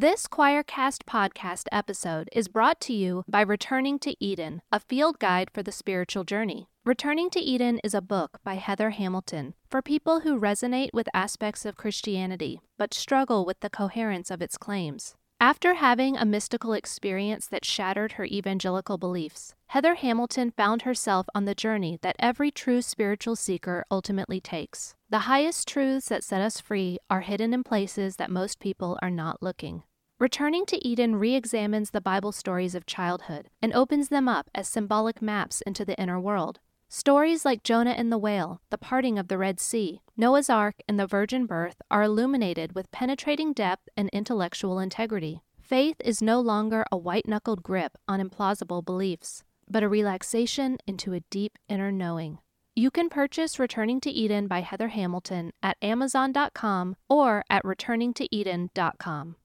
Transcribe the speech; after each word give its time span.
This 0.00 0.28
Quoircast 0.28 1.06
podcast 1.08 1.64
episode 1.72 2.28
is 2.30 2.46
brought 2.46 2.80
to 2.82 2.92
you 2.92 3.24
by 3.26 3.40
Returning 3.40 3.98
to 3.98 4.14
Eden, 4.24 4.62
a 4.70 4.78
field 4.78 5.18
guide 5.18 5.50
for 5.52 5.64
the 5.64 5.72
spiritual 5.72 6.22
journey. 6.22 6.68
Returning 6.84 7.30
to 7.30 7.40
Eden 7.40 7.80
is 7.82 7.94
a 7.94 8.00
book 8.00 8.38
by 8.44 8.54
Heather 8.54 8.90
Hamilton 8.90 9.54
for 9.68 9.82
people 9.82 10.20
who 10.20 10.38
resonate 10.38 10.90
with 10.94 11.08
aspects 11.12 11.64
of 11.64 11.74
Christianity 11.74 12.60
but 12.76 12.94
struggle 12.94 13.44
with 13.44 13.58
the 13.58 13.68
coherence 13.68 14.30
of 14.30 14.40
its 14.40 14.56
claims. 14.56 15.16
After 15.40 15.74
having 15.74 16.16
a 16.16 16.24
mystical 16.24 16.74
experience 16.74 17.48
that 17.48 17.64
shattered 17.64 18.12
her 18.12 18.24
evangelical 18.24 18.98
beliefs, 18.98 19.54
Heather 19.68 19.94
Hamilton 19.94 20.52
found 20.52 20.82
herself 20.82 21.26
on 21.34 21.44
the 21.44 21.54
journey 21.54 21.98
that 22.02 22.16
every 22.18 22.50
true 22.50 22.82
spiritual 22.82 23.36
seeker 23.36 23.84
ultimately 23.90 24.40
takes. 24.40 24.94
The 25.10 25.20
highest 25.20 25.66
truths 25.66 26.08
that 26.08 26.24
set 26.24 26.40
us 26.40 26.60
free 26.60 26.98
are 27.08 27.20
hidden 27.20 27.54
in 27.54 27.62
places 27.64 28.16
that 28.16 28.30
most 28.30 28.58
people 28.60 28.98
are 29.00 29.10
not 29.10 29.42
looking. 29.42 29.84
Returning 30.20 30.66
to 30.66 30.84
Eden 30.84 31.14
re 31.14 31.36
examines 31.36 31.90
the 31.90 32.00
Bible 32.00 32.32
stories 32.32 32.74
of 32.74 32.86
childhood 32.86 33.50
and 33.62 33.72
opens 33.72 34.08
them 34.08 34.28
up 34.28 34.50
as 34.52 34.66
symbolic 34.66 35.22
maps 35.22 35.60
into 35.60 35.84
the 35.84 35.96
inner 35.96 36.18
world. 36.18 36.58
Stories 36.88 37.44
like 37.44 37.62
Jonah 37.62 37.92
and 37.92 38.10
the 38.10 38.18
whale, 38.18 38.60
the 38.70 38.78
parting 38.78 39.16
of 39.16 39.28
the 39.28 39.38
Red 39.38 39.60
Sea, 39.60 40.00
Noah's 40.16 40.50
Ark, 40.50 40.74
and 40.88 40.98
the 40.98 41.06
virgin 41.06 41.46
birth 41.46 41.76
are 41.88 42.02
illuminated 42.02 42.74
with 42.74 42.90
penetrating 42.90 43.52
depth 43.52 43.88
and 43.96 44.10
intellectual 44.12 44.80
integrity. 44.80 45.42
Faith 45.60 46.00
is 46.04 46.20
no 46.20 46.40
longer 46.40 46.84
a 46.90 46.96
white 46.96 47.28
knuckled 47.28 47.62
grip 47.62 47.96
on 48.08 48.20
implausible 48.20 48.84
beliefs, 48.84 49.44
but 49.70 49.84
a 49.84 49.88
relaxation 49.88 50.78
into 50.84 51.12
a 51.12 51.20
deep 51.30 51.56
inner 51.68 51.92
knowing. 51.92 52.38
You 52.74 52.90
can 52.90 53.08
purchase 53.08 53.60
Returning 53.60 54.00
to 54.00 54.10
Eden 54.10 54.48
by 54.48 54.62
Heather 54.62 54.88
Hamilton 54.88 55.52
at 55.62 55.76
Amazon.com 55.80 56.96
or 57.08 57.44
at 57.48 57.62
returningtoeden.com. 57.62 59.36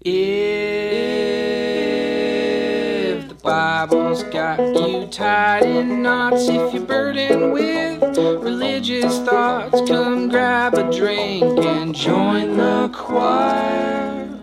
If 0.00 0.14
the 3.28 3.34
Bible's 3.34 4.22
got 4.22 4.60
you 4.60 5.08
tied 5.08 5.64
in 5.64 6.02
knots, 6.02 6.48
if 6.48 6.72
you're 6.72 6.86
burdened 6.86 7.52
with 7.52 8.16
religious 8.16 9.18
thoughts, 9.18 9.80
come 9.90 10.28
grab 10.28 10.74
a 10.74 10.88
drink 10.96 11.42
and 11.42 11.92
join 11.92 12.56
the 12.56 12.88
choir. 12.94 14.38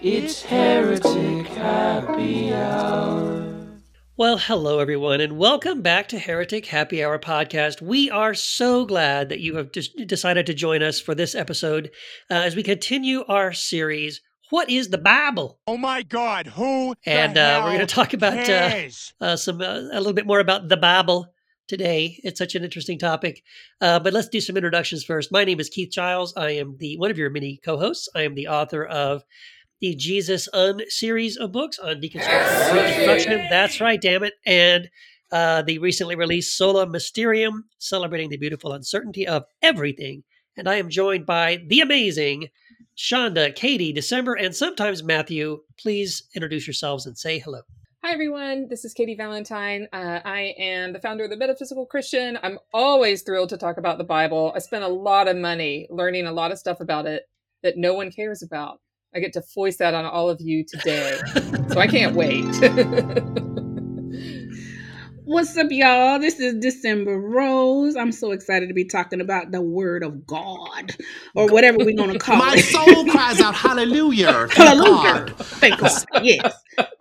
It's 0.00 0.42
Heretic 0.42 1.48
Happy 1.48 2.54
Hour. 2.54 3.66
Well, 4.16 4.38
hello, 4.38 4.78
everyone, 4.78 5.20
and 5.20 5.38
welcome 5.38 5.82
back 5.82 6.06
to 6.10 6.20
Heretic 6.20 6.66
Happy 6.66 7.02
Hour 7.02 7.18
podcast. 7.18 7.82
We 7.82 8.10
are 8.10 8.34
so 8.34 8.84
glad 8.84 9.28
that 9.30 9.40
you 9.40 9.56
have 9.56 9.72
decided 9.72 10.46
to 10.46 10.54
join 10.54 10.84
us 10.84 11.00
for 11.00 11.16
this 11.16 11.34
episode 11.34 11.90
uh, 12.30 12.34
as 12.34 12.54
we 12.54 12.62
continue 12.62 13.24
our 13.24 13.52
series. 13.52 14.20
What 14.50 14.68
is 14.68 14.88
the 14.88 14.98
Bible? 14.98 15.60
Oh 15.68 15.76
my 15.76 16.02
God! 16.02 16.48
Who? 16.48 16.94
And 17.06 17.36
the 17.36 17.40
uh, 17.40 17.60
we're 17.62 17.76
going 17.76 17.86
to 17.86 17.94
talk 17.94 18.14
about 18.14 18.48
uh, 18.48 18.88
uh, 19.20 19.36
some 19.36 19.60
uh, 19.60 19.78
a 19.92 19.98
little 19.98 20.12
bit 20.12 20.26
more 20.26 20.40
about 20.40 20.68
the 20.68 20.76
Bible 20.76 21.32
today. 21.68 22.18
It's 22.24 22.38
such 22.38 22.56
an 22.56 22.64
interesting 22.64 22.98
topic, 22.98 23.44
uh, 23.80 24.00
but 24.00 24.12
let's 24.12 24.28
do 24.28 24.40
some 24.40 24.56
introductions 24.56 25.04
first. 25.04 25.30
My 25.30 25.44
name 25.44 25.60
is 25.60 25.68
Keith 25.68 25.92
Giles. 25.92 26.34
I 26.36 26.50
am 26.50 26.76
the 26.78 26.98
one 26.98 27.12
of 27.12 27.18
your 27.18 27.30
many 27.30 27.60
co-hosts. 27.64 28.08
I 28.16 28.22
am 28.22 28.34
the 28.34 28.48
author 28.48 28.84
of 28.84 29.22
the 29.80 29.94
Jesus 29.94 30.48
Un 30.52 30.82
series 30.88 31.36
of 31.36 31.52
books 31.52 31.78
on 31.78 32.00
deconstruction, 32.00 32.70
and 32.70 32.76
reconstruction. 32.76 33.46
That's 33.50 33.80
right, 33.80 34.00
damn 34.00 34.24
it, 34.24 34.34
and 34.44 34.90
uh, 35.30 35.62
the 35.62 35.78
recently 35.78 36.16
released 36.16 36.56
Sola 36.56 36.88
Mysterium, 36.88 37.66
celebrating 37.78 38.30
the 38.30 38.36
beautiful 38.36 38.72
uncertainty 38.72 39.28
of 39.28 39.44
everything. 39.62 40.24
And 40.56 40.68
I 40.68 40.74
am 40.74 40.90
joined 40.90 41.24
by 41.24 41.62
the 41.68 41.80
amazing 41.80 42.48
Shonda, 43.00 43.54
Katie, 43.54 43.94
December, 43.94 44.34
and 44.34 44.54
sometimes 44.54 45.02
Matthew. 45.02 45.62
Please 45.78 46.24
introduce 46.34 46.66
yourselves 46.66 47.06
and 47.06 47.16
say 47.16 47.38
hello. 47.38 47.62
Hi, 48.04 48.12
everyone. 48.12 48.68
This 48.68 48.84
is 48.84 48.92
Katie 48.92 49.14
Valentine. 49.14 49.88
Uh, 49.90 50.20
I 50.22 50.52
am 50.58 50.92
the 50.92 51.00
founder 51.00 51.24
of 51.24 51.30
the 51.30 51.36
Metaphysical 51.38 51.86
Christian. 51.86 52.38
I'm 52.42 52.58
always 52.74 53.22
thrilled 53.22 53.48
to 53.50 53.56
talk 53.56 53.78
about 53.78 53.96
the 53.96 54.04
Bible. 54.04 54.52
I 54.54 54.58
spent 54.58 54.84
a 54.84 54.88
lot 54.88 55.28
of 55.28 55.38
money 55.38 55.86
learning 55.88 56.26
a 56.26 56.32
lot 56.32 56.52
of 56.52 56.58
stuff 56.58 56.80
about 56.80 57.06
it 57.06 57.22
that 57.62 57.78
no 57.78 57.94
one 57.94 58.12
cares 58.12 58.42
about. 58.42 58.80
I 59.14 59.20
get 59.20 59.32
to 59.32 59.42
voice 59.54 59.78
that 59.78 59.94
on 59.94 60.04
all 60.04 60.28
of 60.28 60.42
you 60.42 60.62
today. 60.62 61.18
so 61.68 61.80
I 61.80 61.86
can't 61.86 62.14
wait. 62.14 62.44
What's 65.30 65.56
up, 65.56 65.68
y'all? 65.70 66.18
This 66.18 66.40
is 66.40 66.56
December 66.56 67.16
Rose. 67.16 67.94
I'm 67.94 68.10
so 68.10 68.32
excited 68.32 68.66
to 68.66 68.74
be 68.74 68.84
talking 68.84 69.20
about 69.20 69.52
the 69.52 69.62
Word 69.62 70.02
of 70.02 70.26
God, 70.26 70.96
or 71.36 71.46
whatever 71.46 71.78
we're 71.78 71.94
going 71.94 72.12
to 72.14 72.18
call 72.18 72.34
My 72.34 72.54
it. 72.54 72.56
My 72.56 72.60
soul 72.62 73.04
cries 73.04 73.40
out 73.40 73.54
hallelujah. 73.54 74.48
Hallelujah. 74.50 75.26
God. 75.26 75.36
Thank 75.38 75.78
God. 75.78 76.04
Yes. 76.24 76.52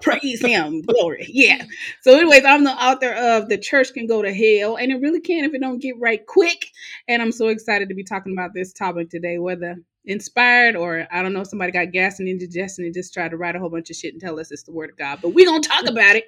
Praise 0.04 0.46
Him. 0.46 0.84
Glory. 0.84 1.26
Yeah. 1.28 1.64
So, 2.02 2.16
anyways, 2.20 2.46
I'm 2.46 2.66
the 2.66 2.72
author 2.72 3.14
of 3.14 3.50
The 3.50 3.58
Church 3.58 3.94
Can 3.94 4.06
Go 4.06 4.22
to 4.22 4.32
Hell, 4.32 4.76
and 4.76 4.92
it 4.92 5.02
really 5.02 5.22
can 5.22 5.44
if 5.44 5.56
it 5.56 5.62
don't 5.62 5.82
get 5.82 5.96
right 6.00 6.24
quick. 6.28 6.68
And 7.08 7.24
I'm 7.24 7.32
so 7.32 7.48
excited 7.48 7.90
to 7.90 7.96
be 7.96 8.04
talking 8.04 8.34
about 8.34 8.54
this 8.54 8.72
topic 8.74 9.10
today, 9.10 9.40
whether 9.40 9.76
inspired 10.06 10.76
or 10.76 11.08
I 11.12 11.24
don't 11.24 11.34
know, 11.34 11.44
somebody 11.44 11.72
got 11.72 11.92
gas 11.92 12.20
and 12.20 12.30
indigestion 12.30 12.86
and 12.86 12.94
just 12.94 13.12
tried 13.12 13.30
to 13.30 13.38
write 13.38 13.56
a 13.56 13.60
whole 13.60 13.72
bunch 13.72 13.90
of 13.90 13.96
shit 13.96 14.14
and 14.14 14.22
tell 14.22 14.40
us 14.40 14.52
it's 14.52 14.64
the 14.64 14.72
Word 14.72 14.92
of 14.92 14.98
God. 14.98 15.18
But 15.20 15.30
we're 15.30 15.48
going 15.48 15.64
to 15.64 15.70
talk 15.70 15.88
about 15.88 16.16
it. 16.16 16.26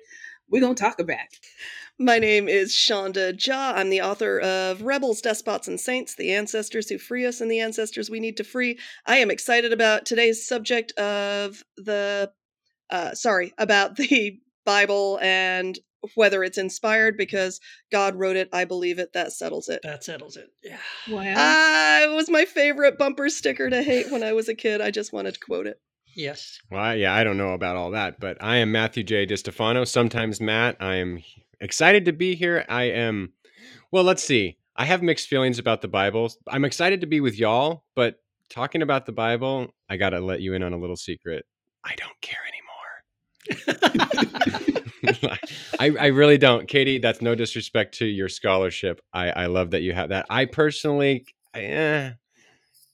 We're 0.51 0.59
going 0.59 0.75
to 0.75 0.83
talk 0.83 0.99
about 0.99 1.19
it. 1.31 1.39
My 1.97 2.19
name 2.19 2.49
is 2.49 2.73
Shonda 2.73 3.33
Ja. 3.45 3.71
I'm 3.73 3.89
the 3.89 4.01
author 4.01 4.39
of 4.39 4.81
Rebels, 4.81 5.21
Despots, 5.21 5.67
and 5.69 5.79
Saints, 5.79 6.15
the 6.15 6.33
ancestors 6.33 6.89
who 6.89 6.97
free 6.97 7.25
us 7.25 7.39
and 7.39 7.49
the 7.49 7.61
ancestors 7.61 8.09
we 8.09 8.19
need 8.19 8.35
to 8.37 8.43
free. 8.43 8.77
I 9.05 9.17
am 9.17 9.31
excited 9.31 9.71
about 9.71 10.05
today's 10.05 10.45
subject 10.45 10.91
of 10.93 11.63
the, 11.77 12.31
uh, 12.89 13.13
sorry, 13.13 13.53
about 13.57 13.95
the 13.97 14.39
Bible 14.65 15.19
and 15.21 15.79
whether 16.15 16.43
it's 16.43 16.57
inspired 16.57 17.15
because 17.15 17.61
God 17.91 18.15
wrote 18.15 18.35
it. 18.35 18.49
I 18.51 18.65
believe 18.65 18.99
it. 18.99 19.13
That 19.13 19.31
settles 19.31 19.69
it. 19.69 19.81
That 19.83 20.03
settles 20.03 20.35
it. 20.35 20.49
Yeah. 20.63 20.77
Wow. 21.09 21.33
Ah, 21.37 22.01
it 22.01 22.13
was 22.13 22.29
my 22.29 22.43
favorite 22.43 22.97
bumper 22.97 23.29
sticker 23.29 23.69
to 23.69 23.83
hate 23.83 24.11
when 24.11 24.23
I 24.23 24.33
was 24.33 24.49
a 24.49 24.55
kid. 24.55 24.81
I 24.81 24.91
just 24.91 25.13
wanted 25.13 25.35
to 25.35 25.39
quote 25.39 25.67
it. 25.67 25.79
Yes. 26.15 26.59
Well, 26.69 26.81
I- 26.81 26.95
yeah, 26.95 27.13
I 27.13 27.23
don't 27.23 27.37
know 27.37 27.53
about 27.53 27.75
all 27.75 27.91
that, 27.91 28.19
but 28.19 28.37
I 28.41 28.57
am 28.57 28.71
Matthew 28.71 29.03
J. 29.03 29.25
DiStefano, 29.25 29.87
sometimes 29.87 30.41
Matt. 30.41 30.77
I 30.79 30.95
am 30.95 31.21
excited 31.59 32.05
to 32.05 32.11
be 32.13 32.35
here. 32.35 32.65
I 32.67 32.83
am, 32.83 33.33
well, 33.91 34.03
let's 34.03 34.23
see. 34.23 34.57
I 34.75 34.85
have 34.85 35.01
mixed 35.03 35.27
feelings 35.27 35.59
about 35.59 35.81
the 35.81 35.87
Bible. 35.87 36.31
I'm 36.47 36.65
excited 36.65 37.01
to 37.01 37.07
be 37.07 37.21
with 37.21 37.37
y'all, 37.37 37.83
but 37.95 38.15
talking 38.49 38.81
about 38.81 39.05
the 39.05 39.11
Bible, 39.11 39.73
I 39.89 39.97
got 39.97 40.11
to 40.11 40.19
let 40.19 40.41
you 40.41 40.53
in 40.53 40.63
on 40.63 40.73
a 40.73 40.77
little 40.77 40.95
secret. 40.95 41.45
I 41.83 41.95
don't 41.95 42.21
care 42.21 42.39
anymore. 42.47 43.87
I, 45.79 45.89
I 45.99 46.07
really 46.07 46.37
don't. 46.37 46.67
Katie, 46.67 46.99
that's 46.99 47.21
no 47.21 47.35
disrespect 47.35 47.97
to 47.99 48.05
your 48.05 48.29
scholarship. 48.29 49.01
I, 49.13 49.31
I 49.31 49.45
love 49.47 49.71
that 49.71 49.81
you 49.81 49.93
have 49.93 50.09
that. 50.09 50.25
I 50.29 50.45
personally, 50.45 51.25
I, 51.53 51.59
eh, 51.63 52.11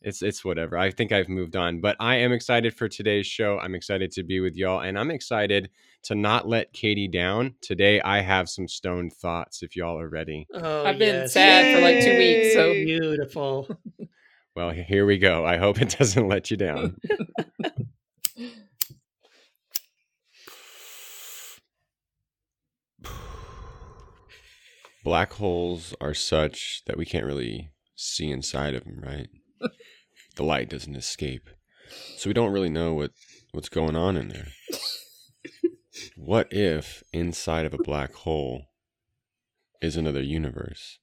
it's 0.01 0.21
it's 0.21 0.45
whatever. 0.45 0.77
I 0.77 0.91
think 0.91 1.11
I've 1.11 1.29
moved 1.29 1.55
on, 1.55 1.81
but 1.81 1.95
I 1.99 2.15
am 2.17 2.31
excited 2.31 2.73
for 2.75 2.87
today's 2.87 3.25
show. 3.27 3.59
I'm 3.59 3.75
excited 3.75 4.11
to 4.11 4.23
be 4.23 4.39
with 4.39 4.55
y'all, 4.55 4.81
and 4.81 4.97
I'm 4.97 5.11
excited 5.11 5.69
to 6.03 6.15
not 6.15 6.47
let 6.47 6.71
Katie 6.73 7.07
down. 7.07 7.55
Today, 7.61 7.99
I 8.01 8.21
have 8.21 8.47
some 8.49 8.67
stoned 8.67 9.13
thoughts. 9.13 9.63
If 9.63 9.75
y'all 9.75 9.99
are 9.99 10.09
ready, 10.09 10.47
Oh, 10.53 10.85
I've 10.85 10.99
been 10.99 11.15
yes. 11.15 11.33
sad 11.33 11.75
for 11.75 11.81
like 11.81 12.03
two 12.03 12.17
weeks. 12.17 12.53
So 12.53 12.73
Beautiful. 12.73 13.67
well, 14.55 14.69
here 14.71 15.05
we 15.05 15.17
go. 15.17 15.45
I 15.45 15.57
hope 15.57 15.81
it 15.81 15.89
doesn't 15.99 16.27
let 16.27 16.51
you 16.51 16.57
down. 16.57 16.97
Black 25.03 25.33
holes 25.33 25.93
are 26.01 26.13
such 26.13 26.83
that 26.85 26.97
we 26.97 27.05
can't 27.05 27.25
really 27.25 27.71
see 27.95 28.29
inside 28.29 28.73
of 28.75 28.83
them, 28.83 28.99
right? 29.01 29.27
The 30.35 30.43
light 30.43 30.69
doesn't 30.69 30.95
escape, 30.95 31.49
so 32.17 32.29
we 32.29 32.33
don't 32.33 32.51
really 32.51 32.69
know 32.69 32.93
what 32.93 33.11
what's 33.51 33.69
going 33.69 33.95
on 33.95 34.17
in 34.17 34.29
there. 34.29 34.47
what 36.15 36.47
if 36.51 37.03
inside 37.13 37.65
of 37.65 37.73
a 37.73 37.83
black 37.83 38.13
hole 38.13 38.65
is 39.81 39.95
another 39.95 40.21
universe? 40.21 40.99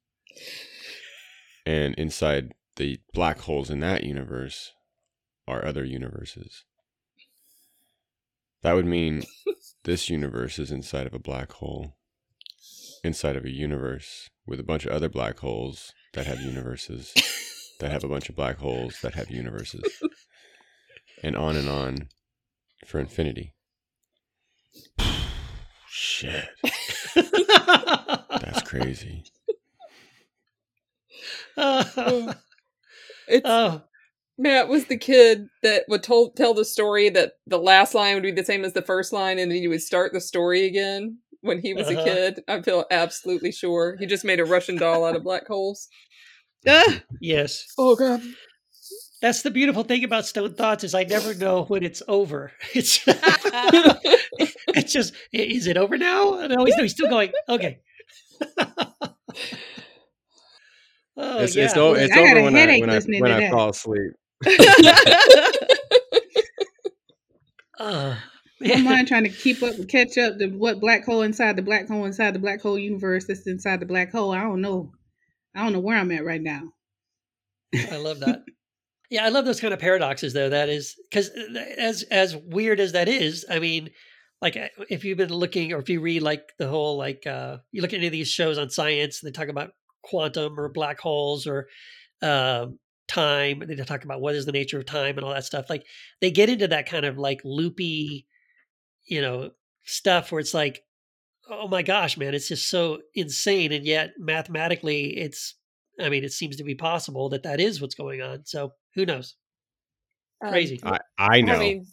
And 1.67 1.95
inside 1.95 2.53
the 2.77 3.01
black 3.13 3.41
holes 3.41 3.71
in 3.71 3.81
that 3.81 4.05
universe 4.05 4.73
are 5.47 5.65
other 5.65 5.85
universes. 5.85 6.65
That 8.63 8.75
would 8.75 8.87
mean 8.87 9.25
this 9.85 10.09
universe 10.09 10.59
is 10.59 10.71
inside 10.71 11.07
of 11.07 11.15
a 11.15 11.19
black 11.19 11.53
hole, 11.53 11.97
inside 13.03 13.37
of 13.37 13.45
a 13.45 13.51
universe 13.51 14.31
with 14.47 14.59
a 14.59 14.65
bunch 14.65 14.87
of 14.87 14.93
other 14.93 15.09
black 15.09 15.39
holes 15.39 15.93
that 16.15 16.27
have 16.27 16.41
universes, 16.41 17.13
that 17.81 17.91
have 17.91 18.05
a 18.05 18.09
bunch 18.09 18.29
of 18.29 18.37
black 18.37 18.59
holes 18.59 18.99
that 19.03 19.15
have 19.15 19.31
universes, 19.31 19.83
and 21.23 21.37
on 21.37 21.57
and 21.57 21.69
on 21.69 22.09
for 22.87 22.99
infinity. 23.01 23.53
Shit. 25.89 26.49
That's 27.15 28.63
crazy. 28.63 29.25
oh, 31.57 32.35
It's 33.29 33.43
oh, 33.49 33.83
Matt 34.37 34.69
was 34.69 34.85
the 34.87 34.99
kid 34.99 35.47
that 35.63 35.85
would 35.89 36.03
told, 36.03 36.37
tell 36.37 36.53
the 36.53 36.65
story 36.65 37.09
that 37.11 37.33
the 37.47 37.59
last 37.59 37.95
line 37.95 38.15
would 38.15 38.23
be 38.23 38.33
the 38.33 38.45
same 38.45 38.65
as 38.65 38.73
the 38.75 38.83
first 38.83 39.13
line, 39.13 39.39
and 39.39 39.51
then 39.51 39.59
he 39.59 39.69
would 39.69 39.81
start 39.83 40.13
the 40.13 40.21
story 40.21 40.67
again 40.67 41.19
when 41.41 41.59
he 41.61 41.73
was 41.73 41.87
Uh-huh. 41.89 42.01
a 42.01 42.05
kid. 42.05 42.41
I 42.49 42.61
feel 42.61 42.85
absolutely 42.91 43.53
sure 43.53 43.97
he 43.99 44.05
just 44.07 44.25
made 44.25 44.41
a 44.41 44.45
Russian 44.45 44.77
doll 44.77 45.05
out 45.07 45.17
of 45.17 45.23
black 45.23 45.47
holes. 45.47 45.89
Ah, 46.67 47.03
Yes. 47.21 47.67
Oh 47.79 47.95
god! 47.97 48.23
That's 49.21 49.43
the 49.43 49.51
beautiful 49.51 49.85
thing 49.85 50.05
about 50.05 50.27
Stone 50.27 50.55
Thoughts 50.55 50.85
is 50.85 50.95
I 50.95 51.05
never 51.05 51.35
know 51.35 51.65
when 51.65 51.83
it's 51.83 52.03
over. 52.09 52.53
It's 52.75 53.01
it's 54.69 54.93
just 54.93 55.15
is 55.33 55.67
it 55.67 55.77
over 55.77 55.97
now? 55.97 56.39
And 56.39 56.53
I 56.53 56.57
always 56.57 56.77
know 56.77 56.83
he's 56.83 56.93
still 56.93 57.09
going. 57.09 57.33
Okay. 57.49 57.81
oh 61.17 61.41
it's 61.43 61.57
yeah. 61.57 61.65
it's, 61.65 61.77
o- 61.77 61.95
it's 61.95 62.17
over 62.17 62.43
when 62.43 62.57
I 62.57 62.81
when 62.81 62.91
I 62.91 63.01
when 63.01 63.33
I 63.33 63.51
fall 63.51 63.71
asleep. 63.71 64.13
Oh, 67.79 68.17
I 68.63 68.67
don't 68.69 68.85
mind 68.85 69.09
trying 69.09 69.25
to 69.25 69.31
keep 69.31 69.63
up 69.63 69.75
catch 69.89 70.17
up 70.17 70.39
to 70.39 70.47
what 70.49 70.81
black 70.81 71.05
hole 71.05 71.23
inside 71.23 71.57
the 71.57 71.63
black 71.63 71.89
hole 71.89 72.05
inside 72.05 72.35
the 72.35 72.39
black 72.39 72.61
hole 72.63 72.79
universe 72.79 73.27
that's 73.27 73.47
inside 73.47 73.81
the 73.81 73.87
black 73.87 74.13
hole. 74.13 74.33
I 74.33 74.43
don't 74.43 74.61
know. 74.61 74.93
I 75.55 75.63
don't 75.63 75.73
know 75.73 75.81
where 75.81 75.97
I'm 75.97 76.11
at 76.13 76.25
right 76.25 76.43
now. 76.43 76.73
I 77.75 77.97
love 77.97 78.21
that. 78.21 78.43
Yeah, 79.11 79.27
I 79.27 79.29
love 79.29 79.45
those 79.45 79.61
kind 79.61 79.75
of 79.75 79.79
paradoxes, 79.79 80.33
though. 80.33 80.49
That 80.49 80.69
is 80.71 80.97
because 81.09 81.31
as 81.77 82.03
as 82.05 82.35
weird 82.35 82.81
as 82.81 82.93
that 82.93 83.07
is, 83.07 83.45
I 83.49 83.59
mean, 83.61 83.91
like 84.41 84.57
uh, 84.57 84.69
if 84.89 85.05
you've 85.05 85.19
been 85.19 85.29
looking 85.33 85.73
or 85.73 85.79
if 85.79 85.89
you 85.89 86.01
read 86.01 86.23
like 86.23 86.43
the 86.59 86.67
whole 86.67 86.97
like 86.97 87.25
uh 87.27 87.59
you 87.71 87.83
look 87.83 87.93
at 87.93 87.99
any 87.99 88.07
of 88.07 88.13
these 88.13 88.31
shows 88.31 88.59
on 88.59 88.71
science, 88.71 89.23
and 89.23 89.29
they 89.29 89.33
talk 89.39 89.49
about 89.49 89.73
quantum 90.03 90.59
or 90.59 90.69
black 90.71 90.99
holes 90.99 91.47
or 91.47 91.69
um 92.23 92.79
time. 93.07 93.63
They 93.67 93.77
talk 93.77 94.05
about 94.05 94.21
what 94.21 94.35
is 94.35 94.47
the 94.47 94.53
nature 94.53 94.79
of 94.79 94.87
time 94.87 95.17
and 95.17 95.25
all 95.25 95.35
that 95.35 95.45
stuff. 95.45 95.67
Like 95.69 95.85
they 96.21 96.31
get 96.31 96.49
into 96.49 96.69
that 96.69 96.89
kind 96.89 97.05
of 97.05 97.19
like 97.19 97.41
loopy, 97.45 98.27
you 99.07 99.21
know, 99.21 99.51
stuff 99.85 100.33
where 100.33 100.41
it's 100.41 100.55
like, 100.55 100.83
oh 101.51 101.69
my 101.69 101.83
gosh, 101.83 102.17
man, 102.17 102.35
it's 102.35 102.49
just 102.49 102.69
so 102.69 103.01
insane, 103.15 103.73
and 103.73 103.85
yet 103.85 104.13
mathematically, 104.19 105.17
it's. 105.17 105.55
I 106.01 106.09
mean, 106.09 106.25
it 106.25 106.33
seems 106.33 106.57
to 106.57 106.65
be 106.65 106.75
possible 106.75 107.29
that 107.29 107.45
that 107.45 107.61
is 107.61 107.81
what's 107.81 107.95
going 107.95 108.21
on. 108.21 108.45
So 108.47 108.73
who 108.97 109.07
knows? 109.07 109.37
Um, 110.45 110.51
Crazy. 110.51 110.81
I 110.85 110.99
I 111.19 111.41
know. 111.41 111.55
I 111.55 111.59
mean, 111.59 111.87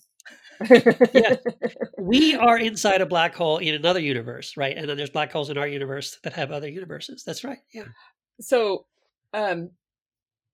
Yeah. 1.14 1.36
we 2.00 2.36
are 2.36 2.58
inside 2.58 3.02
a 3.02 3.06
black 3.06 3.36
hole 3.36 3.58
in 3.58 3.74
another 3.74 4.00
universe, 4.00 4.58
right? 4.58 4.76
And 4.78 4.88
then 4.90 4.98
there's 4.98 5.10
black 5.10 5.32
holes 5.32 5.50
in 5.50 5.58
our 5.58 5.68
universe 5.68 6.18
that 6.24 6.34
have 6.34 6.52
other 6.52 6.70
universes. 6.70 7.24
That's 7.24 7.44
right. 7.44 7.60
Yeah. 7.74 7.86
so, 8.40 8.86
um, 9.34 9.72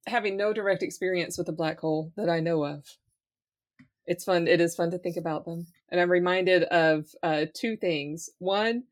having 0.08 0.38
no 0.38 0.54
direct 0.54 0.84
experience 0.84 1.38
with 1.38 1.50
a 1.50 1.54
black 1.54 1.80
hole 1.80 2.12
that 2.16 2.30
I 2.30 2.40
know 2.40 2.64
of, 2.64 2.86
it's 4.06 4.24
fun. 4.24 4.48
It 4.48 4.62
is 4.62 4.76
fun 4.76 4.92
to 4.92 4.98
think 5.00 5.18
about 5.18 5.46
them, 5.46 5.68
and 5.90 6.00
I'm 6.02 6.12
reminded 6.12 6.64
of 6.64 7.06
uh, 7.24 7.46
two 7.54 7.78
things. 7.78 8.30
One, 8.40 8.84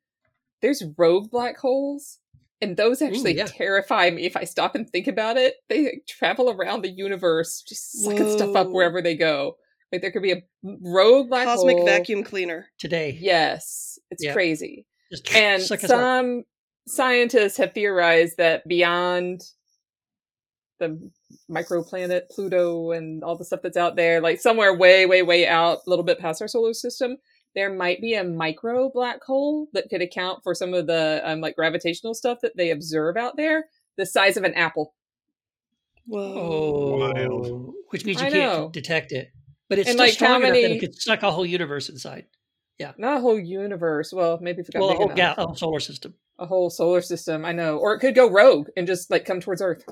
there's 0.62 0.84
rogue 0.98 1.30
black 1.30 1.58
holes, 1.58 2.20
and 2.62 2.78
those 2.78 3.02
actually 3.02 3.38
yeah. 3.38 3.46
terrify 3.46 4.10
me 4.10 4.24
if 4.24 4.38
I 4.38 4.44
stop 4.46 4.76
and 4.76 4.90
think 4.90 5.08
about 5.08 5.38
it. 5.38 5.56
They 5.70 5.86
like, 5.86 6.06
travel 6.08 6.50
around 6.50 6.82
the 6.84 6.90
universe, 6.90 7.62
just 7.68 8.04
sucking 8.04 8.32
stuff 8.32 8.56
up 8.56 8.70
wherever 8.70 9.02
they 9.02 9.16
go. 9.16 9.58
Like 9.92 10.02
there 10.02 10.12
could 10.12 10.24
be 10.24 10.32
a 10.32 10.44
rogue 10.64 11.30
black 11.30 11.46
Cosmic 11.46 11.78
hole. 11.78 11.86
vacuum 11.86 12.24
cleaner. 12.24 12.68
Today. 12.80 13.18
Yes, 13.20 14.00
it's 14.10 14.24
Yeah. 14.24 14.34
crazy. 14.34 14.86
Just 15.12 15.34
And 15.36 15.62
suck 15.62 15.84
us 15.84 15.92
up. 15.92 16.00
some 16.00 16.44
scientists 16.88 17.58
have 17.58 17.74
theorized 17.74 18.38
that 18.38 18.68
beyond 18.68 19.42
the 20.80 21.12
microplanet 21.50 22.30
Pluto 22.32 22.92
and 22.92 23.24
all 23.24 23.36
the 23.38 23.46
stuff 23.46 23.62
that's 23.64 23.78
out 23.78 23.96
there, 23.96 24.22
like 24.22 24.40
somewhere 24.40 24.74
way, 24.76 25.06
way, 25.06 25.22
way 25.22 25.48
out, 25.48 25.80
a 25.86 25.90
little 25.90 26.06
bit 26.06 26.20
past 26.20 26.42
our 26.42 26.48
solar 26.48 26.74
system, 26.74 27.18
there 27.56 27.74
might 27.74 28.02
be 28.02 28.14
a 28.16 28.24
micro 28.24 28.90
black 28.90 29.24
hole 29.24 29.68
that 29.74 29.90
could 29.90 30.02
account 30.02 30.44
for 30.44 30.54
some 30.54 30.74
of 30.74 30.88
the 30.88 31.22
um, 31.24 31.42
like 31.42 31.56
gravitational 31.56 32.14
stuff 32.14 32.40
that 32.42 32.56
they 32.58 32.72
observe 32.72 33.16
out 33.18 33.38
there, 33.38 33.66
the 33.98 34.06
size 34.06 34.38
of 34.38 34.44
an 34.44 34.54
apple. 34.56 34.94
Whoa. 36.08 36.98
Wild. 36.98 37.74
which 37.90 38.06
means 38.06 38.22
you 38.22 38.28
I 38.28 38.32
can't 38.32 38.54
know. 38.62 38.70
detect 38.70 39.12
it, 39.12 39.32
but 39.70 39.80
it's 39.80 39.90
And, 39.90 39.96
still 39.98 40.06
like, 40.06 40.12
how 40.14 40.26
strong 40.28 40.42
enough 40.42 40.54
that 40.54 40.62
many- 40.62 40.76
it 40.76 40.80
could 40.80 40.96
suck 41.02 41.24
a 41.24 41.32
whole 41.32 41.46
universe 41.46 41.90
inside. 41.90 42.26
Yeah, 42.78 42.92
not 42.98 43.18
a 43.18 43.22
whole 43.22 43.40
universe. 43.40 44.12
Well, 44.12 44.38
maybe 44.42 44.60
if 44.62 44.68
it 44.70 44.74
got 44.74 44.82
Well, 44.82 44.90
a 44.90 44.96
whole, 44.96 45.06
enough. 45.12 45.16
ga- 45.18 45.42
a 45.42 45.46
whole 45.48 45.56
solar 45.56 45.80
system. 45.80 46.14
a 46.38 46.46
whole 46.46 46.70
solar 46.70 47.02
system. 47.02 47.46
I 47.46 47.54
know, 47.54 47.78
or 47.78 47.94
it 47.96 48.00
could 48.00 48.14
go 48.16 48.30
rogue 48.30 48.68
and 48.76 48.86
just 48.86 49.10
like 49.10 49.24
come 49.24 49.40
towards 49.40 49.62
Earth 49.62 49.86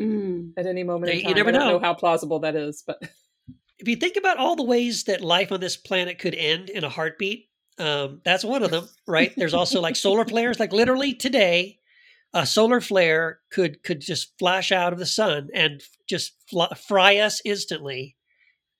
Mm. 0.00 0.52
at 0.56 0.66
any 0.66 0.82
moment. 0.82 1.12
in 1.12 1.20
You- 1.20 1.28
you 1.28 1.34
never 1.34 1.50
I 1.50 1.52
don't 1.52 1.60
know. 1.62 1.70
know 1.72 1.78
how 1.78 1.94
plausible 1.94 2.40
that 2.40 2.56
is, 2.56 2.82
but 2.86 3.00
If 3.78 3.88
you 3.88 3.96
think 3.96 4.16
about 4.16 4.38
all 4.38 4.54
the 4.56 4.62
ways 4.62 5.04
that 5.04 5.20
life 5.20 5.50
on 5.52 5.60
this 5.60 5.76
planet 5.76 6.18
could 6.18 6.34
end 6.34 6.70
in 6.70 6.84
a 6.84 6.88
heartbeat, 6.88 7.48
um, 7.78 8.20
that's 8.24 8.44
one 8.44 8.62
of 8.62 8.70
them, 8.70 8.88
right? 9.06 9.32
There's 9.36 9.52
also 9.52 9.80
like 9.80 9.96
solar 9.96 10.24
flares. 10.24 10.60
Like 10.60 10.72
literally 10.72 11.12
today, 11.12 11.80
a 12.32 12.46
solar 12.46 12.80
flare 12.80 13.40
could 13.50 13.82
could 13.82 14.00
just 14.00 14.38
flash 14.38 14.70
out 14.72 14.92
of 14.92 15.00
the 15.00 15.06
sun 15.06 15.48
and 15.52 15.82
just 16.06 16.34
fl- 16.48 16.72
fry 16.86 17.16
us 17.18 17.42
instantly, 17.44 18.16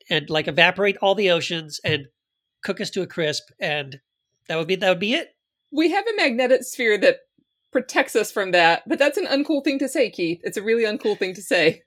and 0.09 0.31
like 0.31 0.47
evaporate 0.49 0.97
all 0.99 1.17
the 1.17 1.31
oceans 1.33 1.81
and 1.85 2.07
cook 2.63 2.81
us 2.81 2.91
to 2.91 3.03
a 3.03 3.07
crisp, 3.07 3.49
and 3.59 4.01
that 4.49 4.57
would 4.57 4.69
be 4.69 4.77
that 4.77 4.89
would 4.89 5.01
be 5.01 5.15
it. 5.15 5.35
we 5.73 5.91
have 5.91 6.07
a 6.07 6.17
magnetic 6.17 6.63
sphere 6.63 6.97
that 6.99 7.19
protects 7.75 8.15
us 8.15 8.31
from 8.31 8.53
that. 8.53 8.85
But 8.89 8.99
that's 9.01 9.19
an 9.19 9.27
uncool 9.27 9.63
thing 9.65 9.81
to 9.81 9.89
say, 9.89 10.09
Keith. 10.09 10.41
It's 10.45 10.57
a 10.57 10.63
really 10.63 10.85
uncool 10.85 11.19
thing 11.19 11.35
to 11.35 11.43
say. 11.43 11.83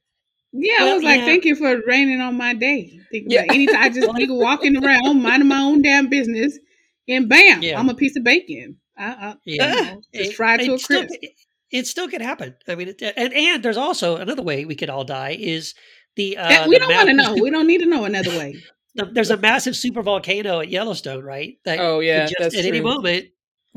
Yeah, 0.51 0.75
I 0.81 0.93
was 0.93 1.03
like, 1.03 1.19
yeah. 1.19 1.25
thank 1.25 1.45
you 1.45 1.55
for 1.55 1.81
raining 1.87 2.19
on 2.21 2.35
my 2.35 2.53
day. 2.53 2.99
Thinking 3.11 3.31
Yeah. 3.31 3.43
about 3.43 3.55
anytime 3.55 3.81
I 3.83 3.89
just 3.89 4.13
be 4.15 4.27
walking 4.29 4.75
around, 4.83 5.21
minding 5.23 5.47
my 5.47 5.59
own 5.61 5.81
damn 5.81 6.09
business, 6.09 6.59
and 7.07 7.29
bam, 7.29 7.61
Yeah. 7.63 7.79
I'm 7.79 7.89
a 7.89 7.95
piece 7.95 8.15
of 8.17 8.23
bacon. 8.23 8.77
Uh, 8.99 9.15
uh, 9.21 9.33
Yeah. 9.45 9.75
you 9.75 9.81
know, 9.85 10.01
just 10.13 10.35
fried 10.35 10.59
to 10.59 10.71
a 10.71 10.75
it 10.75 10.81
still- 10.81 10.99
crisp. 11.07 11.19
it, 11.21 11.31
it 11.71 11.87
still 11.87 12.07
could 12.09 12.21
happen. 12.21 12.55
I 12.67 12.75
mean, 12.75 12.89
it, 12.89 13.01
and 13.01 13.33
and 13.33 13.63
there's 13.63 13.77
also 13.77 14.17
another 14.17 14.41
way 14.43 14.65
we 14.65 14.75
could 14.75 14.89
all 14.89 15.03
die 15.05 15.37
is 15.39 15.73
the 16.15 16.37
uh, 16.37 16.47
That- 16.49 16.67
we 16.67 16.75
the 16.75 16.79
don't 16.85 16.95
want 16.95 17.07
to 17.09 17.13
know. 17.15 17.33
We 17.33 17.49
don't 17.49 17.67
need 17.67 17.79
to 17.79 17.85
know 17.89 18.03
another 18.05 18.31
way. 18.31 18.55
there's 19.13 19.29
a 19.31 19.37
massive 19.37 19.75
super 19.75 20.01
volcano 20.01 20.59
at 20.59 20.69
Yellowstone, 20.69 21.23
right? 21.23 21.57
That 21.65 21.79
Oh, 21.79 21.97
could 21.99 22.05
yeah, 22.07 22.25
just 22.25 22.35
that's 22.39 22.57
at 22.57 22.65
any 22.65 22.81
moment 22.81 23.27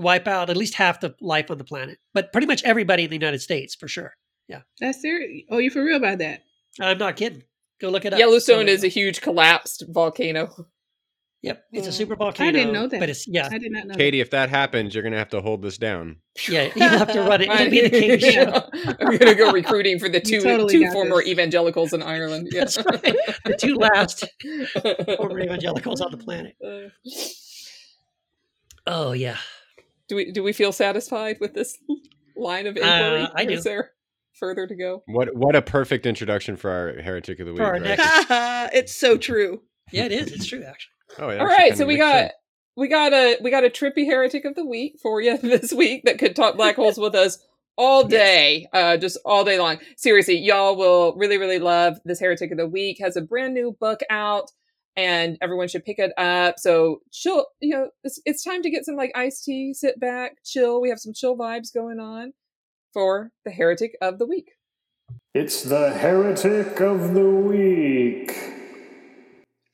wipe 0.00 0.26
out 0.26 0.50
at 0.50 0.56
least 0.56 0.74
half 0.74 1.00
the 1.00 1.14
life 1.20 1.50
on 1.50 1.58
the 1.58 1.64
planet, 1.64 1.98
but 2.14 2.32
pretty 2.32 2.46
much 2.46 2.62
everybody 2.64 3.04
in 3.04 3.10
the 3.10 3.16
United 3.16 3.40
States 3.40 3.74
for 3.74 3.86
sure. 3.88 4.14
Yeah. 4.48 4.62
That's 4.80 5.00
serious. 5.00 5.42
Oh, 5.50 5.58
you 5.58 5.70
for 5.70 5.84
real 5.84 5.96
about 5.98 6.18
that? 6.18 6.40
I'm 6.80 6.98
not 6.98 7.16
kidding. 7.16 7.44
Go 7.80 7.88
look 7.90 8.04
it 8.04 8.12
up. 8.12 8.18
Yellowstone 8.18 8.66
Go- 8.66 8.72
is 8.72 8.84
a 8.84 8.88
huge 8.88 9.20
collapsed 9.20 9.84
volcano. 9.88 10.66
yep, 11.42 11.64
it's 11.72 11.86
a 11.86 11.90
Oh. 11.90 11.92
super 11.92 12.14
volcano. 12.16 12.48
I 12.48 12.52
didn't 12.52 12.72
know 12.74 12.86
that. 12.86 13.00
but 13.00 13.08
it's 13.08 13.26
yeah, 13.28 13.48
I 13.50 13.58
did 13.58 13.72
not 13.72 13.86
know. 13.86 13.94
Katie, 13.94 14.20
if 14.20 14.30
that 14.30 14.50
happens, 14.50 14.94
you're 14.94 15.02
gonna 15.02 15.16
have 15.18 15.30
to 15.30 15.40
hold 15.40 15.62
this 15.62 15.78
down. 15.78 16.16
yeah. 16.48 16.70
You'll 16.76 16.88
have 16.88 17.12
to 17.12 17.20
run 17.22 17.40
it. 17.42 17.48
It'll 17.50 17.70
be 17.70 17.80
the 17.80 17.90
Katie 17.90 18.30
show. 18.32 18.68
I'm 19.00 19.16
gonna 19.16 19.34
go 19.34 19.50
recruiting 19.52 19.98
for 19.98 20.08
the 20.08 20.20
two 20.20 20.40
totally 20.40 20.74
two 20.74 20.90
former 20.90 21.16
this. 21.18 21.28
evangelicals 21.28 21.92
in 21.92 22.02
Ireland. 22.02 22.48
Yeah. 22.52 22.60
That's 22.64 22.76
right. 22.78 23.16
The 23.44 23.56
two 23.58 23.74
last 23.76 24.24
former 25.16 25.40
evangelicals 25.40 26.00
on 26.02 26.10
the 26.10 26.18
planet. 26.18 26.54
Uh, 26.64 26.90
Oh 28.86 29.12
yeah. 29.12 29.36
Do 30.10 30.16
we 30.16 30.30
do 30.32 30.42
we 30.42 30.52
feel 30.52 30.72
satisfied 30.72 31.38
with 31.40 31.54
this 31.54 31.78
line 32.36 32.66
of 32.66 32.76
inquiry? 32.76 33.22
Uh, 33.22 33.28
I 33.34 33.44
Or 33.44 33.46
do. 33.46 33.52
Is 33.54 33.64
there 33.64 33.92
further 34.34 34.66
to 34.66 34.74
go? 34.74 35.02
What 35.06 35.34
what 35.36 35.54
a 35.56 35.62
perfect 35.62 36.04
introduction 36.04 36.56
for 36.56 36.68
our 36.70 37.00
heretic 37.02 37.38
of 37.40 37.46
the 37.46 37.52
week. 37.52 37.58
For 37.60 37.64
our 37.66 37.72
right? 37.74 37.82
next- 37.82 38.26
it's 38.74 38.94
so 38.94 39.16
true. 39.16 39.62
Yeah, 39.92 40.04
it 40.06 40.12
is. 40.12 40.32
It's 40.32 40.46
true, 40.46 40.62
actually. 40.64 40.92
Oh, 41.18 41.28
it 41.30 41.40
All 41.40 41.46
actually 41.46 41.46
right, 41.46 41.62
kinda 41.70 41.76
so 41.76 41.86
we 41.86 41.96
got 41.96 42.14
sense. 42.16 42.32
we 42.76 42.88
got 42.88 43.12
a 43.12 43.38
we 43.42 43.50
got 43.50 43.64
a 43.64 43.70
trippy 43.70 44.04
heretic 44.06 44.44
of 44.44 44.54
the 44.56 44.66
week 44.66 44.96
for 45.02 45.20
you 45.20 45.38
this 45.42 45.72
week 45.72 46.02
that 46.04 46.18
could 46.18 46.34
talk 46.36 46.56
black 46.56 46.76
holes 46.76 46.98
with 46.98 47.14
us 47.14 47.38
all 47.78 48.04
day, 48.04 48.66
uh, 48.74 48.96
just 48.98 49.16
all 49.24 49.42
day 49.44 49.58
long. 49.58 49.78
Seriously, 49.96 50.36
y'all 50.38 50.76
will 50.76 51.14
really 51.16 51.38
really 51.38 51.58
love 51.60 51.98
this 52.04 52.18
heretic 52.20 52.50
of 52.50 52.58
the 52.58 52.66
week. 52.68 52.98
Has 53.00 53.16
a 53.16 53.22
brand 53.22 53.54
new 53.54 53.76
book 53.80 54.00
out, 54.10 54.50
and 54.96 55.38
everyone 55.40 55.68
should 55.68 55.84
pick 55.84 55.98
it 55.98 56.12
up. 56.18 56.58
So 56.58 57.00
chill, 57.12 57.46
you 57.60 57.74
know, 57.76 57.90
it's 58.04 58.20
it's 58.24 58.44
time 58.44 58.62
to 58.62 58.70
get 58.70 58.84
some 58.84 58.96
like 58.96 59.12
iced 59.14 59.44
tea, 59.44 59.74
sit 59.74 59.98
back, 60.00 60.36
chill. 60.44 60.80
We 60.80 60.88
have 60.88 60.98
some 60.98 61.14
chill 61.14 61.36
vibes 61.36 61.72
going 61.72 62.00
on 62.00 62.32
for 62.92 63.30
the 63.44 63.50
heretic 63.50 63.96
of 64.00 64.18
the 64.18 64.26
week. 64.26 64.52
It's 65.32 65.62
the 65.62 65.90
Heretic 65.90 66.80
of 66.80 67.14
the 67.14 67.24
Week. 67.24 68.32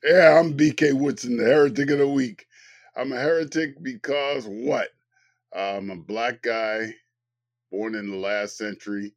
Yeah, 0.03 0.39
I'm 0.39 0.55
BK 0.55 0.93
Woodson, 0.93 1.37
the 1.37 1.45
heretic 1.45 1.89
of 1.89 1.97
the 1.97 2.07
week. 2.07 2.45
I'm 2.95 3.11
a 3.11 3.19
heretic 3.19 3.81
because 3.81 4.45
what? 4.47 4.89
I'm 5.55 5.89
a 5.89 5.95
black 5.95 6.43
guy 6.43 6.93
born 7.71 7.95
in 7.95 8.09
the 8.09 8.17
last 8.17 8.57
century, 8.57 9.13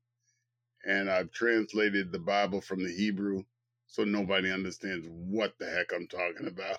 and 0.87 1.11
I've 1.11 1.31
translated 1.31 2.11
the 2.11 2.19
Bible 2.19 2.61
from 2.61 2.83
the 2.83 2.93
Hebrew 2.93 3.45
so 3.91 4.05
nobody 4.05 4.53
understands 4.53 5.07
what 5.11 5.55
the 5.59 5.67
heck 5.67 5.93
I'm 5.93 6.07
talking 6.07 6.47
about. 6.47 6.79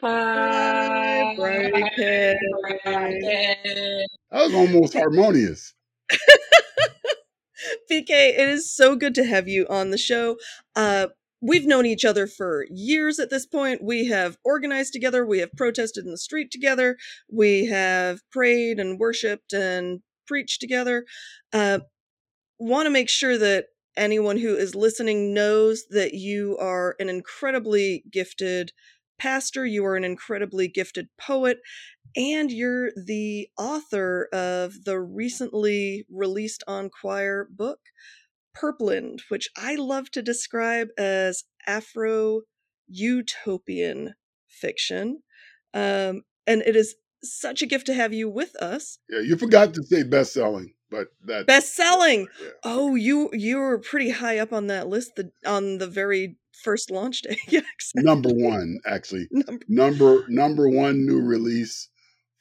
Bye. 0.00 1.36
That 4.30 4.44
was 4.44 4.54
almost 4.54 4.94
harmonious. 4.94 5.74
BK, 7.90 8.10
it 8.10 8.48
is 8.48 8.74
so 8.74 8.96
good 8.96 9.14
to 9.14 9.24
have 9.24 9.46
you 9.46 9.66
on 9.68 9.90
the 9.90 9.98
show. 9.98 10.36
Uh, 10.74 11.06
we've 11.40 11.66
known 11.66 11.86
each 11.86 12.04
other 12.04 12.26
for 12.26 12.66
years 12.70 13.20
at 13.20 13.30
this 13.30 13.46
point. 13.46 13.82
We 13.82 14.06
have 14.06 14.36
organized 14.44 14.92
together, 14.92 15.24
we 15.24 15.38
have 15.38 15.52
protested 15.52 16.04
in 16.04 16.10
the 16.10 16.18
street 16.18 16.50
together, 16.50 16.96
we 17.30 17.66
have 17.66 18.20
prayed 18.30 18.80
and 18.80 18.98
worshiped 18.98 19.52
and 19.52 20.00
preached 20.26 20.60
together. 20.60 21.04
Uh, 21.52 21.80
Want 22.60 22.86
to 22.86 22.90
make 22.90 23.08
sure 23.08 23.38
that 23.38 23.66
anyone 23.98 24.38
who 24.38 24.56
is 24.56 24.74
listening 24.74 25.34
knows 25.34 25.84
that 25.90 26.14
you 26.14 26.56
are 26.58 26.96
an 27.00 27.08
incredibly 27.08 28.04
gifted 28.10 28.72
pastor, 29.18 29.66
you 29.66 29.84
are 29.84 29.96
an 29.96 30.04
incredibly 30.04 30.68
gifted 30.68 31.08
poet, 31.20 31.58
and 32.16 32.50
you're 32.50 32.90
the 32.96 33.48
author 33.58 34.28
of 34.32 34.84
the 34.84 35.00
recently 35.00 36.06
released 36.10 36.64
on 36.68 36.90
Quoir 36.90 37.48
book, 37.50 37.80
Purpland, 38.56 39.20
which 39.28 39.48
I 39.56 39.76
love 39.76 40.10
to 40.12 40.22
describe 40.22 40.88
as 40.98 41.44
Afro 41.66 42.42
utopian 42.88 44.14
fiction. 44.48 45.22
Um, 45.74 46.22
and 46.46 46.62
it 46.62 46.76
is 46.76 46.96
such 47.22 47.62
a 47.62 47.66
gift 47.66 47.86
to 47.86 47.94
have 47.94 48.12
you 48.12 48.28
with 48.28 48.56
us. 48.56 48.98
Yeah, 49.10 49.20
you 49.20 49.36
forgot 49.36 49.74
to 49.74 49.82
say 49.82 50.02
best 50.02 50.32
selling, 50.32 50.72
but 50.90 51.08
that 51.26 51.46
Best 51.46 51.74
selling. 51.74 52.26
Yeah. 52.42 52.48
Oh, 52.64 52.94
you 52.94 53.30
you 53.32 53.58
were 53.58 53.78
pretty 53.78 54.10
high 54.10 54.38
up 54.38 54.52
on 54.52 54.66
that 54.68 54.88
list 54.88 55.16
the, 55.16 55.30
on 55.46 55.78
the 55.78 55.86
very 55.86 56.36
first 56.62 56.90
launch 56.90 57.22
day. 57.22 57.38
yeah, 57.48 57.60
exactly. 57.74 58.02
number 58.02 58.30
one 58.30 58.78
actually. 58.86 59.28
Number- 59.32 59.64
Number 59.68 60.24
number 60.28 60.68
one 60.68 61.06
new 61.06 61.20
release 61.20 61.88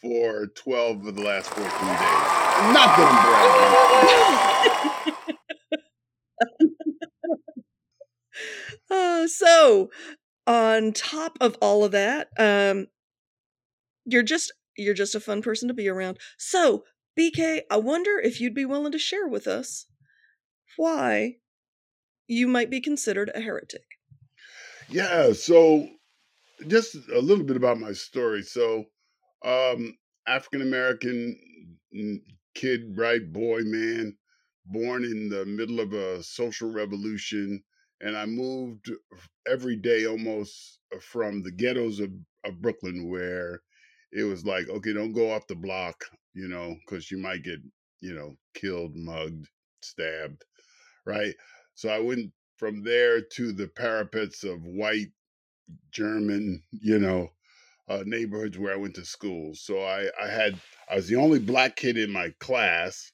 for 0.01 0.47
twelve 0.55 1.05
of 1.05 1.15
the 1.15 1.21
last 1.21 1.49
fourteen 1.49 1.69
days. 1.69 2.73
Not 2.73 2.97
that 2.97 3.07
I'm 3.11 5.05
bragging. 5.05 5.15
Uh, 8.89 9.27
so, 9.27 9.89
on 10.45 10.93
top 10.93 11.37
of 11.41 11.57
all 11.61 11.83
of 11.83 11.91
that, 11.91 12.29
um, 12.37 12.87
you're 14.05 14.23
just 14.23 14.53
you're 14.77 14.93
just 14.93 15.15
a 15.15 15.19
fun 15.19 15.41
person 15.41 15.67
to 15.67 15.73
be 15.73 15.89
around. 15.89 16.17
So, 16.37 16.83
BK, 17.17 17.61
I 17.71 17.77
wonder 17.77 18.19
if 18.19 18.39
you'd 18.39 18.53
be 18.53 18.65
willing 18.65 18.91
to 18.91 18.99
share 18.99 19.27
with 19.27 19.47
us 19.47 19.87
why 20.75 21.37
you 22.27 22.47
might 22.47 22.69
be 22.69 22.79
considered 22.79 23.31
a 23.33 23.41
heretic. 23.41 23.85
Yeah, 24.89 25.33
so 25.33 25.87
just 26.67 26.95
a 27.13 27.19
little 27.19 27.43
bit 27.43 27.57
about 27.57 27.79
my 27.79 27.93
story. 27.93 28.43
So, 28.43 28.85
um, 29.43 29.97
African 30.27 30.61
American 30.61 31.37
kid, 32.53 32.95
bright 32.95 33.31
boy, 33.31 33.61
man, 33.63 34.15
born 34.65 35.03
in 35.03 35.29
the 35.29 35.45
middle 35.45 35.79
of 35.79 35.93
a 35.93 36.21
social 36.21 36.71
revolution, 36.71 37.63
and 38.01 38.15
I 38.15 38.25
moved 38.25 38.91
every 39.47 39.75
day 39.75 40.05
almost 40.05 40.79
from 41.01 41.41
the 41.41 41.51
ghettos 41.51 41.99
of, 41.99 42.11
of 42.43 42.61
Brooklyn, 42.61 43.09
where 43.09 43.61
it 44.11 44.23
was 44.23 44.45
like, 44.45 44.69
okay, 44.69 44.93
don't 44.93 45.13
go 45.13 45.31
off 45.31 45.47
the 45.47 45.55
block, 45.55 46.03
you 46.37 46.47
know, 46.47 46.75
because 46.85 47.09
you 47.09 47.17
might 47.17 47.43
get, 47.43 47.59
you 47.99 48.13
know, 48.13 48.37
killed, 48.53 48.95
mugged, 48.95 49.47
stabbed, 49.81 50.45
right? 51.03 51.33
So 51.73 51.89
I 51.89 51.99
went 51.99 52.31
from 52.57 52.83
there 52.83 53.21
to 53.21 53.51
the 53.51 53.67
parapets 53.67 54.43
of 54.43 54.63
white 54.63 55.11
German, 55.91 56.61
you 56.71 56.99
know, 56.99 57.29
uh, 57.89 58.03
neighborhoods 58.05 58.57
where 58.59 58.73
I 58.73 58.77
went 58.77 58.93
to 58.95 59.05
school. 59.05 59.55
So 59.55 59.81
I, 59.81 60.09
I 60.21 60.27
had, 60.27 60.59
I 60.91 60.95
was 60.97 61.07
the 61.07 61.15
only 61.15 61.39
black 61.39 61.75
kid 61.75 61.97
in 61.97 62.11
my 62.11 62.31
class 62.39 63.11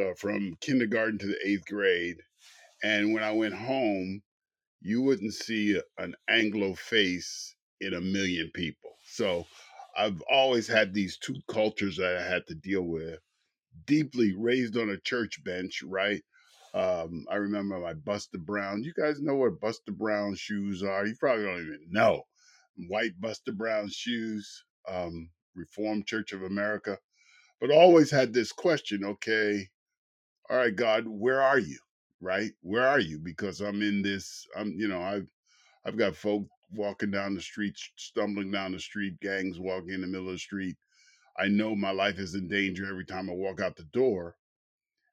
uh, 0.00 0.14
from 0.16 0.56
kindergarten 0.60 1.18
to 1.18 1.26
the 1.26 1.38
eighth 1.44 1.66
grade. 1.66 2.18
And 2.84 3.12
when 3.12 3.24
I 3.24 3.32
went 3.32 3.54
home, 3.54 4.22
you 4.80 5.02
wouldn't 5.02 5.34
see 5.34 5.80
an 5.98 6.14
Anglo 6.28 6.74
face 6.74 7.56
in 7.80 7.94
a 7.94 8.00
million 8.00 8.50
people. 8.54 8.92
So 9.06 9.46
I've 9.98 10.22
always 10.30 10.68
had 10.68 10.94
these 10.94 11.18
two 11.18 11.36
cultures 11.48 11.96
that 11.96 12.16
I 12.16 12.22
had 12.22 12.46
to 12.46 12.54
deal 12.54 12.82
with. 12.82 13.18
Deeply 13.86 14.32
raised 14.36 14.76
on 14.76 14.90
a 14.90 15.00
church 15.00 15.42
bench, 15.44 15.82
right? 15.84 16.22
Um, 16.72 17.26
I 17.30 17.36
remember 17.36 17.78
my 17.80 17.94
Buster 17.94 18.38
Brown. 18.38 18.84
You 18.84 18.92
guys 18.94 19.20
know 19.20 19.34
what 19.34 19.60
Buster 19.60 19.92
Brown 19.92 20.36
shoes 20.36 20.82
are? 20.84 21.04
You 21.04 21.16
probably 21.18 21.44
don't 21.44 21.62
even 21.62 21.86
know. 21.90 22.22
White 22.88 23.20
Buster 23.20 23.52
Brown 23.52 23.88
shoes, 23.90 24.64
um, 24.88 25.30
Reformed 25.56 26.06
Church 26.06 26.32
of 26.32 26.44
America. 26.44 26.98
But 27.60 27.72
always 27.72 28.10
had 28.10 28.32
this 28.32 28.52
question, 28.52 29.04
okay, 29.04 29.68
all 30.48 30.58
right, 30.58 30.74
God, 30.74 31.06
where 31.08 31.42
are 31.42 31.58
you? 31.58 31.78
Right? 32.20 32.52
Where 32.62 32.86
are 32.86 33.00
you? 33.00 33.18
Because 33.18 33.60
I'm 33.60 33.82
in 33.82 34.02
this, 34.02 34.46
I'm, 34.56 34.72
you 34.76 34.88
know, 34.88 35.02
I've 35.02 35.26
I've 35.84 35.96
got 35.98 36.16
folk 36.16 36.46
walking 36.72 37.10
down 37.10 37.34
the 37.34 37.40
street, 37.40 37.76
stumbling 37.96 38.50
down 38.50 38.72
the 38.72 38.80
street, 38.80 39.20
gangs 39.20 39.58
walking 39.58 39.90
in 39.94 40.00
the 40.00 40.06
middle 40.06 40.28
of 40.28 40.34
the 40.34 40.38
street. 40.38 40.76
I 41.38 41.48
know 41.48 41.74
my 41.76 41.90
life 41.90 42.18
is 42.18 42.34
in 42.34 42.48
danger 42.48 42.86
every 42.88 43.04
time 43.04 43.30
I 43.30 43.34
walk 43.34 43.60
out 43.60 43.76
the 43.76 43.84
door. 43.84 44.36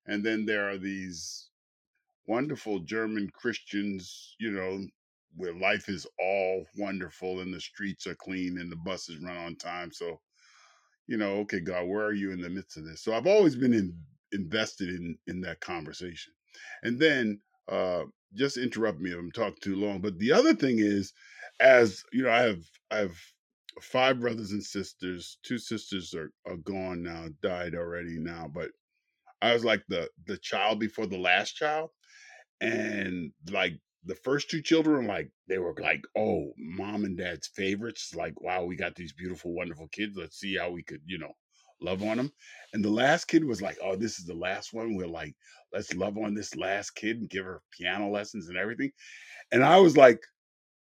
And 0.07 0.23
then 0.23 0.45
there 0.45 0.69
are 0.69 0.77
these 0.77 1.49
wonderful 2.27 2.79
German 2.79 3.29
Christians, 3.33 4.35
you 4.39 4.51
know, 4.51 4.85
where 5.35 5.53
life 5.53 5.89
is 5.89 6.07
all 6.19 6.65
wonderful 6.77 7.41
and 7.41 7.53
the 7.53 7.59
streets 7.59 8.07
are 8.07 8.15
clean 8.15 8.57
and 8.59 8.71
the 8.71 8.75
buses 8.77 9.19
run 9.19 9.37
on 9.37 9.55
time. 9.55 9.91
So, 9.91 10.19
you 11.07 11.17
know, 11.17 11.37
okay, 11.39 11.59
God, 11.59 11.87
where 11.87 12.05
are 12.05 12.13
you 12.13 12.31
in 12.31 12.41
the 12.41 12.49
midst 12.49 12.77
of 12.77 12.85
this? 12.85 13.01
So 13.01 13.13
I've 13.13 13.27
always 13.27 13.55
been 13.55 13.73
in, 13.73 13.97
invested 14.31 14.89
in 14.89 15.17
in 15.27 15.41
that 15.41 15.59
conversation. 15.59 16.33
And 16.83 16.99
then 16.99 17.41
uh 17.67 18.03
just 18.33 18.57
interrupt 18.57 18.99
me 18.99 19.11
if 19.11 19.17
I'm 19.17 19.31
talking 19.31 19.57
too 19.61 19.75
long. 19.75 20.01
But 20.01 20.19
the 20.19 20.31
other 20.31 20.53
thing 20.53 20.79
is, 20.79 21.13
as 21.59 22.03
you 22.11 22.23
know, 22.23 22.31
I 22.31 22.43
have 22.43 22.63
I 22.91 22.97
have 22.97 23.17
five 23.81 24.19
brothers 24.19 24.51
and 24.51 24.63
sisters. 24.63 25.37
Two 25.43 25.57
sisters 25.57 26.13
are, 26.13 26.31
are 26.45 26.57
gone 26.57 27.03
now, 27.03 27.27
died 27.41 27.75
already 27.75 28.17
now, 28.19 28.49
but 28.53 28.69
I 29.41 29.53
was 29.53 29.65
like 29.65 29.83
the 29.89 30.09
the 30.25 30.37
child 30.37 30.79
before 30.79 31.05
the 31.07 31.17
last 31.17 31.53
child. 31.55 31.89
And 32.61 33.31
like 33.51 33.73
the 34.05 34.15
first 34.15 34.49
two 34.49 34.61
children, 34.61 35.07
like 35.07 35.29
they 35.47 35.57
were 35.57 35.75
like, 35.81 36.03
oh, 36.17 36.51
mom 36.57 37.05
and 37.05 37.17
dad's 37.17 37.47
favorites. 37.47 38.13
Like, 38.15 38.39
wow, 38.41 38.63
we 38.63 38.75
got 38.75 38.95
these 38.95 39.13
beautiful, 39.13 39.53
wonderful 39.53 39.87
kids. 39.89 40.15
Let's 40.17 40.39
see 40.39 40.55
how 40.55 40.71
we 40.71 40.83
could, 40.83 41.01
you 41.05 41.17
know, 41.17 41.33
love 41.81 42.03
on 42.03 42.17
them. 42.17 42.31
And 42.73 42.83
the 42.83 42.89
last 42.89 43.25
kid 43.25 43.43
was 43.43 43.61
like, 43.61 43.77
oh, 43.83 43.95
this 43.95 44.19
is 44.19 44.25
the 44.25 44.33
last 44.33 44.73
one. 44.73 44.95
We're 44.95 45.07
like, 45.07 45.35
let's 45.73 45.93
love 45.93 46.17
on 46.17 46.33
this 46.33 46.55
last 46.55 46.91
kid 46.91 47.17
and 47.17 47.29
give 47.29 47.45
her 47.45 47.61
piano 47.71 48.09
lessons 48.09 48.47
and 48.47 48.57
everything. 48.57 48.91
And 49.51 49.63
I 49.63 49.79
was 49.79 49.97
like, 49.97 50.21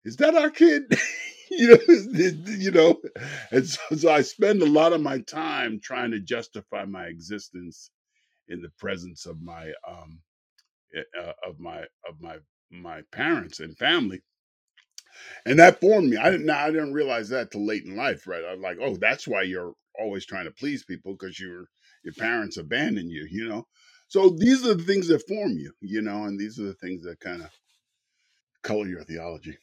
is 0.04 0.16
that 0.16 0.34
our 0.34 0.50
kid? 0.50 0.82
you 1.50 1.68
know, 1.68 1.78
you 2.58 2.70
know. 2.70 3.00
And 3.50 3.66
so, 3.66 3.80
so 3.96 4.12
I 4.12 4.22
spend 4.22 4.62
a 4.62 4.66
lot 4.66 4.92
of 4.92 5.00
my 5.00 5.20
time 5.20 5.80
trying 5.82 6.12
to 6.12 6.20
justify 6.20 6.84
my 6.84 7.06
existence 7.06 7.90
in 8.48 8.60
the 8.60 8.70
presence 8.78 9.26
of 9.26 9.40
my 9.40 9.72
um 9.88 10.20
eh, 10.96 11.02
uh, 11.20 11.32
of 11.48 11.58
my 11.58 11.80
of 12.08 12.20
my 12.20 12.36
my 12.70 13.02
parents 13.12 13.60
and 13.60 13.76
family 13.78 14.20
and 15.46 15.58
that 15.58 15.80
formed 15.80 16.10
me 16.10 16.16
i 16.16 16.30
didn't 16.30 16.50
i 16.50 16.70
didn't 16.70 16.92
realize 16.92 17.28
that 17.28 17.50
till 17.50 17.66
late 17.66 17.84
in 17.84 17.96
life 17.96 18.26
right 18.26 18.44
i 18.44 18.52
was 18.52 18.60
like 18.60 18.78
oh 18.80 18.96
that's 18.96 19.26
why 19.28 19.42
you're 19.42 19.74
always 19.98 20.26
trying 20.26 20.44
to 20.44 20.50
please 20.52 20.84
people 20.84 21.12
because 21.14 21.38
your 21.40 21.66
your 22.04 22.14
parents 22.18 22.56
abandon 22.56 23.08
you 23.10 23.26
you 23.30 23.48
know 23.48 23.66
so 24.08 24.30
these 24.30 24.66
are 24.66 24.74
the 24.74 24.84
things 24.84 25.08
that 25.08 25.26
form 25.28 25.52
you 25.52 25.72
you 25.80 26.02
know 26.02 26.24
and 26.24 26.38
these 26.38 26.58
are 26.58 26.64
the 26.64 26.74
things 26.74 27.02
that 27.04 27.18
kind 27.20 27.42
of 27.42 27.50
color 28.62 28.86
your 28.86 29.04
theology 29.04 29.56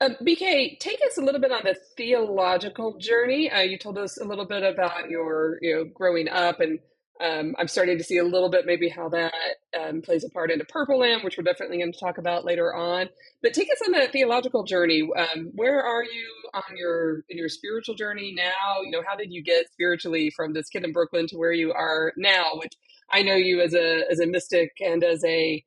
Uh, 0.00 0.10
BK, 0.22 0.78
take 0.78 0.98
us 1.06 1.18
a 1.18 1.20
little 1.20 1.40
bit 1.40 1.52
on 1.52 1.60
the 1.64 1.76
theological 1.96 2.96
journey. 2.98 3.50
Uh, 3.50 3.60
you 3.60 3.76
told 3.76 3.98
us 3.98 4.18
a 4.18 4.24
little 4.24 4.46
bit 4.46 4.62
about 4.62 5.10
your, 5.10 5.58
you 5.60 5.76
know, 5.76 5.84
growing 5.94 6.26
up, 6.26 6.58
and 6.60 6.78
um, 7.20 7.54
I'm 7.58 7.68
starting 7.68 7.98
to 7.98 8.04
see 8.04 8.16
a 8.16 8.24
little 8.24 8.48
bit 8.48 8.64
maybe 8.64 8.88
how 8.88 9.10
that 9.10 9.34
um, 9.78 10.00
plays 10.00 10.24
a 10.24 10.30
part 10.30 10.50
into 10.50 10.64
Purpland, 10.64 11.22
which 11.22 11.36
we're 11.36 11.44
definitely 11.44 11.76
going 11.78 11.92
to 11.92 12.00
talk 12.00 12.16
about 12.16 12.46
later 12.46 12.74
on. 12.74 13.10
But 13.42 13.52
take 13.52 13.68
us 13.70 13.82
on 13.86 13.92
that 13.92 14.10
theological 14.10 14.64
journey. 14.64 15.06
Um, 15.14 15.50
where 15.54 15.82
are 15.84 16.02
you 16.02 16.28
on 16.54 16.76
your 16.76 17.24
in 17.28 17.36
your 17.36 17.50
spiritual 17.50 17.94
journey 17.94 18.32
now? 18.34 18.80
You 18.82 18.92
know, 18.92 19.02
how 19.06 19.16
did 19.16 19.30
you 19.30 19.42
get 19.42 19.70
spiritually 19.70 20.30
from 20.34 20.54
this 20.54 20.70
kid 20.70 20.84
in 20.84 20.92
Brooklyn 20.92 21.26
to 21.26 21.36
where 21.36 21.52
you 21.52 21.74
are 21.74 22.14
now? 22.16 22.52
Which 22.54 22.72
I 23.10 23.20
know 23.20 23.34
you 23.34 23.60
as 23.60 23.74
a 23.74 24.04
as 24.10 24.18
a 24.18 24.26
mystic 24.26 24.72
and 24.80 25.04
as 25.04 25.22
a 25.26 25.62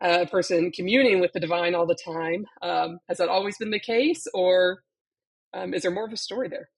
uh, 0.00 0.26
person 0.26 0.70
communing 0.70 1.20
with 1.20 1.32
the 1.32 1.40
divine 1.40 1.74
all 1.74 1.86
the 1.86 1.96
time. 1.96 2.46
Um, 2.62 2.98
has 3.08 3.18
that 3.18 3.28
always 3.28 3.58
been 3.58 3.70
the 3.70 3.80
case, 3.80 4.26
or 4.34 4.82
um, 5.52 5.74
is 5.74 5.82
there 5.82 5.90
more 5.90 6.06
of 6.06 6.12
a 6.12 6.16
story 6.16 6.48
there? 6.48 6.68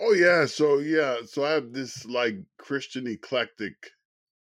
oh 0.00 0.12
yeah 0.12 0.46
so 0.46 0.78
yeah 0.78 1.16
so 1.26 1.44
i 1.44 1.50
have 1.50 1.72
this 1.72 2.04
like 2.06 2.36
christian 2.56 3.06
eclectic 3.08 3.74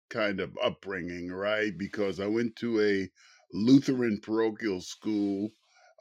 kind 0.09 0.41
of 0.41 0.57
upbringing 0.63 1.31
right 1.31 1.77
because 1.77 2.19
i 2.19 2.27
went 2.27 2.55
to 2.57 2.81
a 2.81 3.11
lutheran 3.53 4.19
parochial 4.23 4.81
school 4.81 5.51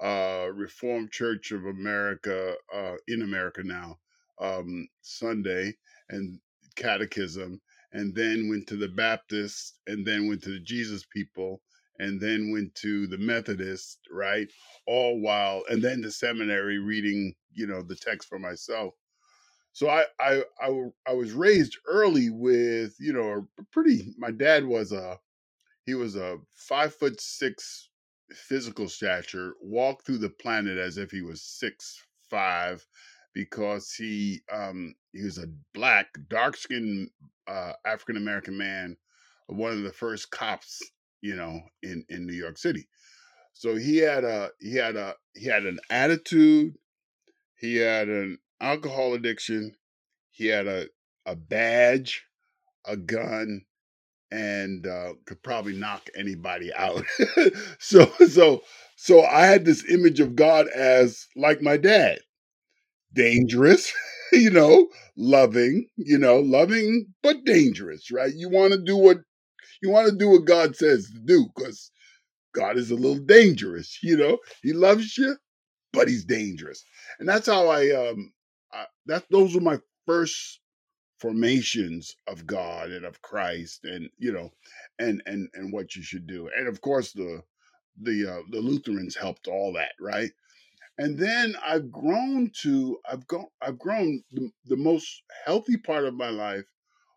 uh 0.01 0.47
reformed 0.53 1.11
church 1.11 1.51
of 1.51 1.65
america 1.65 2.53
uh 2.73 2.93
in 3.09 3.21
america 3.21 3.61
now 3.63 3.97
um 4.39 4.87
sunday 5.01 5.73
and 6.09 6.39
catechism 6.77 7.59
and 7.93 8.15
then 8.15 8.49
went 8.49 8.67
to 8.67 8.77
the 8.77 8.87
Baptist, 8.87 9.79
and 9.87 10.05
then 10.05 10.27
went 10.27 10.41
to 10.43 10.51
the 10.51 10.59
Jesus 10.59 11.05
people, 11.05 11.61
and 12.01 12.19
then 12.19 12.51
went 12.51 12.73
to 12.73 13.05
the 13.05 13.17
Methodist, 13.17 13.99
right? 14.11 14.51
All 14.87 15.21
while, 15.21 15.63
and 15.69 15.83
then 15.83 16.01
the 16.01 16.11
seminary 16.11 16.79
reading, 16.79 17.35
you 17.53 17.67
know, 17.67 17.83
the 17.83 17.95
text 17.95 18.27
for 18.27 18.39
myself. 18.39 18.95
So 19.73 19.87
I, 19.87 20.05
I, 20.19 20.43
I, 20.59 20.89
I 21.07 21.13
was 21.13 21.31
raised 21.31 21.77
early 21.87 22.29
with, 22.29 22.95
you 22.99 23.13
know, 23.13 23.47
a 23.59 23.63
pretty. 23.71 24.15
My 24.17 24.31
dad 24.31 24.65
was 24.65 24.91
a, 24.91 25.19
he 25.85 25.93
was 25.93 26.15
a 26.15 26.39
five 26.55 26.93
foot 26.95 27.21
six 27.21 27.89
physical 28.31 28.89
stature, 28.89 29.53
walked 29.61 30.05
through 30.05 30.17
the 30.17 30.29
planet 30.29 30.77
as 30.77 30.97
if 30.97 31.11
he 31.11 31.21
was 31.21 31.43
six 31.43 32.03
five, 32.29 32.85
because 33.33 33.93
he, 33.93 34.41
um, 34.51 34.95
he 35.13 35.23
was 35.23 35.37
a 35.37 35.47
black, 35.73 36.07
dark 36.29 36.57
skinned 36.57 37.09
uh, 37.47 37.73
African 37.85 38.17
American 38.17 38.57
man, 38.57 38.97
one 39.47 39.71
of 39.71 39.83
the 39.83 39.93
first 39.93 40.31
cops, 40.31 40.81
you 41.21 41.35
know, 41.35 41.61
in 41.83 42.05
in 42.09 42.25
New 42.25 42.33
York 42.33 42.57
City. 42.57 42.87
So 43.53 43.75
he 43.75 43.97
had 43.97 44.23
a 44.23 44.51
he 44.59 44.75
had 44.75 44.95
a 44.95 45.15
he 45.35 45.45
had 45.47 45.65
an 45.65 45.79
attitude, 45.89 46.75
he 47.55 47.77
had 47.77 48.09
an 48.09 48.39
alcohol 48.61 49.13
addiction, 49.13 49.75
he 50.31 50.47
had 50.47 50.67
a 50.67 50.87
a 51.25 51.35
badge, 51.35 52.25
a 52.85 52.97
gun, 52.97 53.63
and 54.31 54.87
uh, 54.87 55.13
could 55.25 55.43
probably 55.43 55.75
knock 55.77 56.09
anybody 56.17 56.73
out. 56.73 57.03
so 57.79 58.05
so 58.27 58.63
so 58.97 59.23
I 59.23 59.45
had 59.45 59.65
this 59.65 59.89
image 59.89 60.19
of 60.19 60.35
God 60.35 60.67
as 60.69 61.27
like 61.35 61.61
my 61.61 61.77
dad, 61.77 62.19
dangerous, 63.13 63.91
you 64.31 64.49
know, 64.49 64.87
loving, 65.17 65.87
you 65.97 66.17
know, 66.17 66.39
loving 66.39 67.07
but 67.23 67.43
dangerous, 67.45 68.11
right? 68.11 68.33
You 68.33 68.49
want 68.49 68.73
to 68.73 68.79
do 68.81 68.97
what 68.97 69.17
you 69.81 69.89
want 69.89 70.09
to 70.09 70.15
do 70.17 70.29
what 70.29 70.45
God 70.45 70.75
says 70.75 71.09
to 71.11 71.19
do 71.19 71.47
because 71.55 71.91
God 72.53 72.77
is 72.77 72.91
a 72.91 72.95
little 72.95 73.19
dangerous, 73.19 73.99
you 74.03 74.17
know. 74.17 74.39
He 74.63 74.73
loves 74.73 75.17
you, 75.17 75.37
but 75.93 76.07
he's 76.07 76.25
dangerous, 76.25 76.83
and 77.19 77.27
that's 77.27 77.47
how 77.47 77.67
I 77.67 77.91
um 77.91 78.33
I, 78.73 78.85
that 79.07 79.25
those 79.29 79.55
were 79.55 79.61
my 79.61 79.79
first 80.07 80.59
formations 81.19 82.15
of 82.27 82.47
God 82.47 82.91
and 82.91 83.05
of 83.05 83.21
Christ, 83.21 83.85
and 83.85 84.09
you 84.17 84.31
know, 84.33 84.51
and 84.99 85.21
and 85.25 85.49
and 85.53 85.73
what 85.73 85.95
you 85.95 86.03
should 86.03 86.27
do, 86.27 86.49
and 86.57 86.67
of 86.67 86.81
course 86.81 87.13
the 87.13 87.43
the 88.01 88.31
uh, 88.31 88.41
the 88.51 88.59
Lutherans 88.59 89.15
helped 89.15 89.47
all 89.47 89.73
that, 89.73 89.93
right? 89.99 90.31
And 90.97 91.17
then 91.17 91.55
I've 91.65 91.91
grown 91.91 92.51
to 92.61 92.99
I've 93.09 93.27
gone 93.27 93.47
I've 93.61 93.79
grown 93.79 94.23
the, 94.31 94.51
the 94.65 94.77
most 94.77 95.23
healthy 95.45 95.77
part 95.77 96.05
of 96.05 96.13
my 96.15 96.29
life 96.29 96.65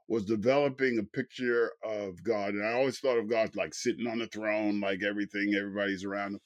was 0.09 0.25
developing 0.25 0.99
a 0.99 1.17
picture 1.17 1.73
of 1.83 2.23
God, 2.23 2.55
and 2.55 2.67
I 2.67 2.73
always 2.73 2.99
thought 2.99 3.19
of 3.19 3.31
God 3.31 3.57
like 3.57 3.75
sitting 3.75 4.07
on 4.07 4.19
the 4.19 4.27
throne, 4.27 4.81
like 4.81 5.03
everything, 5.03 5.55
everybody's 5.55 6.05
around 6.05 6.35
him. 6.35 6.41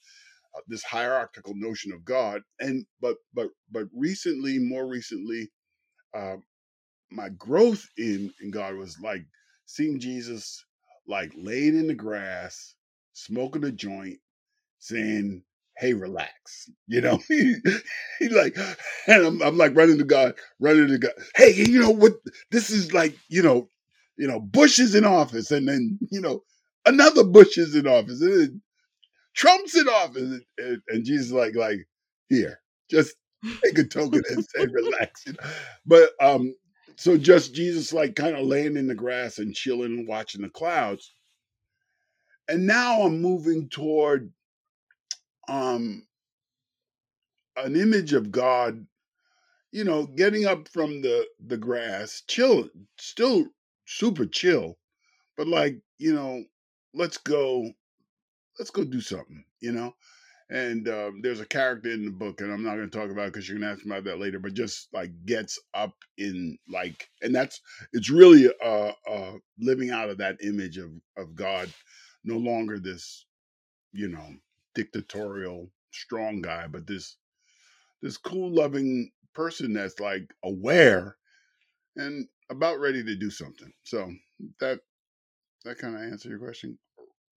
Uh, 0.57 0.61
this 0.69 0.83
hierarchical 0.85 1.55
notion 1.57 1.93
of 1.93 2.05
God, 2.05 2.43
and 2.61 2.87
but 3.01 3.17
but 3.35 3.49
but 3.71 3.87
recently, 3.95 4.59
more 4.59 4.87
recently, 4.87 5.51
uh, 6.17 6.37
my 7.11 7.29
growth 7.31 7.87
in 7.97 8.33
in 8.41 8.51
God 8.51 8.75
was 8.77 8.99
like 9.03 9.27
seeing 9.67 10.01
Jesus 10.01 10.65
like 11.09 11.33
laying 11.37 11.79
in 11.79 11.87
the 11.87 11.95
grass, 11.95 12.75
smoking 13.15 13.65
a 13.65 13.73
joint, 13.73 14.19
saying, 14.79 15.43
"Hey, 15.79 15.95
relax," 15.95 16.71
you 16.87 17.01
know. 17.01 17.19
he, 17.29 18.29
like, 18.31 18.57
and 19.07 19.27
I'm, 19.27 19.43
I'm 19.43 19.57
like 19.57 19.77
running 19.77 19.99
to 19.99 20.05
God, 20.05 20.35
running 20.61 20.89
to 20.89 20.99
God. 20.99 21.13
Hey, 21.37 21.53
you 21.53 21.81
know 21.81 21.91
what? 21.91 22.15
This 22.51 22.71
is 22.71 22.93
like, 22.93 23.17
you 23.29 23.43
know, 23.43 23.69
you 24.17 24.27
know, 24.27 24.41
Bush 24.41 24.79
is 24.79 24.95
in 24.95 25.05
office, 25.05 25.51
and 25.51 25.69
then 25.69 25.99
you 26.11 26.21
know 26.21 26.43
another 26.87 27.25
Bush 27.25 27.59
is 27.59 27.75
in 27.75 27.87
office, 27.87 28.21
and 28.21 28.41
then 28.41 28.63
Trump's 29.35 29.77
in 29.77 29.89
office, 29.89 30.41
and, 30.59 30.83
and, 30.89 31.05
Jesus 31.05 31.31
like, 31.31 31.55
like 31.55 31.87
here, 32.29 32.61
just 32.91 33.15
take 33.65 33.79
a 33.79 33.85
token 33.85 34.23
and 34.31 34.45
say 34.45 34.67
relax. 34.67 35.25
But 35.87 36.11
um, 36.21 36.55
so 36.97 37.17
just 37.17 37.55
Jesus 37.55 37.93
like 37.93 38.17
kind 38.17 38.37
of 38.37 38.47
laying 38.47 38.77
in 38.77 38.89
the 38.89 38.95
grass 38.97 39.39
and 39.39 39.55
chilling 39.55 39.99
and 39.99 40.09
watching 40.09 40.43
the 40.43 40.49
clouds. 40.49 41.13
And 42.49 42.67
now 42.67 43.03
I'm 43.03 43.21
moving 43.21 43.69
toward 43.69 44.33
um 45.49 46.07
an 47.57 47.77
image 47.77 48.13
of 48.13 48.31
God, 48.31 48.87
you 49.73 49.85
know, 49.85 50.07
getting 50.07 50.47
up 50.47 50.69
from 50.69 51.03
the 51.03 51.27
the 51.45 51.57
grass, 51.57 52.23
chill, 52.29 52.69
still 52.99 53.47
super 53.87 54.27
chill, 54.27 54.79
but 55.37 55.49
like, 55.49 55.81
you 55.99 56.15
know, 56.15 56.45
let's 56.95 57.19
go, 57.19 57.71
let's 58.59 58.71
go 58.71 58.85
do 58.85 59.01
something, 59.01 59.45
you 59.61 59.73
know. 59.73 59.95
And 60.51 60.89
um, 60.89 61.21
there's 61.23 61.41
a 61.41 61.47
character 61.47 61.91
in 61.91 62.07
the 62.07 62.11
book, 62.11 62.41
and 62.41 62.53
I'm 62.53 62.63
not 62.65 62.77
going 62.77 62.89
to 62.89 62.99
talk 62.99 63.11
about 63.11 63.29
it 63.29 63.33
because 63.35 63.49
you're 63.49 63.59
going 63.59 63.69
to 63.69 63.75
ask 63.75 63.85
me 63.85 63.93
about 63.93 64.05
that 64.05 64.19
later. 64.21 64.39
But 64.39 64.55
just 64.55 64.89
like 64.95 65.11
gets 65.27 65.59
up 65.75 65.95
in 66.19 66.59
like, 66.69 67.11
and 67.23 67.35
that's 67.35 67.61
it's 67.93 68.11
really 68.11 68.51
uh, 68.65 68.93
uh, 69.11 69.33
living 69.59 69.91
out 69.91 70.11
of 70.11 70.19
that 70.19 70.39
image 70.43 70.79
of 70.79 70.91
of 71.19 71.35
God, 71.35 71.71
no 72.25 72.39
longer 72.39 72.79
this, 72.79 73.27
you 73.93 74.09
know, 74.09 74.27
dictatorial 74.79 75.71
strong 75.91 76.41
guy, 76.41 76.67
but 76.69 76.87
this 76.87 77.17
this 78.01 78.17
cool, 78.17 78.55
loving 78.55 79.11
person 79.35 79.73
that's 79.73 79.99
like 79.99 80.33
aware 80.45 81.17
and 81.97 82.27
about 82.49 82.79
ready 82.79 83.03
to 83.03 83.17
do 83.17 83.29
something. 83.29 83.73
So 83.83 84.13
that 84.61 84.81
that 85.65 85.79
kind 85.79 85.97
of 85.97 86.03
answer 86.03 86.29
your 86.29 86.39
question. 86.39 86.79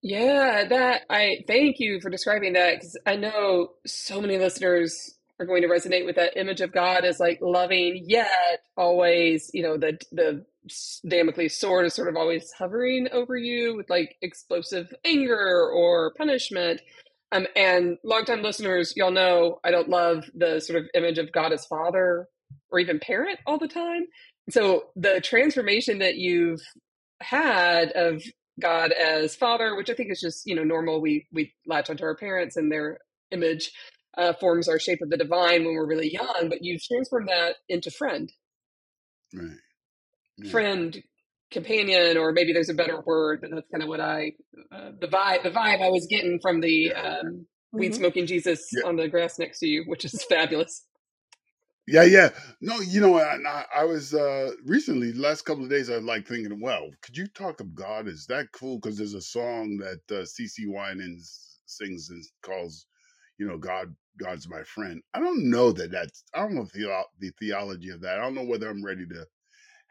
Yeah, 0.04 0.68
that 0.70 1.02
I 1.10 1.44
thank 1.48 1.80
you 1.80 2.00
for 2.02 2.10
describing 2.10 2.54
that 2.54 2.76
because 2.76 2.98
I 3.06 3.16
know 3.16 3.74
so 3.86 4.22
many 4.22 4.38
listeners 4.38 5.16
are 5.40 5.46
going 5.46 5.64
to 5.64 5.68
resonate 5.68 6.06
with 6.06 6.16
that 6.16 6.38
image 6.38 6.62
of 6.62 6.72
God 6.72 7.04
as 7.04 7.20
like 7.20 7.40
loving, 7.42 8.04
yet 8.08 8.62
always, 8.78 9.50
you 9.54 9.64
know, 9.64 9.78
the 9.78 10.00
the 10.12 10.46
Damocles 11.08 11.56
sword 11.56 11.88
is 11.88 11.96
sort 11.96 12.08
of 12.08 12.16
always 12.16 12.52
hovering 12.52 13.08
over 13.12 13.36
you 13.36 13.76
with 13.76 13.90
like 13.90 14.16
explosive 14.22 14.94
anger 15.04 15.70
or 15.74 16.14
punishment. 16.16 16.82
Um, 17.32 17.48
and 17.56 17.98
longtime 18.04 18.44
listeners, 18.44 18.94
y'all 18.96 19.12
know 19.12 19.60
I 19.64 19.72
don't 19.72 19.90
love 19.90 20.30
the 20.34 20.60
sort 20.60 20.80
of 20.80 20.90
image 20.94 21.18
of 21.18 21.32
God 21.32 21.54
as 21.54 21.66
father 21.66 22.28
or 22.70 22.80
even 22.80 23.00
parent 23.00 23.40
all 23.46 23.58
the 23.58 23.68
time. 23.68 24.06
So 24.50 24.86
the 24.96 25.22
transformation 25.22 26.00
that 26.00 26.16
you've 26.16 26.62
had 27.22 27.92
of 27.92 28.22
God 28.60 28.92
as 28.92 29.36
father, 29.36 29.76
which 29.76 29.90
I 29.90 29.94
think 29.94 30.12
is 30.12 30.20
just, 30.20 30.46
you 30.46 30.56
know, 30.56 30.64
normal. 30.64 31.02
We 31.02 31.28
we 31.32 31.54
latch 31.66 31.90
onto 31.90 32.04
our 32.04 32.16
parents 32.16 32.58
and 32.58 32.72
their 32.72 33.00
image 33.32 33.72
uh, 34.18 34.34
forms 34.34 34.68
our 34.68 34.80
shape 34.80 35.00
of 35.02 35.10
the 35.10 35.18
divine 35.18 35.64
when 35.64 35.74
we're 35.74 35.88
really 35.88 36.12
young, 36.12 36.48
but 36.50 36.64
you've 36.64 36.84
transformed 36.84 37.30
that 37.30 37.56
into 37.70 37.92
friend. 37.92 38.32
Right. 39.34 39.58
Yeah. 40.38 40.52
Friend, 40.52 41.04
companion, 41.52 42.18
or 42.18 42.34
maybe 42.34 42.54
there's 42.54 42.70
a 42.70 42.74
better 42.76 43.02
word, 43.02 43.42
but 43.42 43.52
that's 43.54 43.68
kind 43.72 43.84
of 43.84 43.90
what 43.90 44.02
I 44.02 44.34
uh, 44.74 44.92
the 45.02 45.08
vibe 45.08 45.44
the 45.44 45.52
vibe 45.52 45.82
I 45.82 45.90
was 45.90 46.08
getting 46.10 46.40
from 46.42 46.62
the 46.62 46.94
um, 46.94 47.46
weed 47.78 47.94
Mhm. 47.94 47.96
smoking 47.96 48.28
Jesus 48.28 48.74
Yeah. 48.74 48.84
on 48.84 48.98
the 48.98 49.08
grass 49.10 49.40
next 49.40 49.60
to 49.60 49.68
you, 49.68 49.84
which 49.88 50.06
is 50.06 50.24
fabulous. 50.30 50.84
Yeah, 51.88 52.04
yeah. 52.04 52.30
No, 52.62 52.80
you 52.80 53.02
know, 53.02 53.18
I, 53.18 53.38
I, 53.46 53.66
I 53.82 53.84
was 53.86 54.14
uh 54.14 54.52
recently, 54.66 55.12
last 55.14 55.42
couple 55.44 55.64
of 55.66 55.70
days, 55.70 55.90
I 55.90 55.96
was 55.98 56.06
like 56.06 56.26
thinking, 56.28 56.62
well, 56.62 56.90
could 57.02 57.18
you 57.18 57.28
talk 57.28 57.60
of 57.60 57.76
God? 57.76 58.08
Is 58.08 58.26
that 58.28 58.52
cool? 58.54 58.80
Because 58.80 58.98
there's 58.98 59.16
a 59.16 59.22
song 59.22 59.78
that 59.80 60.00
uh, 60.18 60.24
CeCe 60.24 60.68
Winans 60.68 61.60
sings 61.66 62.10
and 62.10 62.24
calls, 62.42 62.86
you 63.38 63.48
know, 63.48 63.58
God, 63.58 63.94
God's 64.18 64.50
my 64.50 64.64
friend. 64.64 65.02
I 65.14 65.20
don't 65.20 65.50
know 65.50 65.74
that 65.74 65.92
that's, 65.92 66.24
I 66.34 66.40
don't 66.42 66.56
know 66.56 66.68
the, 66.74 67.04
the 67.20 67.32
theology 67.40 67.90
of 67.90 68.02
that. 68.02 68.20
I 68.20 68.22
don't 68.22 68.36
know 68.36 68.46
whether 68.46 68.70
I'm 68.70 68.84
ready 68.86 69.06
to 69.08 69.26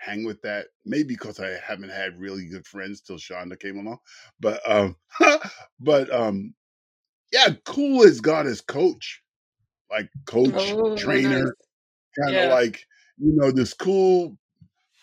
hang 0.00 0.24
with 0.24 0.42
that. 0.42 0.68
Maybe 0.86 1.10
because 1.14 1.40
I 1.40 1.58
haven't 1.66 1.90
had 1.90 2.20
really 2.20 2.46
good 2.48 2.66
friends 2.66 3.00
till 3.02 3.16
Shonda 3.18 3.58
came 3.60 3.78
along. 3.78 3.98
But, 4.40 4.60
um, 4.70 4.96
but, 5.80 6.12
um, 6.12 6.54
yeah, 7.32 7.48
cool 7.64 8.04
as 8.04 8.20
God 8.20 8.46
as 8.46 8.60
coach, 8.60 9.22
like 9.90 10.10
coach, 10.26 10.78
Oh, 10.78 10.94
trainer 10.96 11.42
nice. 11.42 11.52
kind 12.22 12.38
of 12.38 12.44
Yeah. 12.44 12.48
like 12.48 12.86
you 13.18 13.32
know 13.34 13.50
this 13.50 13.74
cool 13.74 14.36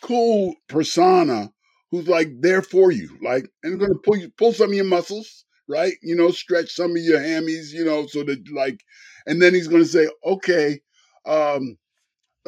cool 0.01 0.55
persona 0.69 1.51
who's 1.91 2.07
like 2.07 2.29
there 2.41 2.61
for 2.61 2.91
you 2.91 3.09
like 3.21 3.49
and 3.63 3.79
gonna 3.79 3.93
pull 4.05 4.17
you 4.17 4.29
pull 4.37 4.53
some 4.53 4.69
of 4.69 4.75
your 4.75 4.85
muscles 4.85 5.45
right 5.67 5.93
you 6.03 6.15
know 6.15 6.31
stretch 6.31 6.71
some 6.71 6.91
of 6.91 6.97
your 6.97 7.19
hammies 7.19 7.71
you 7.73 7.83
know 7.85 8.05
so 8.07 8.23
that 8.23 8.43
like 8.53 8.81
and 9.25 9.41
then 9.41 9.53
he's 9.53 9.67
gonna 9.67 9.85
say 9.85 10.07
okay 10.25 10.79
um 11.25 11.77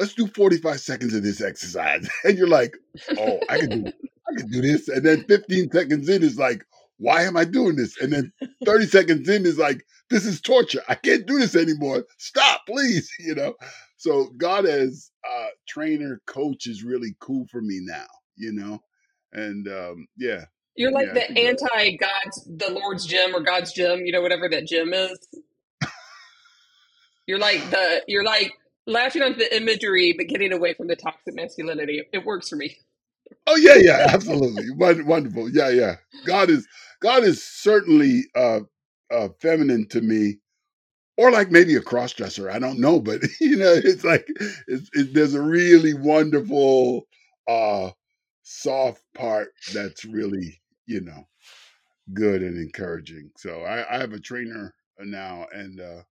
let's 0.00 0.14
do 0.14 0.26
45 0.26 0.80
seconds 0.80 1.14
of 1.14 1.22
this 1.22 1.40
exercise. 1.40 2.08
And 2.24 2.36
you're 2.36 2.48
like 2.48 2.76
oh 3.16 3.38
i 3.48 3.58
can 3.58 3.84
do 3.84 3.92
i 4.28 4.36
can 4.36 4.50
do 4.50 4.60
this. 4.60 4.88
And 4.88 5.04
then 5.04 5.24
15 5.24 5.70
seconds 5.70 6.08
in 6.08 6.22
is 6.22 6.38
like 6.38 6.64
why 6.98 7.22
am 7.22 7.36
i 7.36 7.44
doing 7.44 7.76
this? 7.76 7.96
And 8.00 8.12
then 8.12 8.32
30 8.64 8.86
seconds 8.86 9.28
in 9.28 9.46
is 9.46 9.58
like 9.58 9.86
this 10.10 10.26
is 10.26 10.40
torture. 10.40 10.82
I 10.88 10.96
can't 10.96 11.26
do 11.26 11.38
this 11.38 11.54
anymore. 11.54 12.04
Stop 12.18 12.62
please. 12.66 13.08
You 13.20 13.36
know? 13.36 13.54
So 13.96 14.30
god 14.36 14.66
as 14.66 15.10
uh 15.28 15.48
trainer 15.68 16.20
coach 16.26 16.66
is 16.66 16.82
really 16.82 17.14
cool 17.20 17.46
for 17.52 17.60
me 17.60 17.78
now 17.82 18.06
you 18.40 18.52
know? 18.52 18.82
And 19.32 19.68
um, 19.68 20.08
yeah, 20.16 20.46
You're 20.74 20.90
like 20.90 21.08
yeah, 21.08 21.26
the 21.28 21.38
anti 21.38 21.96
God's, 21.96 22.44
the 22.46 22.72
Lord's 22.72 23.06
gym 23.06 23.34
or 23.34 23.40
God's 23.40 23.72
gym, 23.72 24.00
you 24.04 24.12
know, 24.12 24.22
whatever 24.22 24.48
that 24.48 24.66
gym 24.66 24.92
is. 24.92 25.18
You're 27.26 27.38
like 27.38 27.70
the, 27.70 28.02
you're 28.08 28.24
like 28.24 28.52
latching 28.86 29.22
onto 29.22 29.38
the 29.38 29.56
imagery, 29.56 30.14
but 30.16 30.28
getting 30.28 30.52
away 30.52 30.74
from 30.74 30.88
the 30.88 30.96
toxic 30.96 31.34
masculinity. 31.34 32.02
It 32.12 32.24
works 32.24 32.48
for 32.48 32.56
me. 32.56 32.76
Oh 33.46 33.56
yeah, 33.56 33.76
yeah, 33.76 34.06
absolutely, 34.10 34.70
wonderful. 34.72 35.50
Yeah, 35.50 35.70
yeah. 35.70 35.96
God 36.26 36.50
is 36.50 36.66
God 37.00 37.24
is 37.24 37.44
certainly 37.44 38.24
uh, 38.34 38.60
uh, 39.10 39.28
feminine 39.40 39.88
to 39.88 40.00
me, 40.00 40.38
or 41.16 41.30
like 41.30 41.50
maybe 41.50 41.76
a 41.76 41.80
cross 41.82 42.12
dresser. 42.12 42.50
I 42.50 42.58
don't 42.58 42.80
know, 42.80 43.00
but 43.00 43.22
you 43.40 43.56
know, 43.56 43.72
it's 43.72 44.04
like 44.04 44.26
it's, 44.68 44.90
it, 44.94 45.14
there's 45.14 45.34
a 45.34 45.42
really 45.42 45.94
wonderful 45.94 47.06
uh, 47.48 47.90
soft 48.42 49.02
part 49.14 49.50
that's 49.72 50.04
really 50.04 50.60
you 50.86 51.00
know 51.02 51.26
good 52.14 52.42
and 52.42 52.56
encouraging. 52.58 53.30
So 53.36 53.62
I, 53.62 53.96
I 53.96 54.00
have 54.00 54.12
a 54.12 54.20
trainer 54.20 54.74
now, 55.00 55.46
and 55.52 55.80
uh, 55.80 56.02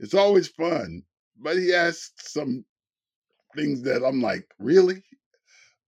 it's 0.00 0.14
always 0.14 0.48
fun. 0.48 1.02
But 1.40 1.56
he 1.56 1.72
asks 1.72 2.32
some 2.32 2.64
things 3.56 3.82
that 3.82 4.04
I'm 4.04 4.20
like, 4.20 4.46
really? 4.58 5.02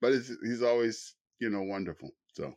But 0.01 0.13
he's 0.13 0.63
always, 0.63 1.15
you 1.41 1.51
know, 1.51 1.63
wonderful. 1.63 2.11
So 2.35 2.55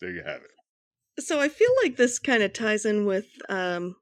there 0.00 0.10
you 0.10 0.22
have 0.24 0.42
it. 0.42 1.22
So 1.22 1.40
I 1.40 1.48
feel 1.48 1.70
like 1.82 1.96
this 1.96 2.18
kind 2.18 2.42
of 2.42 2.52
ties 2.52 2.84
in 2.84 3.06
with 3.06 3.26
um 3.48 3.96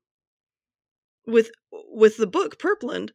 with 1.26 1.50
with 1.70 2.16
the 2.16 2.26
book 2.26 2.58
Purpland. 2.58 3.10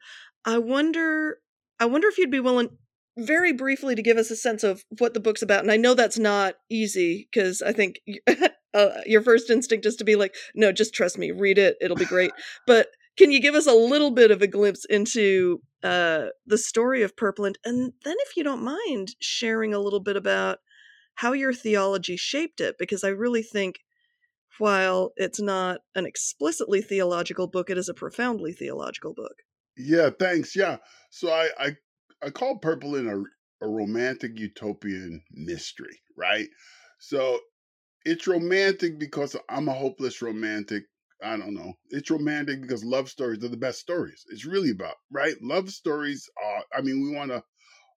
I 0.46 0.58
wonder 0.58 1.40
I 1.80 1.86
wonder 1.86 2.08
if 2.08 2.18
you'd 2.18 2.32
be 2.32 2.40
willing 2.40 2.70
very 3.18 3.52
briefly 3.52 3.96
to 3.96 4.02
give 4.02 4.18
us 4.18 4.32
a 4.32 4.36
sense 4.36 4.64
of 4.64 4.84
what 4.98 5.14
the 5.14 5.20
book's 5.20 5.42
about. 5.42 5.62
And 5.62 5.72
I 5.72 5.78
know 5.78 5.94
that's 5.94 6.18
not 6.20 6.56
easy 6.70 7.28
because 7.32 7.62
I 7.62 7.74
think 7.74 8.00
uh, 8.74 8.90
your 9.06 9.22
first 9.22 9.50
instinct 9.50 9.86
is 9.86 9.96
to 9.98 10.06
be 10.06 10.16
like, 10.16 10.36
no, 10.56 10.72
just 10.72 10.94
trust 10.94 11.18
me, 11.18 11.32
read 11.32 11.58
it, 11.58 11.76
it'll 11.82 11.98
be 11.98 12.06
great. 12.06 12.32
but 12.66 12.88
can 13.18 13.32
you 13.32 13.42
give 13.42 13.56
us 13.56 13.68
a 13.68 13.74
little 13.74 14.12
bit 14.12 14.32
of 14.32 14.42
a 14.42 14.48
glimpse 14.48 14.86
into 14.86 15.62
uh, 15.84 16.28
the 16.46 16.58
story 16.58 17.04
of 17.04 17.16
Purpland? 17.16 17.56
And 17.66 17.94
then, 18.04 18.16
if 18.20 18.38
you 18.38 18.44
don't 18.44 18.64
mind, 18.64 19.16
sharing 19.20 19.74
a 19.74 19.80
little 19.80 20.00
bit 20.00 20.16
about 20.16 20.60
how 21.16 21.34
your 21.34 21.54
theology 21.54 22.16
shaped 22.16 22.62
it, 22.62 22.78
because 22.80 23.04
I 23.04 23.10
really 23.10 23.44
think 23.44 23.80
while 24.58 25.12
it's 25.16 25.40
not 25.40 25.82
an 25.96 26.06
explicitly 26.06 26.82
theological 26.82 27.48
book, 27.48 27.70
it 27.70 27.78
is 27.78 27.90
a 27.90 27.94
profoundly 27.94 28.54
theological 28.54 29.14
book. 29.14 29.36
Yeah, 29.78 30.10
thanks. 30.18 30.56
Yeah. 30.56 30.78
So 31.10 31.32
I 31.32 31.50
I, 31.58 31.76
I 32.22 32.30
call 32.30 32.60
Purpland 32.60 33.10
a, 33.10 33.66
a 33.66 33.70
romantic 33.70 34.38
utopian 34.38 35.24
mystery, 35.32 36.02
right? 36.18 36.48
So 37.00 37.40
it's 38.06 38.28
romantic 38.28 39.00
because 39.00 39.36
I'm 39.50 39.70
a 39.70 39.74
hopeless 39.74 40.22
romantic. 40.22 40.84
I 41.24 41.38
don't 41.38 41.54
know. 41.54 41.74
It's 41.90 42.10
romantic 42.10 42.62
because 42.62 42.84
love 42.84 43.10
stories 43.10 43.44
are 43.44 43.50
the 43.50 43.58
best 43.58 43.80
stories. 43.80 44.24
It's 44.30 44.46
really 44.46 44.72
about, 44.72 44.96
right? 45.12 45.36
Love 45.42 45.70
stories 45.70 46.30
are 46.44 46.64
I 46.74 46.82
mean, 46.82 47.02
we 47.02 47.16
want 47.16 47.32
to 47.32 47.44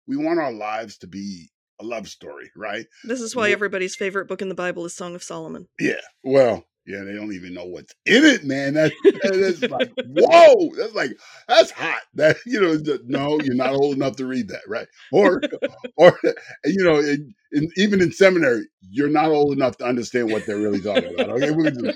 we 0.06 0.16
want 0.16 0.40
our 0.40 0.52
lives 0.52 0.98
to 0.98 1.06
be 1.06 1.50
a 1.80 1.84
love 1.84 2.08
story, 2.08 2.50
right? 2.56 2.86
This 3.04 3.20
is 3.20 3.34
why 3.34 3.50
everybody's 3.50 3.96
favorite 3.96 4.28
book 4.28 4.42
in 4.42 4.48
the 4.48 4.54
Bible 4.54 4.84
is 4.84 4.94
Song 4.94 5.14
of 5.14 5.22
Solomon. 5.22 5.68
Yeah. 5.78 6.00
Well, 6.22 6.64
yeah, 6.86 7.04
they 7.04 7.12
don't 7.14 7.32
even 7.32 7.54
know 7.54 7.64
what's 7.64 7.94
in 8.06 8.24
it, 8.24 8.44
man. 8.44 8.74
That's 8.74 8.94
that's 9.22 9.68
like 9.68 9.90
whoa. 10.04 10.70
That's 10.76 10.94
like 10.94 11.12
that's 11.46 11.70
hot. 11.70 12.02
That 12.14 12.36
you 12.44 12.60
know, 12.60 12.98
no, 13.06 13.40
you're 13.40 13.54
not 13.54 13.74
old 13.74 13.96
enough 13.96 14.16
to 14.16 14.26
read 14.26 14.48
that, 14.48 14.62
right? 14.66 14.88
Or 15.12 15.42
or 15.96 16.18
you 16.64 16.84
know, 16.84 16.98
in, 16.98 17.34
in, 17.52 17.68
even 17.76 18.02
in 18.02 18.10
seminary, 18.10 18.66
you're 18.80 19.08
not 19.08 19.28
old 19.28 19.52
enough 19.52 19.76
to 19.78 19.84
understand 19.84 20.30
what 20.30 20.44
they're 20.44 20.58
really 20.58 20.80
talking 20.80 21.14
about. 21.14 21.30
Okay, 21.30 21.50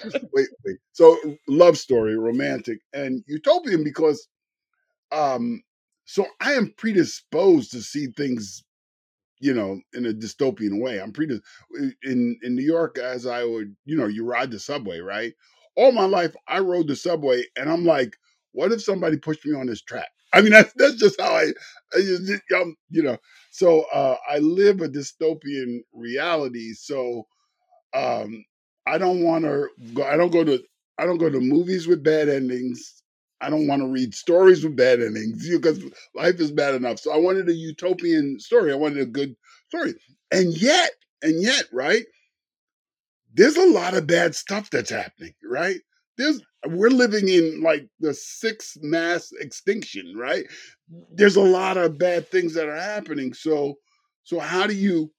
just, 0.05 0.19
wait, 0.33 0.49
wait. 0.65 0.77
So 0.93 1.19
love 1.49 1.79
story, 1.79 2.17
romantic, 2.17 2.79
and 2.93 3.25
utopian 3.27 3.83
because 3.83 4.29
um 5.11 5.63
so 6.05 6.27
I 6.41 6.53
am 6.53 6.73
predisposed 6.77 7.73
to 7.73 7.83
see 7.83 8.07
things 8.17 8.63
you 9.41 9.55
know, 9.55 9.81
in 9.95 10.07
a 10.07 10.13
dystopian 10.13 10.81
way. 10.81 11.01
I'm 11.01 11.13
pretty 11.13 11.41
in 12.03 12.39
in 12.43 12.55
New 12.55 12.65
York 12.65 12.99
as 12.99 13.27
I 13.27 13.45
would, 13.45 13.77
you 13.85 13.97
know, 13.97 14.07
you 14.07 14.25
ride 14.25 14.51
the 14.51 14.59
subway, 14.59 15.01
right? 15.01 15.35
All 15.77 15.93
my 15.93 16.07
life 16.07 16.35
I 16.49 16.61
rode 16.61 16.89
the 16.89 16.97
subway 16.97 17.45
and 17.57 17.71
I'm 17.71 17.85
like, 17.85 18.17
what 18.53 18.73
if 18.73 18.83
somebody 18.83 19.19
pushed 19.19 19.45
me 19.47 19.55
on 19.55 19.67
this 19.67 19.83
track? 19.83 20.09
I 20.33 20.41
mean, 20.41 20.51
that's 20.53 20.73
that's 20.77 20.97
just 20.97 21.21
how 21.21 21.31
I, 21.35 21.45
I 21.95 21.99
just, 22.01 22.31
um, 22.55 22.77
you 22.91 23.03
know. 23.03 23.17
So 23.51 23.83
uh, 23.93 24.17
I 24.29 24.39
live 24.39 24.81
a 24.83 24.89
dystopian 24.89 25.79
reality. 25.95 26.73
So 26.75 27.27
um, 27.95 28.45
I 28.87 28.99
don't 28.99 29.23
want 29.23 29.45
to 29.45 29.69
go. 29.95 30.05
I 30.05 30.17
don't 30.17 30.33
go 30.33 30.45
to. 30.45 30.63
I 30.99 31.05
don't 31.07 31.19
go 31.19 31.31
to 31.31 31.41
movies 31.41 31.87
with 31.87 32.03
bad 32.03 32.29
endings. 32.29 33.03
I 33.41 33.51
don't 33.51 33.67
want 33.67 33.83
to 33.83 33.89
read 33.89 34.15
stories 34.15 34.65
with 34.65 34.77
bad 34.77 35.01
endings 35.01 35.49
because 35.49 35.83
life 36.15 36.41
is 36.41 36.51
bad 36.51 36.75
enough. 36.75 36.99
So 36.99 37.13
I 37.13 37.19
wanted 37.19 37.49
a 37.49 37.55
utopian 37.55 38.41
story. 38.41 38.73
I 38.73 38.77
wanted 38.77 38.99
a 38.99 39.07
good 39.07 39.37
story. 39.69 39.95
And 40.31 40.57
yet, 40.61 40.91
and 41.23 41.43
yet, 41.43 41.65
right? 41.73 42.05
There's 43.35 43.57
a 43.57 43.71
lot 43.71 43.95
of 43.95 44.07
bad 44.07 44.35
stuff 44.35 44.71
that's 44.71 44.91
happening, 44.91 45.35
right? 45.45 45.81
There's 46.17 46.41
we're 46.67 46.89
living 46.91 47.29
in 47.29 47.63
like 47.63 47.87
the 48.01 48.15
sixth 48.15 48.79
mass 48.83 49.31
extinction, 49.39 50.15
right? 50.17 50.47
There's 51.13 51.37
a 51.37 51.43
lot 51.43 51.77
of 51.77 51.99
bad 51.99 52.29
things 52.31 52.55
that 52.55 52.69
are 52.69 52.81
happening. 52.81 53.35
So 53.35 53.75
so 54.25 54.39
how 54.39 54.67
do 54.67 54.75
you 54.75 55.13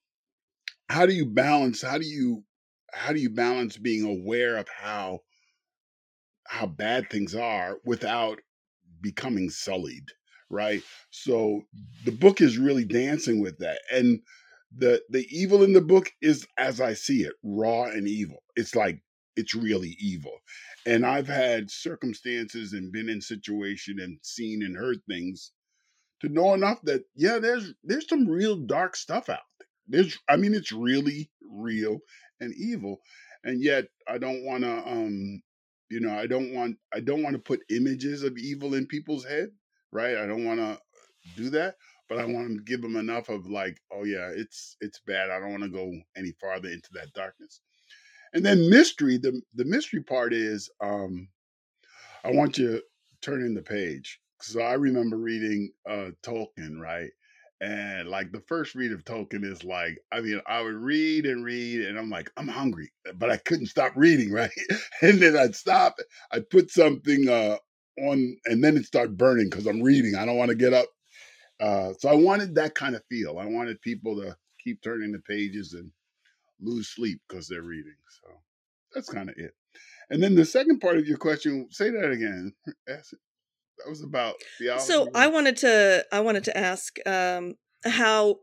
how 0.88 1.06
do 1.06 1.12
you 1.14 1.26
balance 1.26 1.82
how 1.82 1.98
do 1.98 2.06
you 2.06 2.44
how 2.92 3.12
do 3.12 3.20
you 3.20 3.30
balance 3.30 3.76
being 3.76 4.04
aware 4.04 4.56
of 4.56 4.68
how 4.68 5.20
how 6.48 6.66
bad 6.66 7.10
things 7.10 7.34
are 7.34 7.78
without 7.84 8.40
becoming 9.00 9.50
sullied 9.50 10.04
right? 10.50 10.82
So 11.10 11.62
the 12.04 12.12
book 12.12 12.40
is 12.40 12.58
really 12.58 12.84
dancing 12.84 13.40
with 13.40 13.58
that 13.58 13.80
and 13.92 14.20
the 14.76 15.02
the 15.08 15.26
evil 15.30 15.62
in 15.62 15.72
the 15.72 15.80
book 15.80 16.12
is 16.20 16.46
as 16.58 16.78
i 16.78 16.92
see 16.92 17.22
it 17.22 17.32
raw 17.42 17.84
and 17.84 18.06
evil. 18.06 18.42
It's 18.56 18.74
like 18.74 19.02
it's 19.36 19.54
really 19.54 19.96
evil. 19.98 20.38
And 20.86 21.06
i've 21.06 21.28
had 21.28 21.70
circumstances 21.70 22.72
and 22.72 22.92
been 22.92 23.08
in 23.08 23.20
situation 23.20 23.98
and 24.00 24.18
seen 24.22 24.62
and 24.62 24.76
heard 24.76 24.98
things 25.08 25.52
to 26.20 26.28
know 26.28 26.52
enough 26.54 26.82
that 26.82 27.04
yeah 27.14 27.38
there's 27.38 27.72
there's 27.84 28.08
some 28.08 28.28
real 28.28 28.56
dark 28.56 28.96
stuff 28.96 29.28
out 29.28 29.40
there. 29.58 29.68
There's 29.88 30.18
i 30.28 30.36
mean 30.36 30.54
it's 30.54 30.72
really 30.72 31.30
real 31.50 32.00
and 32.40 32.54
evil 32.54 33.00
and 33.44 33.62
yet 33.62 33.86
i 34.06 34.18
don't 34.18 34.44
want 34.44 34.64
to 34.64 34.86
um 34.86 35.42
you 35.90 36.00
know 36.00 36.12
i 36.18 36.26
don't 36.26 36.52
want 36.54 36.76
i 36.92 37.00
don't 37.00 37.22
want 37.22 37.34
to 37.34 37.40
put 37.40 37.60
images 37.70 38.22
of 38.22 38.36
evil 38.38 38.74
in 38.74 38.86
people's 38.86 39.24
head 39.24 39.50
right? 39.92 40.18
I 40.18 40.26
don't 40.26 40.44
want 40.44 40.60
to 40.60 40.78
do 41.36 41.50
that 41.50 41.76
but 42.08 42.18
i 42.18 42.24
want 42.24 42.48
to 42.48 42.62
give 42.64 42.82
them 42.82 42.96
enough 42.96 43.28
of 43.28 43.46
like 43.46 43.80
oh 43.92 44.04
yeah 44.04 44.30
it's 44.34 44.76
it's 44.80 45.00
bad 45.00 45.30
i 45.30 45.38
don't 45.38 45.50
want 45.50 45.62
to 45.62 45.68
go 45.68 45.92
any 46.16 46.32
farther 46.40 46.68
into 46.68 46.90
that 46.94 47.12
darkness. 47.14 47.60
And 48.34 48.44
then 48.44 48.70
mystery 48.70 49.18
the 49.18 49.40
the 49.54 49.64
mystery 49.64 50.02
part 50.02 50.32
is 50.32 50.70
um 50.80 51.28
i 52.24 52.30
want 52.30 52.58
you 52.58 52.68
to 52.72 52.82
turn 53.22 53.42
in 53.42 53.54
the 53.54 53.62
page. 53.62 54.20
So 54.40 54.60
i 54.60 54.74
remember 54.74 55.16
reading 55.16 55.70
uh 55.88 56.10
tolkien 56.22 56.78
right 56.78 57.10
and 57.60 58.08
like 58.08 58.30
the 58.30 58.42
first 58.46 58.74
read 58.74 58.92
of 58.92 59.04
Tolkien 59.04 59.44
is 59.44 59.64
like, 59.64 59.98
I 60.12 60.20
mean, 60.20 60.40
I 60.46 60.62
would 60.62 60.74
read 60.74 61.26
and 61.26 61.44
read, 61.44 61.82
and 61.82 61.98
I'm 61.98 62.10
like, 62.10 62.30
I'm 62.36 62.48
hungry, 62.48 62.92
but 63.16 63.30
I 63.30 63.36
couldn't 63.36 63.66
stop 63.66 63.92
reading, 63.96 64.32
right? 64.32 64.50
And 65.02 65.18
then 65.20 65.36
I'd 65.36 65.56
stop, 65.56 65.96
I'd 66.30 66.50
put 66.50 66.70
something 66.70 67.28
uh, 67.28 67.56
on, 68.00 68.36
and 68.44 68.62
then 68.62 68.76
it 68.76 68.84
started 68.84 69.16
burning 69.16 69.48
because 69.50 69.66
I'm 69.66 69.82
reading. 69.82 70.14
I 70.14 70.24
don't 70.24 70.36
want 70.36 70.50
to 70.50 70.56
get 70.56 70.72
up. 70.72 70.86
Uh, 71.60 71.92
so 71.98 72.08
I 72.08 72.14
wanted 72.14 72.54
that 72.54 72.74
kind 72.74 72.94
of 72.94 73.02
feel. 73.08 73.38
I 73.38 73.46
wanted 73.46 73.80
people 73.80 74.16
to 74.20 74.36
keep 74.62 74.80
turning 74.82 75.12
the 75.12 75.18
pages 75.20 75.72
and 75.72 75.90
lose 76.60 76.88
sleep 76.88 77.20
because 77.28 77.48
they're 77.48 77.62
reading. 77.62 77.96
So 78.22 78.30
that's 78.94 79.08
kind 79.08 79.28
of 79.28 79.36
it. 79.36 79.52
And 80.10 80.22
then 80.22 80.34
the 80.34 80.44
second 80.44 80.80
part 80.80 80.96
of 80.96 81.06
your 81.06 81.18
question, 81.18 81.68
say 81.70 81.90
that 81.90 82.10
again. 82.10 82.54
Ask 82.88 83.12
it. 83.12 83.18
That 83.84 83.90
was 83.90 84.02
about 84.02 84.34
theology. 84.58 84.84
So 84.84 85.08
I 85.14 85.28
wanted 85.28 85.56
to 85.58 86.04
I 86.12 86.20
wanted 86.20 86.44
to 86.44 86.56
ask 86.56 86.96
um, 87.06 87.54
how 87.84 88.36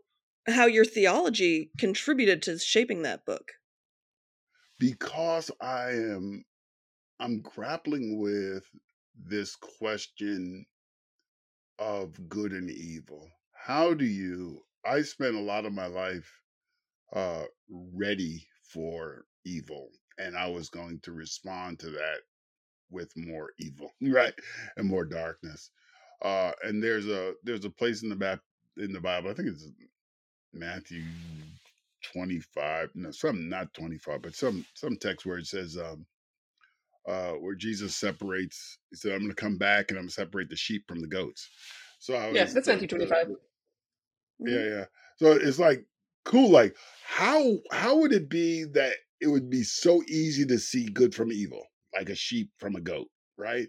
how 0.48 0.66
your 0.66 0.86
theology 0.86 1.72
contributed 1.78 2.42
to 2.44 2.60
shaping 2.60 3.02
that 3.02 3.26
book. 3.26 3.52
because 4.80 5.52
I 5.62 5.90
am 5.92 6.44
I'm 7.20 7.42
grappling 7.42 8.20
with 8.20 8.64
this 9.16 9.56
question 9.56 10.66
of 11.80 12.30
good 12.30 12.52
and 12.52 12.70
evil. 12.70 13.30
How 13.54 13.94
do 13.94 14.06
you 14.06 14.62
I 14.86 15.02
spent 15.02 15.36
a 15.36 15.42
lot 15.42 15.66
of 15.66 15.74
my 15.74 15.88
life 15.88 16.30
uh 17.14 17.44
ready 17.70 18.48
for 18.74 19.26
evil 19.46 19.90
and 20.18 20.38
I 20.38 20.48
was 20.48 20.70
going 20.70 21.00
to 21.04 21.12
respond 21.12 21.80
to 21.80 21.90
that 21.92 22.20
with 22.92 23.12
more 23.18 23.52
evil, 23.60 23.92
right? 24.02 24.34
And 24.78 24.88
more 24.88 25.06
darkness. 25.06 25.72
Uh 26.24 26.52
and 26.64 26.84
there's 26.84 27.08
a 27.08 27.34
there's 27.44 27.66
a 27.66 27.70
place 27.70 28.04
in 28.04 28.10
the 28.10 28.16
map 28.16 28.42
in 28.78 28.94
the 28.94 29.02
Bible, 29.02 29.32
I 29.32 29.34
think 29.36 29.50
it's 29.50 29.70
Matthew 30.54 31.04
25, 32.14 32.90
no, 32.96 33.12
some 33.12 33.50
not 33.50 33.74
25, 33.74 34.22
but 34.22 34.36
some 34.36 34.66
some 34.76 34.98
text 34.98 35.26
where 35.26 35.38
it 35.38 35.48
says 35.48 35.78
um 35.78 36.06
uh 37.08 37.34
where 37.34 37.56
Jesus 37.56 37.96
separates, 37.96 38.78
he 38.92 38.98
said, 38.98 39.14
I'm 39.14 39.22
gonna 39.22 39.36
come 39.36 39.58
back 39.58 39.88
and 39.90 39.98
I'm 39.98 40.06
gonna 40.06 40.12
separate 40.12 40.50
the 40.50 40.56
sheep 40.58 40.86
from 40.88 41.02
the 41.02 41.08
goats. 41.08 41.50
So 42.00 42.16
I 42.16 42.30
was 42.30 42.38
Yes, 42.38 42.54
that's 42.54 42.68
the, 42.68 42.74
Matthew 42.74 42.88
the, 42.98 42.98
25. 42.98 43.28
the- 43.28 43.38
yeah, 44.40 44.78
yeah. 44.78 44.86
So 45.18 45.32
it's 45.34 45.60
like 45.60 45.86
cool, 46.26 46.50
like 46.52 46.76
how 47.06 47.58
how 47.72 47.98
would 48.00 48.14
it 48.14 48.30
be 48.30 48.66
that 48.74 48.94
it 49.22 49.28
would 49.28 49.50
be 49.50 49.64
so 49.64 50.04
easy 50.08 50.46
to 50.48 50.60
see 50.60 50.88
good 50.88 51.16
from 51.16 51.32
evil, 51.32 51.66
like 51.96 52.10
a 52.10 52.16
sheep 52.16 52.52
from 52.58 52.76
a 52.76 52.82
goat, 52.82 53.08
right? 53.38 53.68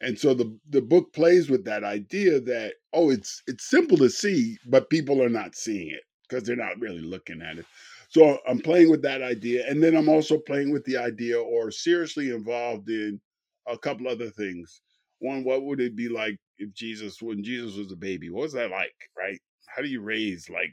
And 0.00 0.18
so 0.18 0.34
the 0.34 0.58
the 0.70 0.82
book 0.82 1.12
plays 1.12 1.48
with 1.48 1.64
that 1.64 1.84
idea 1.84 2.40
that 2.40 2.74
oh, 2.92 3.10
it's 3.10 3.42
it's 3.46 3.68
simple 3.68 3.96
to 3.98 4.10
see, 4.10 4.58
but 4.66 4.90
people 4.90 5.22
are 5.22 5.28
not 5.30 5.54
seeing 5.54 5.88
it 5.90 6.02
because 6.28 6.44
they're 6.44 6.56
not 6.56 6.80
really 6.80 7.00
looking 7.00 7.42
at 7.42 7.58
it. 7.58 7.66
So 8.08 8.38
I'm 8.48 8.60
playing 8.60 8.90
with 8.90 9.02
that 9.02 9.22
idea, 9.22 9.68
and 9.68 9.82
then 9.82 9.96
I'm 9.96 10.08
also 10.08 10.38
playing 10.38 10.72
with 10.72 10.84
the 10.84 10.96
idea, 10.96 11.40
or 11.40 11.70
seriously 11.70 12.30
involved 12.30 12.88
in 12.88 13.20
a 13.66 13.78
couple 13.78 14.08
other 14.08 14.30
things. 14.30 14.80
One, 15.20 15.44
what 15.44 15.64
would 15.64 15.80
it 15.80 15.96
be 15.96 16.08
like 16.08 16.36
if 16.58 16.72
Jesus, 16.74 17.20
when 17.22 17.42
Jesus 17.42 17.76
was 17.76 17.92
a 17.92 17.96
baby, 17.96 18.30
what 18.30 18.42
was 18.42 18.52
that 18.52 18.70
like, 18.70 18.94
right? 19.18 19.38
How 19.66 19.82
do 19.82 19.88
you 19.88 20.00
raise 20.02 20.48
like, 20.50 20.72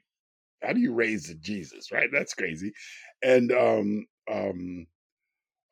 how 0.63 0.73
do 0.73 0.79
you 0.79 0.93
raise 0.93 1.29
a 1.29 1.35
Jesus, 1.35 1.91
right? 1.91 2.09
That's 2.11 2.33
crazy. 2.33 2.73
And 3.23 3.51
um, 3.51 4.05
um, 4.31 4.87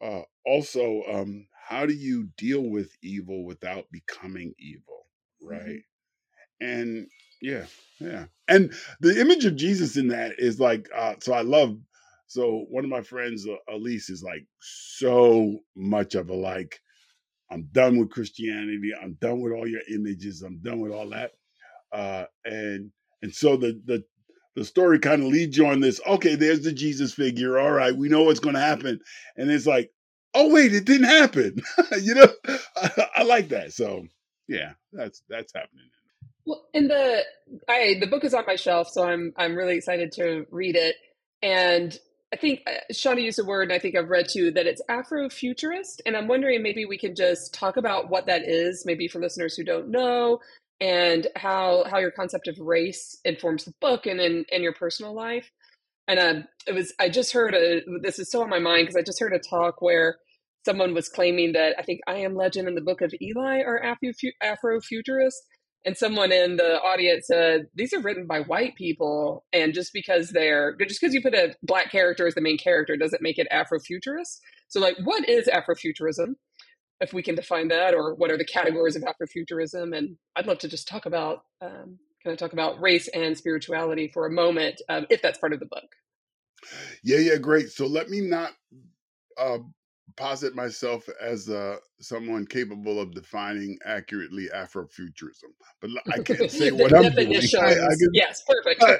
uh, 0.01 0.21
also, 0.45 1.03
um, 1.11 1.47
how 1.67 1.85
do 1.85 1.93
you 1.93 2.29
deal 2.37 2.61
with 2.61 2.91
evil 3.03 3.45
without 3.45 3.85
becoming 3.91 4.53
evil, 4.59 5.05
right? 5.41 5.81
And 6.61 7.07
yeah, 7.41 7.65
yeah. 7.99 8.25
And 8.47 8.73
the 8.99 9.19
image 9.19 9.45
of 9.45 9.55
Jesus 9.55 9.97
in 9.97 10.09
that 10.09 10.33
is 10.39 10.59
like, 10.59 10.89
uh, 10.95 11.15
so 11.19 11.33
I 11.33 11.41
love, 11.41 11.77
so 12.27 12.65
one 12.69 12.83
of 12.83 12.89
my 12.89 13.01
friends, 13.01 13.47
uh, 13.47 13.73
Elise, 13.73 14.09
is 14.09 14.23
like 14.23 14.45
so 14.59 15.59
much 15.75 16.15
of 16.15 16.29
a 16.29 16.35
like, 16.35 16.79
I'm 17.51 17.67
done 17.71 17.99
with 17.99 18.11
Christianity. 18.11 18.91
I'm 19.01 19.17
done 19.21 19.41
with 19.41 19.53
all 19.53 19.67
your 19.67 19.81
images. 19.93 20.43
I'm 20.43 20.59
done 20.61 20.79
with 20.79 20.91
all 20.91 21.09
that. 21.09 21.31
Uh, 21.91 22.25
and 22.45 22.91
and 23.21 23.33
so 23.33 23.57
the 23.57 23.81
the 23.85 24.03
the 24.55 24.65
story 24.65 24.99
kind 24.99 25.21
of 25.21 25.29
leads 25.29 25.57
you 25.57 25.67
on 25.67 25.79
this. 25.79 26.01
Okay, 26.05 26.35
there's 26.35 26.61
the 26.61 26.71
Jesus 26.71 27.13
figure. 27.13 27.59
All 27.59 27.71
right, 27.71 27.95
we 27.95 28.09
know 28.09 28.23
what's 28.23 28.39
going 28.39 28.55
to 28.55 28.61
happen. 28.61 28.99
And 29.37 29.49
it's 29.51 29.65
like, 29.67 29.91
oh 30.33 30.53
wait, 30.53 30.73
it 30.73 30.85
didn't 30.85 31.07
happen. 31.07 31.61
you 32.01 32.15
know, 32.15 32.27
I, 32.75 33.05
I 33.17 33.23
like 33.23 33.49
that. 33.49 33.73
So 33.73 34.05
yeah, 34.47 34.73
that's 34.91 35.21
that's 35.29 35.53
happening. 35.53 35.89
Well, 36.45 36.65
and 36.73 36.89
the 36.89 37.23
I 37.67 37.97
the 37.99 38.07
book 38.07 38.23
is 38.23 38.33
on 38.33 38.43
my 38.47 38.55
shelf, 38.55 38.89
so 38.89 39.03
I'm 39.03 39.33
I'm 39.37 39.55
really 39.55 39.75
excited 39.75 40.11
to 40.13 40.45
read 40.51 40.75
it. 40.75 40.95
And 41.41 41.97
I 42.33 42.37
think 42.37 42.61
uh, 42.67 42.71
Shauna 42.93 43.21
used 43.21 43.39
a 43.39 43.45
word, 43.45 43.63
and 43.63 43.73
I 43.73 43.79
think 43.79 43.95
I've 43.95 44.09
read 44.09 44.27
too, 44.29 44.51
that 44.51 44.67
it's 44.67 44.81
Afrofuturist. 44.89 46.01
And 46.05 46.15
I'm 46.15 46.27
wondering 46.27 46.61
maybe 46.61 46.85
we 46.85 46.97
can 46.97 47.15
just 47.15 47.53
talk 47.53 47.77
about 47.77 48.09
what 48.09 48.27
that 48.27 48.43
is, 48.47 48.83
maybe 48.85 49.07
for 49.07 49.19
listeners 49.19 49.55
who 49.55 49.63
don't 49.63 49.89
know, 49.89 50.39
and 50.81 51.27
how 51.35 51.83
how 51.89 51.99
your 51.99 52.11
concept 52.11 52.47
of 52.47 52.57
race 52.59 53.19
informs 53.25 53.65
the 53.65 53.73
book 53.81 54.05
and 54.05 54.19
in, 54.19 54.45
in 54.51 54.61
your 54.63 54.73
personal 54.73 55.13
life. 55.13 55.51
And 56.07 56.19
uh, 56.19 56.33
it 56.67 56.73
was 56.73 56.93
I 56.99 57.09
just 57.09 57.33
heard 57.33 57.53
a 57.53 57.81
this 58.01 58.19
is 58.19 58.31
so 58.31 58.41
on 58.41 58.49
my 58.49 58.59
mind 58.59 58.87
because 58.87 58.95
I 58.95 59.03
just 59.03 59.19
heard 59.19 59.33
a 59.33 59.39
talk 59.39 59.81
where 59.81 60.17
someone 60.65 60.93
was 60.93 61.09
claiming 61.09 61.53
that 61.53 61.75
I 61.77 61.83
think 61.83 62.01
I 62.07 62.15
Am 62.15 62.35
Legend 62.35 62.67
and 62.67 62.77
the 62.77 62.81
Book 62.81 63.01
of 63.01 63.13
Eli 63.21 63.59
are 63.61 63.81
Afro 63.81 64.11
Afrofuturist, 64.43 65.35
and 65.85 65.97
someone 65.97 66.31
in 66.31 66.57
the 66.57 66.79
audience 66.81 67.27
said 67.27 67.67
these 67.75 67.93
are 67.93 68.01
written 68.01 68.25
by 68.27 68.41
white 68.41 68.75
people, 68.75 69.45
and 69.53 69.73
just 69.73 69.91
because 69.93 70.31
they're 70.31 70.75
just 70.87 71.01
because 71.01 71.13
you 71.13 71.21
put 71.21 71.35
a 71.35 71.55
black 71.63 71.91
character 71.91 72.27
as 72.27 72.35
the 72.35 72.41
main 72.41 72.57
character 72.57 72.97
doesn't 72.97 73.21
make 73.21 73.37
it 73.37 73.47
Afrofuturist. 73.51 74.39
So, 74.67 74.79
like, 74.79 74.97
what 75.03 75.27
is 75.27 75.47
Afrofuturism? 75.47 76.35
If 77.01 77.13
we 77.13 77.23
can 77.23 77.35
define 77.35 77.69
that, 77.69 77.93
or 77.93 78.13
what 78.15 78.29
are 78.29 78.37
the 78.37 78.45
categories 78.45 78.95
of 78.95 79.03
Afrofuturism? 79.03 79.97
And 79.97 80.17
I'd 80.35 80.47
love 80.47 80.59
to 80.59 80.67
just 80.67 80.87
talk 80.87 81.05
about 81.05 81.43
um, 81.61 81.97
kind 82.23 82.33
of 82.33 82.37
talk 82.37 82.53
about 82.53 82.81
race 82.81 83.07
and 83.09 83.37
spirituality 83.37 84.09
for 84.13 84.25
a 84.25 84.31
moment, 84.31 84.81
um, 84.89 85.05
if 85.09 85.21
that's 85.21 85.39
part 85.39 85.53
of 85.53 85.59
the 85.59 85.65
book. 85.65 85.85
Yeah, 87.03 87.19
yeah, 87.19 87.37
great. 87.37 87.69
So 87.69 87.87
let 87.87 88.09
me 88.09 88.19
not 88.21 88.51
uh, 89.37 89.59
posit 90.17 90.55
myself 90.55 91.07
as 91.21 91.49
uh, 91.49 91.77
someone 92.01 92.45
capable 92.45 92.99
of 92.99 93.13
defining 93.13 93.77
accurately 93.85 94.49
Afrofuturism, 94.53 95.53
but 95.81 95.89
I 96.11 96.19
can't 96.19 96.51
say 96.51 96.71
what 96.71 96.93
I'm 96.93 97.13
doing. 97.13 97.33
I, 97.59 97.71
I 97.71 97.73
can, 97.73 98.09
Yes, 98.13 98.43
perfect. 98.47 98.83
I, 98.83 98.97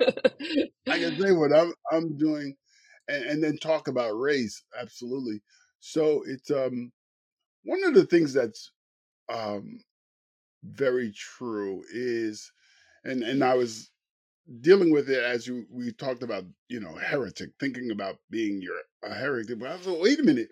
I 0.94 1.00
can 1.00 1.20
say 1.20 1.32
what 1.32 1.54
I'm 1.54 1.74
I'm 1.92 2.18
doing, 2.18 2.56
and, 3.10 3.24
and 3.26 3.44
then 3.44 3.58
talk 3.58 3.90
about 3.90 4.18
race. 4.18 4.64
Absolutely. 4.80 5.42
So 5.82 6.24
it's 6.26 6.52
um 6.52 6.92
one 7.70 7.84
of 7.84 7.94
the 7.94 8.06
things 8.06 8.34
that's 8.34 8.72
um 9.32 9.80
very 10.64 11.14
true 11.16 11.84
is, 11.94 12.52
and 13.04 13.22
and 13.22 13.44
I 13.44 13.54
was 13.54 13.92
dealing 14.62 14.92
with 14.92 15.10
it 15.10 15.24
as 15.24 15.46
you, 15.46 15.66
we 15.72 15.92
talked 15.92 16.24
about, 16.24 16.44
you 16.70 16.80
know, 16.80 16.96
heretic, 16.96 17.52
thinking 17.60 17.92
about 17.92 18.18
being 18.32 18.62
your 18.62 18.76
a 19.04 19.14
heretic. 19.14 19.60
But 19.60 19.70
I 19.70 19.76
was 19.76 19.86
like, 19.86 20.02
wait 20.02 20.20
a 20.20 20.24
minute. 20.24 20.50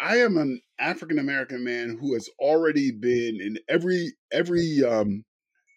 I 0.00 0.16
am 0.16 0.36
an 0.36 0.60
African 0.80 1.20
American 1.20 1.62
man 1.62 1.96
who 2.00 2.14
has 2.14 2.28
already 2.40 2.90
been 2.90 3.40
in 3.40 3.58
every 3.68 4.12
every 4.32 4.82
um 4.84 5.24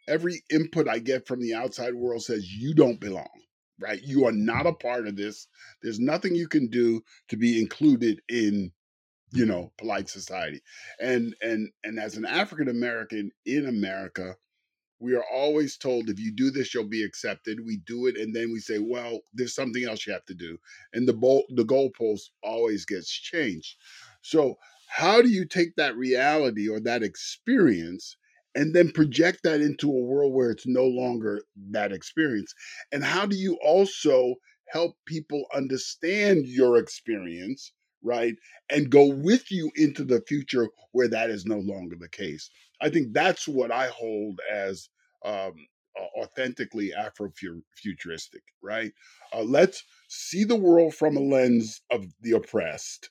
every 0.08 0.44
input 0.52 0.90
I 0.90 0.98
get 0.98 1.28
from 1.28 1.40
the 1.40 1.54
outside 1.54 1.94
world 1.94 2.24
says 2.24 2.52
you 2.52 2.74
don't 2.74 3.00
belong. 3.00 3.30
Right? 3.80 4.02
You 4.02 4.26
are 4.26 4.32
not 4.32 4.66
a 4.66 4.74
part 4.74 5.06
of 5.06 5.18
this. 5.18 5.48
There's 5.84 6.00
nothing 6.00 6.34
you 6.34 6.48
can 6.48 6.70
do 6.70 7.04
to 7.30 7.38
be 7.38 7.62
included 7.62 8.22
in 8.28 8.72
you 9.36 9.46
know 9.46 9.72
polite 9.78 10.10
society. 10.10 10.62
And 11.00 11.36
and 11.42 11.70
and 11.84 12.00
as 12.00 12.18
an 12.18 12.26
african 12.26 12.70
american 12.70 13.32
in 13.46 13.68
america 13.68 14.36
we 15.00 15.14
are 15.14 15.26
always 15.32 15.78
told 15.78 16.10
if 16.10 16.20
you 16.20 16.32
do 16.32 16.50
this 16.50 16.74
you'll 16.74 16.88
be 16.88 17.04
accepted. 17.04 17.66
We 17.66 17.78
do 17.86 18.08
it 18.08 18.18
and 18.18 18.34
then 18.34 18.52
we 18.52 18.60
say 18.60 18.80
well 18.80 19.20
there's 19.34 19.54
something 19.54 19.84
else 19.84 20.08
you 20.08 20.14
have 20.14 20.26
to 20.26 20.34
do. 20.34 20.58
And 20.94 21.08
the 21.08 21.14
ball 21.14 21.46
the 21.50 21.66
goalpost 21.66 22.30
always 22.44 22.86
gets 22.86 23.12
changed. 23.12 23.76
So 24.22 24.58
how 24.88 25.22
do 25.22 25.30
you 25.30 25.46
take 25.46 25.76
that 25.76 25.98
reality 25.98 26.70
or 26.70 26.80
that 26.82 27.04
experience 27.04 28.16
and 28.56 28.74
then 28.74 28.92
project 28.92 29.42
that 29.44 29.60
into 29.60 29.90
a 29.90 30.04
world 30.06 30.34
where 30.34 30.50
it's 30.50 30.66
no 30.66 30.86
longer 30.86 31.42
that 31.72 31.92
experience? 31.92 32.54
And 32.94 33.04
how 33.04 33.26
do 33.26 33.36
you 33.36 33.58
also 33.62 34.36
help 34.68 34.96
people 35.06 35.46
understand 35.54 36.48
your 36.48 36.78
experience 36.78 37.74
right 38.06 38.36
and 38.70 38.90
go 38.90 39.08
with 39.08 39.52
you 39.52 39.72
into 39.76 40.04
the 40.04 40.22
future 40.28 40.70
where 40.92 41.08
that 41.08 41.30
is 41.30 41.46
no 41.46 41.58
longer 41.58 41.96
the 42.00 42.10
case. 42.10 42.50
I 42.82 42.90
think 42.90 43.14
that's 43.14 43.48
what 43.48 43.72
i 43.72 43.88
hold 43.88 44.40
as 44.52 44.90
um, 45.26 45.54
uh, 46.00 46.22
authentically 46.22 46.94
afrofuturistic 46.98 48.44
right? 48.62 48.92
Uh, 49.34 49.44
let's 49.44 49.84
see 50.08 50.44
the 50.44 50.56
world 50.56 50.94
from 50.94 51.18
a 51.18 51.22
lens 51.22 51.82
of 51.92 52.06
the 52.22 52.34
oppressed 52.34 53.10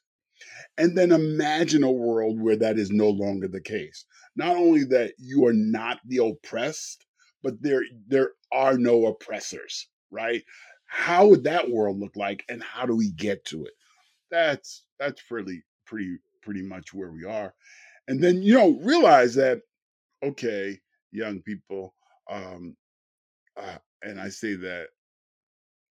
and 0.78 0.96
then 0.96 1.12
imagine 1.12 1.82
a 1.82 1.90
world 1.90 2.40
where 2.40 2.56
that 2.56 2.78
is 2.78 2.90
no 2.90 3.08
longer 3.08 3.48
the 3.48 3.60
case. 3.60 4.04
Not 4.36 4.56
only 4.56 4.84
that 4.84 5.14
you 5.18 5.46
are 5.46 5.52
not 5.52 6.00
the 6.06 6.18
oppressed 6.18 7.04
but 7.42 7.60
there 7.60 7.82
there 8.06 8.30
are 8.52 8.78
no 8.78 9.06
oppressors 9.06 9.88
right? 10.10 10.42
How 10.86 11.26
would 11.26 11.44
that 11.44 11.70
world 11.70 11.98
look 11.98 12.14
like 12.16 12.44
and 12.48 12.62
how 12.62 12.86
do 12.86 12.94
we 12.94 13.10
get 13.10 13.44
to 13.46 13.64
it 13.64 13.72
that's 14.34 14.84
that's 14.98 15.22
pretty 15.22 15.62
pretty 15.86 16.18
pretty 16.42 16.62
much 16.62 16.92
where 16.92 17.10
we 17.10 17.24
are. 17.24 17.54
And 18.08 18.22
then 18.22 18.42
you 18.42 18.54
know 18.54 18.78
realize 18.82 19.34
that 19.36 19.62
okay 20.22 20.80
young 21.12 21.40
people 21.40 21.94
um 22.30 22.76
uh, 23.56 23.76
and 24.02 24.20
i 24.20 24.28
say 24.28 24.54
that 24.54 24.88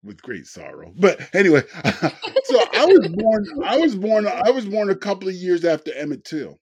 with 0.03 0.21
great 0.23 0.47
sorrow 0.47 0.93
but 0.99 1.21
anyway 1.35 1.63
so 1.85 2.61
i 2.73 2.87
was 2.87 3.09
born 3.09 3.47
i 3.65 3.77
was 3.77 3.95
born 3.95 4.27
i 4.27 4.51
was 4.51 4.65
born 4.65 4.91
a 4.91 4.97
couple 4.97 5.29
of 5.29 5.35
years 5.35 5.65
after 5.65 5.93
emmett 5.95 6.25
till. 6.25 6.59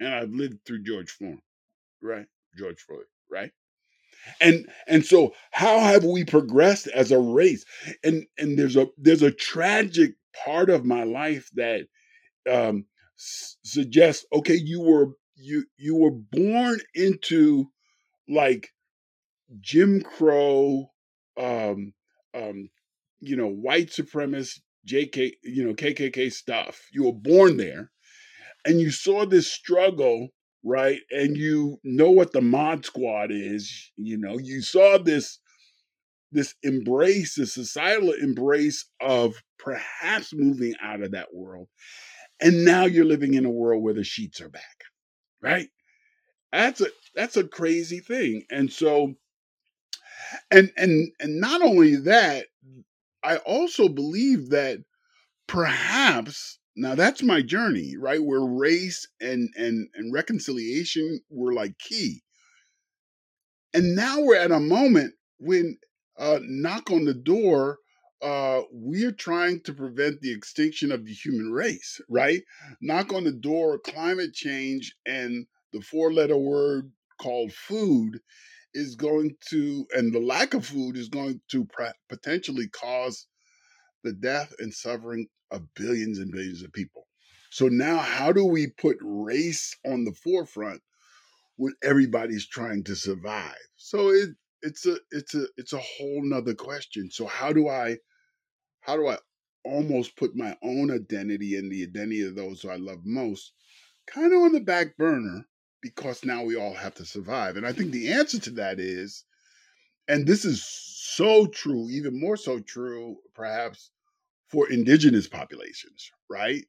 And 0.00 0.14
i've 0.14 0.30
lived 0.30 0.64
through 0.66 0.82
george 0.82 1.10
floyd 1.10 1.38
right? 2.02 2.26
George 2.58 2.80
floyd 2.80 3.04
right? 3.30 3.52
And 4.40 4.66
and 4.86 5.04
so 5.04 5.34
how 5.50 5.78
have 5.80 6.04
we 6.04 6.24
progressed 6.24 6.88
as 6.88 7.10
a 7.10 7.18
race? 7.18 7.64
And 8.04 8.26
and 8.38 8.58
there's 8.58 8.76
a 8.76 8.88
there's 8.98 9.22
a 9.22 9.30
tragic 9.30 10.14
part 10.44 10.70
of 10.70 10.84
my 10.84 11.04
life 11.04 11.48
that 11.54 11.86
um 12.50 12.86
s- 13.18 13.56
suggests 13.64 14.26
okay 14.32 14.56
you 14.56 14.80
were 14.80 15.08
you 15.36 15.64
you 15.78 15.96
were 15.96 16.10
born 16.12 16.80
into 16.94 17.66
like 18.28 18.70
jim 19.60 20.00
crow 20.02 20.90
um 21.38 21.92
um 22.34 22.68
you 23.20 23.36
know 23.36 23.48
white 23.48 23.88
supremacist 23.88 24.60
jk 24.88 25.32
you 25.42 25.64
know 25.64 25.74
kkk 25.74 26.32
stuff. 26.32 26.80
You 26.92 27.04
were 27.04 27.12
born 27.12 27.56
there 27.58 27.90
and 28.64 28.80
you 28.80 28.90
saw 28.90 29.26
this 29.26 29.52
struggle 29.52 30.28
right 30.64 31.00
and 31.10 31.36
you 31.36 31.78
know 31.84 32.10
what 32.10 32.32
the 32.32 32.40
mod 32.42 32.84
squad 32.84 33.30
is 33.32 33.92
you 33.96 34.18
know? 34.18 34.38
You 34.38 34.62
saw 34.62 34.98
this 34.98 35.38
this 36.32 36.54
embrace, 36.62 37.34
this 37.34 37.54
societal 37.54 38.12
embrace 38.12 38.86
of 39.00 39.42
perhaps 39.58 40.32
moving 40.32 40.74
out 40.82 41.02
of 41.02 41.12
that 41.12 41.34
world. 41.34 41.68
And 42.40 42.64
now 42.64 42.86
you're 42.86 43.04
living 43.04 43.34
in 43.34 43.44
a 43.44 43.50
world 43.50 43.82
where 43.82 43.94
the 43.94 44.04
sheets 44.04 44.40
are 44.40 44.48
back, 44.48 44.84
right? 45.42 45.68
That's 46.52 46.80
a 46.80 46.86
that's 47.14 47.36
a 47.36 47.44
crazy 47.44 48.00
thing. 48.00 48.44
And 48.50 48.72
so 48.72 49.14
and 50.50 50.72
and 50.76 51.12
and 51.20 51.40
not 51.40 51.62
only 51.62 51.96
that, 51.96 52.46
I 53.22 53.36
also 53.38 53.88
believe 53.88 54.50
that 54.50 54.78
perhaps 55.46 56.58
now 56.76 56.94
that's 56.94 57.22
my 57.22 57.42
journey, 57.42 57.96
right? 57.98 58.22
Where 58.22 58.44
race 58.44 59.06
and 59.20 59.50
and 59.56 59.88
and 59.94 60.12
reconciliation 60.12 61.20
were 61.28 61.52
like 61.52 61.78
key. 61.78 62.22
And 63.74 63.94
now 63.94 64.20
we're 64.20 64.36
at 64.36 64.50
a 64.50 64.60
moment 64.60 65.14
when 65.38 65.78
uh 66.18 66.38
knock 66.42 66.90
on 66.90 67.04
the 67.04 67.14
door 67.14 67.78
uh 68.22 68.62
we're 68.70 69.12
trying 69.12 69.60
to 69.60 69.72
prevent 69.72 70.20
the 70.20 70.32
extinction 70.32 70.92
of 70.92 71.04
the 71.04 71.12
human 71.12 71.50
race, 71.52 72.00
right? 72.08 72.42
Knock 72.80 73.12
on 73.12 73.24
the 73.24 73.32
door 73.32 73.78
climate 73.78 74.34
change 74.34 74.94
and 75.06 75.46
the 75.72 75.80
four 75.80 76.12
letter 76.12 76.36
word 76.36 76.90
called 77.20 77.52
food 77.52 78.20
is 78.74 78.94
going 78.94 79.36
to 79.48 79.86
and 79.92 80.12
the 80.12 80.20
lack 80.20 80.54
of 80.54 80.66
food 80.66 80.96
is 80.96 81.08
going 81.08 81.40
to 81.50 81.66
potentially 82.08 82.68
cause 82.68 83.26
the 84.04 84.12
death 84.12 84.54
and 84.58 84.72
suffering 84.72 85.26
of 85.50 85.74
billions 85.74 86.18
and 86.18 86.32
billions 86.32 86.62
of 86.62 86.72
people. 86.72 87.06
So 87.50 87.68
now 87.68 87.98
how 87.98 88.32
do 88.32 88.44
we 88.44 88.68
put 88.68 88.96
race 89.00 89.76
on 89.84 90.04
the 90.04 90.12
forefront 90.12 90.82
when 91.56 91.74
everybody's 91.82 92.46
trying 92.46 92.84
to 92.84 92.94
survive? 92.94 93.56
So 93.76 94.10
it 94.10 94.30
it's 94.62 94.86
a 94.86 94.98
it's 95.10 95.34
a 95.34 95.46
it's 95.56 95.72
a 95.72 95.78
whole 95.78 96.22
nother 96.22 96.54
question. 96.54 97.10
So 97.10 97.26
how 97.26 97.52
do 97.52 97.68
I 97.68 97.98
how 98.80 98.96
do 98.96 99.08
I 99.08 99.18
almost 99.64 100.16
put 100.16 100.34
my 100.34 100.56
own 100.62 100.90
identity 100.90 101.56
and 101.56 101.70
the 101.70 101.82
identity 101.82 102.22
of 102.22 102.34
those 102.34 102.62
who 102.62 102.70
I 102.70 102.76
love 102.76 103.00
most 103.04 103.52
kind 104.06 104.32
of 104.32 104.42
on 104.42 104.52
the 104.52 104.60
back 104.60 104.96
burner 104.96 105.46
because 105.82 106.24
now 106.24 106.42
we 106.42 106.56
all 106.56 106.74
have 106.74 106.94
to 106.96 107.04
survive? 107.04 107.56
And 107.56 107.66
I 107.66 107.72
think 107.72 107.92
the 107.92 108.12
answer 108.12 108.38
to 108.40 108.50
that 108.52 108.80
is, 108.80 109.24
and 110.08 110.26
this 110.26 110.44
is 110.44 110.64
so 110.64 111.46
true, 111.46 111.88
even 111.90 112.18
more 112.18 112.36
so 112.36 112.58
true, 112.58 113.18
perhaps 113.34 113.90
for 114.48 114.70
indigenous 114.70 115.28
populations, 115.28 116.10
right? 116.28 116.64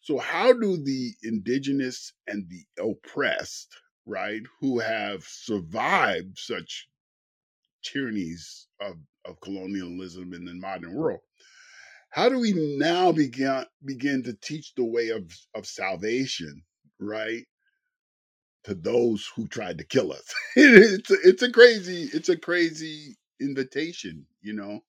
So, 0.00 0.18
how 0.18 0.52
do 0.52 0.76
the 0.82 1.12
indigenous 1.22 2.12
and 2.26 2.48
the 2.48 2.64
oppressed, 2.82 3.76
right, 4.04 4.42
who 4.60 4.80
have 4.80 5.22
survived 5.22 6.38
such 6.38 6.88
tyrannies 7.82 8.66
of, 8.80 8.96
of 9.24 9.40
colonialism 9.40 10.32
in 10.32 10.44
the 10.44 10.54
modern 10.54 10.94
world, 10.94 11.20
how 12.10 12.28
do 12.28 12.38
we 12.38 12.52
now 12.78 13.12
begin 13.12 13.64
begin 13.84 14.22
to 14.24 14.34
teach 14.34 14.74
the 14.74 14.84
way 14.84 15.08
of, 15.08 15.24
of 15.54 15.66
salvation, 15.66 16.62
right, 17.00 17.44
to 18.64 18.74
those 18.74 19.30
who 19.34 19.48
tried 19.48 19.78
to 19.78 19.84
kill 19.84 20.12
us? 20.12 20.34
it's 20.56 21.10
it's 21.10 21.42
a 21.42 21.50
crazy 21.50 22.10
it's 22.12 22.28
a 22.28 22.36
crazy 22.36 23.16
invitation, 23.40 24.26
you 24.42 24.52
know, 24.52 24.80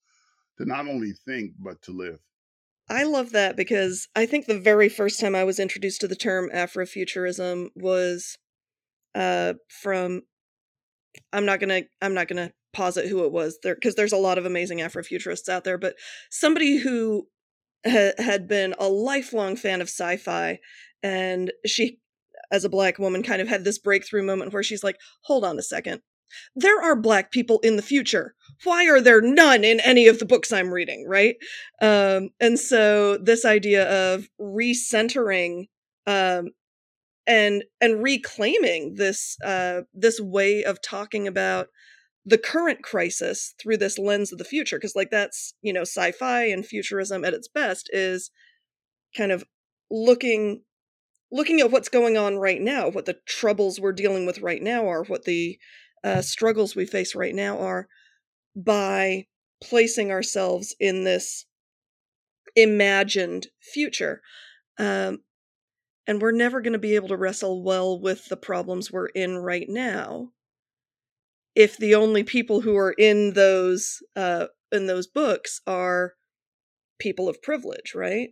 to 0.58 0.66
not 0.66 0.88
only 0.88 1.14
think 1.26 1.54
but 1.60 1.82
to 1.84 1.92
live. 1.92 2.20
I 2.90 3.04
love 3.04 3.32
that 3.32 3.56
because 3.56 4.10
I 4.16 4.26
think 4.26 4.46
the 4.46 4.60
very 4.60 4.90
first 4.90 5.20
time 5.20 5.36
I 5.36 5.46
was 5.46 5.60
introduced 5.60 6.02
to 6.02 6.08
the 6.08 6.16
term 6.16 6.50
Afrofuturism 6.54 7.70
was 7.76 8.38
uh, 9.16 9.54
from 9.70 10.24
I'm 11.32 11.46
not 11.46 11.60
gonna 11.60 11.84
I'm 12.02 12.14
not 12.14 12.28
gonna 12.28 12.52
posit 12.74 13.08
who 13.08 13.24
it 13.26 13.32
was 13.32 13.60
there 13.64 13.76
because 13.76 13.96
there's 13.96 14.14
a 14.14 14.18
lot 14.18 14.38
of 14.38 14.46
amazing 14.46 14.80
Afrofuturists 14.80 15.50
out 15.50 15.64
there, 15.64 15.78
but 15.78 15.96
somebody 16.30 16.78
who 16.78 17.28
ha- 17.86 18.14
had 18.18 18.48
been 18.48 18.76
a 18.80 18.88
lifelong 18.88 19.56
fan 19.56 19.82
of 19.82 19.88
sci-fi, 19.88 20.60
and 21.02 21.52
she, 21.66 22.00
as 22.52 22.66
a 22.66 22.70
black 22.70 23.00
woman, 23.00 23.24
kind 23.24 23.42
of 23.42 23.48
had 23.48 23.64
this 23.64 23.80
breakthrough 23.80 24.24
moment 24.24 24.54
where 24.54 24.64
she's 24.64 24.84
like, 24.84 24.98
"Hold 25.24 25.46
on 25.46 25.60
a 25.60 25.64
second, 25.64 26.02
there 26.56 26.82
are 26.82 26.96
black 26.96 27.32
people 27.32 27.60
in 27.60 27.76
the 27.76 27.82
future. 27.82 28.36
Why 28.64 28.88
are 28.88 29.02
there 29.02 29.22
none 29.22 29.64
in 29.64 29.80
any 29.80 30.08
of 30.08 30.20
the 30.20 30.26
books 30.26 30.52
I'm 30.52 30.74
reading, 30.74 31.06
right? 31.08 31.36
Um, 31.82 32.30
and 32.40 32.60
so 32.60 33.18
this 33.18 33.46
idea 33.46 34.14
of 34.14 34.28
recentering 34.40 35.68
um, 36.08 36.50
and 37.26 37.64
and 37.80 38.04
reclaiming 38.04 38.96
this 38.96 39.38
uh, 39.44 39.82
this 39.94 40.20
way 40.20 40.64
of 40.64 40.82
talking 40.82 41.28
about 41.28 41.68
the 42.26 42.38
current 42.38 42.84
crisis 42.84 43.54
through 43.62 43.78
this 43.78 44.00
lens 44.00 44.32
of 44.32 44.38
the 44.38 44.46
future, 44.46 44.78
because 44.78 44.96
like 44.96 45.10
that's 45.12 45.54
you 45.62 45.74
know 45.74 45.82
sci-fi 45.82 46.46
and 46.46 46.66
futurism 46.66 47.26
at 47.26 47.34
its 47.34 47.48
best 47.48 47.90
is 47.92 48.32
kind 49.16 49.32
of 49.32 49.44
looking 49.92 50.62
looking 51.32 51.60
at 51.60 51.72
what's 51.72 51.90
going 51.90 52.16
on 52.16 52.38
right 52.38 52.62
now, 52.62 52.90
what 52.90 53.06
the 53.06 53.18
troubles 53.26 53.80
we're 53.80 53.92
dealing 53.92 54.26
with 54.26 54.40
right 54.40 54.62
now 54.62 54.88
are, 54.88 55.04
what 55.06 55.24
the 55.24 55.58
uh, 56.04 56.22
struggles 56.22 56.76
we 56.76 56.86
face 56.86 57.16
right 57.16 57.34
now 57.34 57.58
are 57.60 57.88
by 58.56 59.26
placing 59.64 60.12
ourselves 60.12 60.76
in 60.80 61.04
this 61.04 61.46
imagined 62.56 63.48
future. 63.60 64.22
Um, 64.78 65.24
and 66.06 66.22
we're 66.22 66.34
never 66.34 66.62
going 66.62 66.74
to 66.74 66.80
be 66.80 66.96
able 66.96 67.08
to 67.08 67.18
wrestle 67.18 67.64
well 67.64 68.00
with 68.00 68.28
the 68.30 68.38
problems 68.38 68.92
we're 68.92 69.08
in 69.08 69.38
right 69.38 69.68
now 69.68 70.33
if 71.56 71.78
the 71.78 71.96
only 71.96 72.24
people 72.24 72.62
who 72.62 72.76
are 72.78 72.94
in 72.98 73.34
those 73.34 74.02
uh, 74.16 74.48
in 74.72 74.88
those 74.88 75.08
books 75.08 75.62
are 75.68 76.14
people 77.00 77.30
of 77.30 77.42
privilege, 77.42 77.94
right? 77.96 78.30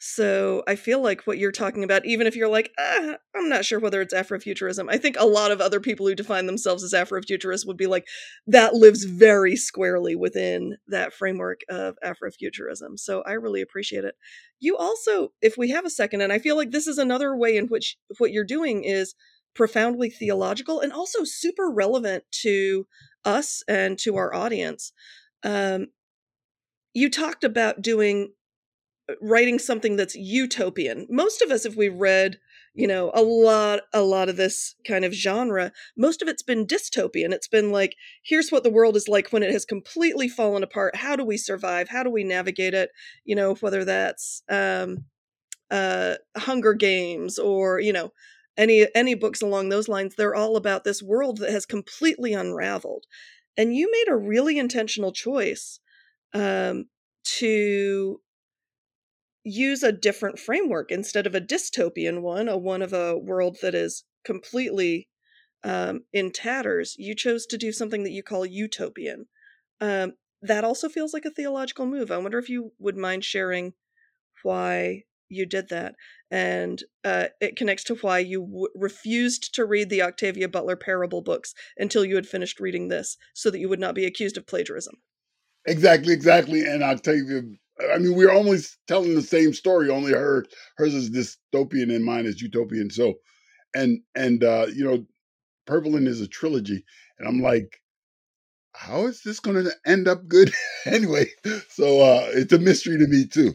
So 0.00 0.62
I 0.68 0.76
feel 0.76 1.02
like 1.02 1.26
what 1.26 1.38
you're 1.38 1.50
talking 1.50 1.82
about, 1.82 2.06
even 2.06 2.28
if 2.28 2.36
you're 2.36 2.48
like, 2.48 2.70
ah, 2.78 3.16
I'm 3.34 3.48
not 3.48 3.64
sure 3.64 3.80
whether 3.80 4.00
it's 4.00 4.14
Afrofuturism, 4.14 4.86
I 4.88 4.96
think 4.96 5.16
a 5.18 5.26
lot 5.26 5.50
of 5.50 5.60
other 5.60 5.80
people 5.80 6.06
who 6.06 6.14
define 6.14 6.46
themselves 6.46 6.84
as 6.84 6.92
Afrofuturists 6.92 7.66
would 7.66 7.76
be 7.76 7.88
like, 7.88 8.06
that 8.46 8.74
lives 8.74 9.02
very 9.04 9.56
squarely 9.56 10.14
within 10.14 10.76
that 10.86 11.12
framework 11.12 11.62
of 11.68 11.98
Afrofuturism. 12.04 12.96
So 12.96 13.22
I 13.22 13.32
really 13.32 13.60
appreciate 13.60 14.04
it. 14.04 14.14
You 14.60 14.76
also, 14.76 15.32
if 15.42 15.56
we 15.58 15.70
have 15.70 15.84
a 15.84 15.90
second, 15.90 16.20
and 16.20 16.32
I 16.32 16.38
feel 16.38 16.56
like 16.56 16.70
this 16.70 16.86
is 16.86 16.98
another 16.98 17.36
way 17.36 17.56
in 17.56 17.66
which 17.66 17.96
what 18.18 18.30
you're 18.30 18.44
doing 18.44 18.84
is 18.84 19.16
profoundly 19.58 20.08
theological 20.08 20.80
and 20.80 20.92
also 20.92 21.24
super 21.24 21.68
relevant 21.68 22.22
to 22.30 22.86
us 23.24 23.64
and 23.66 23.98
to 23.98 24.14
our 24.14 24.32
audience. 24.32 24.92
Um, 25.42 25.88
you 26.94 27.10
talked 27.10 27.42
about 27.42 27.82
doing 27.82 28.32
writing 29.20 29.58
something 29.58 29.96
that's 29.96 30.14
utopian. 30.14 31.08
Most 31.10 31.42
of 31.42 31.50
us, 31.50 31.66
if 31.66 31.74
we've 31.74 31.94
read, 31.94 32.38
you 32.72 32.86
know, 32.86 33.10
a 33.14 33.22
lot, 33.22 33.80
a 33.92 34.02
lot 34.02 34.28
of 34.28 34.36
this 34.36 34.76
kind 34.86 35.04
of 35.04 35.12
genre, 35.12 35.72
most 35.96 36.22
of 36.22 36.28
it's 36.28 36.42
been 36.44 36.64
dystopian. 36.64 37.32
It's 37.32 37.48
been 37.48 37.72
like, 37.72 37.96
here's 38.22 38.50
what 38.50 38.62
the 38.62 38.70
world 38.70 38.94
is 38.94 39.08
like 39.08 39.30
when 39.30 39.42
it 39.42 39.50
has 39.50 39.64
completely 39.64 40.28
fallen 40.28 40.62
apart. 40.62 40.94
How 40.94 41.16
do 41.16 41.24
we 41.24 41.36
survive? 41.36 41.88
How 41.88 42.04
do 42.04 42.10
we 42.10 42.22
navigate 42.22 42.74
it? 42.74 42.90
You 43.24 43.34
know, 43.34 43.54
whether 43.56 43.84
that's 43.84 44.44
um, 44.48 45.06
uh, 45.68 46.14
Hunger 46.36 46.74
Games 46.74 47.40
or 47.40 47.80
you 47.80 47.92
know, 47.92 48.12
any 48.58 48.86
any 48.94 49.14
books 49.14 49.40
along 49.40 49.68
those 49.70 49.88
lines. 49.88 50.14
They're 50.14 50.34
all 50.34 50.56
about 50.56 50.84
this 50.84 51.02
world 51.02 51.38
that 51.38 51.50
has 51.50 51.64
completely 51.64 52.34
unraveled, 52.34 53.06
and 53.56 53.74
you 53.74 53.90
made 53.90 54.12
a 54.12 54.16
really 54.16 54.58
intentional 54.58 55.12
choice 55.12 55.80
um, 56.34 56.86
to 57.38 58.20
use 59.44 59.82
a 59.82 59.92
different 59.92 60.38
framework 60.38 60.90
instead 60.90 61.26
of 61.26 61.34
a 61.34 61.40
dystopian 61.40 62.20
one, 62.20 62.48
a 62.48 62.58
one 62.58 62.82
of 62.82 62.92
a 62.92 63.16
world 63.16 63.56
that 63.62 63.74
is 63.74 64.04
completely 64.24 65.08
um, 65.64 66.00
in 66.12 66.30
tatters. 66.30 66.94
You 66.98 67.14
chose 67.14 67.46
to 67.46 67.56
do 67.56 67.72
something 67.72 68.04
that 68.04 68.12
you 68.12 68.22
call 68.22 68.44
utopian. 68.44 69.26
Um, 69.80 70.14
that 70.42 70.64
also 70.64 70.88
feels 70.88 71.12
like 71.12 71.24
a 71.24 71.30
theological 71.30 71.86
move. 71.86 72.10
I 72.10 72.18
wonder 72.18 72.38
if 72.38 72.48
you 72.48 72.72
would 72.78 72.96
mind 72.96 73.24
sharing 73.24 73.72
why 74.42 75.04
you 75.28 75.46
did 75.46 75.68
that. 75.68 75.94
And 76.30 76.82
uh, 77.04 77.26
it 77.40 77.56
connects 77.56 77.84
to 77.84 77.94
why 77.96 78.18
you 78.18 78.40
w- 78.40 78.68
refused 78.74 79.54
to 79.54 79.64
read 79.64 79.90
the 79.90 80.02
Octavia 80.02 80.48
Butler 80.48 80.76
parable 80.76 81.22
books 81.22 81.54
until 81.76 82.04
you 82.04 82.16
had 82.16 82.26
finished 82.26 82.60
reading 82.60 82.88
this, 82.88 83.16
so 83.34 83.50
that 83.50 83.58
you 83.58 83.68
would 83.68 83.80
not 83.80 83.94
be 83.94 84.04
accused 84.04 84.36
of 84.36 84.46
plagiarism. 84.46 84.96
Exactly, 85.66 86.12
exactly. 86.12 86.64
And 86.64 86.82
Octavia 86.82 87.42
I 87.92 87.98
mean, 87.98 88.14
we're 88.14 88.32
almost 88.32 88.76
telling 88.88 89.14
the 89.14 89.22
same 89.22 89.52
story. 89.54 89.88
Only 89.88 90.12
her 90.12 90.44
hers 90.76 90.94
is 90.94 91.10
dystopian 91.10 91.94
and 91.94 92.04
mine 92.04 92.26
is 92.26 92.42
utopian. 92.42 92.90
So, 92.90 93.14
and 93.74 94.00
and 94.14 94.42
uh, 94.42 94.66
you 94.74 94.84
know, 94.84 95.06
Purple 95.66 95.94
is 95.96 96.20
a 96.20 96.28
trilogy, 96.28 96.84
and 97.18 97.28
I'm 97.28 97.40
like, 97.40 97.80
how 98.72 99.06
is 99.06 99.22
this 99.22 99.40
going 99.40 99.64
to 99.64 99.72
end 99.86 100.08
up 100.08 100.26
good 100.28 100.52
anyway? 100.86 101.26
So 101.70 102.00
uh, 102.00 102.28
it's 102.32 102.52
a 102.52 102.58
mystery 102.58 102.98
to 102.98 103.06
me 103.06 103.26
too. 103.26 103.54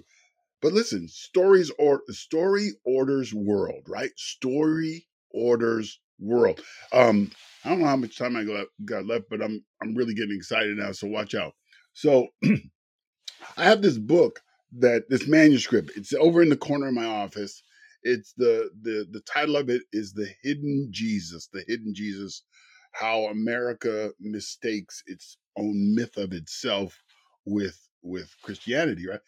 But 0.64 0.74
listen, 0.74 1.10
stories 1.10 1.72
or 1.80 2.04
story 2.12 2.72
orders 2.86 3.34
world, 3.36 3.84
right? 3.90 4.12
Story 4.18 5.08
orders 5.32 6.00
world. 6.20 6.62
Um, 6.94 7.32
I 7.66 7.72
don't 7.72 7.82
know 7.82 7.88
how 7.88 7.98
much 7.98 8.18
time 8.18 8.38
I 8.38 8.46
got, 8.46 8.68
got 8.86 9.08
left, 9.08 9.26
but 9.32 9.44
I'm 9.44 9.66
I'm 9.84 9.96
really 9.96 10.16
getting 10.16 10.38
excited 10.38 10.78
now. 10.78 10.94
So 10.94 11.08
watch 11.08 11.36
out. 11.36 11.56
So 11.94 12.30
I 13.58 13.66
have 13.66 13.82
this 13.82 13.98
book 14.00 14.42
that 14.80 15.10
this 15.10 15.28
manuscript. 15.28 15.92
It's 15.98 16.14
over 16.14 16.42
in 16.42 16.50
the 16.50 16.58
corner 16.58 16.88
of 16.88 16.96
my 16.96 17.06
office. 17.06 17.64
It's 18.04 18.34
the 18.38 18.72
the 18.82 19.08
the 19.12 19.22
title 19.22 19.58
of 19.58 19.70
it 19.70 19.84
is 19.94 20.14
the 20.14 20.30
Hidden 20.44 20.90
Jesus, 20.92 21.50
the 21.54 21.64
Hidden 21.68 21.94
Jesus, 21.96 22.44
how 22.94 23.26
America 23.26 24.12
mistakes 24.20 25.04
its 25.08 25.38
own 25.58 25.96
myth 25.96 26.18
of 26.18 26.34
itself 26.34 27.00
with 27.46 27.80
with 28.04 28.36
Christianity, 28.44 29.08
right? 29.08 29.22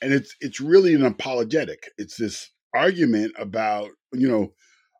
And 0.00 0.12
it's 0.12 0.34
it's 0.40 0.60
really 0.60 0.94
an 0.94 1.04
apologetic. 1.04 1.90
It's 1.98 2.16
this 2.16 2.50
argument 2.74 3.32
about 3.38 3.90
you 4.12 4.28
know 4.28 4.52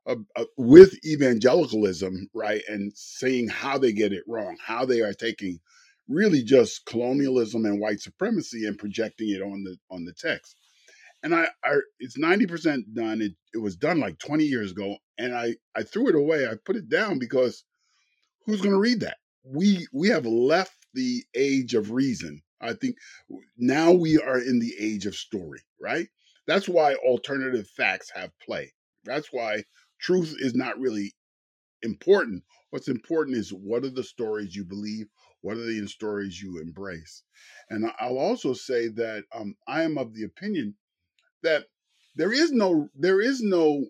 uh, 0.07 0.17
uh, 0.37 0.45
with 0.57 0.95
evangelicalism, 1.05 2.29
right, 2.35 2.63
and 2.69 2.93
saying 2.97 3.49
how 3.49 3.79
they 3.79 3.93
get 3.93 4.13
it 4.13 4.25
wrong, 4.27 4.57
how 4.65 4.85
they 4.85 5.03
are 5.03 5.13
taking 5.13 5.61
really 6.09 6.43
just 6.43 6.87
colonialism 6.87 7.67
and 7.67 7.79
white 7.79 8.01
supremacy 8.01 8.67
and 8.67 8.79
projecting 8.79 9.29
it 9.31 9.43
on 9.43 9.63
the 9.65 9.77
on 9.91 10.05
the 10.05 10.15
text. 10.15 10.57
And 11.23 11.35
I, 11.35 11.49
I 11.65 11.77
it's 12.01 12.19
ninety 12.19 12.47
percent 12.47 12.95
done. 12.95 13.21
It 13.21 13.33
it 13.55 13.59
was 13.59 13.77
done 13.77 14.01
like 14.01 14.19
twenty 14.19 14.45
years 14.45 14.73
ago, 14.73 14.97
and 15.19 15.35
I 15.35 15.57
I 15.77 15.83
threw 15.83 16.09
it 16.09 16.15
away. 16.15 16.47
I 16.47 16.55
put 16.65 16.77
it 16.77 16.89
down 16.89 17.19
because 17.19 17.65
who's 18.47 18.61
going 18.61 18.75
to 18.75 18.81
read 18.81 19.01
that? 19.01 19.19
We 19.45 19.87
we 19.93 20.09
have 20.09 20.27
left 20.27 20.77
the 20.95 21.23
age 21.35 21.75
of 21.75 21.91
reason. 21.93 22.43
I 22.61 22.73
think 22.75 22.97
now 23.57 23.93
we 23.93 24.19
are 24.19 24.39
in 24.39 24.59
the 24.59 24.75
age 24.79 25.07
of 25.07 25.15
story, 25.15 25.61
right? 25.81 26.09
That's 26.47 26.69
why 26.69 26.95
alternative 26.95 27.69
facts 27.69 28.11
have 28.15 28.31
play. 28.45 28.73
That's 29.05 29.29
why 29.33 29.65
truth 30.01 30.35
is 30.39 30.55
not 30.55 30.79
really 30.79 31.15
important. 31.83 32.43
What's 32.71 32.89
important 32.89 33.37
is 33.37 33.51
what 33.51 33.85
are 33.85 33.91
the 33.91 34.03
stories 34.03 34.55
you 34.55 34.65
believe? 34.65 35.07
What 35.41 35.57
are 35.57 35.65
the 35.65 35.87
stories 35.87 36.41
you 36.41 36.61
embrace? 36.61 37.23
And 37.71 37.91
I'll 38.01 38.19
also 38.19 38.53
say 38.55 38.89
that 38.89 39.25
um, 39.33 39.57
I 39.67 39.83
am 39.83 39.99
of 39.99 40.15
the 40.15 40.25
opinion 40.25 40.75
that 41.43 41.67
there 42.17 42.33
is 42.33 42.51
no 42.51 42.89
there 42.97 43.21
is 43.21 43.41
no 43.41 43.87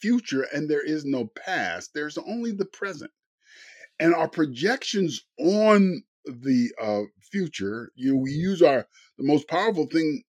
future 0.00 0.42
and 0.42 0.68
there 0.68 0.84
is 0.84 1.04
no 1.04 1.26
past. 1.26 1.90
There's 1.94 2.18
only 2.18 2.52
the 2.52 2.64
present, 2.64 3.12
and 4.00 4.14
our 4.14 4.28
projections 4.28 5.24
on 5.38 6.02
the 6.26 6.72
uh, 6.80 7.02
future. 7.30 7.90
You 7.94 8.14
know, 8.14 8.20
we 8.20 8.32
use 8.32 8.62
our 8.62 8.86
the 9.18 9.24
most 9.24 9.48
powerful 9.48 9.86
thing 9.86 10.22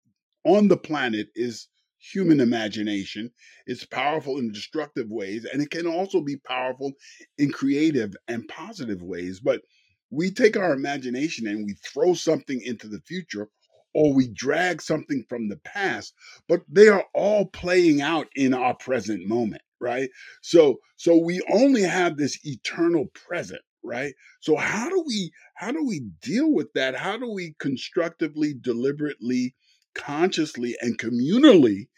on 0.44 0.68
the 0.68 0.76
planet 0.76 1.28
is 1.34 1.68
human 1.98 2.40
imagination. 2.40 3.30
It's 3.66 3.84
powerful 3.84 4.38
in 4.38 4.52
destructive 4.52 5.08
ways, 5.08 5.46
and 5.50 5.62
it 5.62 5.70
can 5.70 5.86
also 5.86 6.20
be 6.20 6.36
powerful 6.36 6.92
in 7.38 7.50
creative 7.50 8.14
and 8.28 8.46
positive 8.48 9.02
ways. 9.02 9.40
But 9.40 9.62
we 10.10 10.30
take 10.30 10.56
our 10.56 10.72
imagination 10.72 11.46
and 11.46 11.64
we 11.64 11.74
throw 11.74 12.14
something 12.14 12.60
into 12.62 12.88
the 12.88 13.00
future 13.00 13.48
or 13.94 14.12
we 14.12 14.28
drag 14.28 14.82
something 14.82 15.24
from 15.28 15.48
the 15.48 15.56
past 15.58 16.14
but 16.48 16.62
they 16.68 16.88
are 16.88 17.04
all 17.14 17.46
playing 17.46 18.00
out 18.00 18.28
in 18.34 18.54
our 18.54 18.74
present 18.74 19.26
moment 19.26 19.62
right 19.80 20.10
so 20.42 20.76
so 20.96 21.16
we 21.16 21.40
only 21.52 21.82
have 21.82 22.16
this 22.16 22.38
eternal 22.44 23.06
present 23.14 23.60
right? 23.84 24.14
So 24.40 24.56
how 24.56 24.88
do 24.88 25.04
we 25.06 25.32
how 25.54 25.72
do 25.72 25.84
we 25.84 26.00
deal 26.22 26.52
with 26.52 26.72
that? 26.74 26.96
How 26.96 27.16
do 27.16 27.30
we 27.30 27.54
constructively 27.58 28.54
deliberately 28.54 29.54
consciously 29.94 30.74
and 30.80 30.98
communally 30.98 31.88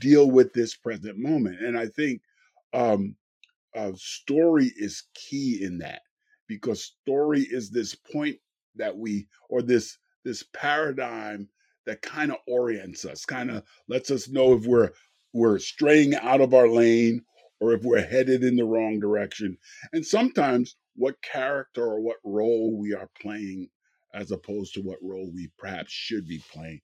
deal 0.00 0.30
with 0.30 0.52
this 0.52 0.74
present 0.74 1.18
moment? 1.18 1.60
And 1.60 1.78
i 1.78 1.86
think 1.86 2.20
um 2.74 3.16
uh, 3.74 3.92
story 3.94 4.72
is 4.76 5.04
key 5.14 5.62
in 5.62 5.78
that 5.78 6.00
because 6.48 6.82
story 6.82 7.42
is 7.42 7.70
this 7.70 7.94
point 7.94 8.36
that 8.74 8.96
we 8.96 9.26
or 9.50 9.62
this 9.62 9.98
this 10.24 10.42
paradigm 10.54 11.48
that 11.84 12.02
kind 12.02 12.30
of 12.30 12.38
orients 12.48 13.04
us 13.04 13.24
kind 13.24 13.50
of 13.50 13.62
lets 13.88 14.10
us 14.10 14.28
know 14.28 14.54
if 14.54 14.66
we're 14.66 14.90
we're 15.32 15.58
straying 15.58 16.14
out 16.14 16.40
of 16.40 16.54
our 16.54 16.68
lane 16.68 17.22
or 17.60 17.72
if 17.72 17.82
we're 17.82 18.04
headed 18.04 18.42
in 18.42 18.56
the 18.56 18.64
wrong 18.64 18.98
direction. 18.98 19.56
And 19.92 20.04
sometimes 20.04 20.76
what 20.96 21.20
character 21.22 21.84
or 21.84 22.00
what 22.00 22.16
role 22.24 22.76
we 22.76 22.94
are 22.94 23.08
playing 23.20 23.68
as 24.14 24.30
opposed 24.30 24.74
to 24.74 24.80
what 24.80 24.98
role 25.02 25.30
we 25.34 25.50
perhaps 25.58 25.92
should 25.92 26.26
be 26.26 26.42
playing 26.52 26.80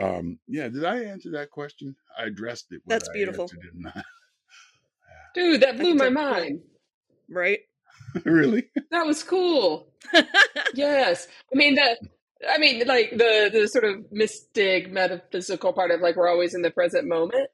um 0.00 0.38
yeah 0.48 0.68
did 0.68 0.84
i 0.84 1.02
answer 1.02 1.30
that 1.30 1.50
question 1.50 1.94
i 2.18 2.24
addressed 2.24 2.66
it 2.70 2.80
that's 2.86 3.08
beautiful 3.10 3.50
dude 5.34 5.60
that 5.60 5.78
blew 5.78 5.94
my 5.94 6.08
mind 6.08 6.60
right 7.28 7.60
really? 8.24 8.64
That 8.90 9.06
was 9.06 9.22
cool. 9.22 9.88
yes. 10.74 11.28
I 11.52 11.56
mean 11.56 11.76
that 11.76 11.98
I 12.48 12.58
mean 12.58 12.86
like 12.86 13.10
the 13.10 13.50
the 13.52 13.68
sort 13.68 13.84
of 13.84 14.10
mystic 14.10 14.90
metaphysical 14.90 15.72
part 15.72 15.90
of 15.90 16.00
like 16.00 16.16
we're 16.16 16.28
always 16.28 16.54
in 16.54 16.62
the 16.62 16.70
present 16.70 17.06
moment 17.06 17.48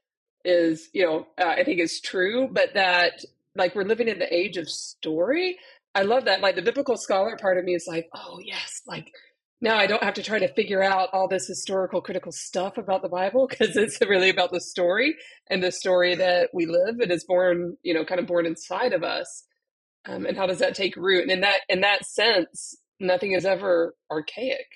is, 0.44 0.88
you 0.92 1.05
know, 1.05 1.26
uh, 1.38 1.49
I 1.49 1.64
think 1.64 1.80
is 1.80 2.01
true, 2.01 2.49
but 2.51 2.74
that 2.74 3.24
like 3.55 3.74
we're 3.74 3.84
living 3.84 4.09
in 4.09 4.18
the 4.18 4.34
age 4.34 4.57
of 4.57 4.68
story. 4.68 5.59
I 5.95 6.03
love 6.03 6.26
that. 6.26 6.41
Like 6.41 6.57
the 6.57 6.62
biblical 6.62 6.97
scholar 6.97 7.36
part 7.36 7.59
of 7.59 7.64
me 7.64 7.74
is 7.74 7.86
like, 7.89 8.09
"Oh, 8.14 8.41
yes, 8.45 8.82
like 8.86 9.11
now 9.61 9.76
I 9.76 9.86
don't 9.86 10.03
have 10.03 10.14
to 10.14 10.22
try 10.22 10.39
to 10.39 10.53
figure 10.55 10.82
out 10.82 11.09
all 11.12 11.28
this 11.28 11.47
historical 11.47 12.01
critical 12.01 12.32
stuff 12.32 12.78
about 12.78 13.03
the 13.03 13.09
Bible 13.09 13.49
because 13.49 13.76
it's 13.76 14.01
really 14.03 14.30
about 14.30 14.53
the 14.53 14.61
story 14.61 15.16
and 15.51 15.62
the 15.62 15.72
story 15.72 16.14
that 16.16 16.51
we 16.55 16.66
live. 16.66 17.01
It 17.01 17.11
is 17.11 17.24
born, 17.24 17.76
you 17.82 17.95
know, 17.95 18.05
kind 18.05 18.20
of 18.20 18.26
born 18.26 18.47
inside 18.47 18.93
of 18.93 19.03
us 19.03 19.45
um, 20.07 20.26
and 20.26 20.36
how 20.36 20.47
does 20.47 20.59
that 20.59 20.74
take 20.74 20.97
root 20.97 21.22
and 21.22 21.30
in 21.30 21.41
that 21.41 21.61
in 21.68 21.80
that 21.82 22.05
sense 22.05 22.76
nothing 23.01 23.32
is 23.32 23.45
ever 23.45 23.95
archaic 24.11 24.66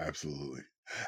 absolutely 0.00 0.62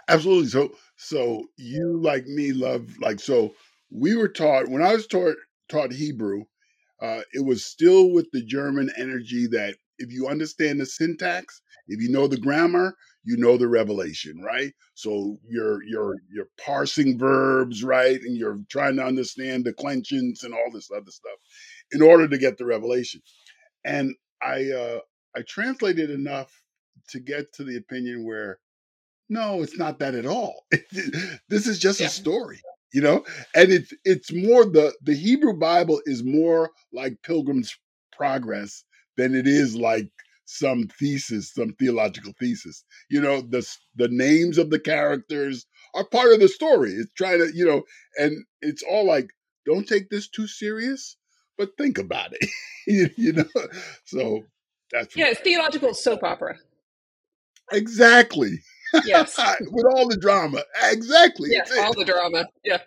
absolutely 0.09 0.49
so 0.49 0.70
so 0.97 1.45
you 1.57 1.99
like 2.03 2.26
me 2.26 2.53
love 2.53 2.89
like 3.01 3.20
so 3.20 3.55
we 3.91 4.14
were 4.16 4.28
taught 4.28 4.68
when 4.68 4.82
i 4.82 4.93
was 4.93 5.07
taught 5.07 5.37
taught 5.68 5.93
hebrew 5.93 6.45
uh, 7.03 7.20
it 7.32 7.44
was 7.44 7.64
still 7.64 8.11
with 8.11 8.30
the 8.32 8.42
german 8.42 8.90
energy 8.97 9.47
that 9.47 9.76
if 9.99 10.12
you 10.12 10.28
understand 10.28 10.80
the 10.80 10.86
syntax 10.86 11.61
if 11.88 12.01
you 12.01 12.11
know 12.11 12.26
the 12.26 12.36
grammar 12.36 12.97
you 13.24 13.36
know 13.36 13.57
the 13.57 13.68
revelation 13.68 14.40
right 14.42 14.72
so 14.94 15.36
you're 15.47 15.82
you're 15.84 16.16
you're 16.30 16.49
parsing 16.64 17.18
verbs 17.18 17.84
right 17.84 18.20
and 18.20 18.36
you're 18.36 18.59
trying 18.70 18.97
to 18.97 19.05
understand 19.05 19.64
declensions 19.64 20.42
and 20.42 20.55
all 20.55 20.70
this 20.72 20.90
other 20.90 21.11
stuff 21.11 21.38
in 21.92 22.03
order 22.03 22.28
to 22.28 22.38
get 22.38 22.59
the 22.59 22.64
revelation. 22.64 23.20
And 23.84 24.14
I 24.42 24.70
uh, 24.70 24.99
I 25.36 25.42
translated 25.42 26.11
enough 26.11 26.51
to 27.11 27.20
get 27.20 27.53
to 27.55 27.64
the 27.64 27.76
opinion 27.76 28.26
where 28.26 28.59
no, 29.28 29.62
it's 29.62 29.76
not 29.76 29.99
that 29.99 30.14
at 30.14 30.26
all. 30.26 30.66
this 31.49 31.66
is 31.66 31.78
just 31.78 32.01
yeah. 32.01 32.07
a 32.07 32.11
story, 32.11 32.61
you 32.97 33.03
know. 33.03 33.22
And 33.55 33.70
it's 33.70 33.92
it's 34.07 34.32
more 34.32 34.64
the 34.64 34.94
the 35.03 35.14
Hebrew 35.14 35.53
Bible 35.53 36.01
is 36.07 36.24
more 36.24 36.70
like 36.92 37.22
Pilgrim's 37.22 37.76
Progress 38.11 38.82
than 39.18 39.34
it 39.34 39.47
is 39.47 39.76
like 39.76 40.09
some 40.47 40.88
thesis, 40.99 41.53
some 41.53 41.74
theological 41.74 42.32
thesis. 42.40 42.82
You 43.11 43.20
know, 43.20 43.42
the 43.42 43.68
the 43.97 44.09
names 44.09 44.57
of 44.57 44.70
the 44.70 44.80
characters 44.80 45.66
are 45.94 46.07
part 46.07 46.32
of 46.32 46.40
the 46.40 46.49
story. 46.49 46.92
It's 46.92 47.12
trying 47.12 47.40
to, 47.40 47.51
you 47.55 47.66
know, 47.66 47.82
and 48.16 48.44
it's 48.62 48.82
all 48.82 49.05
like, 49.05 49.28
don't 49.66 49.86
take 49.86 50.09
this 50.09 50.28
too 50.28 50.47
serious 50.47 51.16
but 51.59 51.76
think 51.78 51.99
about 51.99 52.32
it. 52.32 52.51
you, 52.86 53.11
you, 53.16 53.32
know, 53.32 53.44
so 54.05 54.44
that's 54.92 55.16
yeah, 55.16 55.28
it's 55.28 55.40
theological 55.40 55.94
soap 55.94 56.22
opera. 56.22 56.57
Exactly. 57.72 58.61
Yes, 59.05 59.37
with 59.70 59.87
all 59.87 60.09
the 60.09 60.16
drama. 60.16 60.62
Exactly. 60.84 61.51
Yes, 61.53 61.70
all 61.78 61.95
the 61.95 62.05
drama. 62.05 62.47
Yeah. 62.64 62.78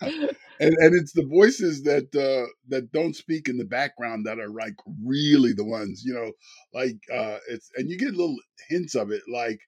and 0.00 0.36
and 0.58 0.94
it's 0.94 1.12
the 1.12 1.26
voices 1.26 1.82
that 1.84 2.14
uh 2.14 2.46
that 2.68 2.92
don't 2.92 3.16
speak 3.16 3.48
in 3.48 3.56
the 3.58 3.64
background 3.64 4.26
that 4.26 4.38
are 4.38 4.48
like 4.48 4.74
really 5.04 5.52
the 5.52 5.64
ones 5.64 6.02
you 6.04 6.14
know 6.14 6.32
like 6.74 6.96
uh 7.12 7.38
it's 7.48 7.70
and 7.76 7.90
you 7.90 7.98
get 7.98 8.10
little 8.10 8.36
hints 8.68 8.94
of 8.94 9.10
it 9.10 9.22
like 9.32 9.60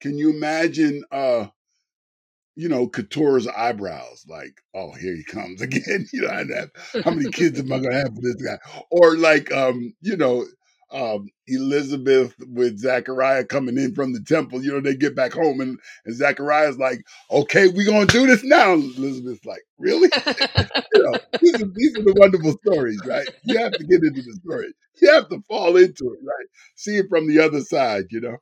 can 0.00 0.16
you 0.16 0.30
imagine 0.30 1.02
uh 1.12 1.46
you 2.54 2.68
know, 2.68 2.86
Couture's 2.86 3.48
eyebrows, 3.48 4.26
like, 4.28 4.60
oh, 4.74 4.92
here 4.92 5.14
he 5.16 5.24
comes 5.24 5.62
again. 5.62 6.06
You 6.12 6.22
know, 6.22 6.28
have, 6.28 6.70
how 7.04 7.10
many 7.10 7.30
kids 7.30 7.58
am 7.60 7.72
I 7.72 7.78
gonna 7.78 7.94
have 7.94 8.14
for 8.14 8.20
this 8.20 8.36
guy? 8.36 8.58
Or 8.90 9.16
like, 9.16 9.52
um, 9.52 9.94
you 10.00 10.16
know, 10.16 10.44
um, 10.92 11.28
Elizabeth 11.46 12.34
with 12.46 12.78
Zachariah 12.78 13.44
coming 13.44 13.78
in 13.78 13.94
from 13.94 14.12
the 14.12 14.20
temple. 14.20 14.62
You 14.62 14.72
know, 14.72 14.80
they 14.80 14.94
get 14.94 15.16
back 15.16 15.32
home 15.32 15.60
and, 15.60 15.78
and 16.04 16.14
Zachariah's 16.14 16.78
like, 16.78 17.00
okay, 17.30 17.68
we're 17.68 17.86
gonna 17.86 18.06
do 18.06 18.26
this 18.26 18.44
now. 18.44 18.72
Elizabeth's 18.72 19.44
like, 19.44 19.62
really? 19.78 20.10
you 20.94 21.02
know, 21.02 21.18
these 21.40 21.54
are, 21.54 21.70
these 21.74 21.96
are 21.96 22.02
the 22.02 22.14
wonderful 22.16 22.52
stories, 22.64 23.00
right? 23.06 23.28
You 23.44 23.58
have 23.58 23.72
to 23.72 23.84
get 23.84 24.02
into 24.02 24.22
the 24.22 24.38
story. 24.44 24.72
You 25.00 25.12
have 25.12 25.28
to 25.30 25.42
fall 25.48 25.76
into 25.76 26.12
it, 26.12 26.20
right? 26.22 26.46
See 26.76 26.96
it 26.96 27.06
from 27.08 27.26
the 27.26 27.40
other 27.40 27.60
side, 27.60 28.04
you 28.10 28.20
know. 28.20 28.36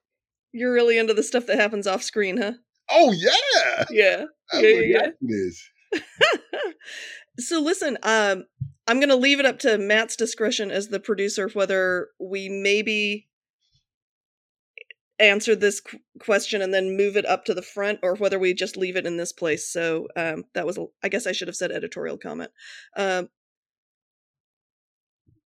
You're 0.52 0.72
really 0.72 0.98
into 0.98 1.14
the 1.14 1.22
stuff 1.22 1.46
that 1.46 1.58
happens 1.58 1.86
off 1.86 2.02
screen, 2.02 2.36
huh? 2.36 2.54
Oh 2.90 3.12
yeah. 3.12 3.84
Yeah. 3.90 4.24
That's 4.52 4.64
yeah, 4.64 4.80
yeah, 4.80 5.06
It 5.20 5.30
is. 5.30 5.62
so 7.42 7.60
listen, 7.60 7.98
um, 8.02 8.44
I'm 8.86 9.00
gonna 9.00 9.16
leave 9.16 9.40
it 9.40 9.46
up 9.46 9.58
to 9.60 9.78
Matt's 9.78 10.16
discretion 10.16 10.70
as 10.70 10.88
the 10.88 11.00
producer 11.00 11.48
whether 11.48 12.08
we 12.18 12.48
maybe 12.48 13.28
answer 15.20 15.54
this 15.54 15.80
qu- 15.80 15.98
question 16.18 16.62
and 16.62 16.72
then 16.72 16.96
move 16.96 17.16
it 17.16 17.26
up 17.26 17.44
to 17.44 17.54
the 17.54 17.62
front, 17.62 18.00
or 18.02 18.14
whether 18.16 18.38
we 18.38 18.54
just 18.54 18.76
leave 18.76 18.96
it 18.96 19.06
in 19.06 19.16
this 19.16 19.32
place. 19.32 19.68
So 19.68 20.08
um, 20.16 20.44
that 20.54 20.66
was, 20.66 20.78
I 21.02 21.08
guess, 21.08 21.26
I 21.26 21.32
should 21.32 21.48
have 21.48 21.56
said 21.56 21.70
editorial 21.70 22.16
comment. 22.16 22.50
Um, 22.96 23.28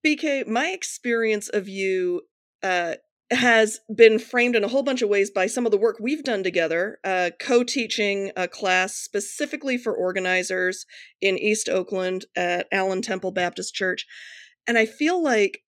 BK, 0.07 0.47
my 0.47 0.69
experience 0.69 1.49
of 1.49 1.69
you 1.69 2.23
uh, 2.63 2.95
has 3.31 3.81
been 3.95 4.19
framed 4.19 4.55
in 4.55 4.65
a 4.65 4.69
whole 4.69 4.83
bunch 4.83 5.03
of 5.03 5.09
ways 5.09 5.31
by 5.31 5.47
some 5.47 5.65
of 5.65 5.73
the 5.73 5.79
work 5.79 5.97
we've 6.01 6.23
done 6.23 6.43
together, 6.43 6.99
uh, 7.05 7.31
co 7.41 7.65
teaching 7.65 8.31
a 8.37 8.47
class 8.47 8.95
specifically 8.97 9.79
for 9.79 9.95
organizers 9.95 10.85
in 11.21 11.39
East 11.39 11.69
Oakland 11.69 12.27
at 12.37 12.67
Allen 12.71 13.03
Temple 13.03 13.33
Baptist 13.33 13.75
Church. 13.75 14.07
And 14.67 14.77
I 14.77 14.87
feel 14.87 15.23
like 15.23 15.63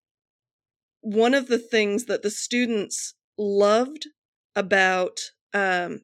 one 1.00 1.34
of 1.34 1.48
the 1.48 1.58
things 1.58 2.06
that 2.06 2.22
the 2.22 2.30
students 2.30 3.14
loved 3.38 4.06
about 4.54 5.20
um, 5.54 6.02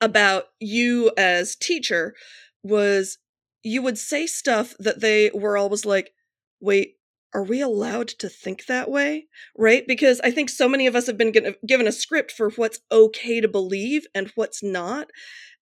about 0.00 0.46
you 0.60 1.12
as 1.16 1.56
teacher 1.56 2.14
was 2.62 3.18
you 3.62 3.82
would 3.82 3.98
say 3.98 4.26
stuff 4.26 4.74
that 4.78 5.00
they 5.00 5.30
were 5.32 5.56
always 5.56 5.84
like, 5.84 6.12
wait, 6.60 6.94
are 7.34 7.44
we 7.44 7.60
allowed 7.60 8.08
to 8.08 8.28
think 8.28 8.66
that 8.66 8.90
way? 8.90 9.26
Right? 9.56 9.86
Because 9.86 10.20
I 10.20 10.30
think 10.30 10.50
so 10.50 10.68
many 10.68 10.86
of 10.86 10.94
us 10.94 11.06
have 11.06 11.16
been 11.16 11.32
given 11.66 11.86
a 11.86 11.92
script 11.92 12.32
for 12.32 12.50
what's 12.50 12.80
okay 12.90 13.40
to 13.40 13.48
believe 13.48 14.06
and 14.14 14.30
what's 14.34 14.62
not. 14.62 15.08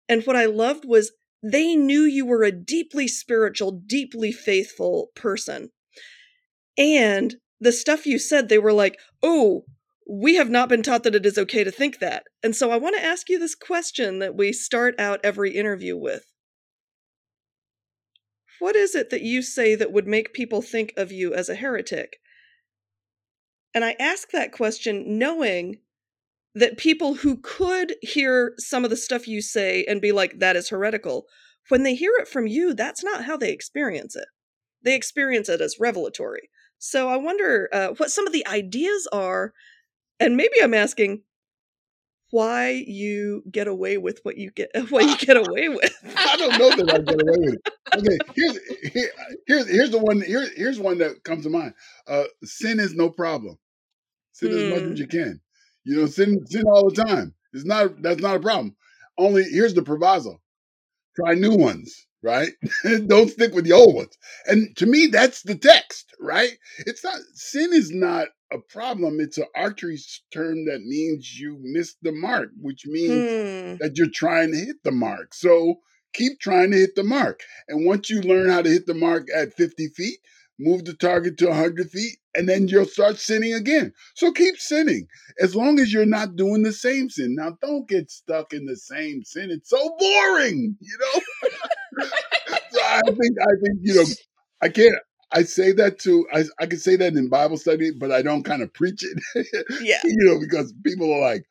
And 0.07 0.24
what 0.24 0.36
I 0.36 0.45
loved 0.45 0.86
was 0.86 1.11
they 1.43 1.76
knew 1.76 2.01
you 2.01 2.26
were 2.26 2.43
a 2.43 2.51
deeply 2.51 3.07
spiritual, 3.07 3.72
deeply 3.86 4.32
faithful 4.32 5.09
person. 5.15 5.72
And 6.78 7.36
the 7.59 7.72
stuff 7.72 8.05
you 8.05 8.20
said, 8.20 8.49
they 8.49 8.59
were 8.59 8.74
like, 8.74 8.97
oh, 9.22 9.65
we 10.09 10.36
have 10.36 10.49
not 10.49 10.70
been 10.70 10.84
taught 10.84 11.03
that 11.03 11.15
it 11.15 11.26
is 11.26 11.38
okay 11.38 11.63
to 11.63 11.72
think 11.72 11.99
that. 11.99 12.24
And 12.41 12.55
so 12.55 12.72
I 12.72 12.78
want 12.78 12.95
to 12.95 13.03
ask 13.03 13.28
you 13.30 13.38
this 13.38 13.55
question 13.55 14.20
that 14.20 14.36
we 14.36 14.53
start 14.53 14.97
out 14.99 15.20
every 15.24 15.51
interview 15.51 15.97
with. 15.97 16.24
What 18.60 18.76
is 18.76 18.95
it 18.95 19.10
that 19.10 19.22
you 19.22 19.41
say 19.41 19.76
that 19.76 19.91
would 19.91 20.08
make 20.08 20.34
people 20.34 20.62
think 20.62 20.93
of 20.97 21.12
you 21.12 21.34
as 21.34 21.49
a 21.49 21.55
heretic? 21.55 22.18
And 23.74 23.86
I 23.86 23.95
ask 23.99 24.32
that 24.32 24.51
question 24.51 25.20
knowing 25.20 25.78
that 26.55 26.78
people 26.78 27.16
who 27.16 27.38
could 27.38 27.95
hear 28.01 28.53
some 28.58 28.84
of 28.84 28.89
the 28.89 28.97
stuff 28.97 29.28
you 29.28 29.41
say 29.41 29.86
and 29.88 30.01
be 30.01 30.12
like, 30.12 30.39
that 30.39 30.55
is 30.55 30.70
heretical, 30.70 31.26
when 31.70 31.84
they 31.84 31.93
hear 31.93 32.14
it 32.18 32.28
from 32.28 32.47
you, 32.47 32.74
that's 32.74 33.03
not 33.03 33.26
how 33.26 33.38
they 33.38 33.51
experience 33.51 34.16
it. 34.16 34.28
They 34.82 34.95
experience 34.95 35.49
it 35.49 35.62
as 35.62 35.80
revelatory. 35.80 36.49
So 36.80 37.10
I 37.10 37.18
wonder 37.18 37.70
uh, 37.72 37.89
what 37.97 38.10
some 38.10 38.26
of 38.26 38.34
the 38.34 38.47
ideas 38.47 39.08
are, 39.12 39.53
and 40.20 40.38
maybe 40.38 40.55
I'm 40.62 40.74
asking 40.74 41.22
why 42.32 42.70
you 42.88 43.44
get 43.50 43.68
away 43.68 43.98
with 43.98 44.20
what 44.24 44.38
you 44.38 44.52
get 44.52 44.70
what 44.90 45.06
you 45.06 45.18
get 45.18 45.38
away 45.48 45.70
with. 45.70 45.94
I 46.18 46.36
don't 46.38 46.58
know 46.58 46.70
that 46.72 46.94
I 46.94 47.00
get 47.00 47.22
away 47.22 47.38
with 47.40 47.54
it. 47.56 47.74
Okay, 47.96 48.18
here's 48.36 48.94
here, 48.94 49.12
here's 49.48 49.70
here's 49.70 49.92
the 49.92 49.98
one 50.00 50.22
here, 50.22 50.48
here's 50.56 50.80
one 50.80 50.98
that 51.00 51.24
comes 51.24 51.44
to 51.44 51.50
mind. 51.50 51.74
Uh, 52.08 52.26
sin 52.44 52.80
is 52.80 52.94
no 52.94 53.10
problem. 53.10 53.58
Sin 54.34 54.52
as 54.54 54.64
much 54.64 54.84
as 54.84 55.00
you 55.00 55.08
can. 55.08 55.42
You 55.84 56.02
know, 56.02 56.06
sin 56.06 56.46
sin 56.48 56.64
all 56.68 56.90
the 56.90 57.04
time. 57.04 57.34
It's 57.54 57.66
not 57.66 58.02
that's 58.02 58.22
not 58.22 58.36
a 58.36 58.40
problem. 58.40 58.76
Only 59.18 59.44
here's 59.44 59.74
the 59.74 59.82
proviso. 59.82 60.40
Try 61.16 61.34
new 61.34 61.56
ones, 61.56 62.06
right? 62.22 62.52
Don't 63.08 63.30
stick 63.30 63.54
with 63.56 63.66
the 63.66 63.72
old 63.72 63.96
ones. 63.96 64.18
And 64.46 64.76
to 64.78 64.86
me, 64.86 65.08
that's 65.08 65.42
the 65.42 65.56
text, 65.56 66.14
right? 66.20 66.52
It's 66.80 67.04
not 67.04 67.18
sin 67.34 67.74
is 67.74 67.92
not 67.92 68.28
a 68.52 68.60
problem. 68.60 69.20
It's 69.20 69.38
an 69.38 69.48
archery 69.56 69.98
term 70.34 70.66
that 70.66 70.82
means 70.82 71.39
you 71.39 71.58
missed 71.62 71.98
the 72.02 72.12
mark, 72.12 72.50
which 72.62 72.86
means 72.86 73.26
Hmm. 73.34 73.76
that 73.80 73.98
you're 73.98 74.10
trying 74.10 74.52
to 74.52 74.58
hit 74.58 74.78
the 74.84 74.91
mark. 74.91 75.34
So 75.34 75.82
keep 76.14 76.39
trying 76.39 76.72
to 76.72 76.78
hit 76.78 76.95
the 76.95 77.04
mark. 77.04 77.41
And 77.68 77.86
once 77.86 78.10
you 78.10 78.22
learn 78.22 78.50
how 78.50 78.62
to 78.62 78.70
hit 78.70 78.86
the 78.86 78.93
mark 78.93 79.28
at 79.36 79.54
50 79.54 79.89
feet, 79.89 80.20
move 80.60 80.86
the 80.86 80.93
target 80.93 81.38
to 81.38 81.48
100 81.48 81.89
feet, 81.91 82.18
and 82.34 82.50
then 82.50 82.68
you'll 82.68 82.86
start 82.86 83.20
sinning 83.20 83.54
again. 83.54 83.93
So 84.16 84.32
keep 84.32 84.58
sinning 84.58 85.08
as 85.39 85.56
long 85.56 85.80
as 85.80 85.93
you're 85.93 86.06
not 86.06 86.36
doing 86.36 86.64
the 86.64 86.74
same 86.74 87.10
sin. 87.10 87.36
Now, 87.36 87.58
don't 87.62 87.88
get 87.88 88.10
stuck 88.10 88.54
in 88.54 88.66
the 88.66 88.76
same 88.76 89.24
sin. 89.24 89.52
It's 89.52 89.70
so 89.70 89.95
boring, 90.00 90.76
you 90.80 90.98
know? 91.00 91.22
so 92.72 92.82
I 92.82 93.02
think, 93.02 93.38
I 93.41 93.54
think, 93.64 93.80
you 93.82 93.95
know, 93.95 94.06
I 94.62 94.70
can't. 94.70 94.95
I 95.32 95.44
say 95.44 95.72
that 95.74 96.00
to 96.00 96.26
I 96.34 96.46
I 96.60 96.66
can 96.66 96.80
say 96.80 96.96
that 96.96 97.14
in 97.14 97.30
Bible 97.30 97.58
study, 97.58 97.92
but 97.92 98.12
I 98.12 98.22
don't 98.22 98.44
kind 98.44 98.62
of 98.62 98.74
preach 98.74 99.04
it. 99.04 99.48
Yeah. 99.82 100.00
you 100.04 100.16
know, 100.26 100.40
because 100.40 100.74
people 100.86 101.14
are 101.14 101.20
like, 101.20 101.46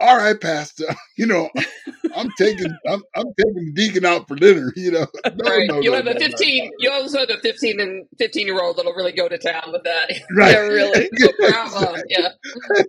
"All 0.00 0.16
right, 0.16 0.38
Pastor, 0.38 0.84
you 1.16 1.26
know, 1.26 1.48
I'm 2.16 2.28
taking 2.38 2.76
I'm, 2.88 3.02
I'm 3.14 3.26
taking 3.38 3.64
the 3.66 3.72
deacon 3.74 4.04
out 4.04 4.28
for 4.28 4.36
dinner." 4.36 4.72
You 4.76 4.92
know, 4.92 5.06
no, 5.24 5.50
right. 5.50 5.68
no, 5.68 5.80
you 5.80 5.90
no, 5.90 5.96
have 5.96 6.06
a 6.06 6.14
no, 6.14 6.20
no. 6.20 6.26
15. 6.26 6.72
You 6.78 6.90
also 6.90 7.20
have 7.20 7.30
a 7.30 7.38
15 7.38 7.80
and 7.80 8.06
15 8.18 8.46
year 8.46 8.62
old 8.62 8.76
that'll 8.76 8.94
really 8.94 9.12
go 9.12 9.28
to 9.28 9.38
town 9.38 9.72
with 9.72 9.84
that. 9.84 10.12
Right. 10.36 10.52
Yeah, 10.52 10.58
really. 10.58 11.08
No 11.12 11.28
problem. 11.48 12.02
Yeah. 12.08 12.28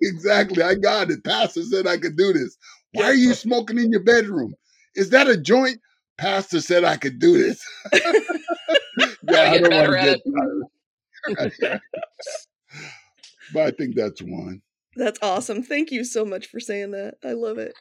exactly. 0.02 0.62
I 0.62 0.76
got 0.76 1.10
it. 1.10 1.24
Pastor 1.24 1.64
said 1.64 1.88
I 1.88 1.98
could 1.98 2.18
do 2.18 2.34
this. 2.34 2.58
Why 2.94 3.06
are 3.06 3.14
you 3.14 3.34
smoking 3.34 3.78
in 3.78 3.92
your 3.92 4.04
bedroom? 4.04 4.56
Is 4.96 5.12
that 5.12 5.28
a 5.28 5.38
joint? 5.38 5.80
Pastor 6.18 6.62
said 6.62 6.84
I 6.84 6.98
could 6.98 7.20
do 7.20 7.38
this. 7.38 7.62
yeah, 7.94 9.42
I 9.42 9.58
don't 9.60 9.74
want 9.74 9.92
to 9.92 10.00
at 10.00 10.06
get 10.06 10.22
started. 11.28 11.82
but 13.54 13.62
I 13.62 13.72
think 13.72 13.96
that's 13.96 14.22
one. 14.22 14.62
That's 14.96 15.20
awesome. 15.22 15.62
Thank 15.62 15.92
you 15.92 16.04
so 16.04 16.26
much 16.26 16.48
for 16.48 16.60
saying 16.60 16.92
that. 16.92 17.16
I 17.24 17.34
love 17.34 17.58
it. 17.58 17.76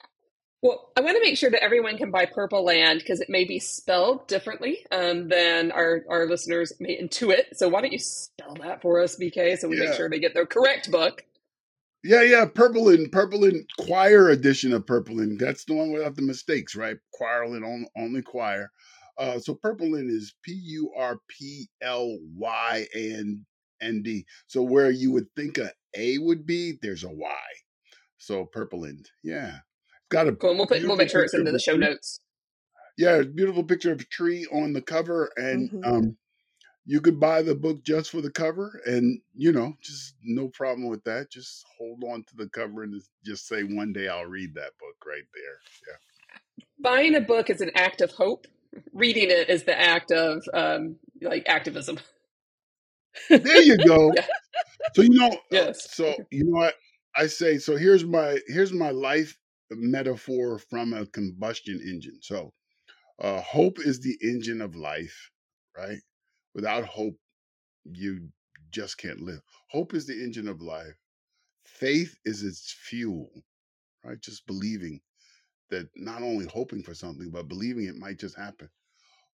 Well, 0.63 0.91
I 0.97 1.01
want 1.01 1.17
to 1.17 1.23
make 1.23 1.37
sure 1.37 1.51
that 1.51 1.63
everyone 1.63 1.97
can 1.97 2.11
buy 2.11 2.27
Purpland 2.27 2.99
because 2.99 3.21
it 3.21 3.29
may 3.29 3.45
be 3.45 3.59
spelled 3.59 4.27
differently 4.27 4.85
um, 4.91 5.29
than 5.29 5.71
our, 5.71 6.05
our 6.09 6.27
listeners 6.27 6.73
may 6.81 7.01
intuit. 7.01 7.55
So 7.55 7.69
why 7.69 7.83
don't 7.83 7.93
you 7.93 7.99
spell 7.99 8.57
that 8.61 8.83
for 8.83 9.01
us, 9.01 9.17
BK, 9.17 9.59
so 9.59 9.69
we 9.69 9.79
make 9.79 9.95
sure 9.95 10.09
they 10.11 10.19
get 10.19 10.35
the 10.35 10.45
correct 10.47 10.91
book? 10.91 11.25
Yeah, 12.05 12.23
yeah, 12.23 12.45
Purpland 12.47 13.11
Purple 13.11 13.45
and 13.45 13.65
Quoir 13.79 14.29
edition 14.31 14.73
of 14.73 14.87
Purpland 14.87 15.39
that's 15.39 15.65
the 15.65 15.75
one 15.75 15.91
without 15.93 16.15
the 16.15 16.23
mistakes, 16.23 16.77
right? 16.77 16.97
Quoir 17.13 17.45
and 17.45 17.65
on, 17.65 17.87
only 17.97 18.23
Quoir. 18.23 18.71
Uh, 19.19 19.39
so 19.39 19.55
Purpland 19.55 20.11
is 20.11 20.35
P 20.43 20.53
U 20.53 20.93
R 20.97 21.19
P 21.29 21.69
L 21.83 22.17
Y 22.37 22.87
A 22.95 23.13
N 23.15 23.45
N 23.81 24.03
D. 24.03 24.25
So 24.47 24.63
where 24.63 24.91
you 24.91 25.11
would 25.13 25.27
think 25.35 25.59
a 25.59 25.73
A 25.97 26.19
would 26.19 26.47
be, 26.47 26.79
there's 26.83 27.05
a 27.05 27.11
Y. 27.11 27.35
So 28.19 28.47
Purpland 28.55 29.07
yeah, 29.25 29.59
got 30.11 30.29
a 30.29 30.33
Cool. 30.37 30.51
And 30.51 30.59
we'll 30.59 30.67
put 30.67 30.75
we'll 30.87 30.97
beautiful 30.97 30.97
make 30.97 31.11
sure 31.11 31.23
it's 31.23 31.33
picture 31.33 31.41
into 31.41 31.53
the 31.53 31.59
show 31.59 31.77
notes. 31.77 32.21
Yeah, 32.99 33.23
beautiful 33.23 33.65
picture 33.65 33.93
of 33.93 34.01
a 34.01 34.05
tree 34.05 34.47
on 34.53 34.73
the 34.73 34.83
cover, 34.83 35.31
and 35.37 35.71
Mhm. 35.71 35.87
um, 35.87 36.17
you 36.87 37.01
could 37.01 37.21
buy 37.21 37.43
the 37.43 37.55
book 37.55 37.83
just 37.85 38.11
for 38.11 38.21
the 38.23 38.31
cover, 38.31 38.81
and 38.87 39.21
you 39.35 39.53
know, 39.53 39.75
just 39.83 40.15
no 40.23 40.49
problem 40.49 40.89
with 40.89 41.05
that. 41.05 41.31
Just 41.31 41.65
hold 41.79 42.05
on 42.05 42.25
to 42.25 42.37
the 42.37 42.49
cover 42.49 42.85
and 42.85 43.03
just 43.25 43.49
say, 43.49 43.63
"One 43.65 43.93
day 43.93 44.09
I'll 44.09 44.27
read 44.27 44.55
that 44.55 44.73
book." 44.79 44.97
Right 45.07 45.25
there. 45.35 45.61
Buying 46.81 47.17
a 47.17 47.21
book 47.21 47.51
is 47.51 47.61
an 47.61 47.73
act 47.75 48.01
of 48.01 48.13
hope. 48.13 48.47
Reading 48.93 49.31
it 49.31 49.51
is 49.51 49.65
the 49.65 49.79
act 49.79 50.13
of 50.13 50.43
um, 50.55 50.97
like 51.23 51.45
activism. 51.49 51.99
There 53.43 53.61
you 53.61 53.79
go. 53.79 54.13
Yeah. 54.17 54.27
So 54.95 55.03
you 55.03 55.11
know, 55.11 55.29
uh, 55.53 55.67
Yes. 55.67 55.89
so 55.91 56.17
you 56.31 56.45
know 56.45 56.59
what 56.59 56.75
I 57.17 57.27
say. 57.27 57.59
So 57.59 57.77
here's 57.77 58.05
my 58.05 58.39
here's 58.49 58.73
my 58.73 58.91
life 58.91 59.37
metaphor 59.71 60.59
from 60.59 60.93
a 60.95 61.07
combustion 61.07 61.81
engine. 61.87 62.19
So 62.23 62.53
uh, 63.21 63.41
hope 63.41 63.79
is 63.81 64.01
the 64.01 64.17
engine 64.23 64.61
of 64.63 64.77
life, 64.77 65.31
right? 65.77 65.99
Without 66.57 66.87
hope, 66.87 67.19
you 67.85 68.31
just 68.71 68.97
can't 68.97 69.21
live. 69.21 69.43
Hope 69.71 69.93
is 69.93 70.07
the 70.07 70.25
engine 70.25 70.49
of 70.49 70.63
life. 70.63 70.97
Faith 71.67 72.17
is 72.25 72.43
its 72.43 72.75
fuel, 72.89 73.31
right? 74.03 74.19
Just 74.23 74.47
believing 74.47 75.03
that 75.69 75.91
not 75.95 76.23
only 76.23 76.47
hoping 76.47 76.83
for 76.83 76.95
something, 76.95 77.31
but 77.31 77.47
believing 77.47 77.85
it 77.85 77.99
might 77.99 78.19
just 78.19 78.39
happen. 78.39 78.71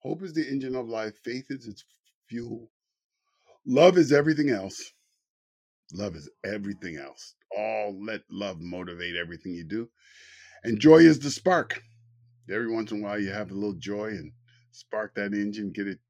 Hope 0.01 0.21
is 0.25 0.33
the 0.33 0.45
engine 0.49 0.75
of 0.75 0.89
life. 0.89 1.17
Faith 1.23 1.47
is 1.49 1.69
its 1.69 1.85
fuel. 2.29 2.73
Love 3.65 3.99
is 3.99 4.13
everything 4.13 4.51
else. 4.51 4.83
Love 5.93 6.17
is 6.17 6.29
everything 6.45 6.97
else. 6.97 7.37
All 7.57 8.05
let 8.05 8.23
love 8.33 8.61
motivate 8.61 9.15
everything 9.15 9.55
you 9.55 9.63
do. 9.63 9.89
And 10.65 10.81
joy 10.81 10.99
is 10.99 11.21
the 11.21 11.31
spark. 11.31 11.85
Every 12.51 12.69
once 12.69 12.91
in 12.91 12.99
a 12.99 13.03
while 13.05 13.21
you 13.21 13.31
have 13.31 13.53
a 13.53 13.55
little 13.55 13.75
joy 13.79 14.09
and 14.09 14.33
spark 14.73 15.15
that 15.15 15.35
engine, 15.35 15.71
get 15.71 15.87
it 15.87 16.01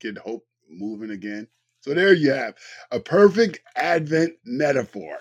get 0.00 0.18
hope 0.18 0.44
moving 0.68 1.10
again. 1.10 1.48
So 1.80 1.94
there 1.94 2.12
you 2.12 2.32
have 2.32 2.54
a 2.90 2.98
perfect 3.00 3.60
Advent 3.76 4.34
metaphor. 4.44 5.18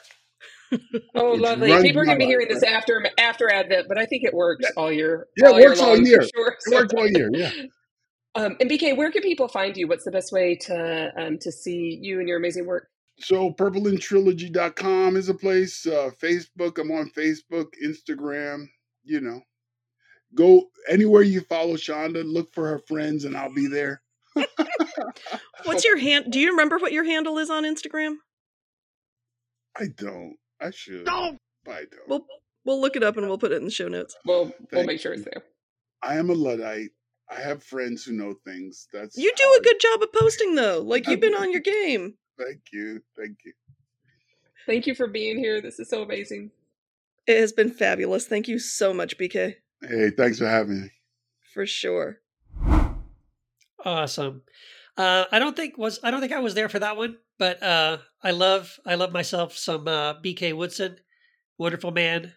Oh, 1.13 1.31
lovely. 1.31 1.71
People 1.83 2.01
are 2.01 2.05
going 2.05 2.19
to 2.19 2.25
be 2.25 2.25
hearing 2.25 2.47
this 2.49 2.63
after 2.63 3.05
after 3.19 3.51
Advent, 3.51 3.87
but 3.87 3.97
I 3.99 4.05
think 4.05 4.23
it 4.23 4.33
works 4.33 4.65
all 4.75 4.91
year. 4.91 5.27
Yeah, 5.37 5.49
all 5.49 5.57
it 5.57 5.65
works 5.65 5.79
all 5.79 5.89
long, 5.89 5.97
for 6.01 6.07
year. 6.07 6.21
Sure. 6.35 6.49
It 6.49 6.61
So- 6.61 6.75
works 6.75 6.93
all 6.93 7.07
year, 7.07 7.29
yeah. 7.33 7.51
Um, 8.37 8.57
and 8.59 8.69
BK, 8.69 8.97
where 8.97 9.09
can 9.13 9.21
people 9.21 9.47
find 9.47 9.77
you? 9.77 9.87
What's 9.87 10.03
the 10.03 10.11
best 10.11 10.33
way 10.33 10.55
to 10.63 11.09
um, 11.17 11.37
to 11.39 11.53
see 11.53 11.97
you 12.01 12.19
and 12.19 12.27
your 12.27 12.37
amazing 12.37 12.65
work? 12.65 12.89
so 13.17 13.49
purplandtrilogy.com 13.53 15.15
is 15.15 15.29
a 15.29 15.33
place. 15.33 15.85
Uh, 15.87 16.09
Facebook, 16.21 16.77
I'm 16.77 16.91
on 16.91 17.09
Facebook, 17.11 17.67
Instagram, 17.81 18.65
you 19.05 19.21
know. 19.21 19.39
Go 20.33 20.63
anywhere 20.89 21.21
you 21.21 21.39
follow 21.41 21.75
Shonda, 21.75 22.25
look 22.25 22.53
for 22.53 22.67
her 22.67 22.79
friends, 22.89 23.23
and 23.23 23.37
I'll 23.37 23.53
be 23.53 23.67
there. 23.67 24.01
What's 25.65 25.85
your 25.85 25.97
hand? 25.97 26.31
Do 26.31 26.39
you 26.39 26.51
remember 26.51 26.77
what 26.77 26.91
your 26.91 27.03
handle 27.03 27.37
is 27.37 27.49
on 27.49 27.63
Instagram? 27.63 28.15
I 29.77 29.87
don't. 29.95 30.35
I 30.61 30.71
should. 30.71 31.05
No. 31.05 31.37
I 31.67 31.79
don't. 31.91 32.07
We'll 32.07 32.25
we'll 32.63 32.79
look 32.81 32.95
it 32.95 33.03
up 33.03 33.17
and 33.17 33.27
we'll 33.27 33.37
put 33.37 33.51
it 33.51 33.55
in 33.57 33.65
the 33.65 33.71
show 33.71 33.87
notes. 33.87 34.15
We'll 34.25 34.53
we'll 34.71 34.85
make 34.85 34.99
sure 34.99 35.13
it's 35.13 35.23
there. 35.25 35.43
I 36.01 36.15
am 36.17 36.29
a 36.29 36.33
Luddite. 36.33 36.91
I 37.29 37.39
have 37.41 37.63
friends 37.63 38.03
who 38.03 38.13
know 38.13 38.35
things. 38.45 38.87
That's 38.93 39.17
You 39.17 39.31
do 39.35 39.43
a 39.43 39.47
a 39.47 39.59
I- 39.59 39.63
good 39.63 39.79
job 39.79 40.03
of 40.03 40.13
posting 40.13 40.55
though. 40.55 40.81
Like 40.81 41.07
you've 41.07 41.19
been 41.19 41.33
on 41.35 41.51
your 41.51 41.61
game. 41.61 42.13
Thank 42.37 42.61
you. 42.71 43.01
Thank 43.17 43.37
you. 43.45 43.53
Thank 44.67 44.87
you 44.87 44.95
for 44.95 45.07
being 45.07 45.37
here. 45.39 45.61
This 45.61 45.79
is 45.79 45.89
so 45.89 46.03
amazing. 46.03 46.51
It 47.27 47.39
has 47.39 47.51
been 47.53 47.71
fabulous. 47.71 48.27
Thank 48.27 48.47
you 48.47 48.59
so 48.59 48.93
much, 48.93 49.17
BK. 49.17 49.55
Hey, 49.81 50.09
thanks 50.15 50.37
for 50.37 50.47
having 50.47 50.81
me. 50.83 50.89
For 51.53 51.65
sure. 51.65 52.19
Awesome. 53.83 54.41
Uh, 54.97 55.25
I 55.31 55.39
don't 55.39 55.55
think 55.55 55.77
was 55.77 55.99
I 56.03 56.11
don't 56.11 56.21
think 56.21 56.31
I 56.33 56.39
was 56.39 56.53
there 56.53 56.69
for 56.69 56.79
that 56.79 56.95
one, 56.97 57.17
but 57.37 57.61
uh, 57.61 57.97
I 58.23 58.31
love 58.31 58.79
I 58.85 58.95
love 58.95 59.11
myself 59.11 59.57
some 59.57 59.87
uh, 59.87 60.15
BK 60.21 60.55
Woodson, 60.55 60.97
wonderful 61.57 61.91
man, 61.91 62.33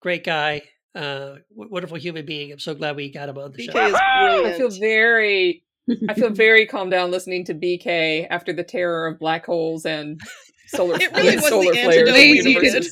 great 0.00 0.22
guy, 0.24 0.62
uh, 0.94 1.36
w- 1.54 1.70
wonderful 1.70 1.96
human 1.96 2.26
being. 2.26 2.52
I'm 2.52 2.58
so 2.58 2.74
glad 2.74 2.96
we 2.96 3.10
got 3.10 3.28
him 3.30 3.38
on 3.38 3.52
the 3.52 3.66
BK 3.66 3.72
show. 3.72 3.86
is 3.86 3.94
I 3.94 4.52
feel 4.58 4.70
very 4.80 5.64
I 6.08 6.14
feel 6.14 6.30
very 6.46 6.66
calmed 6.66 6.90
down 6.90 7.10
listening 7.10 7.44
to 7.46 7.54
BK 7.54 8.26
after 8.28 8.52
the 8.52 8.64
terror 8.64 9.06
of 9.06 9.18
black 9.18 9.46
holes 9.46 9.86
and 9.86 10.20
solar 10.68 10.96
It 11.00 11.10
really 11.12 11.28
and 11.28 11.36
was 11.36 11.44
the 11.44 11.48
solar 11.50 11.74
antidote 11.74 12.08
flares. 12.08 12.44
we 12.44 12.56
and 12.56 12.62
needed. 12.62 12.86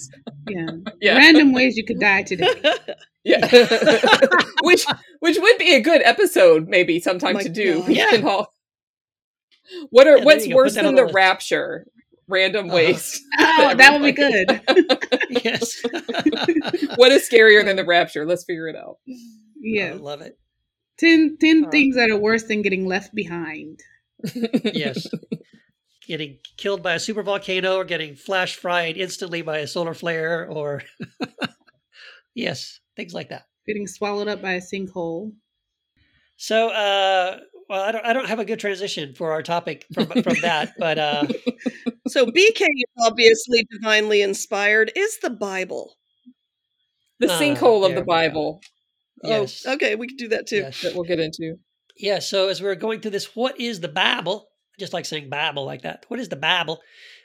Yeah. 0.48 0.92
Yeah. 1.00 1.16
Random 1.18 1.52
ways 1.52 1.76
you 1.76 1.84
could 1.84 2.00
die 2.00 2.22
today. 2.22 2.48
Yeah. 3.22 3.46
which 4.62 4.86
which 5.20 5.36
would 5.38 5.58
be 5.58 5.74
a 5.74 5.80
good 5.82 6.00
episode 6.02 6.68
maybe 6.68 7.00
sometime 7.00 7.34
My 7.34 7.42
to 7.42 7.50
do. 7.50 7.84
Yeah. 7.86 8.46
Can 9.70 9.80
all- 9.80 9.88
What 9.90 10.06
are 10.06 10.18
Yeah, 10.18 10.24
what's 10.24 10.46
you 10.46 10.50
go. 10.50 10.56
Put 10.56 10.56
worse 10.56 10.74
than 10.74 10.84
the 10.86 10.92
the 10.92 11.02
list. 11.02 11.14
rapture? 11.14 11.86
Random 12.28 12.70
Uh-huh. 12.70 12.76
Oh, 13.38 13.74
that 13.74 13.92
would 13.92 14.02
be 14.02 14.12
good. 14.12 14.60
yes, 15.44 15.80
what 16.96 17.12
is 17.12 17.28
scarier 17.28 17.64
than 17.64 17.76
the 17.76 17.84
rapture? 17.84 18.24
Let's 18.26 18.44
figure 18.44 18.68
it 18.68 18.76
out. 18.76 18.98
I 19.08 19.14
yeah. 19.60 19.94
love 19.98 20.20
it. 20.20 20.38
10, 20.98 21.38
10 21.40 21.64
Uh, 21.64 21.70
things 21.70 21.96
that 21.96 22.10
are 22.10 22.16
worse 22.18 22.44
than 22.44 22.62
getting 22.62 22.86
left 22.86 23.14
behind. 23.14 23.80
Yes, 24.64 25.06
getting 26.06 26.38
killed 26.58 26.82
by 26.82 26.94
a 26.94 26.98
super 27.00 27.22
volcano 27.22 27.76
or 27.76 27.84
getting 27.84 28.14
flash 28.16 28.56
fried 28.56 28.96
instantly 28.98 29.42
by 29.42 29.58
a 29.58 29.66
solar 29.66 29.94
flare, 29.94 30.46
or 30.48 30.82
yes, 32.34 32.80
things 32.96 33.14
like 33.14 33.30
that. 33.30 33.44
Getting 33.66 33.86
swallowed 33.86 34.28
up 34.28 34.42
by 34.42 34.52
a 34.52 34.60
sinkhole. 34.60 35.32
So, 36.36 36.68
uh, 36.70 37.38
well, 37.70 37.82
I 37.82 37.92
don't, 37.92 38.04
I 38.06 38.12
don't 38.12 38.28
have 38.28 38.40
a 38.40 38.44
good 38.44 38.60
transition 38.60 39.14
for 39.14 39.32
our 39.32 39.42
topic 39.42 39.86
from 39.94 40.06
from 40.08 40.36
that, 40.42 40.74
but 40.78 40.98
uh, 40.98 41.26
So 42.08 42.26
BK 42.26 42.60
is 42.62 42.84
obviously 43.02 43.66
divinely 43.70 44.20
inspired. 44.22 44.92
Is 44.96 45.18
the 45.22 45.30
Bible? 45.30 45.96
the 47.20 47.30
Ah, 47.32 47.38
sinkhole 47.38 47.88
of 47.88 47.94
the. 47.94 48.02
Bible 48.02 48.60
yes, 49.22 49.64
Oh, 49.66 49.74
okay, 49.74 49.94
we 49.94 50.08
can 50.08 50.16
do 50.16 50.28
that 50.28 50.46
too. 50.46 50.56
yes. 50.56 50.82
that 50.82 50.94
we'll 50.94 51.04
get 51.04 51.20
into. 51.20 51.56
Yeah, 51.96 52.18
so 52.18 52.48
as 52.48 52.62
we 52.62 52.68
are 52.68 52.74
going 52.74 53.00
through 53.00 53.10
this, 53.12 53.36
what 53.36 53.60
is 53.60 53.80
the 53.80 53.88
Bible? 53.88 54.48
I 54.74 54.80
just 54.80 54.94
like 54.94 55.04
saying 55.04 55.28
Bible 55.28 55.66
like 55.66 55.82
that. 55.82 56.06
What 56.08 56.18
is 56.20 56.30
the 56.30 56.36
Bible? 56.36 56.80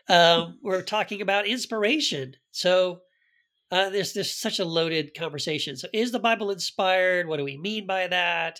Um, 0.09 0.59
we're 0.61 0.81
talking 0.81 1.21
about 1.21 1.47
inspiration. 1.47 2.35
So 2.51 2.99
uh, 3.71 3.89
there's 3.89 4.13
there's 4.13 4.35
such 4.35 4.59
a 4.59 4.65
loaded 4.65 5.15
conversation. 5.17 5.77
So 5.77 5.87
is 5.93 6.11
the 6.11 6.19
Bible 6.19 6.51
inspired? 6.51 7.27
What 7.27 7.37
do 7.37 7.45
we 7.45 7.57
mean 7.57 7.87
by 7.87 8.07
that? 8.07 8.59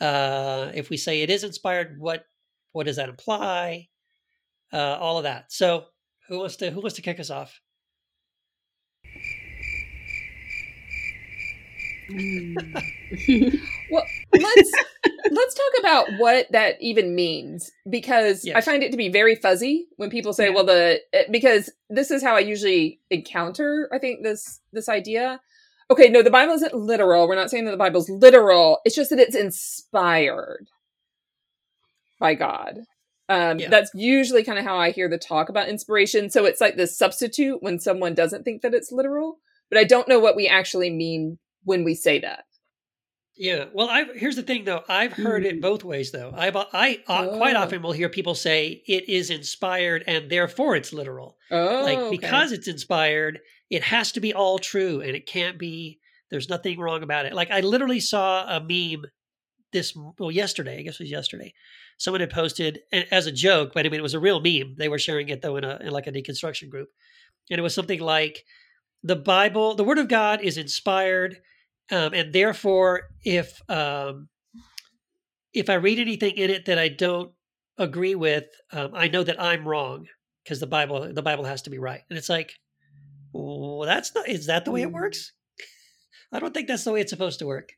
Uh, 0.00 0.70
if 0.74 0.90
we 0.90 0.96
say 0.96 1.22
it 1.22 1.30
is 1.30 1.44
inspired, 1.44 1.96
what 1.98 2.24
what 2.72 2.86
does 2.86 2.96
that 2.96 3.08
imply? 3.08 3.88
Uh, 4.72 4.96
all 5.00 5.18
of 5.18 5.24
that. 5.24 5.52
So 5.52 5.86
who 6.28 6.38
wants 6.38 6.56
to 6.56 6.70
who 6.70 6.80
wants 6.80 6.96
to 6.96 7.02
kick 7.02 7.20
us 7.20 7.30
off? 7.30 7.60
Mm. 12.10 12.56
Well, 13.90 14.04
let's 14.32 14.72
let's 15.32 15.54
talk 15.54 15.72
about 15.80 16.06
what 16.18 16.46
that 16.52 16.76
even 16.80 17.16
means 17.16 17.72
because 17.88 18.48
I 18.54 18.60
find 18.60 18.84
it 18.84 18.92
to 18.92 18.96
be 18.96 19.08
very 19.08 19.34
fuzzy 19.34 19.88
when 19.96 20.10
people 20.10 20.32
say, 20.32 20.44
Yeah. 20.44 20.54
"Well, 20.54 20.64
the 20.64 21.00
eh, 21.12 21.24
because 21.28 21.70
this 21.88 22.12
is 22.12 22.22
how 22.22 22.36
I 22.36 22.38
usually 22.38 23.00
encounter." 23.10 23.88
I 23.92 23.98
think 23.98 24.22
this 24.22 24.60
this 24.72 24.88
idea. 24.88 25.40
Okay, 25.90 26.08
no, 26.08 26.22
the 26.22 26.30
Bible 26.30 26.54
isn't 26.54 26.74
literal. 26.74 27.26
We're 27.26 27.34
not 27.34 27.50
saying 27.50 27.64
that 27.64 27.72
the 27.72 27.76
Bible's 27.76 28.08
literal. 28.08 28.78
It's 28.84 28.94
just 28.94 29.10
that 29.10 29.18
it's 29.18 29.34
inspired 29.36 30.66
by 32.18 32.34
God. 32.34 32.80
Um, 33.28 33.58
Yeah. 33.58 33.68
That's 33.70 33.90
usually 33.94 34.44
kind 34.44 34.58
of 34.58 34.64
how 34.64 34.76
I 34.76 34.90
hear 34.90 35.08
the 35.08 35.18
talk 35.18 35.48
about 35.48 35.68
inspiration. 35.68 36.30
So 36.30 36.44
it's 36.44 36.60
like 36.60 36.76
the 36.76 36.86
substitute 36.86 37.62
when 37.62 37.78
someone 37.78 38.14
doesn't 38.14 38.44
think 38.44 38.62
that 38.62 38.74
it's 38.74 38.92
literal. 38.92 39.38
But 39.68 39.78
I 39.78 39.84
don't 39.84 40.08
know 40.08 40.18
what 40.18 40.36
we 40.36 40.48
actually 40.48 40.90
mean 40.90 41.38
when 41.64 41.84
we 41.84 41.94
say 41.94 42.18
that. 42.20 42.44
Yeah. 43.36 43.66
Well, 43.72 43.88
I 43.88 44.04
here's 44.16 44.36
the 44.36 44.42
thing 44.42 44.64
though. 44.64 44.82
I've 44.88 45.12
heard 45.14 45.46
it 45.46 45.56
Mm. 45.58 45.60
both 45.62 45.82
ways 45.84 46.10
though. 46.10 46.32
I 46.36 46.48
I 46.72 47.02
uh, 47.06 47.36
quite 47.36 47.56
Oh. 47.56 47.60
often 47.60 47.80
will 47.82 47.92
hear 47.92 48.08
people 48.08 48.34
say 48.34 48.82
it 48.86 49.08
is 49.08 49.30
inspired 49.30 50.04
and 50.06 50.28
therefore 50.30 50.76
it's 50.76 50.92
literal. 50.92 51.36
Oh, 51.50 51.82
like 51.82 51.98
okay. 51.98 52.16
because 52.16 52.52
it's 52.52 52.68
inspired, 52.68 53.40
it 53.70 53.82
has 53.84 54.12
to 54.12 54.20
be 54.20 54.34
all 54.34 54.58
true 54.58 55.00
and 55.00 55.16
it 55.16 55.26
can't 55.26 55.58
be 55.58 55.98
there's 56.30 56.48
nothing 56.48 56.78
wrong 56.78 57.02
about 57.02 57.26
it. 57.26 57.32
Like 57.32 57.50
I 57.50 57.60
literally 57.60 58.00
saw 58.00 58.44
a 58.44 58.60
meme 58.60 59.06
this 59.72 59.96
well 60.18 60.30
yesterday, 60.30 60.78
I 60.78 60.82
guess 60.82 60.94
it 60.94 61.04
was 61.04 61.10
yesterday. 61.10 61.54
Someone 61.98 62.20
had 62.20 62.30
posted 62.30 62.80
as 62.92 63.26
a 63.26 63.32
joke, 63.32 63.72
but 63.74 63.86
I 63.86 63.88
mean 63.88 64.00
it 64.00 64.02
was 64.02 64.14
a 64.14 64.20
real 64.20 64.40
meme. 64.40 64.74
They 64.76 64.88
were 64.88 64.98
sharing 64.98 65.28
it 65.28 65.42
though 65.42 65.56
in 65.56 65.64
a 65.64 65.78
in 65.80 65.90
like 65.90 66.06
a 66.06 66.12
deconstruction 66.12 66.68
group. 66.68 66.88
And 67.50 67.58
it 67.58 67.62
was 67.62 67.74
something 67.74 68.00
like 68.00 68.44
the 69.02 69.16
Bible, 69.16 69.74
the 69.74 69.84
word 69.84 69.98
of 69.98 70.08
God 70.08 70.40
is 70.42 70.58
inspired 70.58 71.38
um, 71.90 72.14
and 72.14 72.32
therefore 72.32 73.08
if 73.24 73.60
um, 73.68 74.28
if 75.52 75.68
I 75.68 75.74
read 75.74 75.98
anything 75.98 76.36
in 76.36 76.50
it 76.50 76.66
that 76.66 76.78
I 76.78 76.88
don't 76.88 77.32
agree 77.78 78.14
with, 78.14 78.44
um, 78.72 78.92
I 78.94 79.08
know 79.08 79.24
that 79.24 79.40
I'm 79.40 79.66
wrong 79.66 80.06
because 80.44 80.60
the 80.60 80.66
Bible 80.66 81.12
the 81.12 81.22
Bible 81.22 81.44
has 81.44 81.62
to 81.62 81.70
be 81.70 81.78
right. 81.78 82.02
And 82.08 82.18
it's 82.18 82.28
like, 82.28 82.54
well, 83.32 83.86
that's 83.86 84.14
not. 84.14 84.28
Is 84.28 84.46
that 84.46 84.64
the 84.64 84.70
way 84.70 84.82
it 84.82 84.92
works? 84.92 85.32
I 86.32 86.38
don't 86.38 86.54
think 86.54 86.68
that's 86.68 86.84
the 86.84 86.92
way 86.92 87.00
it's 87.00 87.10
supposed 87.10 87.38
to 87.40 87.46
work. 87.46 87.70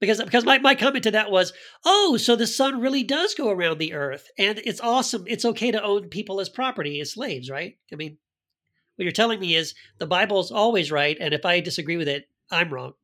Because 0.00 0.22
because 0.22 0.44
my, 0.44 0.58
my 0.58 0.74
comment 0.74 1.04
to 1.04 1.12
that 1.12 1.30
was, 1.30 1.52
oh, 1.84 2.16
so 2.16 2.36
the 2.36 2.46
sun 2.46 2.80
really 2.80 3.04
does 3.04 3.34
go 3.34 3.50
around 3.50 3.78
the 3.78 3.94
earth, 3.94 4.28
and 4.38 4.60
it's 4.64 4.80
awesome. 4.80 5.24
It's 5.26 5.44
okay 5.44 5.70
to 5.70 5.82
own 5.82 6.08
people 6.08 6.40
as 6.40 6.48
property, 6.48 7.00
as 7.00 7.12
slaves, 7.12 7.48
right? 7.48 7.76
I 7.92 7.96
mean, 7.96 8.18
what 8.96 9.04
you're 9.04 9.12
telling 9.12 9.40
me 9.40 9.54
is 9.54 9.74
the 9.98 10.06
Bible's 10.06 10.50
always 10.50 10.90
right, 10.90 11.16
and 11.20 11.32
if 11.32 11.44
I 11.44 11.60
disagree 11.60 11.96
with 11.96 12.08
it, 12.08 12.24
I'm 12.50 12.72
wrong. 12.72 12.94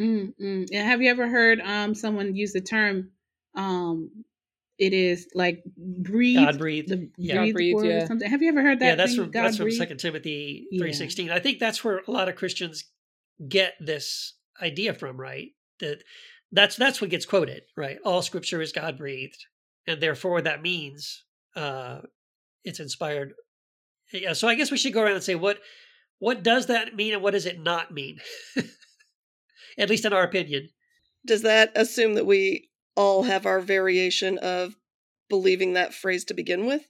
Mm, 0.00 0.32
mm. 0.40 0.66
And 0.72 0.88
have 0.88 1.02
you 1.02 1.10
ever 1.10 1.28
heard 1.28 1.60
um 1.60 1.94
someone 1.94 2.34
use 2.34 2.52
the 2.52 2.62
term 2.62 3.10
um 3.54 4.24
it 4.80 4.94
is 4.94 5.28
like 5.34 5.62
breathe 5.76 6.38
God 6.38 6.58
breathed. 6.58 6.88
the 6.88 7.10
Yeah. 7.18 7.34
God 7.34 7.40
breathed 7.40 7.54
breathed, 7.54 7.76
word 7.76 7.86
or 7.86 7.88
yeah. 7.90 8.06
something. 8.06 8.28
Have 8.30 8.42
you 8.42 8.48
ever 8.48 8.62
heard 8.62 8.80
that? 8.80 8.86
yeah, 8.86 8.94
that's 8.94 9.12
thing, 9.12 9.24
from 9.24 9.30
God 9.30 9.44
that's 9.44 9.58
from? 9.58 9.70
Second 9.70 9.98
Timothy 9.98 10.66
Yeah. 10.70 10.80
three 10.80 10.92
sixteen. 10.94 11.30
I 11.30 11.38
think 11.38 11.58
that's 11.58 11.84
where 11.84 11.98
a 12.08 12.10
lot 12.10 12.28
of 12.30 12.36
Christians 12.36 12.84
get 13.46 13.74
this 13.78 14.34
idea 14.60 14.94
from, 14.94 15.20
right? 15.20 15.48
That 15.80 16.02
that's 16.50 16.76
that's 16.76 17.00
what 17.00 17.10
gets 17.10 17.26
quoted, 17.26 17.62
right? 17.76 17.98
All 18.04 18.22
Scripture 18.22 18.62
is 18.62 18.72
God 18.72 18.96
breathed, 18.96 19.44
and 19.86 20.00
therefore 20.00 20.40
that 20.42 20.62
means 20.62 21.24
uh, 21.54 22.00
it's 22.64 22.80
inspired. 22.80 23.34
Yeah, 24.12 24.32
so 24.32 24.48
I 24.48 24.54
guess 24.54 24.70
we 24.70 24.78
should 24.78 24.94
go 24.94 25.02
around 25.02 25.14
and 25.14 25.22
say 25.22 25.34
what 25.34 25.58
what 26.18 26.42
does 26.42 26.66
that 26.66 26.96
mean 26.96 27.12
and 27.12 27.22
what 27.22 27.32
does 27.32 27.46
it 27.46 27.60
not 27.60 27.92
mean? 27.92 28.18
At 29.78 29.90
least 29.90 30.04
in 30.06 30.12
our 30.12 30.22
opinion. 30.22 30.70
Does 31.26 31.42
that 31.42 31.72
assume 31.76 32.14
that 32.14 32.24
we 32.26 32.69
all 32.96 33.24
have 33.24 33.46
our 33.46 33.60
variation 33.60 34.38
of 34.38 34.76
believing 35.28 35.74
that 35.74 35.94
phrase 35.94 36.24
to 36.26 36.34
begin 36.34 36.66
with? 36.66 36.82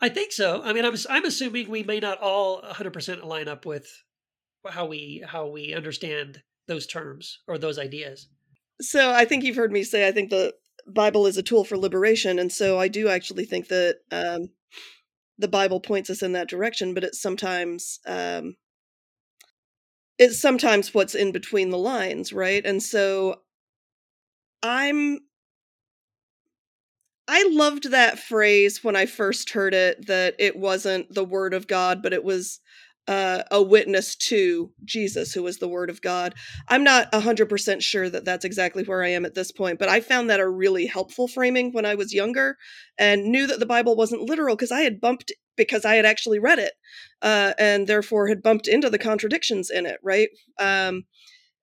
I 0.00 0.08
think 0.08 0.32
so. 0.32 0.60
I 0.62 0.72
mean, 0.72 0.84
I'm 0.84 0.96
I'm 1.08 1.24
assuming 1.24 1.70
we 1.70 1.84
may 1.84 2.00
not 2.00 2.18
all 2.20 2.60
100% 2.62 3.24
line 3.24 3.48
up 3.48 3.64
with 3.64 3.88
how 4.68 4.86
we 4.86 5.24
how 5.26 5.46
we 5.46 5.74
understand 5.74 6.42
those 6.66 6.86
terms 6.86 7.38
or 7.46 7.56
those 7.56 7.78
ideas. 7.78 8.28
So 8.80 9.12
I 9.12 9.24
think 9.24 9.44
you've 9.44 9.56
heard 9.56 9.72
me 9.72 9.84
say 9.84 10.06
I 10.06 10.12
think 10.12 10.30
the 10.30 10.54
Bible 10.88 11.26
is 11.26 11.36
a 11.36 11.42
tool 11.42 11.64
for 11.64 11.78
liberation, 11.78 12.40
and 12.40 12.50
so 12.50 12.80
I 12.80 12.88
do 12.88 13.08
actually 13.08 13.44
think 13.44 13.68
that 13.68 13.98
um, 14.10 14.48
the 15.38 15.48
Bible 15.48 15.78
points 15.78 16.10
us 16.10 16.22
in 16.22 16.32
that 16.32 16.48
direction. 16.48 16.94
But 16.94 17.04
it's 17.04 17.22
sometimes 17.22 18.00
um, 18.04 18.56
it's 20.18 20.40
sometimes 20.40 20.92
what's 20.92 21.14
in 21.14 21.30
between 21.30 21.70
the 21.70 21.78
lines, 21.78 22.32
right? 22.32 22.64
And 22.64 22.82
so 22.82 23.42
I'm 24.62 25.20
I 27.28 27.48
loved 27.50 27.90
that 27.90 28.18
phrase 28.18 28.82
when 28.82 28.96
I 28.96 29.06
first 29.06 29.50
heard 29.50 29.74
it 29.74 30.06
that 30.06 30.34
it 30.38 30.56
wasn't 30.56 31.14
the 31.14 31.24
word 31.24 31.54
of 31.54 31.68
God, 31.68 32.02
but 32.02 32.12
it 32.12 32.24
was 32.24 32.60
uh, 33.08 33.42
a 33.50 33.62
witness 33.62 34.14
to 34.14 34.70
Jesus, 34.84 35.32
who 35.32 35.42
was 35.42 35.58
the 35.58 35.68
word 35.68 35.90
of 35.90 36.02
God. 36.02 36.34
I'm 36.68 36.84
not 36.84 37.10
100% 37.12 37.82
sure 37.82 38.08
that 38.08 38.24
that's 38.24 38.44
exactly 38.44 38.84
where 38.84 39.02
I 39.02 39.08
am 39.08 39.24
at 39.24 39.34
this 39.34 39.50
point, 39.50 39.78
but 39.78 39.88
I 39.88 40.00
found 40.00 40.30
that 40.30 40.40
a 40.40 40.48
really 40.48 40.86
helpful 40.86 41.26
framing 41.26 41.72
when 41.72 41.86
I 41.86 41.94
was 41.94 42.14
younger 42.14 42.56
and 42.98 43.24
knew 43.24 43.46
that 43.46 43.60
the 43.60 43.66
Bible 43.66 43.96
wasn't 43.96 44.28
literal 44.28 44.54
because 44.54 44.72
I 44.72 44.82
had 44.82 45.00
bumped, 45.00 45.32
because 45.56 45.84
I 45.84 45.94
had 45.94 46.04
actually 46.04 46.38
read 46.38 46.58
it 46.58 46.72
uh, 47.22 47.54
and 47.58 47.86
therefore 47.86 48.28
had 48.28 48.42
bumped 48.42 48.68
into 48.68 48.90
the 48.90 48.98
contradictions 48.98 49.70
in 49.70 49.86
it, 49.86 49.98
right? 50.02 50.28
Um, 50.58 51.04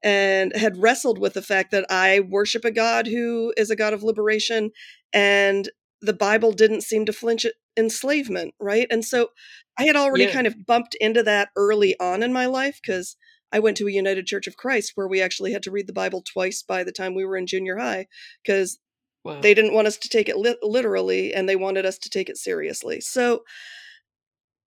and 0.03 0.55
had 0.55 0.77
wrestled 0.77 1.19
with 1.19 1.33
the 1.33 1.41
fact 1.41 1.71
that 1.71 1.85
I 1.89 2.21
worship 2.21 2.65
a 2.65 2.71
God 2.71 3.07
who 3.07 3.53
is 3.57 3.69
a 3.69 3.75
God 3.75 3.93
of 3.93 4.03
liberation 4.03 4.71
and 5.13 5.69
the 6.01 6.13
Bible 6.13 6.51
didn't 6.53 6.81
seem 6.81 7.05
to 7.05 7.13
flinch 7.13 7.45
at 7.45 7.53
enslavement, 7.77 8.53
right? 8.59 8.87
And 8.89 9.03
so 9.03 9.29
I 9.77 9.83
had 9.83 9.95
already 9.95 10.25
Yeah. 10.25 10.33
kind 10.33 10.47
of 10.47 10.65
bumped 10.65 10.95
into 10.95 11.23
that 11.23 11.49
early 11.55 11.99
on 11.99 12.23
in 12.23 12.31
my 12.31 12.45
life 12.45 12.79
because 12.81 13.17
I 13.51 13.59
went 13.59 13.77
to 13.77 13.87
a 13.87 13.91
United 13.91 14.25
Church 14.27 14.47
of 14.47 14.57
Christ 14.57 14.93
where 14.95 15.07
we 15.07 15.21
actually 15.21 15.51
had 15.51 15.63
to 15.63 15.71
read 15.71 15.87
the 15.87 15.93
Bible 15.93 16.21
twice 16.21 16.63
by 16.63 16.83
the 16.83 16.91
time 16.91 17.15
we 17.15 17.25
were 17.25 17.35
in 17.37 17.47
junior 17.47 17.77
high 17.77 18.07
because 18.43 18.79
Wow. 19.23 19.41
they 19.41 19.53
didn't 19.53 19.73
want 19.73 19.87
us 19.87 19.97
to 19.97 20.09
take 20.09 20.29
it 20.29 20.37
lit- 20.37 20.63
literally 20.63 21.33
and 21.33 21.47
they 21.49 21.55
wanted 21.55 21.85
us 21.85 21.97
to 21.99 22.09
take 22.09 22.29
it 22.29 22.37
seriously. 22.37 23.01
So, 23.01 23.43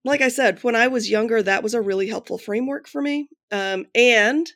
like 0.05 0.21
I 0.21 0.27
said, 0.27 0.63
when 0.63 0.75
I 0.75 0.87
was 0.87 1.09
younger, 1.09 1.41
that 1.41 1.63
was 1.63 1.73
a 1.73 1.81
really 1.81 2.07
helpful 2.07 2.37
framework 2.37 2.87
for 2.87 3.01
me. 3.01 3.29
Um, 3.51 3.85
and 3.95 4.51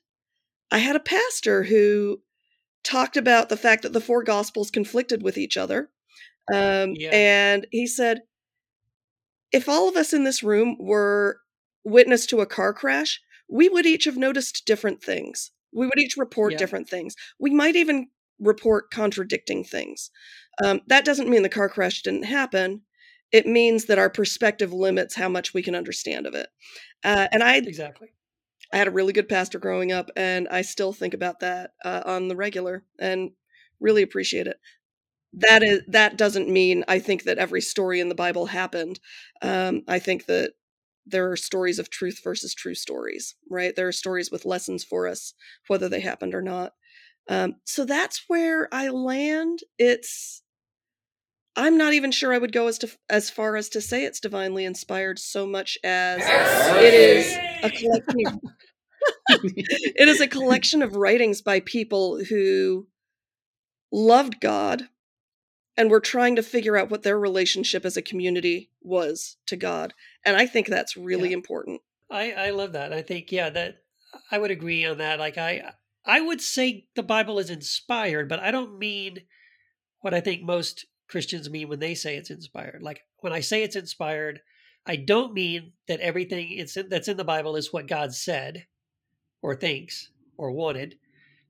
I 0.72 0.80
had 0.80 0.95
a 0.95 1.01
pastor 1.01 1.63
who 1.63 2.22
talked 2.84 3.18
about 3.18 3.49
the 3.49 3.57
fact 3.57 3.84
that 3.84 3.93
the 3.93 4.01
four 4.01 4.24
gospels 4.24 4.72
conflicted 4.72 5.24
with 5.24 5.38
each 5.38 5.57
other. 5.57 5.89
Um, 6.53 6.93
Yeah. 6.95 7.09
And 7.11 7.68
he 7.72 7.88
said, 7.88 8.22
if 9.51 9.68
all 9.70 9.88
of 9.89 9.95
us 9.95 10.13
in 10.13 10.24
this 10.24 10.43
room 10.43 10.78
were 10.80 11.39
witness 11.84 12.26
to 12.28 12.41
a 12.41 12.45
car 12.45 12.74
crash, 12.74 13.22
we 13.49 13.70
would 13.70 13.86
each 13.86 14.05
have 14.05 14.18
noticed 14.18 14.65
different 14.65 15.01
things. 15.01 15.51
We 15.74 15.86
would 15.86 15.99
each 15.99 16.15
report 16.18 16.53
Yeah. 16.53 16.57
different 16.57 16.89
things. 16.89 17.15
We 17.39 17.51
might 17.51 17.76
even 17.76 18.09
report 18.39 18.91
contradicting 18.91 19.63
things. 19.63 20.11
Um, 20.63 20.82
that 20.88 21.05
doesn't 21.05 21.30
mean 21.30 21.43
the 21.43 21.49
car 21.49 21.70
crash 21.70 22.01
didn't 22.01 22.24
happen. 22.24 22.82
It 23.32 23.45
means 23.45 23.86
that 23.86 23.99
our 23.99 24.09
perspective 24.09 24.72
limits 24.74 25.15
how 25.15 25.30
much 25.30 25.53
we 25.53 25.63
can 25.63 25.76
understand 25.76 26.26
of 26.28 26.34
it. 26.34 26.49
Uh, 27.03 27.28
and 27.32 27.43
I 27.43 27.57
exactly. 27.57 28.09
I 28.74 28.78
had 28.78 28.88
a 28.88 28.91
really 28.91 29.13
good 29.13 29.30
pastor 29.30 29.59
growing 29.59 29.91
up, 29.91 30.09
and 30.15 30.47
I 30.49 30.61
still 30.61 30.93
think 30.93 31.13
about 31.13 31.39
that 31.41 31.72
uh, 31.86 32.03
on 32.05 32.28
the 32.28 32.36
regular 32.36 32.84
and 32.99 33.32
really 33.80 34.01
appreciate 34.03 34.47
it. 34.47 34.57
That 35.34 35.63
is 35.63 35.82
that 35.88 36.18
doesn't 36.18 36.49
mean 36.49 36.84
I 36.88 36.99
think 36.99 37.24
that 37.24 37.38
every 37.38 37.61
story 37.61 37.99
in 37.99 38.09
the 38.09 38.15
Bible 38.15 38.47
happened. 38.47 38.99
Um, 39.41 39.84
I 39.88 39.99
think 39.99 40.26
that 40.26 40.53
there 41.05 41.32
are 41.32 41.38
stories 41.38 41.80
of 41.80 41.89
truth 41.89 42.22
versus 42.24 42.53
true 42.55 42.76
stories, 42.76 43.36
right? 43.49 43.76
There 43.76 43.88
are 43.88 43.91
stories 43.93 44.32
with 44.32 44.45
lessons 44.45 44.84
for 44.84 45.07
us, 45.07 45.34
whether 45.68 45.89
they 45.89 45.99
happened 46.01 46.34
or 46.36 46.41
not. 46.41 46.74
Um, 47.30 47.55
so 47.65 47.86
that's 47.86 48.24
where 48.28 48.70
I 48.74 48.89
land. 48.89 49.59
It's 49.78 50.43
I'm 51.57 51.75
not 51.75 51.93
even 51.93 52.11
sure 52.11 52.33
I 52.33 52.37
would 52.37 52.53
go 52.53 52.67
as 52.67 52.77
to 52.79 52.89
as 53.09 53.31
far 53.31 53.55
as 53.55 53.67
to 53.69 53.81
say 53.81 54.05
it's 54.05 54.19
divinely 54.19 54.63
inspired 54.63 55.17
so 55.17 55.47
much 55.47 55.75
as 55.83 56.21
it 56.23 56.93
is 56.93 57.35
a 57.63 57.69
collection 57.71 58.27
of 58.27 58.39
it 59.43 60.07
is 60.07 60.21
a 60.21 60.27
collection 60.27 60.83
of 60.83 60.95
writings 60.95 61.41
by 61.41 61.59
people 61.61 62.23
who 62.23 62.87
loved 63.91 64.39
God 64.39 64.87
and 65.75 65.89
were 65.89 65.99
trying 65.99 66.35
to 66.35 66.43
figure 66.43 66.77
out 66.77 66.91
what 66.91 67.01
their 67.01 67.19
relationship 67.19 67.85
as 67.85 67.97
a 67.97 68.03
community 68.03 68.69
was 68.81 69.37
to 69.47 69.55
God. 69.55 69.93
And 70.23 70.37
I 70.37 70.45
think 70.45 70.67
that's 70.67 70.95
really 70.95 71.33
important. 71.33 71.81
I 72.11 72.33
I 72.33 72.49
love 72.51 72.73
that. 72.73 72.93
I 72.93 73.01
think 73.01 73.31
yeah 73.31 73.49
that 73.49 73.77
I 74.31 74.37
would 74.37 74.51
agree 74.51 74.85
on 74.85 74.99
that. 74.99 75.17
Like 75.17 75.39
I 75.39 75.73
I 76.05 76.21
would 76.21 76.39
say 76.39 76.85
the 76.95 77.03
Bible 77.03 77.39
is 77.39 77.49
inspired, 77.49 78.29
but 78.29 78.39
I 78.39 78.51
don't 78.51 78.77
mean 78.77 79.23
what 80.01 80.13
I 80.13 80.19
think 80.19 80.43
most 80.43 80.85
Christians 81.07 81.49
mean 81.49 81.69
when 81.69 81.79
they 81.79 81.95
say 81.95 82.15
it's 82.15 82.29
inspired. 82.29 82.81
Like 82.81 83.01
when 83.19 83.33
I 83.33 83.39
say 83.39 83.63
it's 83.63 83.75
inspired, 83.75 84.41
I 84.85 84.95
don't 84.95 85.33
mean 85.33 85.73
that 85.87 85.99
everything 85.99 86.51
it's 86.51 86.77
in, 86.77 86.89
that's 86.89 87.07
in 87.07 87.17
the 87.17 87.23
Bible 87.23 87.55
is 87.55 87.73
what 87.73 87.87
God 87.87 88.13
said 88.13 88.65
or 89.41 89.55
thinks 89.55 90.11
or 90.37 90.51
wanted. 90.51 90.95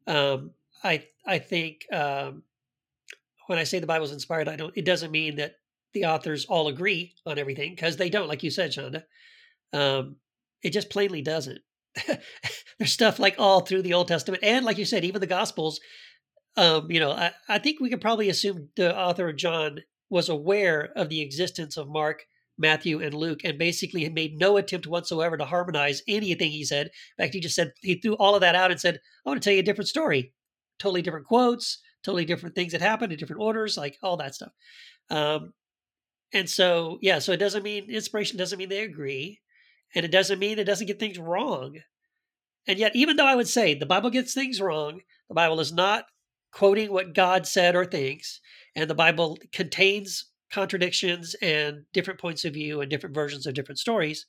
Um, 0.05 0.51
I 0.83 1.05
I 1.25 1.39
think 1.39 1.85
um, 1.91 2.43
when 3.47 3.59
I 3.59 3.63
say 3.63 3.79
the 3.79 3.87
Bible's 3.87 4.11
inspired, 4.11 4.47
I 4.47 4.55
don't. 4.55 4.75
It 4.75 4.85
doesn't 4.85 5.11
mean 5.11 5.37
that 5.37 5.55
the 5.93 6.05
authors 6.05 6.45
all 6.45 6.67
agree 6.67 7.15
on 7.25 7.37
everything 7.37 7.71
because 7.71 7.97
they 7.97 8.09
don't, 8.09 8.27
like 8.27 8.43
you 8.43 8.51
said, 8.51 8.71
Shonda. 8.71 9.03
Um, 9.73 10.17
it 10.61 10.71
just 10.71 10.89
plainly 10.89 11.21
doesn't. 11.21 11.59
There's 12.77 12.91
stuff 12.91 13.19
like 13.19 13.35
all 13.37 13.61
through 13.61 13.81
the 13.81 13.93
Old 13.93 14.07
Testament, 14.07 14.43
and 14.43 14.65
like 14.65 14.77
you 14.77 14.85
said, 14.85 15.03
even 15.03 15.21
the 15.21 15.27
Gospels. 15.27 15.79
Um, 16.57 16.89
you 16.89 16.99
know, 16.99 17.11
I, 17.11 17.31
I 17.47 17.59
think 17.59 17.79
we 17.79 17.89
can 17.89 17.99
probably 17.99 18.29
assume 18.29 18.69
the 18.75 18.97
author 18.97 19.29
of 19.29 19.37
John 19.37 19.81
was 20.09 20.27
aware 20.27 20.91
of 20.95 21.09
the 21.09 21.21
existence 21.21 21.77
of 21.77 21.87
Mark, 21.87 22.25
Matthew, 22.57 22.99
and 22.99 23.13
Luke, 23.13 23.41
and 23.43 23.59
basically 23.59 24.09
made 24.09 24.39
no 24.39 24.57
attempt 24.57 24.87
whatsoever 24.87 25.37
to 25.37 25.45
harmonize 25.45 26.01
anything 26.07 26.49
he 26.49 26.65
said. 26.65 26.87
In 26.87 27.23
fact, 27.23 27.35
he 27.35 27.39
just 27.39 27.55
said 27.55 27.73
he 27.81 27.95
threw 27.95 28.15
all 28.15 28.33
of 28.33 28.41
that 28.41 28.55
out 28.55 28.71
and 28.71 28.79
said, 28.79 28.95
"I 29.23 29.29
want 29.29 29.41
to 29.41 29.45
tell 29.47 29.53
you 29.53 29.59
a 29.59 29.63
different 29.63 29.87
story, 29.87 30.33
totally 30.79 31.03
different 31.03 31.27
quotes, 31.27 31.79
totally 32.03 32.25
different 32.25 32.55
things 32.55 32.71
that 32.71 32.81
happened 32.81 33.13
in 33.13 33.19
different 33.19 33.43
orders, 33.43 33.77
like 33.77 33.97
all 34.01 34.17
that 34.17 34.33
stuff." 34.33 34.51
Um, 35.11 35.53
and 36.33 36.49
so, 36.49 36.97
yeah, 37.01 37.19
so 37.19 37.31
it 37.31 37.37
doesn't 37.37 37.63
mean 37.63 37.89
inspiration 37.89 38.37
doesn't 38.37 38.57
mean 38.57 38.69
they 38.69 38.83
agree, 38.83 39.41
and 39.93 40.03
it 40.03 40.11
doesn't 40.11 40.39
mean 40.39 40.57
it 40.57 40.63
doesn't 40.63 40.87
get 40.87 40.99
things 40.99 41.19
wrong. 41.19 41.77
And 42.67 42.79
yet, 42.79 42.95
even 42.95 43.15
though 43.15 43.27
I 43.27 43.35
would 43.35 43.47
say 43.47 43.75
the 43.75 43.85
Bible 43.85 44.09
gets 44.09 44.33
things 44.33 44.59
wrong, 44.59 45.01
the 45.29 45.35
Bible 45.35 45.59
is 45.59 45.71
not 45.71 46.05
quoting 46.57 46.91
what 46.91 47.13
God 47.13 47.45
said 47.45 47.75
or 47.75 47.85
thinks, 47.85 48.39
and 48.75 48.89
the 48.89 48.95
Bible 48.95 49.37
contains 49.53 50.25
contradictions 50.51 51.35
and 51.41 51.83
different 51.93 52.19
points 52.19 52.45
of 52.45 52.53
view 52.53 52.81
and 52.81 52.89
different 52.89 53.13
versions 53.13 53.45
of 53.45 53.53
different 53.53 53.77
stories. 53.77 54.25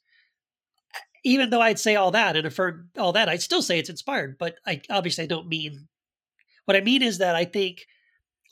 Even 1.24 1.48
though 1.48 1.62
I'd 1.62 1.78
say 1.78 1.96
all 1.96 2.10
that 2.10 2.36
and 2.36 2.46
affirm 2.46 2.90
all 2.98 3.12
that, 3.12 3.28
I'd 3.28 3.40
still 3.40 3.62
say 3.62 3.78
it's 3.78 3.88
inspired. 3.88 4.36
But 4.38 4.56
I 4.66 4.82
obviously 4.90 5.24
I 5.24 5.26
don't 5.26 5.48
mean 5.48 5.88
what 6.66 6.76
I 6.76 6.82
mean 6.82 7.02
is 7.02 7.16
that 7.16 7.34
I 7.34 7.46
think, 7.46 7.86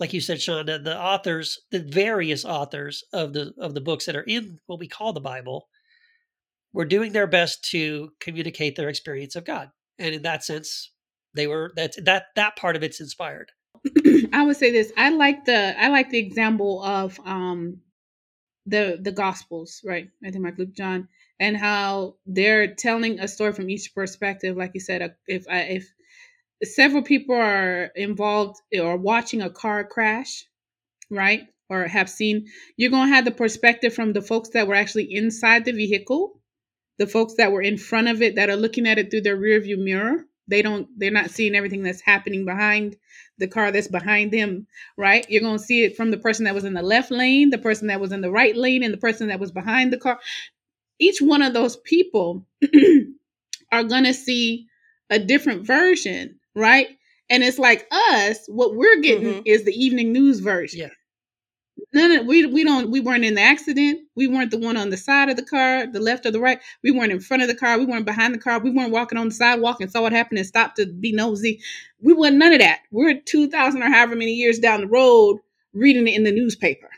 like 0.01 0.15
you 0.15 0.23
said, 0.23 0.39
Shonda, 0.39 0.83
the 0.83 0.99
authors, 0.99 1.61
the 1.71 1.81
various 1.81 2.47
authors 2.47 3.05
of 3.13 3.35
the 3.35 3.53
of 3.59 3.75
the 3.75 3.83
books 3.83 4.07
that 4.07 4.17
are 4.17 4.23
in 4.23 4.59
what 4.67 4.79
we 4.79 4.89
call 4.89 5.13
the 5.13 5.21
Bible, 5.21 5.69
were 6.73 6.87
doing 6.87 7.13
their 7.13 7.27
best 7.27 7.63
to 7.73 8.13
communicate 8.21 8.77
their 8.77 8.89
experience 8.89 9.37
of 9.37 9.45
God, 9.45 9.71
and 9.99 10.15
in 10.15 10.23
that 10.23 10.45
sense, 10.45 10.93
they 11.35 11.47
were 11.47 11.73
that 11.77 11.93
that 12.05 12.27
that 12.37 12.57
part 12.57 12.75
of 12.75 12.83
it's 12.83 13.01
inspired. 13.01 13.53
I 14.33 14.45
would 14.45 14.57
say 14.57 14.71
this. 14.71 14.93
I 14.97 15.11
like 15.11 15.45
the 15.45 15.81
I 15.81 15.89
like 15.89 16.11
the 16.11 16.19
example 16.19 16.83
of 16.83 17.19
um 17.25 17.81
the 18.67 18.99
the 19.01 19.13
gospels, 19.13 19.81
right? 19.85 20.09
I 20.25 20.31
think 20.31 20.43
Mark, 20.43 20.59
Luke, 20.59 20.75
John, 20.75 21.09
and 21.41 21.57
how 21.57 22.17
they're 22.27 22.75
telling 22.75 23.21
a 23.21 23.29
story 23.29 23.53
from 23.53 23.71
each 23.71 23.95
perspective. 23.95 24.57
Like 24.57 24.73
you 24.75 24.81
said, 24.81 25.03
uh, 25.03 25.09
if 25.27 25.47
I 25.49 25.61
if 25.81 25.93
several 26.65 27.03
people 27.03 27.35
are 27.37 27.87
involved 27.97 28.61
or 28.79 28.97
watching 28.97 29.43
a 29.43 29.51
car 29.51 29.85
crash, 29.85 30.47
right? 31.11 31.43
Or 31.71 31.87
have 31.89 32.11
seen, 32.11 32.47
you're 32.77 32.91
gonna 32.91 33.15
have 33.15 33.25
the 33.25 33.33
perspective 33.33 33.95
from 33.95 34.13
the 34.13 34.23
folks 34.23 34.51
that 34.51 34.69
were 34.69 34.75
actually 34.77 35.15
inside 35.15 35.65
the 35.65 35.73
vehicle, 35.73 36.41
the 36.99 37.07
folks 37.09 37.35
that 37.37 37.53
were 37.53 37.63
in 37.63 37.79
front 37.79 38.09
of 38.09 38.23
it 38.23 38.37
that 38.37 38.51
are 38.51 38.57
looking 38.57 38.87
at 38.89 38.99
it 38.99 39.11
through 39.11 39.23
their 39.23 39.37
rear 39.37 39.61
view 39.61 39.79
mirror. 39.79 40.27
They 40.49 40.63
don't 40.63 40.89
they're 40.97 41.11
not 41.11 41.31
seeing 41.31 41.55
everything 41.55 41.83
that's 41.83 42.01
happening 42.01 42.45
behind 42.45 42.97
the 43.39 43.49
car 43.49 43.71
that's 43.71 43.89
behind 43.89 44.33
them, 44.33 44.67
right? 44.97 45.27
You're 45.29 45.43
going 45.43 45.59
to 45.59 45.65
see 45.65 45.85
it 45.85 45.97
from 45.97 46.11
the 46.11 46.19
person 46.19 46.45
that 46.45 46.55
was 46.55 46.65
in 46.65 46.75
the 46.75 46.83
left 46.83 47.11
lane, 47.11 47.51
the 47.51 47.59
person 47.59 47.89
that 47.89 48.01
was 48.01 48.13
in 48.13 48.21
the 48.21 48.31
right 48.31 48.57
lane, 48.57 48.83
and 48.83 48.93
the 48.93 48.99
person 48.99 49.29
that 49.29 49.41
was 49.41 49.51
behind 49.51 49.93
the 49.93 49.99
car. 49.99 50.19
Each 50.99 51.21
one 51.21 51.43
of 51.43 51.53
those 51.53 51.77
people 51.77 52.47
are 53.73 53.85
going 53.85 54.05
to 54.05 54.15
see 54.15 54.67
a 55.11 55.19
different 55.19 55.67
version, 55.67 56.39
right? 56.55 56.89
And 57.29 57.43
it's 57.43 57.59
like 57.59 57.87
us, 57.93 58.47
what 58.49 58.75
we're 58.75 59.01
getting 59.01 59.27
mm-hmm. 59.27 59.43
is 59.45 59.65
the 59.65 59.75
evening 59.75 60.13
news 60.13 60.41
version. 60.41 60.81
Yeah. 60.81 60.89
None 61.97 62.27
we 62.27 62.45
we 62.45 62.63
don't 62.63 62.91
we 62.91 63.01
weren't 63.01 63.25
in 63.25 63.37
the 63.37 63.41
accident. 63.41 64.01
We 64.17 64.27
weren't 64.29 64.51
the 64.51 64.59
one 64.59 64.77
on 64.77 64.91
the 64.91 64.99
side 64.99 65.31
of 65.31 65.37
the 65.37 65.45
car, 65.45 65.87
the 65.91 65.99
left 65.99 66.27
or 66.27 66.31
the 66.31 66.41
right. 66.41 66.61
We 66.83 66.91
weren't 66.91 67.11
in 67.11 67.21
front 67.21 67.43
of 67.43 67.49
the 67.49 67.55
car. 67.55 67.79
We 67.79 67.87
weren't 67.87 68.05
behind 68.05 68.35
the 68.35 68.39
car. 68.39 68.59
We 68.59 68.71
weren't 68.71 68.93
walking 68.93 69.17
on 69.17 69.29
the 69.29 69.35
sidewalk 69.35 69.81
and 69.81 69.91
saw 69.91 70.03
what 70.03 70.13
happened 70.13 70.39
and 70.39 70.47
stopped 70.47 70.77
to 70.77 70.85
be 70.87 71.13
nosy. 71.13 71.63
We 72.01 72.13
weren't 72.13 72.37
none 72.37 72.53
of 72.53 72.59
that. 72.59 72.81
We're 72.91 73.19
two 73.21 73.49
thousand 73.49 73.83
or 73.83 73.89
however 73.89 74.15
many 74.15 74.33
years 74.33 74.59
down 74.59 74.83
the 74.83 74.87
road 74.89 75.39
reading 75.73 76.07
it 76.07 76.17
in 76.17 76.25
the 76.25 76.33
newspaper. 76.33 76.91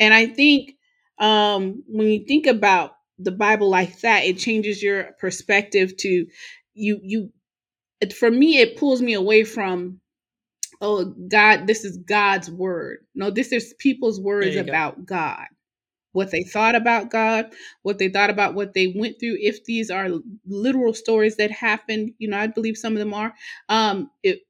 And 0.00 0.12
I 0.12 0.26
think 0.26 0.72
um, 1.20 1.84
when 1.86 2.08
you 2.08 2.24
think 2.26 2.46
about 2.46 2.96
the 3.20 3.32
Bible 3.32 3.68
like 3.68 4.00
that, 4.00 4.24
it 4.24 4.38
changes 4.38 4.82
your 4.82 5.12
perspective 5.20 5.96
to 5.98 6.26
you. 6.74 7.00
You, 7.02 7.32
it, 8.00 8.12
for 8.14 8.30
me, 8.30 8.58
it 8.58 8.78
pulls 8.78 9.00
me 9.00 9.14
away 9.14 9.44
from 9.44 10.00
oh 10.80 11.04
God, 11.28 11.66
this 11.66 11.84
is 11.84 11.98
God's 11.98 12.50
word. 12.50 12.98
No, 13.14 13.30
this 13.30 13.52
is 13.52 13.74
people's 13.78 14.20
words 14.20 14.54
you 14.54 14.62
go. 14.62 14.68
about 14.68 15.04
God. 15.04 15.46
What 16.12 16.32
they 16.32 16.42
thought 16.42 16.74
about 16.74 17.10
God, 17.10 17.52
what 17.82 17.98
they 17.98 18.08
thought 18.08 18.30
about 18.30 18.54
what 18.54 18.74
they 18.74 18.92
went 18.96 19.20
through. 19.20 19.36
If 19.40 19.64
these 19.64 19.90
are 19.90 20.08
literal 20.46 20.92
stories 20.92 21.36
that 21.36 21.52
happened, 21.52 22.14
you 22.18 22.28
know, 22.28 22.38
I 22.38 22.48
believe 22.48 22.76
some 22.76 22.94
of 22.94 22.98
them 22.98 23.14
are. 23.14 23.32
Um, 23.68 24.10
it, 24.24 24.40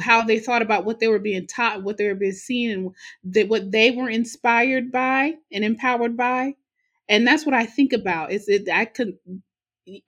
how 0.00 0.22
they 0.22 0.40
thought 0.40 0.62
about 0.62 0.84
what 0.84 0.98
they 0.98 1.06
were 1.06 1.20
being 1.20 1.46
taught, 1.46 1.84
what 1.84 1.98
they 1.98 2.08
were 2.08 2.16
being 2.16 2.32
seen, 2.32 2.70
and 2.72 2.90
that 3.32 3.48
what 3.48 3.70
they 3.70 3.92
were 3.92 4.08
inspired 4.08 4.90
by 4.90 5.34
and 5.52 5.64
empowered 5.64 6.16
by. 6.16 6.56
And 7.08 7.26
that's 7.26 7.46
what 7.46 7.54
I 7.54 7.66
think 7.66 7.92
about. 7.92 8.32
Is 8.32 8.48
it 8.48 8.68
I 8.68 8.86
could 8.86 9.16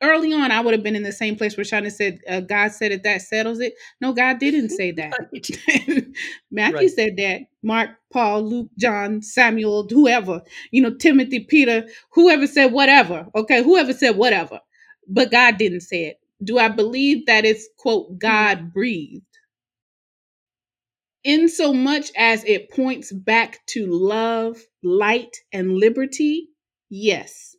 early 0.03 0.33
on 0.33 0.51
I 0.53 0.61
would 0.61 0.75
have 0.75 0.83
been 0.83 0.97
in 0.97 1.03
the 1.05 1.13
same 1.13 1.37
place 1.37 1.57
where 1.57 1.65
Shana 1.65 1.93
said, 1.93 2.21
uh, 2.29 2.41
God 2.41 2.73
said 2.73 2.93
it, 2.93 3.03
that 3.05 3.23
settles 3.23 3.61
it. 3.61 3.75
No, 4.01 4.13
God 4.13 4.39
didn't 4.39 4.71
say 4.71 4.93
that. 4.93 5.13
Matthew 6.51 6.77
Right. 6.77 6.91
said 6.91 7.17
that. 7.19 7.43
Mark, 7.63 7.91
Paul, 8.13 8.43
Luke, 8.49 8.71
John, 8.79 9.23
Samuel, 9.23 9.87
whoever, 9.91 10.43
you 10.73 10.83
know, 10.83 10.95
Timothy, 10.95 11.41
Peter, 11.41 11.87
whoever 12.13 12.47
said 12.47 12.73
whatever. 12.73 13.27
Okay, 13.35 13.63
whoever 13.63 13.93
said 13.93 14.17
whatever. 14.17 14.61
But 15.09 15.31
God 15.33 15.59
didn't 15.59 15.83
say 15.83 16.07
it. 16.07 16.21
Do 16.45 16.59
I 16.59 16.69
believe 16.69 17.27
that 17.27 17.45
it's 17.45 17.69
quote 17.79 18.19
God 18.19 18.73
breathed? 18.73 19.25
In 21.25 21.49
so 21.51 21.75
much 21.75 22.13
as 22.17 22.45
it 22.45 22.71
points 22.71 23.13
back 23.13 23.67
to 23.69 23.87
love, 23.87 24.59
light, 24.83 25.37
and 25.53 25.75
liberty, 25.75 26.51
yes. 26.91 27.56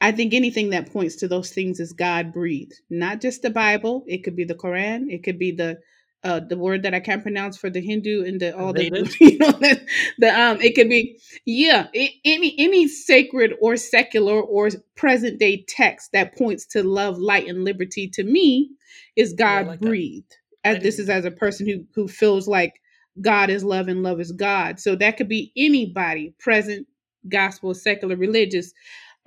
I 0.00 0.12
think 0.12 0.34
anything 0.34 0.70
that 0.70 0.92
points 0.92 1.16
to 1.18 1.28
those 1.28 1.50
things 1.50 1.80
is 1.80 1.92
God 1.94 2.32
breathed. 2.32 2.74
Not 2.90 3.20
just 3.22 3.42
the 3.42 3.50
Bible. 3.50 4.04
It 4.08 4.24
could 4.24 4.36
be 4.36 4.44
the 4.44 4.56
Quran. 4.56 5.12
It 5.12 5.24
could 5.24 5.38
be 5.40 5.52
the 5.52 5.80
uh, 6.24 6.40
the 6.40 6.58
word 6.58 6.84
that 6.84 6.94
I 6.94 7.00
can't 7.00 7.22
pronounce 7.22 7.56
for 7.58 7.70
the 7.70 7.80
Hindu 7.80 8.24
and 8.26 8.40
the 8.40 8.56
all 8.56 8.74
the 8.74 8.84
you 9.20 9.38
know 9.38 9.52
that 9.52 9.82
the 10.18 10.28
um 10.40 10.60
it 10.62 10.74
could 10.76 10.90
be 10.90 11.20
yeah 11.46 11.88
a- 11.96 12.20
any 12.26 12.54
any 12.58 12.88
sacred 12.88 13.54
or 13.62 13.76
secular 13.78 14.40
or 14.40 14.70
present 14.96 15.40
day 15.40 15.64
text 15.68 16.12
that 16.12 16.36
points 16.38 16.66
to 16.68 16.84
love, 16.84 17.18
light, 17.18 17.48
and 17.48 17.64
liberty 17.64 18.08
to 18.10 18.24
me 18.24 18.70
is 19.16 19.34
God 19.34 19.66
like 19.68 19.80
that. 19.82 19.88
breathed. 19.88 20.36
As 20.64 20.82
this 20.82 20.98
is 21.00 21.08
as 21.10 21.24
a 21.26 21.32
person 21.32 21.68
who 21.68 21.84
who 21.94 22.08
feels 22.08 22.48
like 22.48 22.74
God 23.22 23.50
is 23.50 23.64
love 23.64 23.88
and 23.88 24.04
love 24.04 24.20
is 24.20 24.32
God. 24.32 24.80
So 24.80 24.96
that 24.96 25.16
could 25.18 25.30
be 25.30 25.52
anybody 25.56 26.34
present, 26.40 26.88
gospel, 27.28 27.74
secular, 27.74 28.16
religious 28.16 28.72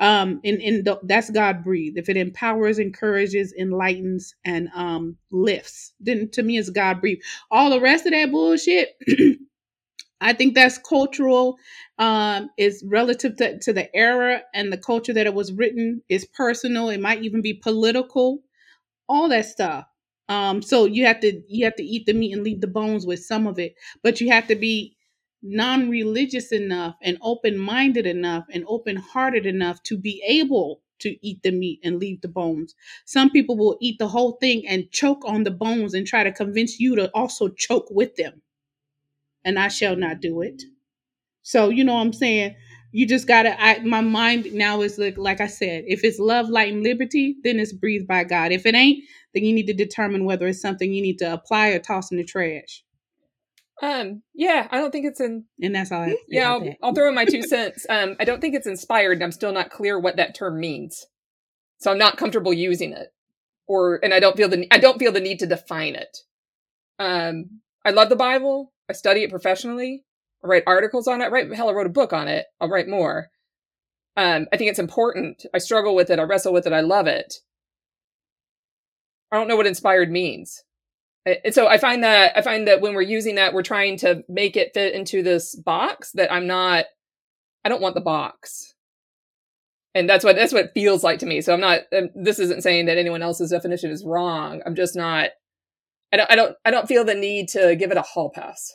um 0.03 0.41
and, 0.45 0.61
and 0.61 0.85
th- 0.85 0.99
that's 1.05 1.31
god 1.31 1.63
breathed. 1.65 1.97
If 1.97 2.09
it 2.09 2.17
empowers 2.17 2.79
encourages 2.79 3.53
enlightens 3.59 4.35
and 4.45 4.69
um 4.75 5.17
lifts 5.31 5.93
then 6.01 6.29
to 6.33 6.43
me 6.43 6.59
it's 6.59 6.71
god 6.71 7.01
breathed. 7.01 7.23
All 7.51 7.71
the 7.71 7.81
rest 7.81 8.07
of 8.07 8.13
that 8.13 8.31
bullshit 8.31 8.89
i 10.21 10.33
think 10.33 10.55
that's 10.55 10.77
cultural 10.77 11.57
um 11.99 12.49
is 12.57 12.83
relative 12.87 13.35
to, 13.37 13.59
to 13.59 13.73
the 13.73 13.93
era 13.95 14.41
and 14.53 14.71
the 14.71 14.77
culture 14.77 15.13
that 15.13 15.27
it 15.27 15.33
was 15.33 15.53
written. 15.53 16.01
Is 16.09 16.25
personal. 16.25 16.89
It 16.89 16.99
might 17.01 17.23
even 17.23 17.41
be 17.41 17.53
political. 17.53 18.43
All 19.09 19.29
that 19.29 19.45
stuff. 19.45 19.85
Um 20.29 20.61
so 20.61 20.85
you 20.85 21.05
have 21.05 21.19
to 21.21 21.41
you 21.47 21.65
have 21.65 21.75
to 21.75 21.83
eat 21.83 22.05
the 22.05 22.13
meat 22.13 22.33
and 22.33 22.43
leave 22.43 22.61
the 22.61 22.67
bones 22.67 23.05
with 23.05 23.23
some 23.25 23.47
of 23.47 23.59
it. 23.59 23.75
But 24.03 24.21
you 24.21 24.29
have 24.31 24.47
to 24.47 24.55
be 24.55 24.95
non-religious 25.43 26.51
enough 26.53 26.95
and 27.01 27.17
open-minded 27.21 28.05
enough 28.07 28.45
and 28.51 28.63
open-hearted 28.67 29.45
enough 29.45 29.83
to 29.83 29.97
be 29.97 30.23
able 30.27 30.81
to 30.99 31.17
eat 31.27 31.43
the 31.43 31.51
meat 31.51 31.79
and 31.83 31.99
leave 31.99 32.21
the 32.21 32.29
bones. 32.29 32.75
Some 33.05 33.29
people 33.29 33.57
will 33.57 33.77
eat 33.81 33.99
the 33.99 34.07
whole 34.07 34.33
thing 34.33 34.65
and 34.67 34.89
choke 34.91 35.23
on 35.25 35.43
the 35.43 35.51
bones 35.51 35.93
and 35.93 36.07
try 36.07 36.23
to 36.23 36.31
convince 36.31 36.79
you 36.79 36.95
to 36.95 37.11
also 37.13 37.49
choke 37.49 37.87
with 37.91 38.15
them. 38.15 38.41
And 39.45 39.59
i 39.59 39.67
shall 39.67 39.97
not 39.97 40.21
do 40.21 40.41
it. 40.41 40.63
So 41.43 41.69
you 41.69 41.83
know 41.83 41.95
what 41.95 42.01
i'm 42.01 42.13
saying? 42.13 42.55
You 42.93 43.07
just 43.07 43.27
gotta 43.27 43.61
I, 43.61 43.79
my 43.79 44.01
mind 44.01 44.53
now 44.53 44.81
is 44.81 44.97
like 44.97 45.17
like 45.17 45.41
i 45.41 45.47
said 45.47 45.83
if 45.87 46.03
it's 46.03 46.19
love 46.19 46.49
light 46.49 46.71
and 46.73 46.83
liberty 46.83 47.35
then 47.43 47.59
it's 47.59 47.73
breathed 47.73 48.07
by 48.07 48.23
god. 48.23 48.51
If 48.53 48.65
it 48.65 48.75
ain't 48.75 49.03
then 49.33 49.43
you 49.43 49.53
need 49.53 49.67
to 49.67 49.73
determine 49.73 50.25
whether 50.25 50.47
it's 50.47 50.61
something 50.61 50.93
you 50.93 51.01
need 51.01 51.19
to 51.19 51.33
apply 51.33 51.69
or 51.69 51.79
toss 51.79 52.11
in 52.11 52.17
the 52.17 52.23
trash 52.23 52.83
Um, 53.81 54.21
yeah, 54.33 54.67
I 54.71 54.77
don't 54.77 54.91
think 54.91 55.05
it's 55.05 55.19
in. 55.19 55.45
and 55.61 55.75
that's 55.75 55.91
all 55.91 56.01
I 56.01 56.09
have 56.09 56.17
Yeah, 56.27 56.51
I'll. 56.51 56.75
I'll 56.81 56.93
throw 56.93 57.09
in 57.09 57.15
my 57.15 57.25
two 57.25 57.41
cents. 57.41 57.85
Um, 57.89 58.15
I 58.19 58.23
don't 58.25 58.39
think 58.39 58.55
it's 58.55 58.67
inspired. 58.67 59.21
I'm 59.21 59.31
still 59.31 59.51
not 59.51 59.71
clear 59.71 59.99
what 59.99 60.17
that 60.17 60.35
term 60.35 60.59
means, 60.59 61.05
so 61.79 61.91
I'm 61.91 61.97
not 61.97 62.17
comfortable 62.17 62.53
using 62.53 62.93
it, 62.93 63.09
or 63.67 63.99
and 64.03 64.13
I 64.13 64.19
don't 64.19 64.37
feel 64.37 64.47
the 64.47 64.67
I 64.71 64.77
don't 64.77 64.99
feel 64.99 65.11
the 65.11 65.19
need 65.19 65.39
to 65.39 65.47
define 65.47 65.95
it. 65.95 66.17
Um, 66.99 67.61
I 67.85 67.89
love 67.91 68.09
the 68.09 68.15
Bible. 68.15 68.71
I 68.89 68.93
study 68.93 69.23
it 69.23 69.31
professionally. 69.31 70.05
I 70.43 70.47
write 70.47 70.63
articles 70.67 71.07
on 71.07 71.21
it. 71.21 71.25
I 71.25 71.29
write 71.29 71.53
hell, 71.53 71.69
I 71.69 71.73
wrote 71.73 71.87
a 71.87 71.89
book 71.89 72.13
on 72.13 72.27
it. 72.27 72.45
I'll 72.61 72.69
write 72.69 72.87
more. 72.87 73.29
Um, 74.15 74.47
I 74.53 74.57
think 74.57 74.69
it's 74.69 74.79
important. 74.79 75.45
I 75.53 75.57
struggle 75.57 75.95
with 75.95 76.09
it. 76.11 76.19
I 76.19 76.23
wrestle 76.23 76.53
with 76.53 76.67
it. 76.67 76.73
I 76.73 76.81
love 76.81 77.07
it. 77.07 77.33
I 79.31 79.37
don't 79.37 79.47
know 79.47 79.55
what 79.55 79.65
inspired 79.65 80.11
means. 80.11 80.63
And 81.25 81.53
so 81.53 81.67
I 81.67 81.77
find 81.77 82.03
that 82.03 82.37
I 82.37 82.41
find 82.41 82.67
that 82.67 82.81
when 82.81 82.93
we're 82.93 83.01
using 83.01 83.35
that, 83.35 83.53
we're 83.53 83.63
trying 83.63 83.97
to 83.99 84.23
make 84.27 84.57
it 84.57 84.73
fit 84.73 84.93
into 84.93 85.23
this 85.23 85.55
box 85.55 86.11
that 86.13 86.31
I'm 86.31 86.47
not. 86.47 86.85
I 87.63 87.69
don't 87.69 87.81
want 87.81 87.95
the 87.95 88.01
box, 88.01 88.73
and 89.95 90.09
that's 90.09 90.25
what 90.25 90.35
that's 90.35 90.51
what 90.51 90.65
it 90.65 90.71
feels 90.73 91.01
like 91.01 91.19
to 91.19 91.25
me. 91.25 91.39
So 91.39 91.53
I'm 91.53 91.61
not. 91.61 91.81
Um, 91.95 92.09
this 92.13 92.39
isn't 92.39 92.63
saying 92.63 92.87
that 92.87 92.97
anyone 92.97 93.21
else's 93.21 93.51
definition 93.51 93.89
is 93.89 94.03
wrong. 94.03 94.61
I'm 94.65 94.75
just 94.75 94.97
not. 94.97 95.29
I 96.11 96.17
don't. 96.17 96.31
I 96.31 96.35
don't. 96.35 96.57
I 96.65 96.71
don't 96.71 96.89
feel 96.89 97.05
the 97.05 97.15
need 97.15 97.47
to 97.49 97.75
give 97.77 97.91
it 97.91 97.97
a 97.97 98.01
hall 98.01 98.29
pass 98.29 98.73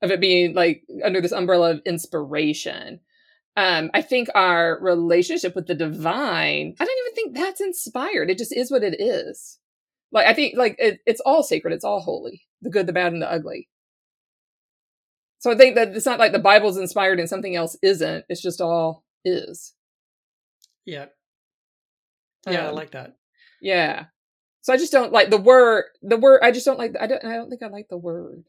of 0.00 0.10
it 0.10 0.20
being 0.20 0.54
like 0.54 0.82
under 1.04 1.20
this 1.20 1.32
umbrella 1.32 1.72
of 1.72 1.82
inspiration. 1.84 3.00
Um, 3.54 3.90
I 3.92 4.00
think 4.00 4.30
our 4.34 4.78
relationship 4.80 5.54
with 5.54 5.66
the 5.66 5.74
divine. 5.74 6.74
I 6.80 6.84
don't 6.86 6.98
even 7.06 7.14
think 7.14 7.34
that's 7.34 7.60
inspired. 7.60 8.30
It 8.30 8.38
just 8.38 8.56
is 8.56 8.70
what 8.70 8.82
it 8.82 8.98
is 8.98 9.58
like 10.12 10.26
i 10.26 10.34
think 10.34 10.56
like 10.56 10.76
it, 10.78 11.00
it's 11.06 11.20
all 11.20 11.42
sacred 11.42 11.72
it's 11.72 11.84
all 11.84 12.00
holy 12.00 12.42
the 12.62 12.70
good 12.70 12.86
the 12.86 12.92
bad 12.92 13.12
and 13.12 13.22
the 13.22 13.30
ugly 13.30 13.68
so 15.38 15.50
i 15.50 15.56
think 15.56 15.74
that 15.74 15.88
it's 15.96 16.06
not 16.06 16.18
like 16.18 16.32
the 16.32 16.38
bible's 16.38 16.76
inspired 16.76 17.18
and 17.20 17.28
something 17.28 17.56
else 17.56 17.76
isn't 17.82 18.24
it's 18.28 18.42
just 18.42 18.60
all 18.60 19.04
is 19.24 19.74
Yeah. 20.86 21.06
Yeah, 22.46 22.66
I 22.66 22.68
Um, 22.68 22.74
like 22.74 22.92
that. 22.92 23.16
yeah 23.60 24.06
so 24.62 24.72
i 24.72 24.76
just 24.76 24.92
don't 24.92 25.12
like 25.12 25.30
the 25.30 25.36
word 25.38 25.84
the 26.02 26.16
word 26.16 26.40
i 26.42 26.50
just 26.50 26.64
don't 26.66 26.78
like 26.78 26.94
i 27.00 27.06
don't 27.06 27.24
i 27.24 27.34
don't 27.34 27.48
think 27.50 27.62
i 27.62 27.68
like 27.68 27.88
the 27.88 27.98
word 27.98 28.44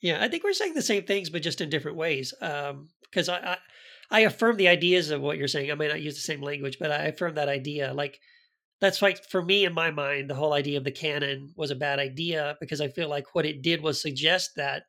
Yeah, 0.00 0.22
I 0.22 0.28
think 0.28 0.44
we're 0.44 0.52
saying 0.52 0.74
the 0.74 0.82
same 0.82 1.02
things, 1.04 1.28
but 1.28 1.42
just 1.42 1.60
in 1.60 1.70
different 1.70 1.96
ways. 1.96 2.32
Um, 2.40 2.88
because 3.02 3.28
I, 3.28 3.38
I, 3.38 3.56
I 4.10 4.20
affirm 4.20 4.56
the 4.56 4.68
ideas 4.68 5.10
of 5.10 5.20
what 5.20 5.38
you're 5.38 5.48
saying. 5.50 5.72
I 5.72 5.74
may 5.74 5.88
not 5.88 6.00
use 6.00 6.14
the 6.14 6.20
same 6.32 6.40
language, 6.40 6.76
but 6.78 6.92
I 6.92 7.06
affirm 7.10 7.34
that 7.34 7.48
idea. 7.48 7.92
Like, 7.92 8.20
that's 8.80 9.02
like 9.02 9.24
for 9.28 9.42
me 9.42 9.64
in 9.64 9.74
my 9.74 9.90
mind, 9.90 10.30
the 10.30 10.34
whole 10.34 10.52
idea 10.52 10.78
of 10.78 10.84
the 10.84 10.90
canon 10.90 11.52
was 11.56 11.70
a 11.70 11.76
bad 11.76 11.98
idea 11.98 12.56
because 12.60 12.80
I 12.80 12.88
feel 12.88 13.08
like 13.08 13.34
what 13.34 13.46
it 13.46 13.62
did 13.62 13.82
was 13.82 14.00
suggest 14.00 14.52
that 14.56 14.84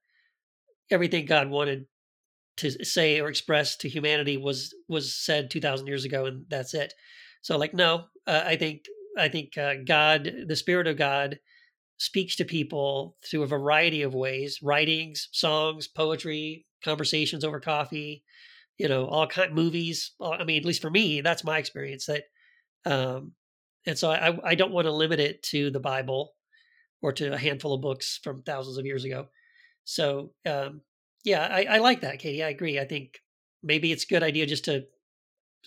everything 0.91 1.25
God 1.25 1.49
wanted 1.49 1.85
to 2.57 2.83
say 2.83 3.19
or 3.19 3.29
express 3.29 3.77
to 3.77 3.89
humanity 3.89 4.37
was 4.37 4.73
was 4.87 5.15
said 5.15 5.49
two 5.49 5.61
thousand 5.61 5.87
years 5.87 6.05
ago, 6.05 6.25
and 6.25 6.45
that's 6.49 6.73
it. 6.73 6.93
So, 7.41 7.57
like, 7.57 7.73
no, 7.73 8.05
uh, 8.27 8.43
I 8.45 8.57
think 8.57 8.83
I 9.17 9.29
think 9.29 9.57
uh, 9.57 9.75
God, 9.85 10.31
the 10.47 10.55
Spirit 10.55 10.87
of 10.87 10.97
God, 10.97 11.39
speaks 11.99 12.35
to 12.37 12.45
people 12.45 13.15
through 13.29 13.43
a 13.43 13.47
variety 13.47 14.01
of 14.01 14.15
ways 14.15 14.59
writings 14.63 15.27
songs 15.31 15.87
poetry 15.87 16.65
conversations 16.83 17.43
over 17.43 17.59
coffee 17.59 18.23
you 18.77 18.87
know 18.87 19.05
all 19.05 19.27
kind 19.27 19.53
movies 19.53 20.13
i 20.21 20.45
mean 20.45 20.57
at 20.57 20.65
least 20.65 20.81
for 20.81 20.89
me 20.89 21.19
that's 21.19 21.43
my 21.43 21.57
experience 21.57 22.05
that 22.05 22.23
um 22.85 23.33
and 23.85 23.97
so 23.97 24.09
i 24.11 24.37
i 24.43 24.55
don't 24.55 24.71
want 24.71 24.85
to 24.85 24.91
limit 24.91 25.19
it 25.19 25.41
to 25.43 25.71
the 25.71 25.79
bible 25.79 26.33
or 27.01 27.13
to 27.13 27.33
a 27.33 27.37
handful 27.37 27.73
of 27.73 27.81
books 27.81 28.19
from 28.23 28.41
thousands 28.41 28.77
of 28.77 28.85
years 28.85 29.05
ago. 29.05 29.27
So 29.83 30.31
um 30.45 30.81
yeah 31.23 31.47
i 31.49 31.63
i 31.63 31.77
like 31.79 32.01
that 32.01 32.19
katie 32.19 32.43
i 32.43 32.49
agree. 32.49 32.79
I 32.79 32.85
think 32.85 33.19
maybe 33.63 33.91
it's 33.91 34.03
a 34.03 34.07
good 34.07 34.23
idea 34.23 34.45
just 34.45 34.65
to 34.65 34.85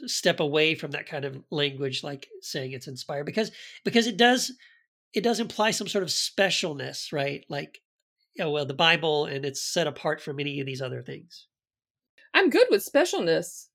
step 0.07 0.41
away 0.41 0.75
from 0.75 0.93
that 0.93 1.07
kind 1.07 1.25
of 1.25 1.43
language 1.51 2.03
like 2.03 2.29
saying 2.41 2.73
it's 2.73 2.89
inspired 2.89 3.27
because 3.27 3.51
because 3.85 4.07
it 4.07 4.17
does 4.17 4.53
it 5.13 5.23
does 5.23 5.41
imply 5.41 5.71
some 5.71 5.89
sort 5.89 6.05
of 6.05 6.11
specialness 6.11 7.13
right? 7.13 7.45
Like 7.49 7.81
oh 8.41 8.51
well 8.51 8.67
the 8.67 8.75
bible 8.75 9.27
and 9.27 9.45
it's 9.45 9.63
set 9.63 9.87
apart 9.87 10.21
from 10.21 10.41
any 10.41 10.61
of 10.61 10.67
these 10.67 10.83
other 10.83 11.03
things. 11.03 11.47
I'm 12.35 12.49
good 12.49 12.67
with 12.71 12.91
specialness. 12.91 13.67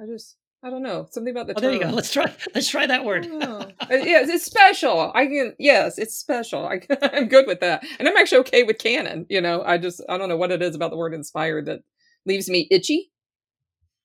I 0.00 0.06
just 0.06 0.36
i 0.62 0.70
don't 0.70 0.82
know 0.82 1.06
something 1.10 1.30
about 1.32 1.46
the 1.46 1.54
oh 1.56 1.60
there 1.60 1.72
you 1.72 1.80
go 1.80 1.88
let's 1.88 2.12
try 2.12 2.32
let's 2.54 2.68
try 2.68 2.86
that 2.86 3.04
word 3.04 3.26
Oh. 3.30 3.60
Uh, 3.80 3.96
yes, 3.96 4.28
it's 4.28 4.44
special. 4.44 5.10
I 5.14 5.26
can. 5.26 5.54
Yes, 5.58 5.98
it's 5.98 6.16
special. 6.16 6.64
I, 6.66 6.80
I'm 7.02 7.26
good 7.28 7.46
with 7.46 7.60
that, 7.60 7.84
and 7.98 8.08
I'm 8.08 8.16
actually 8.16 8.38
okay 8.38 8.62
with 8.62 8.78
canon. 8.78 9.26
You 9.28 9.40
know, 9.40 9.62
I 9.64 9.76
just 9.76 10.00
I 10.08 10.16
don't 10.18 10.28
know 10.28 10.36
what 10.36 10.52
it 10.52 10.62
is 10.62 10.74
about 10.76 10.90
the 10.92 10.96
word 10.96 11.14
inspired 11.14 11.66
that 11.66 11.80
leaves 12.24 12.48
me 12.48 12.68
itchy. 12.70 13.10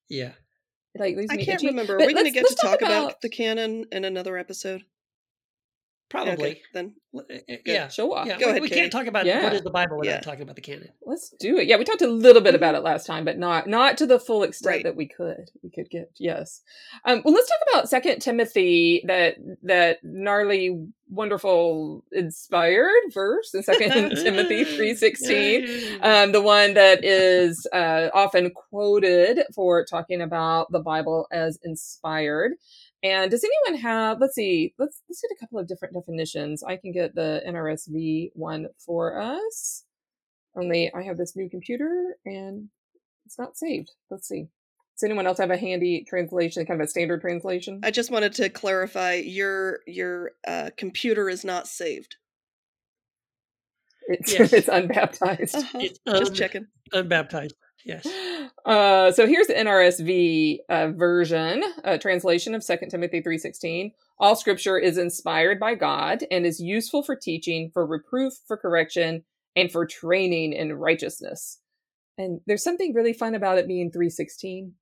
yeah 0.10 0.32
like 0.98 1.16
leaves 1.16 1.32
I 1.32 1.36
me 1.36 1.46
can't 1.46 1.62
itchy. 1.62 1.68
remember. 1.68 1.96
Are 1.96 2.00
But 2.00 2.08
we 2.08 2.14
going 2.14 2.26
to 2.26 2.32
get 2.32 2.42
to 2.42 2.48
let's 2.50 2.62
talk 2.62 2.82
about... 2.82 3.22
the 3.22 3.30
canon 3.30 3.86
in 3.92 4.04
another 4.04 4.36
episode? 4.38 4.84
Probably 6.10 6.34
Okay, 6.52 6.62
then 6.74 6.94
yeah, 7.66 7.88
show 7.88 8.14
off. 8.14 8.28
yeah. 8.28 8.38
Go 8.38 8.46
we, 8.46 8.50
ahead, 8.52 8.62
we 8.62 8.70
Katie. 8.70 8.82
can't 8.82 8.92
talk 8.92 9.08
about 9.08 9.26
Yeah. 9.26 9.44
what 9.44 9.54
is 9.54 9.62
the 9.62 9.70
Bible 9.72 9.98
without 9.98 10.12
Yeah. 10.12 10.20
talking 10.22 10.42
about 10.44 10.56
the 10.56 10.62
canon. 10.62 10.90
Let's 11.06 11.30
do 11.40 11.58
it. 11.58 11.68
Yeah, 11.68 11.78
we 11.78 11.84
talked 11.84 12.02
a 12.02 12.08
little 12.08 12.42
bit 12.42 12.56
about 12.56 12.76
it 12.76 12.82
last 12.84 13.06
time, 13.06 13.26
but 13.26 13.38
not 13.38 13.68
not 13.68 13.98
to 13.98 14.06
the 14.06 14.20
full 14.20 14.44
extent 14.44 14.68
Right. 14.76 14.84
that 14.84 14.96
we 14.96 15.08
could. 15.08 15.50
We 15.64 15.70
could 15.70 15.90
get 15.90 16.12
yes. 16.18 16.62
Um, 17.06 17.22
well, 17.26 17.34
let's 17.34 17.50
talk 17.50 17.60
about 17.74 17.90
Second 17.90 18.20
Timothy, 18.22 19.04
that 19.08 19.36
that 19.64 19.98
gnarly, 20.04 20.88
wonderful, 21.10 22.04
inspired 22.12 22.92
verse 23.14 23.54
in 23.54 23.64
Second 23.64 24.16
Timothy 24.16 24.64
three 24.64 24.96
sixteen. 24.96 25.68
Um, 26.02 26.32
the 26.32 26.42
one 26.42 26.74
that 26.76 27.04
is 27.04 27.68
uh, 27.74 28.10
often 28.14 28.52
quoted 28.52 29.42
for 29.56 29.84
talking 29.86 30.22
about 30.22 30.72
the 30.72 30.80
Bible 30.80 31.28
as 31.32 31.58
inspired. 31.64 32.54
And 33.04 33.30
does 33.32 33.44
anyone 33.44 33.82
have? 33.82 34.20
Let's 34.20 34.36
see. 34.36 34.74
Let's 34.80 35.02
let's 35.08 35.22
get 35.22 35.36
a 35.36 35.40
couple 35.40 35.60
of 35.60 35.68
different 35.68 35.94
definitions. 35.94 36.64
I 36.64 36.78
can 36.78 36.92
get 36.92 37.14
the 37.16 37.42
NRSV 37.48 38.32
one 38.34 38.68
for 38.80 39.20
us. 39.22 39.84
Only 40.56 40.92
I 40.94 41.04
have 41.04 41.18
this 41.18 41.36
new 41.36 41.50
computer 41.50 42.16
and 42.26 42.70
it's 43.26 43.38
not 43.38 43.56
saved. 43.58 43.92
Let's 44.10 44.28
see. 44.28 44.48
Does 44.96 45.04
anyone 45.04 45.28
else 45.28 45.38
have 45.38 45.52
a 45.52 45.58
handy 45.58 46.04
translation, 46.10 46.66
kind 46.66 46.82
of 46.82 46.86
a 46.86 46.90
standard 46.90 47.22
translation? 47.22 47.82
I 47.84 47.92
just 47.92 48.10
wanted 48.10 48.34
to 48.34 48.50
clarify 48.50 49.14
your 49.16 49.82
your 49.86 50.32
uh, 50.48 50.72
computer 50.76 51.30
is 51.30 51.46
not 51.46 51.68
saved. 51.68 52.16
It's, 54.08 54.34
Yes. 54.34 54.54
it's 54.54 54.68
unbaptized. 54.70 55.54
Uh-huh. 55.56 55.80
It's 55.82 56.00
Just 56.08 56.32
un- 56.32 56.34
checking. 56.34 56.68
unbaptized. 56.94 57.54
Yes. 57.86 58.06
Uh, 58.66 59.12
so 59.12 59.26
here's 59.28 59.48
the 59.48 59.54
NRSV 59.54 60.58
uh, 60.70 60.88
version, 60.90 61.64
uh, 61.84 61.98
translation 61.98 62.54
of 62.54 62.66
2 62.66 62.78
Timothy 62.90 63.22
3.16. 63.22 63.92
All 64.20 64.36
scripture 64.36 64.78
is 64.78 64.98
inspired 64.98 65.60
by 65.60 65.76
God 65.76 66.24
and 66.32 66.46
is 66.46 66.60
useful 66.60 67.04
for 67.04 67.16
teaching, 67.16 67.70
for 67.74 67.86
reproof, 67.86 68.34
for 68.48 68.58
correction, 68.58 69.24
and 69.56 69.72
for 69.72 69.86
training 69.86 70.54
in 70.54 70.74
righteousness. 70.74 71.60
And 72.18 72.42
there's 72.48 72.64
something 72.64 72.94
really 72.94 73.14
fun 73.14 73.36
about 73.36 73.58
it 73.58 73.68
being 73.68 73.92
316. 73.92 74.74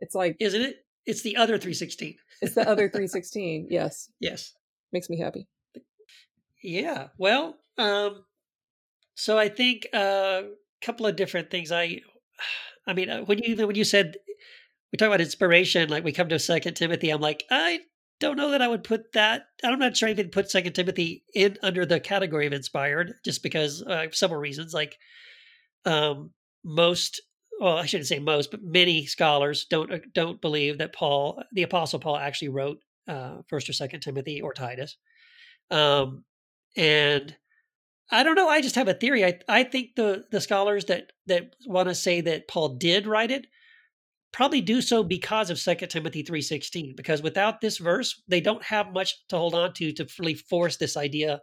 It's 0.00 0.14
like, 0.14 0.36
Isn't 0.40 0.62
it? 0.62 0.76
It's 1.06 1.22
the 1.22 1.36
other 1.36 1.58
316. 1.58 2.16
it's 2.40 2.54
the 2.54 2.62
other 2.62 2.88
316. 2.88 3.66
Yes. 3.70 4.10
Yes. 4.20 4.54
Makes 4.92 5.10
me 5.10 5.18
happy. 5.18 5.48
Yeah. 6.62 7.08
Well, 7.18 7.56
um, 7.78 8.24
so 9.16 9.36
I 9.36 9.48
think 9.48 9.86
a 9.92 10.44
couple 10.80 11.06
of 11.06 11.16
different 11.16 11.50
things. 11.50 11.70
I, 11.72 12.00
I 12.86 12.92
mean, 12.92 13.08
uh, 13.08 13.20
when 13.22 13.38
you 13.38 13.66
when 13.66 13.76
you 13.76 13.84
said 13.84 14.16
we 14.92 14.96
talk 14.96 15.06
about 15.06 15.20
inspiration, 15.20 15.88
like 15.88 16.04
we 16.04 16.12
come 16.12 16.28
to 16.28 16.38
Second 16.38 16.74
Timothy, 16.74 17.10
I'm 17.10 17.20
like, 17.20 17.44
I 17.50 17.80
don't 18.20 18.36
know 18.36 18.50
that 18.50 18.62
I 18.62 18.68
would 18.68 18.84
put 18.84 19.12
that. 19.12 19.46
I'm 19.62 19.78
not 19.78 19.96
sure 19.96 20.08
I 20.08 20.12
even 20.12 20.28
put 20.30 20.50
Second 20.50 20.74
Timothy 20.74 21.24
in 21.34 21.58
under 21.62 21.84
the 21.84 22.00
category 22.00 22.46
of 22.46 22.52
inspired, 22.52 23.14
just 23.24 23.42
because 23.42 23.82
uh, 23.82 24.06
several 24.12 24.40
reasons. 24.40 24.72
Like, 24.72 24.96
um, 25.84 26.30
most, 26.64 27.20
well, 27.60 27.78
I 27.78 27.86
shouldn't 27.86 28.08
say 28.08 28.18
most, 28.18 28.50
but 28.50 28.62
many 28.62 29.06
scholars 29.06 29.66
don't 29.68 29.92
uh, 29.92 29.98
don't 30.14 30.40
believe 30.40 30.78
that 30.78 30.94
Paul, 30.94 31.42
the 31.52 31.62
Apostle 31.62 31.98
Paul, 31.98 32.16
actually 32.16 32.48
wrote 32.48 32.78
uh, 33.08 33.38
First 33.48 33.68
or 33.68 33.72
Second 33.72 34.00
Timothy 34.00 34.40
or 34.40 34.52
Titus. 34.52 34.96
Um, 35.70 36.24
and 36.76 37.34
I 38.10 38.22
don't 38.22 38.34
know. 38.34 38.48
I 38.48 38.60
just 38.60 38.74
have 38.74 38.88
a 38.88 38.94
theory. 38.94 39.24
I 39.24 39.38
I 39.48 39.64
think 39.64 39.96
the 39.96 40.24
the 40.30 40.40
scholars 40.40 40.86
that 40.86 41.12
that 41.26 41.54
want 41.66 41.88
to 41.88 41.94
say 41.94 42.20
that 42.22 42.48
Paul 42.48 42.76
did 42.76 43.06
write 43.06 43.30
it 43.30 43.46
probably 44.32 44.60
do 44.60 44.82
so 44.82 45.04
because 45.04 45.48
of 45.48 45.58
Second 45.58 45.88
Timothy 45.88 46.22
three 46.22 46.42
sixteen. 46.42 46.94
Because 46.96 47.22
without 47.22 47.60
this 47.60 47.78
verse, 47.78 48.22
they 48.28 48.40
don't 48.40 48.62
have 48.64 48.92
much 48.92 49.14
to 49.28 49.36
hold 49.36 49.54
on 49.54 49.72
to 49.74 49.92
to 49.92 50.06
really 50.18 50.34
force 50.34 50.76
this 50.76 50.96
idea 50.96 51.40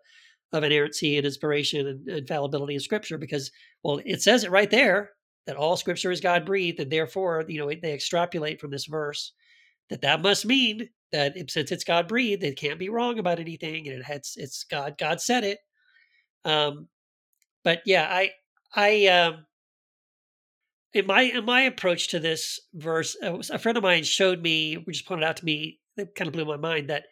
of 0.53 0.63
inerrancy 0.63 1.17
and 1.17 1.25
inspiration 1.25 1.87
and 1.87 2.07
infallibility 2.07 2.75
in 2.75 2.79
Scripture. 2.79 3.17
Because 3.17 3.51
well, 3.83 4.01
it 4.05 4.21
says 4.21 4.43
it 4.43 4.51
right 4.51 4.69
there 4.69 5.11
that 5.47 5.55
all 5.55 5.77
Scripture 5.77 6.11
is 6.11 6.21
God 6.21 6.45
breathed, 6.45 6.79
and 6.79 6.91
therefore, 6.91 7.45
you 7.47 7.59
know, 7.59 7.67
they 7.67 7.93
extrapolate 7.93 8.61
from 8.61 8.71
this 8.71 8.85
verse 8.85 9.33
that 9.89 10.01
that 10.01 10.21
must 10.21 10.45
mean 10.45 10.89
that 11.11 11.33
since 11.49 11.71
it's 11.71 11.83
God 11.83 12.07
breathed, 12.07 12.43
it 12.43 12.57
can't 12.57 12.79
be 12.79 12.89
wrong 12.89 13.17
about 13.19 13.39
anything, 13.39 13.87
and 13.87 13.97
it 13.99 14.03
has 14.03 14.33
it's 14.35 14.63
God. 14.63 14.97
God 14.97 15.19
said 15.21 15.43
it. 15.43 15.59
Um, 16.45 16.87
but 17.63 17.81
yeah, 17.85 18.07
I 18.09 18.31
I 18.75 19.07
um, 19.07 19.45
in 20.93 21.05
my 21.05 21.21
in 21.21 21.45
my 21.45 21.61
approach 21.61 22.09
to 22.09 22.19
this 22.19 22.59
verse, 22.73 23.15
uh, 23.23 23.37
a 23.51 23.59
friend 23.59 23.77
of 23.77 23.83
mine 23.83 24.03
showed 24.03 24.41
me, 24.41 24.83
just 24.89 25.07
pointed 25.07 25.25
out 25.25 25.37
to 25.37 25.45
me, 25.45 25.79
it 25.97 26.15
kind 26.15 26.27
of 26.27 26.33
blew 26.33 26.45
my 26.45 26.57
mind 26.57 26.89
that 26.89 27.05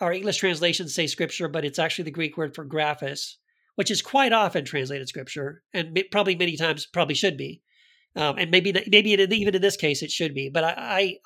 our 0.00 0.12
English 0.12 0.38
translations 0.38 0.94
say 0.94 1.06
scripture, 1.06 1.48
but 1.48 1.64
it's 1.64 1.78
actually 1.78 2.04
the 2.04 2.10
Greek 2.10 2.36
word 2.36 2.54
for 2.54 2.66
graphis, 2.66 3.36
which 3.76 3.90
is 3.90 4.02
quite 4.02 4.32
often 4.32 4.64
translated 4.64 5.08
scripture, 5.08 5.62
and 5.72 5.98
probably 6.10 6.36
many 6.36 6.56
times 6.56 6.86
probably 6.86 7.14
should 7.14 7.36
be, 7.36 7.62
um, 8.14 8.36
and 8.38 8.50
maybe 8.50 8.72
maybe 8.88 9.10
even 9.10 9.54
in 9.54 9.62
this 9.62 9.76
case 9.76 10.02
it 10.02 10.10
should 10.10 10.34
be. 10.34 10.50
But 10.50 10.64
I 10.64 10.74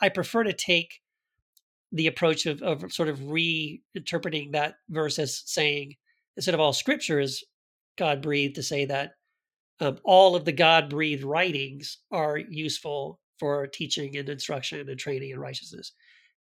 I, 0.00 0.06
I 0.06 0.08
prefer 0.08 0.44
to 0.44 0.52
take 0.52 1.00
the 1.92 2.06
approach 2.06 2.46
of, 2.46 2.62
of 2.62 2.92
sort 2.92 3.08
of 3.08 3.18
reinterpreting 3.18 4.52
that 4.52 4.74
verse 4.88 5.18
as 5.18 5.42
saying 5.46 5.96
instead 6.40 6.54
of 6.54 6.60
all 6.60 6.72
scripture 6.72 7.20
is 7.20 7.44
God 7.98 8.22
breathed 8.22 8.54
to 8.54 8.62
say 8.62 8.86
that 8.86 9.10
um, 9.78 9.98
all 10.04 10.34
of 10.34 10.46
the 10.46 10.52
God 10.52 10.88
breathed 10.88 11.22
writings 11.22 11.98
are 12.10 12.38
useful 12.38 13.20
for 13.38 13.66
teaching 13.66 14.16
and 14.16 14.26
instruction 14.26 14.88
and 14.88 14.98
training 14.98 15.32
in 15.32 15.38
righteousness. 15.38 15.92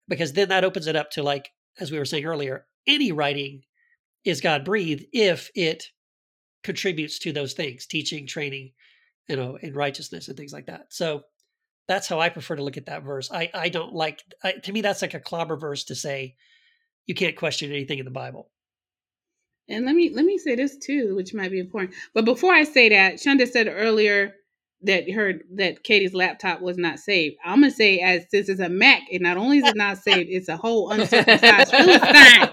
Because 0.08 0.34
then 0.34 0.50
that 0.50 0.64
opens 0.64 0.86
it 0.86 0.96
up 0.96 1.10
to, 1.12 1.24
like, 1.24 1.50
as 1.80 1.92
we 1.92 1.98
were 1.98 2.06
saying 2.06 2.26
earlier, 2.26 2.68
any 2.86 3.12
writing 3.12 3.64
is 4.24 4.40
God 4.40 4.64
breathed 4.64 5.08
if 5.14 5.50
it 5.56 5.86
contributes 6.64 7.18
to 7.18 7.32
those 7.32 7.54
things, 7.54 7.88
teaching, 7.88 8.28
training, 8.28 8.74
you 9.28 9.36
know, 9.36 9.58
in 9.64 9.74
righteousness 9.74 10.28
and 10.28 10.38
things 10.38 10.54
like 10.54 10.68
that. 10.68 10.86
So 10.90 11.24
that's 11.88 12.08
how 12.08 12.20
I 12.20 12.30
prefer 12.30 12.56
to 12.56 12.64
look 12.64 12.78
at 12.78 12.86
that 12.86 13.02
verse. 13.02 13.32
I, 13.32 13.50
I 13.52 13.70
don't 13.70 13.96
like, 13.96 14.22
I, 14.44 14.52
to 14.52 14.72
me, 14.72 14.82
that's 14.82 15.02
like 15.02 15.16
a 15.16 15.20
clobber 15.20 15.58
verse 15.58 15.86
to 15.86 15.96
say 15.96 16.36
you 17.08 17.16
can't 17.16 17.36
question 17.36 17.72
anything 17.72 17.98
in 17.98 18.06
the 18.06 18.12
Bible. 18.12 18.52
And 19.70 19.86
let 19.86 19.96
me 19.96 20.12
let 20.14 20.26
me 20.26 20.38
say 20.38 20.56
this 20.56 20.78
too, 20.78 21.16
which 21.16 21.34
might 21.34 21.52
be 21.52 21.60
important. 21.60 21.96
But 22.14 22.26
before 22.26 22.54
I 22.54 22.66
say 22.66 22.90
that, 22.90 23.16
Shonda 23.16 23.48
said 23.50 23.68
earlier 23.68 24.36
that 24.84 25.12
her 25.12 25.36
that 25.56 25.84
Katie's 25.84 26.14
laptop 26.14 26.62
was 26.62 26.78
not 26.78 27.00
saved. 27.00 27.38
I'm 27.46 27.62
gonna 27.62 27.72
say 27.72 28.00
as 28.00 28.26
this 28.32 28.50
is 28.50 28.60
a 28.62 28.70
Mac, 28.70 29.04
and 29.12 29.24
not 29.24 29.38
only 29.38 29.60
is 29.60 29.68
it 29.68 29.76
not 29.76 29.98
saved, 29.98 30.30
it's 30.32 30.50
a 30.50 30.58
whole 30.58 30.92
uncircumcised 30.92 31.72
Philistine, 31.72 32.50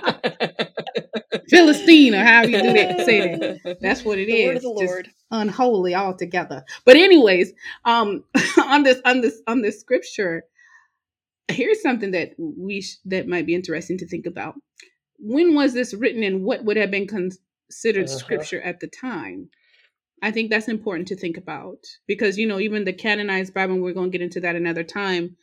Philistine, 1.50 2.14
or 2.14 2.24
however 2.24 2.50
you 2.50 2.62
do 2.62 2.72
that. 2.74 3.06
Say 3.06 3.20
that. 3.20 3.78
That's 3.82 4.04
what 4.04 4.18
it 4.18 4.28
The 4.28 4.34
is. 4.34 4.44
word 4.44 4.56
of 4.56 4.62
the 4.62 4.68
just 4.78 4.92
Lord. 4.92 5.10
unholy 5.30 5.94
altogether. 5.94 6.64
But 6.86 6.96
anyways, 6.96 7.52
um, 7.84 8.24
on 8.66 8.84
this 8.84 9.00
on 9.04 9.20
this 9.22 9.42
on 9.46 9.62
this 9.62 9.80
scripture, 9.80 10.44
here's 11.48 11.82
something 11.82 12.12
that 12.12 12.32
we 12.38 12.82
sh- 12.82 12.98
that 13.06 13.28
might 13.28 13.46
be 13.46 13.54
interesting 13.54 13.98
to 13.98 14.06
think 14.08 14.26
about. 14.26 14.54
When 15.18 15.54
was 15.54 15.72
this 15.74 15.94
written, 15.94 16.22
and 16.22 16.44
what 16.44 16.64
would 16.64 16.76
have 16.76 16.90
been 16.90 17.06
considered 17.06 18.06
Uh-huh. 18.08 18.18
scripture 18.18 18.60
at 18.62 18.80
the 18.80 18.88
time? 18.88 19.48
I 20.22 20.30
think 20.30 20.50
that's 20.50 20.68
important 20.68 21.08
to 21.08 21.16
think 21.16 21.36
about 21.36 21.84
because 22.06 22.38
you 22.38 22.46
know 22.46 22.58
even 22.60 22.84
the 22.84 22.92
canonized 22.92 23.52
Bible. 23.54 23.78
We're 23.80 23.92
going 23.92 24.10
to 24.10 24.18
get 24.18 24.24
into 24.24 24.40
that 24.40 24.56
another 24.56 24.84
time. 24.84 25.36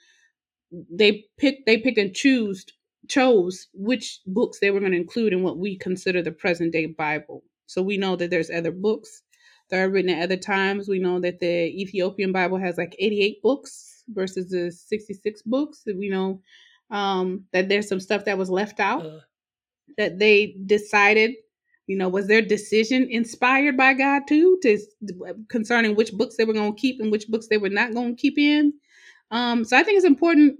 They 0.71 1.25
picked 1.37 1.65
they 1.65 1.77
picked 1.77 1.97
and 1.97 2.15
choose 2.15 2.65
chose 3.07 3.67
which 3.73 4.21
books 4.25 4.59
they 4.59 4.71
were 4.71 4.79
going 4.79 4.91
to 4.93 4.97
include 4.97 5.33
in 5.33 5.43
what 5.43 5.57
we 5.57 5.77
consider 5.77 6.21
the 6.21 6.31
present 6.31 6.71
day 6.71 6.85
Bible. 6.85 7.43
So 7.65 7.81
we 7.81 7.97
know 7.97 8.15
that 8.15 8.29
there's 8.29 8.49
other 8.49 8.71
books 8.71 9.23
that 9.69 9.79
are 9.79 9.89
written 9.89 10.11
at 10.11 10.23
other 10.23 10.37
times. 10.37 10.87
We 10.87 10.99
know 10.99 11.19
that 11.19 11.39
the 11.39 11.81
Ethiopian 11.81 12.31
Bible 12.31 12.57
has 12.57 12.77
like 12.77 12.95
88 12.99 13.41
books 13.41 14.03
versus 14.09 14.49
the 14.49 14.71
66 14.71 15.41
books. 15.43 15.83
We 15.85 16.09
know 16.09 16.41
um, 16.89 17.45
that 17.53 17.69
there's 17.69 17.87
some 17.87 17.99
stuff 17.99 18.25
that 18.25 18.37
was 18.37 18.49
left 18.49 18.79
out 18.79 19.05
Uh, 19.05 19.19
that 19.97 20.19
they 20.19 20.55
decided. 20.65 21.31
You 21.87 21.97
know, 21.97 22.07
was 22.07 22.27
their 22.27 22.41
decision 22.41 23.07
inspired 23.09 23.75
by 23.75 23.93
God 23.93 24.23
too, 24.27 24.57
to 24.61 24.79
concerning 25.49 25.95
which 25.95 26.13
books 26.13 26.37
they 26.37 26.45
were 26.45 26.53
going 26.53 26.73
to 26.73 26.79
keep 26.79 27.01
and 27.01 27.11
which 27.11 27.27
books 27.27 27.47
they 27.47 27.57
were 27.57 27.69
not 27.69 27.93
going 27.93 28.15
to 28.15 28.21
keep 28.21 28.37
in? 28.37 28.73
Um, 29.31 29.65
so 29.65 29.77
I 29.77 29.83
think 29.83 29.97
it's 29.97 30.05
important 30.05 30.59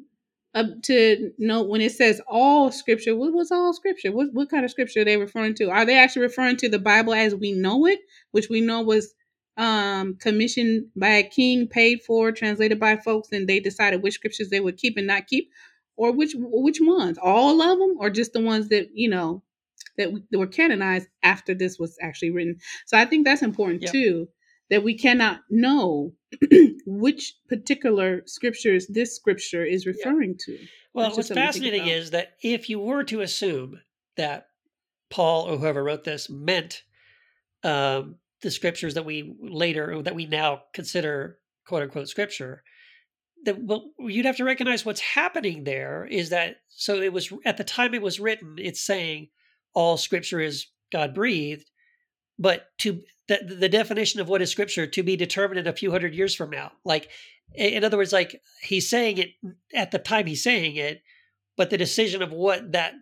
uh, 0.54 0.64
to 0.84 1.32
note 1.38 1.70
when 1.70 1.82
it 1.82 1.94
says 1.94 2.22
all 2.28 2.72
scripture. 2.72 3.16
What 3.16 3.34
was 3.34 3.52
all 3.52 3.74
scripture? 3.74 4.12
What 4.12 4.34
what 4.34 4.50
kind 4.50 4.66
of 4.66 4.72
scripture 4.72 5.02
are 5.02 5.06
they 5.06 5.18
referring 5.18 5.56
to? 5.56 5.70
Are 5.70 5.86
they 5.86 5.98
actually 5.98 6.24
referring 6.24 6.58
to 6.58 6.70
the 6.70 6.80
Bible 6.80 7.14
as 7.14 7.36
we 7.36 7.54
know 7.54 7.86
it, 7.86 8.00
which 8.32 8.50
we 8.50 8.60
know 8.60 8.82
was 8.82 9.14
um, 9.58 10.16
commissioned 10.16 10.88
by 10.96 11.10
a 11.10 11.30
king, 11.30 11.68
paid 11.68 12.02
for, 12.02 12.32
translated 12.32 12.80
by 12.80 12.98
folks, 12.98 13.30
and 13.32 13.48
they 13.48 13.60
decided 13.60 14.02
which 14.02 14.16
scriptures 14.16 14.50
they 14.50 14.60
would 14.60 14.78
keep 14.78 14.98
and 14.98 15.08
not 15.08 15.28
keep, 15.28 15.50
or 16.02 16.12
which 16.12 16.34
which 16.36 16.80
ones? 16.82 17.20
All 17.22 17.62
of 17.62 17.78
them, 17.78 17.96
or 18.00 18.10
just 18.10 18.34
the 18.34 18.42
ones 18.42 18.70
that 18.70 18.90
you 18.94 19.08
know 19.08 19.44
that, 19.98 20.10
that 20.32 20.40
were 20.40 20.48
canonized 20.48 21.08
after 21.22 21.54
this 21.54 21.78
was 21.78 21.96
actually 22.02 22.32
written? 22.32 22.58
So 22.88 22.98
I 22.98 23.06
think 23.06 23.24
that's 23.24 23.44
important 23.44 23.84
Yeah. 23.84 23.92
too. 23.92 24.28
That 24.72 24.84
we 24.84 24.98
cannot 24.98 25.42
know 25.50 26.14
which 26.86 27.36
particular 27.50 28.24
scriptures 28.26 28.88
this 28.88 29.16
scripture 29.16 29.66
is 29.66 29.86
referring 29.86 30.38
to. 30.46 30.58
Well, 30.94 31.06
That's 31.06 31.18
what's 31.18 31.28
something 31.28 31.46
to 31.46 31.52
think 31.52 31.64
fascinating 31.66 31.88
is 31.88 32.12
that 32.12 32.30
if 32.42 32.70
you 32.70 32.80
were 32.80 33.04
to 33.04 33.22
assume 33.22 33.82
that 34.16 34.48
Paul 35.10 35.44
or 35.44 35.58
whoever 35.58 35.84
wrote 35.84 36.06
this 36.06 36.30
meant 36.30 36.84
um, 37.64 38.16
the 38.42 38.50
scriptures 38.50 38.96
that 38.96 39.06
we 39.06 39.36
later 39.40 40.02
that 40.02 40.16
we 40.16 40.26
now 40.26 40.64
consider 40.74 41.38
quote 41.68 41.84
unquote 41.84 42.08
scripture 42.10 42.64
that 43.46 43.62
well 43.64 43.92
you'd 44.00 44.26
have 44.26 44.38
to 44.38 44.44
recognize 44.44 44.86
what's 44.86 45.02
happening 45.02 45.64
there 45.64 46.08
is 46.10 46.30
that 46.30 46.58
so 46.70 47.02
it 47.02 47.14
was 47.14 47.32
at 47.46 47.58
the 47.58 47.64
time 47.64 47.94
it 47.94 48.02
was 48.02 48.20
written 48.20 48.56
it's 48.58 48.82
saying 48.82 49.30
all 49.74 49.98
scripture 49.98 50.40
is 50.40 50.68
god 50.92 51.14
breathed 51.14 51.70
but 52.40 52.68
to 52.80 53.02
the, 53.28 53.40
the 53.60 53.70
definition 53.70 54.20
of 54.20 54.28
what 54.30 54.42
is 54.42 54.52
scripture 54.52 54.88
to 54.88 55.04
be 55.04 55.16
determined 55.16 55.60
in 55.60 55.68
a 55.68 55.74
few 55.74 55.92
hundred 55.92 56.14
years 56.14 56.36
from 56.36 56.50
now 56.50 56.72
like 56.86 57.10
in 57.56 57.84
other 57.84 57.98
words 57.98 58.14
like 58.14 58.42
he's 58.62 58.90
saying 58.90 59.18
it 59.18 59.30
at 59.74 59.92
the 59.92 60.00
time 60.00 60.26
he's 60.26 60.44
saying 60.44 60.76
it 60.76 61.02
but 61.58 61.70
the 61.70 61.78
decision 61.78 62.22
of 62.22 62.32
what 62.32 62.72
that 62.72 62.94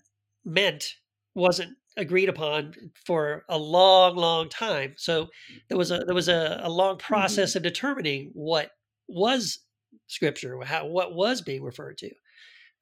meant 0.45 0.95
wasn't 1.35 1.75
agreed 1.97 2.29
upon 2.29 2.73
for 3.05 3.43
a 3.49 3.57
long, 3.57 4.15
long 4.15 4.49
time. 4.49 4.93
So 4.97 5.27
there 5.67 5.77
was 5.77 5.91
a 5.91 5.99
there 5.99 6.15
was 6.15 6.27
a, 6.29 6.59
a 6.63 6.69
long 6.69 6.95
Mm-hmm. 6.97 7.13
process 7.13 7.55
of 7.55 7.63
determining 7.63 8.31
what 8.33 8.71
was 9.07 9.59
scripture, 10.07 10.59
how 10.63 10.85
what 10.87 11.13
was 11.13 11.41
being 11.41 11.63
referred 11.63 11.97
to. 11.99 12.11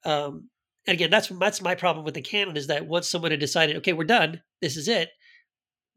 Um, 0.04 0.48
and 0.86 0.94
again, 0.94 1.10
that's 1.10 1.28
that's 1.40 1.60
my 1.60 1.74
problem 1.74 2.04
with 2.04 2.14
the 2.14 2.22
canon 2.22 2.56
is 2.56 2.68
that 2.68 2.86
once 2.86 3.08
someone 3.08 3.30
had 3.30 3.40
decided, 3.40 3.76
okay, 3.76 3.92
we're 3.92 4.04
done, 4.04 4.42
this 4.62 4.76
is 4.76 4.88
it. 4.88 5.10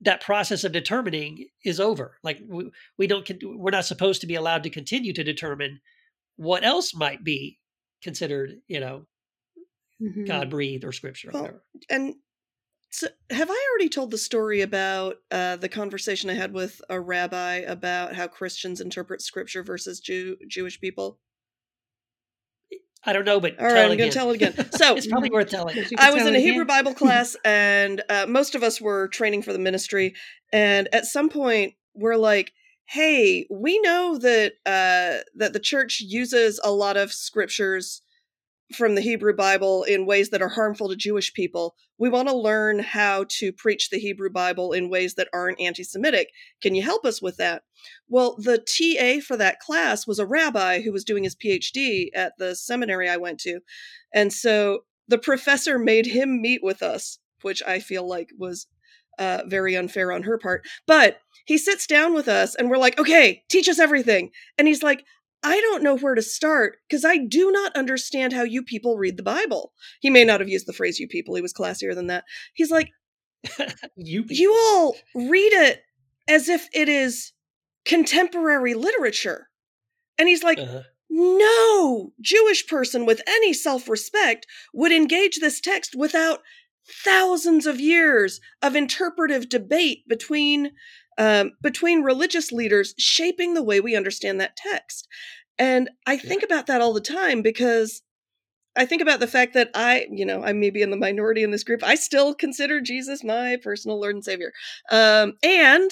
That 0.02 0.22
process 0.22 0.64
of 0.64 0.72
determining 0.72 1.48
is 1.64 1.80
over. 1.80 2.18
Like 2.24 2.42
we, 2.48 2.72
we 2.98 3.08
don't, 3.08 3.30
we're 3.44 3.72
not 3.72 3.86
supposed 3.86 4.22
to 4.22 4.28
be 4.28 4.36
allowed 4.36 4.64
to 4.64 4.70
continue 4.70 5.14
to 5.14 5.24
determine 5.24 5.80
what 6.38 6.64
else 6.66 6.96
might 6.96 7.24
be 7.24 7.60
considered, 8.02 8.56
you 8.68 8.80
know, 8.80 9.06
Mhm. 10.02 10.26
God 10.26 10.50
breathed 10.50 10.84
or 10.84 10.92
scripture 10.92 11.30
or 11.30 11.34
Well, 11.34 11.42
whatever. 11.44 11.64
And 11.92 12.16
so, 12.92 13.08
have 13.30 13.50
I 13.50 13.68
already 13.72 13.88
told 13.88 14.12
the 14.12 14.18
story 14.18 14.60
about 14.62 15.16
uh, 15.32 15.56
the 15.56 15.70
conversation 15.70 16.30
I 16.30 16.34
had 16.34 16.54
with 16.54 16.82
a 16.90 17.00
rabbi 17.00 17.56
about 17.60 18.16
how 18.16 18.28
Christians 18.28 18.82
interpret 18.82 19.22
scripture 19.22 19.64
versus 19.64 20.02
Jew- 20.02 20.36
Jewish 20.46 20.80
people? 20.82 21.18
I 23.06 23.14
don't 23.14 23.24
know, 23.24 23.40
but 23.40 23.58
All 23.60 23.66
right, 23.66 23.76
tell 23.76 23.92
I'm 23.92 23.98
going 23.98 24.10
to 24.10 24.14
tell 24.14 24.30
it 24.30 24.36
again. 24.36 24.54
So, 24.74 24.96
it's 24.96 25.08
probably 25.08 25.30
worth 25.32 25.50
telling. 25.50 25.78
I 25.98 26.12
was 26.12 26.20
tell 26.20 26.28
in 26.28 26.36
a 26.36 26.38
again. 26.38 26.42
Hebrew 26.42 26.66
Bible 26.66 26.94
class, 27.02 27.38
and 27.46 28.04
uh, 28.10 28.26
most 28.28 28.56
of 28.56 28.62
us 28.62 28.82
were 28.82 29.08
training 29.08 29.44
for 29.44 29.54
the 29.54 29.60
ministry. 29.60 30.14
And 30.52 30.90
at 30.94 31.06
some 31.06 31.30
point, 31.30 31.76
we're 31.94 32.18
like, 32.18 32.52
"Hey, 32.84 33.48
we 33.50 33.80
know 33.80 34.18
that 34.18 34.54
uh, 34.66 35.24
that 35.36 35.54
the 35.54 35.62
church 35.62 36.02
uses 36.02 36.60
a 36.62 36.72
lot 36.72 36.98
of 36.98 37.14
scriptures 37.14 38.02
from 38.76 38.96
the 38.96 39.02
Hebrew 39.02 39.36
Bible 39.36 39.84
in 39.84 40.06
ways 40.06 40.30
that 40.30 40.42
are 40.42 40.50
harmful 40.50 40.90
to 40.90 40.96
Jewish 40.96 41.34
people. 41.34 41.76
We 41.98 42.10
want 42.10 42.30
to 42.30 42.36
learn 42.36 42.80
how 42.80 43.26
to 43.30 43.52
preach 43.52 43.90
the 43.90 44.00
Hebrew 44.00 44.30
Bible 44.30 44.72
in 44.74 44.90
ways 44.90 45.16
that 45.16 45.30
aren't 45.34 45.60
anti-Semitic. 45.60 46.30
Can 46.62 46.76
you 46.76 46.82
help 46.82 47.06
us 47.06 47.22
with 47.22 47.38
that?" 47.38 47.64
Well, 48.08 48.36
the 48.38 48.58
TA 48.58 49.22
for 49.26 49.38
that 49.38 49.60
class 49.60 50.08
was 50.08 50.20
a 50.20 50.26
rabbi 50.26 50.82
who 50.82 50.92
was 50.92 51.04
doing 51.04 51.24
his 51.24 51.36
PhD 51.36 52.10
at 52.14 52.34
the 52.38 52.56
seminary 52.56 53.10
I 53.10 53.18
went 53.18 53.40
to, 53.42 53.62
and 54.14 54.32
so 54.34 54.86
the 55.08 55.18
professor 55.18 55.78
made 55.78 56.08
him 56.08 56.42
meet 56.42 56.64
with 56.64 56.82
us, 56.82 57.20
which 57.42 57.62
I 57.68 57.80
feel 57.80 58.08
like 58.08 58.30
was 58.38 58.68
uh, 59.20 59.44
very 59.46 59.76
unfair 59.76 60.12
on 60.12 60.24
her 60.24 60.38
part. 60.38 60.66
But 60.88 61.20
he 61.46 61.58
sits 61.58 61.86
down 61.86 62.14
with 62.14 62.28
us 62.28 62.56
and 62.56 62.70
we're 62.70 62.78
like, 62.78 63.00
okay, 63.00 63.44
teach 63.50 63.68
us 63.68 63.80
everything. 63.80 64.32
And 64.58 64.68
he's 64.68 64.84
like, 64.84 65.04
I 65.44 65.60
don't 65.62 65.84
know 65.84 65.98
where 65.98 66.16
to 66.16 66.22
start 66.22 66.78
because 66.88 67.04
I 67.04 67.18
do 67.18 67.52
not 67.52 67.76
understand 67.76 68.34
how 68.34 68.44
you 68.44 68.64
people 68.64 68.98
read 68.98 69.18
the 69.18 69.24
Bible. 69.24 69.74
He 70.00 70.10
may 70.10 70.24
not 70.24 70.40
have 70.40 70.50
used 70.50 70.68
the 70.68 70.74
phrase 70.74 71.00
you 71.00 71.08
people, 71.08 71.36
he 71.36 71.42
was 71.42 71.54
classier 71.54 71.96
than 71.96 72.08
that. 72.08 72.26
He's 72.54 72.72
like, 72.72 72.92
you 73.96 74.24
you 74.30 74.54
all 74.54 74.96
read 75.16 75.54
it 75.54 75.82
as 76.28 76.48
if 76.48 76.68
it 76.74 76.88
is 76.88 77.32
contemporary 77.86 78.74
literature. 78.76 79.48
And 80.20 80.30
he's 80.30 80.44
like, 80.44 80.60
Uh-huh. 80.60 80.84
no 81.10 82.12
Jewish 82.22 82.68
person 82.68 83.06
with 83.06 83.22
any 83.28 83.54
self 83.54 83.90
respect 83.90 84.46
would 84.74 84.92
engage 84.92 85.40
this 85.40 85.60
text 85.60 85.96
without 85.98 86.42
thousands 87.04 87.66
of 87.66 87.80
years 87.80 88.40
of 88.62 88.76
interpretive 88.76 89.50
debate 89.50 90.08
between 90.08 90.72
um, 91.18 91.52
between 91.62 92.04
religious 92.04 92.52
leaders 92.52 92.94
shaping 92.98 93.54
the 93.54 93.64
way 93.64 93.80
we 93.80 93.96
understand 93.96 94.40
that 94.40 94.56
text. 94.56 95.08
And 95.58 95.90
I 96.08 96.18
think 96.18 96.44
about 96.44 96.68
that 96.68 96.82
all 96.82 96.94
the 96.94 97.02
time 97.02 97.42
because 97.42 98.02
I 98.76 98.86
think 98.86 99.02
about 99.02 99.20
the 99.20 99.28
fact 99.28 99.54
that 99.54 99.70
I, 99.76 100.08
you 100.10 100.26
know, 100.26 100.44
I 100.44 100.54
may 100.54 100.70
be 100.70 100.82
in 100.82 100.92
the 100.92 100.98
minority 100.98 101.44
in 101.44 101.52
this 101.52 101.64
group. 101.64 101.84
I 101.84 101.96
still 101.96 102.34
consider 102.34 102.80
Jesus 102.80 103.24
my 103.24 103.58
personal 103.62 104.00
Lord 104.00 104.16
and 104.16 104.24
Savior. 104.24 104.54
Um, 104.90 105.34
and 105.44 105.92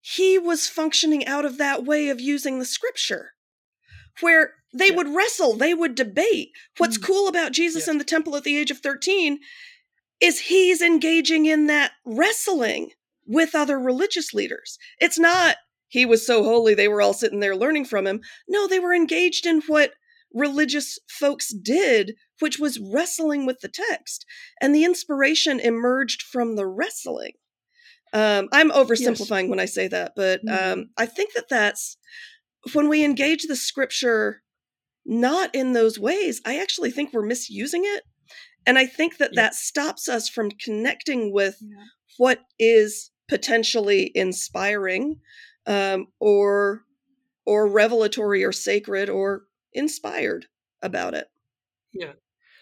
he 0.00 0.38
was 0.38 0.68
functioning 0.68 1.26
out 1.26 1.44
of 1.44 1.58
that 1.58 1.84
way 1.84 2.08
of 2.08 2.20
using 2.20 2.58
the 2.58 2.64
scripture 2.64 3.32
where 4.20 4.54
they 4.72 4.90
would 4.90 5.14
wrestle, 5.14 5.54
they 5.54 5.74
would 5.74 5.94
debate. 5.94 6.50
What's 6.78 6.98
cool 6.98 7.28
about 7.28 7.52
Jesus 7.52 7.88
in 7.88 7.98
the 7.98 8.04
temple 8.04 8.36
at 8.36 8.44
the 8.44 8.56
age 8.56 8.70
of 8.70 8.78
13 8.78 9.38
is 10.20 10.40
he's 10.40 10.80
engaging 10.80 11.46
in 11.46 11.66
that 11.66 11.92
wrestling 12.04 12.90
with 13.26 13.54
other 13.54 13.78
religious 13.78 14.32
leaders. 14.32 14.78
It's 15.00 15.18
not 15.18 15.56
he 15.88 16.04
was 16.04 16.26
so 16.26 16.42
holy 16.42 16.74
they 16.74 16.88
were 16.88 17.00
all 17.00 17.14
sitting 17.14 17.40
there 17.40 17.56
learning 17.56 17.84
from 17.84 18.06
him. 18.06 18.20
No, 18.48 18.66
they 18.66 18.80
were 18.80 18.94
engaged 18.94 19.46
in 19.46 19.62
what 19.62 19.92
religious 20.34 20.98
folks 21.08 21.52
did, 21.52 22.14
which 22.40 22.58
was 22.58 22.80
wrestling 22.80 23.46
with 23.46 23.60
the 23.60 23.68
text. 23.68 24.26
And 24.60 24.74
the 24.74 24.84
inspiration 24.84 25.60
emerged 25.60 26.22
from 26.22 26.56
the 26.56 26.66
wrestling. 26.66 27.32
Um, 28.12 28.48
I'm 28.52 28.70
oversimplifying 28.70 29.48
when 29.48 29.60
I 29.60 29.64
say 29.66 29.88
that, 29.88 30.12
but 30.16 30.40
um, 30.48 30.90
I 30.96 31.06
think 31.06 31.34
that 31.34 31.48
that's 31.48 31.96
when 32.72 32.88
we 32.88 33.04
engage 33.04 33.44
the 33.44 33.56
scripture 33.56 34.42
not 35.04 35.54
in 35.54 35.72
those 35.72 35.98
ways, 35.98 36.40
I 36.44 36.58
actually 36.58 36.90
think 36.90 37.12
we're 37.12 37.22
misusing 37.22 37.82
it. 37.84 38.02
And 38.66 38.78
I 38.78 38.86
think 38.86 39.18
that 39.18 39.34
that 39.36 39.54
stops 39.54 40.08
us 40.08 40.28
from 40.28 40.50
connecting 40.50 41.32
with 41.32 41.62
what 42.18 42.40
is 42.58 43.10
potentially 43.28 44.10
inspiring 44.14 45.20
um, 45.66 46.08
or 46.20 46.82
or 47.44 47.68
revelatory 47.68 48.42
or 48.42 48.52
sacred 48.52 49.08
or 49.08 49.44
inspired 49.72 50.46
about 50.82 51.14
it. 51.14 51.28
Yeah. 51.92 52.12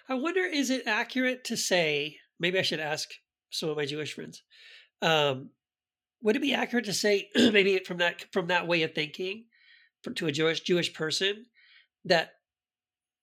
I 0.09 0.14
wonder 0.14 0.40
is 0.40 0.68
it 0.68 0.86
accurate 0.86 1.44
to 1.44 1.57
say, 1.57 2.18
maybe 2.38 2.59
I 2.59 2.62
should 2.62 2.80
ask 2.80 3.09
some 3.50 3.70
of 3.70 3.76
my 3.78 3.86
Jewish 3.86 4.14
friends. 4.14 4.42
Um, 5.00 5.50
would 6.22 6.36
it 6.36 6.42
be 6.42 6.55
accurate 6.55 6.84
to 6.86 6.92
say 6.92 7.30
maybe 7.34 7.78
from 7.78 7.98
that 7.98 8.24
from 8.32 8.48
that 8.48 8.66
way 8.66 8.82
of 8.82 8.94
thinking 8.94 9.44
for, 10.02 10.12
to 10.12 10.26
a 10.26 10.32
Jewish 10.32 10.61
Jewish 10.61 10.92
person 10.92 11.46
that 12.05 12.32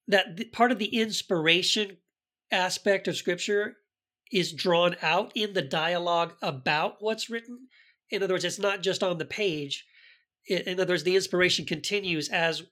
that 0.08 0.38
the, 0.38 0.46
part 0.46 0.72
of 0.72 0.80
the 0.80 1.00
inspiration 1.00 1.98
aspect 2.52 3.08
of 3.08 3.16
scripture 3.16 3.78
is 4.32 4.54
drawn 4.54 4.96
out 5.02 5.32
in 5.36 5.54
the 5.54 5.62
dialogue 5.62 6.34
about 6.42 6.96
what's 7.00 7.30
written. 7.30 7.68
In 8.10 8.24
other 8.24 8.34
words, 8.34 8.46
it's 8.46 8.60
not 8.60 8.82
just 8.82 9.04
on 9.04 9.18
the 9.18 9.26
page. 9.26 9.86
In 10.48 10.60
in 10.60 10.80
other 10.80 10.94
words, 10.94 11.04
the 11.04 11.16
inspiration 11.16 11.66
continues 11.66 12.30
as 12.30 12.64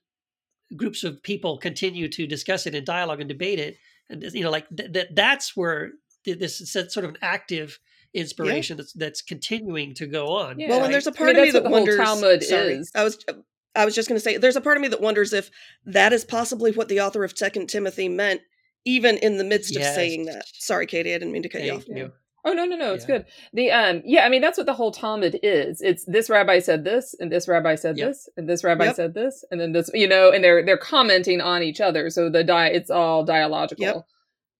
groups 0.76 1.04
of 1.04 1.22
people 1.22 1.58
continue 1.58 2.08
to 2.08 2.26
discuss 2.26 2.66
it 2.66 2.74
and 2.74 2.86
dialogue 2.86 3.20
and 3.20 3.28
debate 3.28 3.58
it. 3.58 3.76
And 4.08 4.22
you 4.32 4.42
know, 4.42 4.50
like 4.50 4.66
th- 4.74 4.92
that 4.92 5.14
that's 5.14 5.56
where 5.56 5.92
th- 6.24 6.38
this 6.38 6.60
is 6.60 6.72
sort 6.72 7.04
of 7.04 7.10
an 7.10 7.18
active 7.22 7.78
inspiration 8.14 8.76
that's 8.76 8.92
that's 8.92 9.22
continuing 9.22 9.94
to 9.94 10.06
go 10.06 10.28
on. 10.28 10.56
well, 10.58 10.84
and 10.84 10.92
there's 10.92 11.06
a 11.06 11.12
part 11.12 11.34
mean, 11.34 11.38
of 11.38 11.42
me 11.42 11.50
that 11.52 11.70
wonders. 11.70 11.96
Talmud 11.96 12.42
sorry, 12.42 12.74
is. 12.74 12.90
I 12.94 13.04
was 13.04 13.24
I 13.74 13.84
was 13.84 13.94
just 13.94 14.08
going 14.08 14.16
to 14.16 14.22
say 14.22 14.36
there's 14.36 14.56
a 14.56 14.60
part 14.60 14.76
of 14.76 14.82
me 14.82 14.88
that 14.88 15.00
wonders 15.00 15.32
if 15.32 15.50
that 15.86 16.12
is 16.12 16.24
possibly 16.24 16.72
what 16.72 16.88
the 16.88 17.00
author 17.00 17.24
of 17.24 17.36
Second 17.36 17.68
Timothy 17.68 18.08
meant, 18.08 18.40
even 18.84 19.16
in 19.18 19.36
the 19.36 19.44
midst 19.44 19.76
of 19.76 19.82
saying 19.82 20.26
that. 20.26 20.44
Sorry, 20.54 20.86
Katie, 20.86 21.14
I 21.14 21.18
didn't 21.18 21.32
mean 21.32 21.42
to 21.42 21.48
cut 21.48 21.62
you 21.62 21.72
off. 21.74 21.88
You. 21.88 22.12
Oh 22.42 22.54
no 22.54 22.64
no 22.64 22.74
no, 22.76 22.94
it's 22.94 23.04
good. 23.04 23.26
The 23.52 23.70
um 23.70 24.00
yeah, 24.06 24.24
I 24.24 24.30
mean 24.30 24.40
that's 24.40 24.56
what 24.56 24.66
the 24.66 24.72
whole 24.72 24.92
Talmud 24.92 25.38
is. 25.42 25.82
It's 25.82 26.04
this 26.06 26.30
rabbi 26.30 26.58
said 26.60 26.84
this, 26.84 27.14
and 27.20 27.30
this 27.30 27.46
rabbi 27.46 27.74
said 27.74 27.98
Yep. 27.98 28.08
this, 28.08 28.28
and 28.38 28.48
this 28.48 28.64
rabbi 28.64 28.86
Yep. 28.86 28.96
said 28.96 29.14
this, 29.14 29.44
and 29.50 29.60
then 29.60 29.72
this 29.72 29.90
you 29.92 30.08
know, 30.08 30.30
and 30.30 30.42
they're 30.42 30.64
they're 30.64 30.78
commenting 30.78 31.42
on 31.42 31.62
each 31.62 31.82
other. 31.82 32.08
So 32.08 32.30
the 32.30 32.42
di 32.42 32.68
it's 32.68 32.90
all 32.90 33.24
dialogical. 33.24 33.84
Yep. 33.84 34.06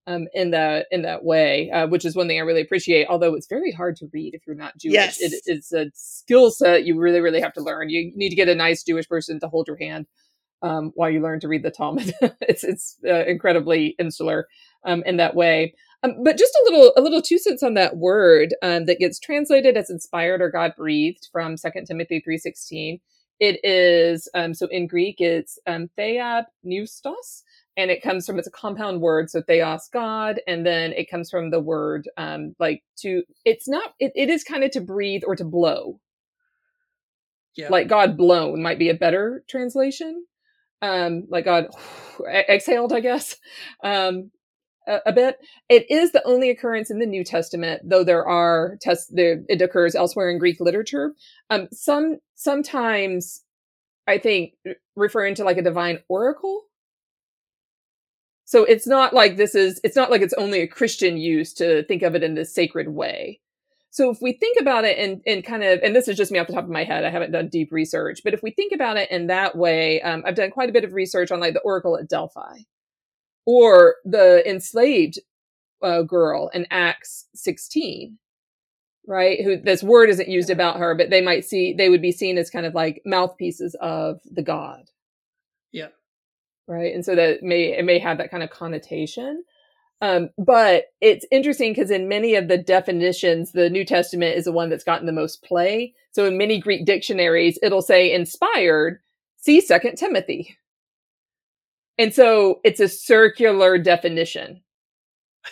Um, 0.07 0.27
in 0.35 0.51
that 0.51 0.87
in 0.91 1.03
that 1.03 1.25
way, 1.25 1.71
uh, 1.71 1.87
which 1.87 2.05
is 2.05 2.17
one 2.17 2.27
thing 2.27 2.39
I 2.39 2.43
really 2.43 2.63
appreciate. 2.63 3.07
Although 3.09 3.35
it's 3.35 3.47
very 3.47 3.71
hard 3.71 3.97
to 3.97 4.09
read 4.13 4.35
if 4.35 4.43
you're 4.47 4.57
not 4.57 4.77
Jewish, 4.77 4.95
Yes. 4.95 5.21
it, 5.21 5.33
it's 5.47 5.73
a 5.73 5.91
skill 5.95 6.51
set 6.51 6.85
you 6.85 6.99
really 6.99 7.21
really 7.21 7.41
have 7.41 7.53
to 7.55 7.63
learn. 7.63 7.89
You 7.91 8.11
need 8.17 8.31
to 8.31 8.37
get 8.37 8.49
a 8.49 8.55
nice 8.55 8.83
Jewish 8.83 9.09
person 9.09 9.39
to 9.41 9.49
hold 9.49 9.69
your 9.69 9.77
hand 9.77 10.07
um, 10.62 10.93
while 10.95 11.11
you 11.11 11.20
learn 11.20 11.41
to 11.41 11.49
read 11.49 11.62
the 11.62 11.70
Talmud. 11.70 12.12
it's 12.41 12.65
it's 12.65 12.97
uh, 13.07 13.24
incredibly 13.27 13.95
insular 13.99 14.49
um, 14.85 15.03
in 15.07 15.16
that 15.16 15.35
way. 15.35 15.74
Um, 16.03 16.23
but 16.24 16.39
just 16.39 16.55
a 16.55 16.65
little 16.65 16.93
a 16.97 17.01
little 17.01 17.23
two 17.23 17.39
cents 17.39 17.62
on 17.62 17.74
that 17.74 17.97
word 17.97 18.55
um, 18.62 18.87
that 18.87 18.99
gets 18.99 19.19
translated 19.19 19.77
as 19.77 19.91
inspired 19.91 20.41
or 20.41 20.51
God 20.51 20.73
breathed 20.77 21.28
from 21.32 21.57
Second 21.57 21.87
Timothy 21.87 22.20
three 22.20 22.39
sixteen. 22.39 23.01
It 23.39 23.59
is 23.65 24.28
um, 24.35 24.55
so 24.55 24.66
in 24.70 24.87
Greek 24.87 25.16
it's 25.20 25.59
um, 25.66 25.89
theab 25.99 26.45
neustos, 26.65 27.43
and 27.77 27.91
it 27.91 28.03
comes 28.03 28.27
from 28.27 28.39
it's 28.39 28.49
a 28.49 28.53
compound 28.53 29.01
word, 29.01 29.31
so 29.31 29.43
theos 29.43 29.89
God, 29.93 30.41
and 30.47 30.65
then 30.66 30.93
it 30.93 31.11
comes 31.11 31.31
from 31.31 31.51
the 31.51 31.61
word 31.61 32.09
um, 32.16 32.55
like 32.59 32.82
to. 32.99 33.23
It's 33.45 33.69
not. 33.69 33.95
It, 33.99 34.12
it 34.15 34.28
is 34.28 34.45
kind 34.45 34.65
of 34.65 34.70
to 34.73 34.81
breathe 34.81 35.23
or 35.27 35.37
to 35.37 35.45
blow. 35.45 36.01
Yeah. 37.57 37.69
Like 37.69 37.89
God 37.89 38.16
blown 38.16 38.62
might 38.62 38.78
be 38.78 38.89
a 38.91 38.95
better 38.95 39.45
translation. 39.49 40.24
Um, 40.82 41.27
like 41.28 41.44
God 41.44 41.69
exhaled, 42.48 42.93
I 42.93 43.01
guess. 43.01 43.36
Um, 43.85 44.31
a, 44.86 45.01
a 45.07 45.12
bit. 45.12 45.39
It 45.69 45.90
is 45.90 46.12
the 46.12 46.27
only 46.27 46.51
occurrence 46.51 46.90
in 46.90 46.98
the 46.98 47.07
New 47.07 47.24
Testament, 47.24 47.82
though 47.85 48.05
there 48.05 48.27
are 48.27 48.77
tests. 48.81 49.11
There 49.12 49.43
it 49.48 49.62
occurs 49.62 49.94
elsewhere 49.94 50.31
in 50.31 50.39
Greek 50.39 50.61
literature. 50.61 51.15
Um, 51.48 51.69
some 51.73 52.19
sometimes, 52.35 53.43
I 54.07 54.19
think, 54.19 54.55
referring 54.97 55.35
to 55.36 55.44
like 55.44 55.59
a 55.59 55.62
divine 55.62 56.01
oracle. 56.09 56.62
So 58.44 58.65
it's 58.65 58.86
not 58.86 59.15
like 59.15 59.36
this 59.36 59.55
is. 59.55 59.81
It's 59.85 59.97
not 59.97 60.11
like 60.11 60.23
it's 60.23 60.35
only 60.35 60.61
a 60.61 60.66
Christian 60.66 61.16
use 61.16 61.55
to 61.55 61.85
think 61.85 62.02
of 62.02 62.15
it 62.15 62.23
in 62.23 62.35
this 62.35 62.55
sacred 62.55 62.89
way. 62.89 63.40
So 63.93 64.09
if 64.11 64.19
we 64.23 64.33
think 64.33 64.59
about 64.61 64.85
it 64.85 64.99
and 64.99 65.21
and 65.27 65.45
kind 65.45 65.65
of, 65.65 65.81
and 65.83 65.95
this 65.97 66.07
is 66.09 66.17
just 66.17 66.31
me 66.31 66.39
off 66.39 66.47
the 66.47 66.53
top 66.53 66.65
of 66.65 66.71
my 66.71 66.85
head, 66.85 67.05
I 67.05 67.11
haven't 67.11 67.33
done 67.33 67.49
deep 67.49 67.73
research, 67.73 68.21
but 68.23 68.35
if 68.35 68.43
we 68.43 68.51
think 68.53 68.73
about 68.73 68.97
it 68.97 69.11
in 69.11 69.27
that 69.29 69.57
way, 69.57 70.01
um, 70.03 70.23
I've 70.27 70.37
done 70.37 70.51
quite 70.53 70.69
a 70.69 70.73
bit 70.73 70.85
of 70.85 70.93
research 70.95 71.31
on 71.33 71.41
like 71.41 71.55
the 71.55 71.61
Oracle 71.61 71.97
at 71.99 72.09
Delphi, 72.09 72.59
or 73.47 73.97
the 74.05 74.49
enslaved 74.49 75.19
uh, 75.83 76.03
girl 76.03 76.51
in 76.55 76.67
Acts 76.71 77.27
16, 77.35 78.19
right? 79.09 79.43
Who 79.43 79.57
this 79.57 79.83
word 79.83 80.09
isn't 80.11 80.29
used 80.29 80.51
about 80.51 80.79
her, 80.79 80.95
but 80.95 81.11
they 81.11 81.21
might 81.21 81.45
see 81.45 81.73
they 81.73 81.89
would 81.89 82.03
be 82.03 82.12
seen 82.12 82.39
as 82.39 82.49
kind 82.51 82.67
of 82.67 82.75
like 82.75 83.03
mouthpieces 83.05 83.75
of 83.81 84.21
the 84.31 84.43
god, 84.43 84.85
Yeah. 85.73 85.89
right? 86.69 86.95
And 86.95 87.05
so 87.05 87.17
that 87.17 87.43
may 87.43 87.77
it 87.77 87.85
may 87.85 87.99
have 87.99 88.19
that 88.19 88.31
kind 88.31 88.43
of 88.45 88.51
connotation. 88.51 89.43
Um, 90.03 90.31
but 90.39 90.87
it's 91.01 91.27
interesting 91.31 91.73
because 91.73 91.91
in 91.91 92.09
many 92.09 92.35
of 92.35 92.49
the 92.49 92.57
definitions, 92.57 93.53
the 93.53 93.69
New 93.69 93.85
Testament 93.85 94.37
is 94.37 94.47
the 94.47 94.53
one 94.53 94.71
that's 94.71 94.85
gotten 94.85 95.07
the 95.07 95.13
most 95.13 95.43
play. 95.43 95.95
So 96.13 96.27
in 96.27 96.39
many 96.39 96.59
Greek 96.59 96.87
dictionaries, 96.87 97.59
it'll 97.63 97.83
say 97.83 98.13
inspired, 98.13 99.01
see 99.37 99.61
Second 99.61 99.97
Timothy. 99.97 100.57
And 101.99 102.15
so 102.15 102.61
it's 102.65 102.81
a 102.81 102.89
circular 102.89 103.77
definition 103.77 104.63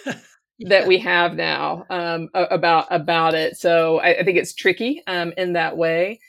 that 0.61 0.87
we 0.87 0.99
have 0.99 1.35
now 1.35 1.85
um, 1.91 2.31
about 2.33 2.87
about 2.91 3.35
it. 3.35 3.59
So 3.59 3.99
I, 3.99 4.20
I 4.20 4.25
think 4.25 4.39
it's 4.39 4.55
tricky 4.55 5.03
um, 5.07 5.35
in 5.37 5.53
that 5.53 5.77
way. 5.77 6.20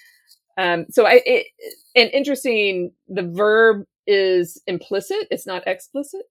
Um, 0.58 0.88
so 0.90 1.06
I 1.06 1.22
it, 1.26 1.48
and 1.96 2.10
interesting. 2.12 2.92
The 3.08 3.24
verb 3.24 3.86
is 4.06 4.62
implicit; 4.68 5.30
it's 5.32 5.48
not 5.48 5.66
explicit 5.66 6.26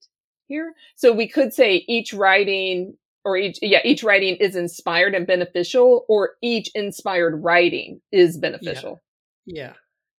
here. 0.48 0.74
So 0.96 1.12
we 1.12 1.28
could 1.28 1.52
say 1.54 1.84
each 1.86 2.12
writing 2.12 2.96
or 3.24 3.36
each 3.36 3.58
yeah 3.62 3.80
each 3.84 4.02
writing 4.02 4.36
is 4.36 4.56
inspired 4.56 5.14
and 5.14 5.26
beneficial, 5.26 6.04
or 6.08 6.30
each 6.42 6.70
inspired 6.74 7.42
writing 7.42 8.00
is 8.10 8.38
beneficial. 8.38 9.00
Yeah. 9.46 9.74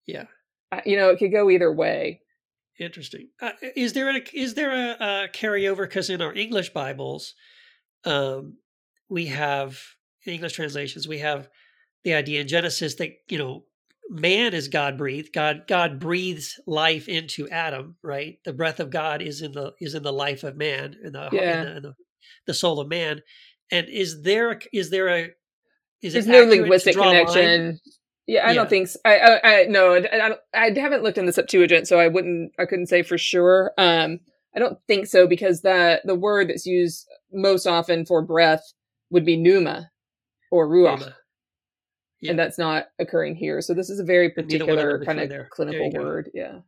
Yeah. 0.06 0.24
Uh, 0.72 0.80
You 0.84 0.96
know, 0.96 1.10
it 1.10 1.18
could 1.18 1.32
go 1.32 1.50
either 1.50 1.72
way. 1.72 2.20
Interesting. 2.78 3.28
Uh, 3.40 3.52
is 3.76 3.92
there 3.92 4.08
a 4.08 4.20
is 4.32 4.54
there 4.54 4.72
a, 4.72 4.90
a 4.92 5.28
carryover? 5.28 5.88
Because 5.88 6.08
in 6.08 6.22
our 6.22 6.32
English 6.32 6.70
Bibles, 6.70 7.34
um, 8.04 8.56
we 9.08 9.26
have 9.26 9.78
in 10.24 10.34
English 10.34 10.54
translations 10.54 11.06
we 11.06 11.18
have 11.18 11.48
the 12.04 12.14
idea 12.14 12.40
in 12.40 12.48
Genesis 12.48 12.94
that 12.94 13.10
you 13.28 13.38
know 13.38 13.64
man 14.10 14.54
is 14.54 14.68
God 14.68 14.98
breathed. 14.98 15.32
God 15.32 15.62
God 15.68 15.98
breathes 16.00 16.60
life 16.66 17.08
into 17.08 17.48
Adam. 17.48 17.96
Right. 18.02 18.38
The 18.44 18.52
breath 18.52 18.80
of 18.80 18.90
God 18.90 19.22
is 19.22 19.40
in 19.40 19.52
the 19.52 19.72
is 19.80 19.94
in 19.94 20.02
the 20.02 20.12
life 20.12 20.44
of 20.44 20.56
man 20.56 20.96
in 21.02 21.12
the 21.12 21.28
Yeah. 21.32 21.60
in 21.60 21.66
the, 21.66 21.76
in 21.76 21.82
the, 21.84 21.94
the 22.46 22.54
soul 22.54 22.80
of 22.80 22.88
man. 22.88 23.22
And 23.70 23.88
is 23.88 24.22
there 24.22 24.50
a, 24.52 24.58
is 24.72 24.90
there 24.90 25.08
a 25.08 25.30
is 26.02 26.14
There's 26.14 26.26
it 26.26 26.30
no 26.30 26.44
linguistic 26.44 26.96
connection. 26.96 27.78
Yeah, 28.26 28.46
I 28.46 28.50
Yeah. 28.50 28.54
don't 28.54 28.70
think 28.70 28.88
so. 28.88 28.98
I, 29.04 29.18
I, 29.18 29.40
I 29.44 29.64
no, 29.66 29.94
I, 29.94 30.30
I, 30.54 30.66
I 30.66 30.78
haven't 30.78 31.02
looked 31.02 31.18
in 31.18 31.26
the 31.26 31.32
Septuagint, 31.32 31.88
so 31.88 31.98
I 31.98 32.08
wouldn't, 32.08 32.52
I 32.58 32.66
couldn't 32.66 32.86
say 32.86 33.02
for 33.02 33.18
sure. 33.18 33.72
Um, 33.78 34.20
I 34.54 34.58
don't 34.58 34.78
think 34.88 35.06
so 35.06 35.26
because 35.26 35.60
the 35.62 36.00
the 36.04 36.14
word 36.14 36.48
that's 36.48 36.66
used 36.66 37.06
most 37.32 37.66
often 37.66 38.04
for 38.04 38.22
breath 38.22 38.62
would 39.10 39.24
be 39.24 39.36
pneuma 39.36 39.90
or 40.50 40.68
ruach, 40.68 40.98
Pneuma. 40.98 41.16
Yeah. 42.20 42.30
and 42.30 42.38
that's 42.38 42.58
not 42.58 42.86
occurring 42.98 43.36
here. 43.36 43.60
So 43.60 43.74
this 43.74 43.90
is 43.90 43.98
a 43.98 44.04
very 44.04 44.32
And 44.36 44.46
neither 44.48 44.66
one 44.66 44.78
of 44.78 44.84
them 44.84 44.98
particular 45.00 45.28
kind 45.28 45.42
of 45.42 45.50
clinical 45.50 45.86
you 45.86 45.92
go. 45.92 46.00
word. 46.00 46.30
Yeah. 46.34 46.58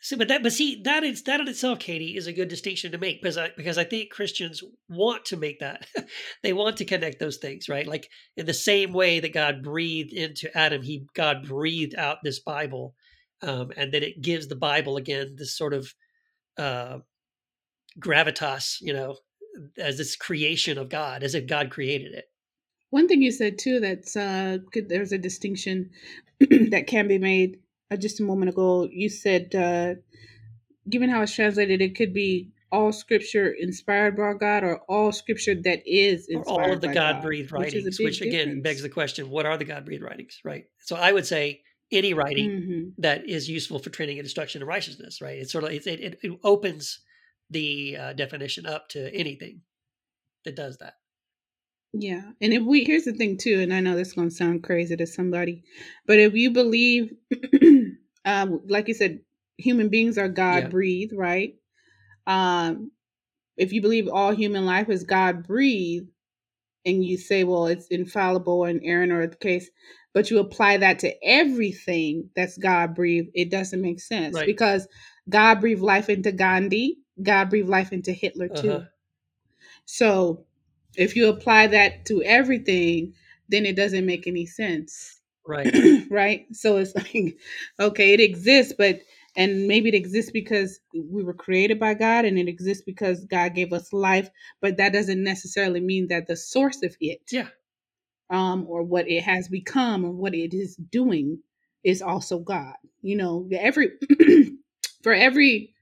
See, 0.00 0.14
but 0.14 0.28
that, 0.28 0.44
but 0.44 0.52
see, 0.52 0.80
that 0.84 1.02
is 1.02 1.24
that 1.24 1.40
in 1.40 1.48
itself, 1.48 1.80
Katie, 1.80 2.16
is 2.16 2.28
a 2.28 2.32
good 2.32 2.48
distinction 2.48 2.92
to 2.92 2.98
make 2.98 3.20
because 3.20 3.36
I 3.36 3.50
because 3.56 3.78
I 3.78 3.84
think 3.84 4.10
Christians 4.10 4.62
want 4.88 5.24
to 5.26 5.36
make 5.36 5.58
that. 5.58 5.88
they 6.44 6.52
want 6.52 6.76
to 6.76 6.84
connect 6.84 7.18
those 7.18 7.38
things, 7.38 7.68
right? 7.68 7.86
Like 7.86 8.08
in 8.36 8.46
the 8.46 8.54
same 8.54 8.92
way 8.92 9.18
that 9.18 9.34
God 9.34 9.62
breathed 9.62 10.12
into 10.12 10.56
Adam, 10.56 10.82
He 10.82 11.06
God 11.14 11.48
breathed 11.48 11.96
out 11.96 12.18
this 12.22 12.38
Bible, 12.38 12.94
um, 13.42 13.72
and 13.76 13.92
then 13.92 14.04
it 14.04 14.22
gives 14.22 14.46
the 14.46 14.54
Bible 14.54 14.98
again 14.98 15.34
this 15.36 15.56
sort 15.56 15.74
of 15.74 15.92
uh, 16.56 16.98
gravitas, 17.98 18.76
you 18.80 18.92
know, 18.92 19.16
as 19.76 19.98
this 19.98 20.14
creation 20.14 20.78
of 20.78 20.90
God, 20.90 21.24
as 21.24 21.34
if 21.34 21.48
God 21.48 21.70
created 21.70 22.12
it. 22.14 22.26
One 22.90 23.06
thing 23.08 23.22
you 23.22 23.30
said 23.32 23.58
too 23.58 23.80
that's 23.80 24.16
uh 24.16 24.58
good, 24.72 24.88
there's 24.88 25.12
a 25.12 25.18
distinction 25.18 25.90
that 26.70 26.86
can 26.86 27.08
be 27.08 27.18
made 27.18 27.58
uh, 27.90 27.96
just 27.96 28.20
a 28.20 28.22
moment 28.22 28.50
ago. 28.50 28.88
You 28.90 29.08
said 29.08 29.54
uh 29.54 29.94
given 30.88 31.10
how 31.10 31.22
it's 31.22 31.34
translated, 31.34 31.80
it 31.82 31.96
could 31.96 32.14
be 32.14 32.50
all 32.70 32.92
scripture 32.92 33.50
inspired 33.50 34.16
by 34.16 34.34
God 34.34 34.62
or 34.62 34.78
all 34.88 35.12
scripture 35.12 35.54
that 35.54 35.82
is 35.86 36.28
Or 36.34 36.48
all 36.48 36.72
of 36.72 36.80
the 36.80 36.88
God 36.88 37.22
breathed 37.22 37.50
which 37.52 37.72
writings, 37.74 37.98
big 37.98 38.04
which 38.06 38.20
again 38.20 38.46
difference. 38.46 38.62
begs 38.62 38.82
the 38.82 38.88
question: 38.88 39.30
What 39.30 39.46
are 39.46 39.56
the 39.56 39.64
God 39.64 39.84
breathed 39.84 40.02
writings? 40.02 40.38
Right. 40.44 40.64
So 40.80 40.96
I 40.96 41.12
would 41.12 41.26
say 41.26 41.62
any 41.90 42.12
writing 42.12 42.50
Mhm. 42.50 42.92
that 42.98 43.28
is 43.28 43.48
useful 43.48 43.78
for 43.78 43.88
training 43.90 44.18
and 44.18 44.26
instruction 44.26 44.60
in 44.60 44.68
righteousness, 44.68 45.20
right? 45.22 45.38
It's 45.38 45.52
sort 45.52 45.64
of 45.64 45.70
it 45.72 45.86
it, 45.86 46.18
it 46.22 46.38
opens 46.44 47.00
the 47.50 47.96
uh, 47.96 48.12
definition 48.12 48.66
up 48.66 48.90
to 48.90 49.12
anything 49.14 49.62
that 50.44 50.54
does 50.54 50.76
that. 50.78 50.97
Yeah. 51.92 52.22
And 52.40 52.52
if 52.54 52.62
we, 52.64 52.84
here's 52.84 53.04
the 53.04 53.14
thing 53.14 53.38
too, 53.38 53.60
and 53.60 53.74
I 53.74 53.80
know 53.80 53.96
this 53.96 54.08
is 54.10 54.14
going 54.14 54.30
to 54.30 54.34
sound 54.34 54.64
crazy 54.64 54.96
to 54.96 55.06
somebody, 55.06 55.64
but 56.06 56.18
if 56.20 56.34
you 56.34 56.52
believe, 56.52 57.14
um, 58.24 58.62
like 58.68 58.88
you 58.88 58.94
said, 58.94 59.20
human 59.58 59.88
beings 59.90 60.18
are 60.18 60.28
God 60.28 60.64
Yeah. 60.64 60.68
breathed, 60.70 61.14
right? 61.16 61.56
Um, 62.26 62.92
if 63.56 63.72
you 63.72 63.82
believe 63.82 64.08
all 64.08 64.32
human 64.32 64.66
life 64.66 64.88
is 64.90 65.04
God 65.04 65.46
breathed, 65.46 66.08
and 66.86 67.04
you 67.04 67.18
say, 67.18 67.44
well, 67.44 67.68
it's 67.68 67.88
infallible 67.88 68.64
and 68.66 68.80
Aaron 68.84 69.12
or 69.12 69.26
the 69.28 69.36
case, 69.36 69.70
but 70.14 70.30
you 70.30 70.40
apply 70.40 70.78
that 70.78 71.00
to 71.00 71.14
everything 71.24 72.30
that's 72.36 72.58
God 72.58 72.96
breathed, 72.96 73.30
it 73.34 73.50
doesn't 73.52 73.82
make 73.82 74.00
sense 74.00 74.36
Right. 74.36 74.46
because 74.46 74.88
God 75.30 75.60
breathed 75.62 75.82
life 75.82 76.10
into 76.10 76.32
Gandhi, 76.32 76.98
God 77.22 77.50
breathed 77.50 77.70
life 77.70 77.92
into 77.92 78.12
Hitler 78.12 78.50
too. 78.50 78.70
Uh-huh. 78.70 78.86
So 79.86 80.46
if 80.98 81.16
you 81.16 81.28
apply 81.28 81.68
that 81.68 82.06
to 82.06 82.22
everything, 82.24 83.14
then 83.48 83.66
it 83.66 83.76
doesn't 83.76 84.06
make 84.06 84.26
any 84.26 84.46
sense. 84.46 85.20
Right. 85.46 85.72
right? 86.10 86.46
So 86.52 86.78
it's 86.78 86.94
like, 86.96 87.38
okay, 87.80 88.14
it 88.14 88.20
exists, 88.20 88.74
but 88.76 89.00
and 89.36 89.68
maybe 89.68 89.88
it 89.90 89.94
exists 89.94 90.32
because 90.32 90.80
we 90.94 91.22
were 91.24 91.34
created 91.34 91.78
by 91.78 91.94
God 91.94 92.24
and 92.24 92.38
it 92.38 92.48
exists 92.48 92.84
because 92.84 93.24
God 93.26 93.54
gave 93.54 93.72
us 93.72 93.92
life, 93.92 94.30
but 94.60 94.76
that 94.78 94.92
doesn't 94.92 95.22
necessarily 95.22 95.80
mean 95.80 96.08
that 96.08 96.26
the 96.26 96.36
source 96.36 96.82
of 96.82 96.96
it 97.00 97.22
Yeah. 97.30 97.48
um 98.30 98.66
or 98.68 98.82
what 98.82 99.08
it 99.08 99.22
has 99.22 99.48
become 99.48 100.04
or 100.04 100.10
what 100.12 100.34
it 100.34 100.54
is 100.54 100.76
doing 100.76 101.40
is 101.84 102.02
also 102.02 102.38
God. 102.40 102.74
You 103.02 103.16
know, 103.16 103.48
every 103.52 103.92
for 105.02 105.12
every 105.14 105.74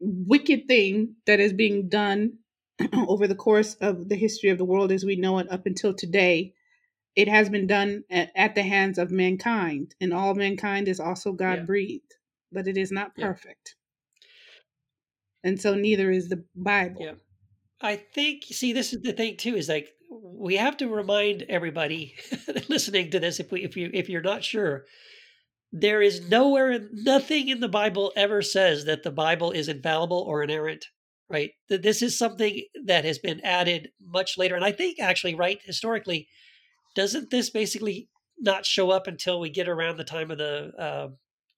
wicked 0.00 0.68
thing 0.68 1.16
that 1.26 1.40
is 1.40 1.52
being 1.52 1.88
done 1.88 2.34
over 3.08 3.26
the 3.26 3.34
course 3.34 3.74
of 3.76 4.08
the 4.08 4.16
history 4.16 4.50
of 4.50 4.58
the 4.58 4.64
world 4.64 4.92
as 4.92 5.04
we 5.04 5.16
know 5.16 5.38
it 5.38 5.50
up 5.50 5.66
until 5.66 5.94
today, 5.94 6.54
it 7.16 7.28
has 7.28 7.48
been 7.48 7.66
done 7.66 8.04
at, 8.10 8.30
at 8.34 8.54
the 8.54 8.62
hands 8.62 8.98
of 8.98 9.10
mankind, 9.10 9.94
and 10.00 10.12
all 10.12 10.34
mankind 10.34 10.88
is 10.88 11.00
also 11.00 11.32
God 11.32 11.58
Yeah. 11.58 11.64
breathed, 11.64 12.14
but 12.52 12.66
it 12.68 12.76
is 12.76 12.90
not 12.90 13.12
Yeah. 13.16 13.26
perfect. 13.26 13.76
And 15.42 15.60
so 15.60 15.74
neither 15.74 16.10
is 16.10 16.28
the 16.28 16.44
Bible. 16.54 17.02
Yeah. 17.04 17.14
I 17.80 17.96
think 17.96 18.44
see 18.44 18.72
this 18.72 18.92
is 18.92 19.00
the 19.02 19.12
thing 19.12 19.36
too 19.36 19.56
is 19.56 19.68
like 19.68 19.88
we 20.10 20.56
have 20.56 20.76
to 20.78 20.88
remind 20.88 21.42
everybody 21.48 22.14
listening 22.68 23.10
to 23.10 23.20
this 23.20 23.40
if 23.40 23.50
we 23.50 23.62
if 23.64 23.76
you 23.76 23.90
if 23.94 24.08
you're 24.08 24.20
not 24.20 24.44
sure 24.44 24.84
there 25.72 26.02
is 26.02 26.28
nowhere 26.28 26.80
nothing 26.92 27.48
in 27.48 27.60
the 27.60 27.68
Bible 27.68 28.12
ever 28.16 28.42
says 28.42 28.84
that 28.84 29.02
the 29.02 29.10
Bible 29.10 29.52
is 29.52 29.68
infallible 29.68 30.18
or 30.18 30.42
inerrant 30.42 30.86
right? 31.30 31.52
This 31.68 32.02
is 32.02 32.18
something 32.18 32.64
that 32.86 33.04
has 33.04 33.18
been 33.18 33.40
added 33.44 33.90
much 34.04 34.36
later 34.36 34.56
and 34.56 34.64
I 34.64 34.72
think 34.72 34.98
actually 34.98 35.34
right 35.34 35.60
historically 35.62 36.28
doesn't 36.96 37.30
this 37.30 37.50
basically 37.50 38.08
not 38.38 38.66
show 38.66 38.90
up 38.90 39.06
until 39.06 39.38
we 39.38 39.50
get 39.50 39.68
around 39.68 39.96
the 39.96 40.04
time 40.04 40.30
of 40.30 40.38
the 40.38 40.72
uh, 40.78 41.08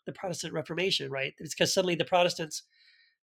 the 0.07 0.13
Protestant 0.13 0.53
Reformation 0.53 1.11
right? 1.11 1.33
It's 1.39 1.55
because 1.55 1.73
suddenly 1.73 1.95
the 1.95 2.05
Protestants 2.05 2.65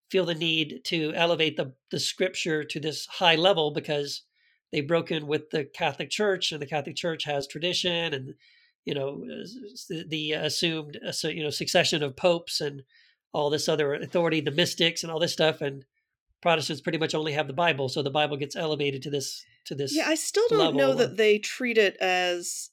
feel 0.09 0.25
the 0.25 0.35
need 0.35 0.81
to 0.85 1.13
elevate 1.15 1.57
the 1.57 1.73
the 1.91 1.99
scripture 1.99 2.63
to 2.63 2.79
this 2.79 3.05
high 3.05 3.35
level 3.35 3.71
because 3.71 4.23
they've 4.71 4.87
broken 4.87 5.27
with 5.27 5.49
the 5.51 5.65
Catholic 5.65 6.09
Church, 6.09 6.51
and 6.51 6.61
the 6.61 6.67
Catholic 6.67 6.95
Church 6.95 7.23
has 7.25 7.47
tradition, 7.47 8.13
and 8.13 8.33
you 8.85 8.93
know 8.93 9.23
the, 9.89 10.05
the 10.07 10.31
assumed 10.33 10.99
uh, 11.05 11.27
you 11.27 11.43
know 11.43 11.49
succession 11.49 12.03
of 12.03 12.15
popes 12.15 12.61
and 12.61 12.83
all 13.31 13.49
this 13.49 13.69
other 13.69 13.93
authority, 13.93 14.41
the 14.41 14.51
mystics, 14.51 15.03
and 15.03 15.11
all 15.11 15.19
this 15.19 15.33
stuff, 15.33 15.61
and 15.61 15.85
Protestants 16.41 16.81
pretty 16.81 16.97
much 16.97 17.13
only 17.13 17.33
have 17.33 17.47
the 17.47 17.53
Bible, 17.53 17.89
so 17.89 18.01
the 18.01 18.09
Bible 18.09 18.37
gets 18.37 18.55
elevated 18.55 19.01
to 19.03 19.09
this 19.09 19.43
to 19.65 19.75
this. 19.75 19.95
Yeah, 19.95 20.07
I 20.07 20.15
still 20.15 20.47
don't 20.49 20.75
know 20.75 20.93
that 20.95 21.17
they 21.17 21.37
treat 21.37 21.77
it 21.77 21.97
as 21.97 22.69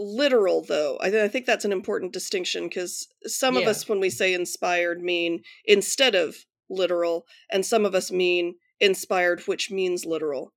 literal 0.00 0.62
though 0.62 0.96
i, 1.02 1.10
th- 1.10 1.22
I 1.22 1.28
think 1.28 1.44
that's 1.44 1.66
an 1.66 1.72
important 1.72 2.14
distinction 2.14 2.64
because 2.64 3.06
some 3.26 3.54
yeah. 3.54 3.60
of 3.60 3.68
us 3.68 3.86
when 3.86 4.00
we 4.00 4.08
say 4.08 4.32
inspired 4.32 5.02
mean 5.02 5.42
instead 5.66 6.14
of 6.14 6.46
literal 6.70 7.26
and 7.50 7.66
some 7.66 7.84
of 7.84 7.94
us 7.94 8.10
mean 8.10 8.54
inspired 8.80 9.42
which 9.42 9.70
means 9.70 10.06
literal 10.06 10.54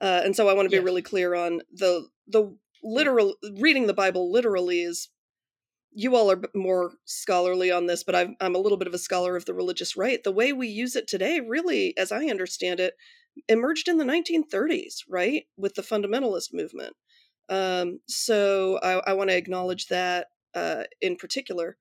uh, 0.00 0.22
and 0.24 0.34
so 0.34 0.48
i 0.48 0.54
want 0.54 0.66
to 0.66 0.70
be 0.70 0.76
yes. 0.76 0.84
really 0.84 1.02
clear 1.02 1.36
on 1.36 1.60
the 1.72 2.08
the 2.26 2.52
literal 2.82 3.36
reading 3.58 3.86
the 3.86 3.94
bible 3.94 4.32
literally 4.32 4.82
is 4.82 5.08
you 5.92 6.14
all 6.14 6.30
are 6.30 6.40
more 6.54 6.92
scholarly 7.04 7.70
on 7.70 7.86
this 7.86 8.04
but 8.04 8.14
i 8.14 8.28
i'm 8.40 8.54
a 8.54 8.58
little 8.58 8.78
bit 8.78 8.88
of 8.88 8.94
a 8.94 8.98
scholar 8.98 9.36
of 9.36 9.44
the 9.44 9.54
religious 9.54 9.96
right 9.96 10.22
the 10.24 10.32
way 10.32 10.52
we 10.52 10.68
use 10.68 10.96
it 10.96 11.08
today 11.08 11.40
really 11.40 11.96
as 11.96 12.12
i 12.12 12.26
understand 12.26 12.80
it 12.80 12.94
emerged 13.48 13.88
in 13.88 13.96
the 13.98 14.04
1930s 14.04 14.98
right 15.08 15.44
with 15.56 15.74
the 15.74 15.82
fundamentalist 15.82 16.52
movement 16.52 16.94
um, 17.50 17.98
so 18.06 18.78
I, 18.82 19.10
I 19.10 19.12
want 19.14 19.28
to 19.30 19.36
acknowledge 19.36 19.88
that 19.88 20.28
uh, 20.54 20.84
in 21.02 21.16
particular. 21.16 21.76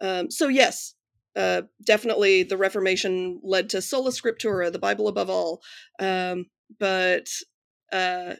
Um, 0.00 0.30
so 0.30 0.48
yes, 0.48 0.94
uh, 1.36 1.62
definitely 1.84 2.44
the 2.44 2.56
Reformation 2.56 3.40
led 3.42 3.68
to 3.70 3.82
sola 3.82 4.10
scriptura, 4.10 4.72
the 4.72 4.78
Bible 4.78 5.08
above 5.08 5.28
all. 5.28 5.60
Um, 5.98 6.46
but 6.78 7.26
uh, 7.92 8.34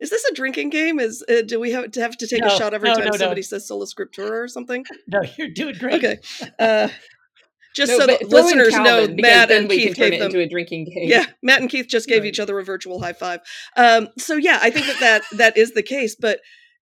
is 0.00 0.10
this 0.10 0.24
a 0.24 0.34
drinking 0.34 0.70
game? 0.70 0.98
Is 0.98 1.24
uh, 1.28 1.42
do 1.42 1.60
we 1.60 1.72
have 1.72 1.90
to 1.92 2.00
have 2.00 2.16
to 2.18 2.26
take 2.26 2.40
no, 2.40 2.48
a 2.48 2.50
shot 2.50 2.74
every 2.74 2.88
no, 2.88 2.94
time 2.96 3.04
no, 3.06 3.16
somebody 3.16 3.42
says 3.42 3.66
sola 3.66 3.86
scriptura 3.86 4.30
or 4.30 4.48
something? 4.48 4.84
No, 5.06 5.22
you're 5.36 5.50
doing 5.50 5.76
great. 5.78 6.04
Okay. 6.04 6.18
Uh, 6.58 6.88
just 7.74 7.90
no, 7.90 7.98
so 7.98 8.06
that 8.06 8.28
listeners 8.28 8.72
know, 8.72 9.08
Matt 9.18 9.50
and 9.50 9.68
Keith 9.68 9.96
gave 9.96 10.12
them 10.12 10.22
into 10.22 10.38
a 10.38 10.48
drinking 10.48 10.84
game. 10.84 11.08
Yeah, 11.08 11.26
Matt 11.42 11.60
and 11.60 11.68
Keith 11.68 11.88
just 11.88 12.06
gave 12.06 12.20
right. 12.20 12.28
each 12.28 12.38
other 12.38 12.58
a 12.60 12.64
virtual 12.64 13.00
high 13.00 13.12
five. 13.12 13.40
Um, 13.76 14.08
so 14.16 14.36
yeah, 14.36 14.60
I 14.62 14.70
think 14.70 14.86
that, 14.86 15.00
that 15.00 15.22
that 15.32 15.56
is 15.56 15.72
the 15.72 15.82
case. 15.82 16.14
But 16.14 16.38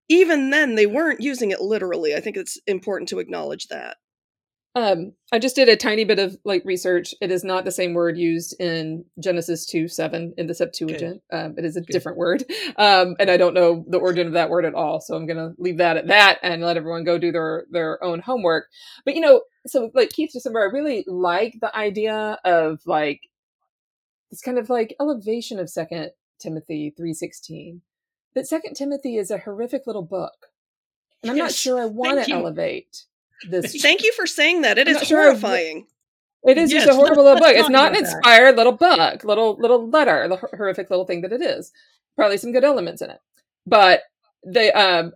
even 0.10 0.50
then, 0.50 0.76
they 0.76 0.86
weren't 0.86 1.22
using 1.22 1.52
it 1.52 1.62
literally. 1.62 2.14
I 2.14 2.20
think 2.20 2.36
it's 2.36 2.60
important 2.68 3.08
to 3.10 3.20
acknowledge 3.20 3.68
that. 3.68 3.98
Um, 4.74 5.14
I 5.34 5.40
just 5.40 5.56
did 5.56 5.68
a 5.68 5.76
tiny 5.76 6.06
bit 6.06 6.20
of 6.20 6.38
like 6.46 6.64
research. 6.64 7.14
It 7.20 7.30
is 7.30 7.44
not 7.44 7.66
the 7.66 7.72
same 7.72 7.94
word 7.94 8.18
used 8.18 8.56
in 8.60 9.04
Genesis 9.20 9.66
2 9.66 9.90
7 9.90 10.34
in 10.38 10.48
the 10.48 10.54
Septuagint. 10.54 11.22
Okay. 11.32 11.44
Um, 11.44 11.56
it 11.58 11.66
is 11.66 11.76
a 11.76 11.82
okay. 11.82 11.92
different 11.92 12.18
word. 12.18 12.44
Um, 12.78 13.16
and 13.20 13.30
I 13.30 13.38
don't 13.38 13.54
know 13.54 13.84
the 13.88 13.98
origin 13.98 14.28
of 14.28 14.34
that 14.34 14.50
word 14.50 14.66
at 14.66 14.74
all. 14.74 15.02
So 15.02 15.16
I'm 15.16 15.26
going 15.28 15.38
to 15.38 15.54
leave 15.62 15.78
that 15.78 15.98
at 15.98 16.08
that 16.08 16.40
and 16.42 16.62
let 16.62 16.78
everyone 16.78 17.04
go 17.04 17.18
do 17.18 17.32
their, 17.32 17.66
their 17.70 18.02
own 18.04 18.20
homework. 18.20 18.68
But, 19.04 19.16
you 19.16 19.22
know, 19.22 19.42
so 19.68 19.92
like 19.94 20.10
Keith 20.10 20.32
December, 20.32 20.62
I 20.62 20.74
really 20.74 21.04
like 21.06 21.58
the 21.60 21.76
idea 21.76 22.40
of 22.46 22.80
like 22.86 23.22
this 24.32 24.42
kind 24.42 24.58
of 24.58 24.70
like 24.70 24.96
elevation 25.00 25.60
of 25.60 25.70
Second 25.70 26.12
Timothy 26.40 26.94
3.16. 27.00 27.82
That 28.36 28.48
Second 28.48 28.76
Timothy 28.76 29.18
is 29.18 29.30
a 29.30 29.40
horrific 29.40 29.86
little 29.86 30.06
book. 30.06 30.48
And 31.22 31.32
I'm 31.32 31.38
yes. 31.38 31.44
not 31.44 31.54
sure 31.54 31.80
I 31.80 31.86
want 31.86 32.26
to 32.26 32.32
elevate 32.32 33.06
this. 33.50 33.82
Thank 33.82 34.04
you 34.04 34.14
for 34.14 34.28
saying 34.28 34.62
that. 34.62 34.78
It 34.78 34.88
I'm 34.88 34.96
is 34.96 35.10
horrifying. 35.10 35.88
It 36.44 36.58
is 36.58 36.72
yes, 36.72 36.86
just 36.86 36.98
a 36.98 37.00
horrible 37.00 37.24
little 37.24 37.40
book. 37.40 37.54
It's 37.56 37.70
not 37.70 37.92
an 37.92 37.98
inspired 37.98 38.56
little 38.56 38.72
book, 38.72 39.24
little 39.24 39.58
little 39.60 39.90
letter, 39.90 40.28
the 40.28 40.38
horrific 40.38 40.90
little 40.90 41.06
thing 41.06 41.22
that 41.22 41.32
it 41.32 41.42
is. 41.42 41.72
Probably 42.16 42.38
some 42.38 42.52
good 42.52 42.64
elements 42.64 43.02
in 43.02 43.12
it, 43.12 43.20
but 43.66 44.02
they 44.46 44.72
um. 44.72 45.14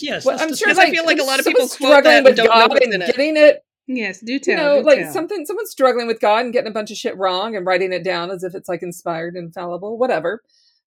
yes, 0.00 0.24
well, 0.24 0.38
I'm 0.40 0.54
sure. 0.54 0.74
Like, 0.74 0.88
I 0.88 0.90
feel 0.90 1.06
like 1.06 1.20
a 1.20 1.24
lot 1.24 1.38
of 1.38 1.46
people 1.46 1.68
struggling 1.68 2.24
with 2.24 2.36
God 2.36 2.82
and 2.82 3.02
getting 3.02 3.36
it. 3.36 3.64
Yes, 3.86 4.20
do 4.20 4.38
tell. 4.38 4.52
You 4.52 4.60
know, 4.60 4.80
do 4.80 4.86
like 4.86 4.98
tell. 5.00 5.12
something, 5.12 5.46
someone's 5.46 5.70
struggling 5.70 6.06
with 6.06 6.20
God 6.20 6.44
and 6.44 6.52
getting 6.52 6.70
a 6.70 6.74
bunch 6.74 6.90
of 6.90 6.96
shit 6.96 7.16
wrong 7.16 7.56
and 7.56 7.66
writing 7.66 7.92
it 7.92 8.04
down 8.04 8.30
as 8.30 8.44
if 8.44 8.54
it's 8.54 8.68
like 8.68 8.82
inspired, 8.82 9.36
infallible, 9.36 9.98
whatever. 9.98 10.42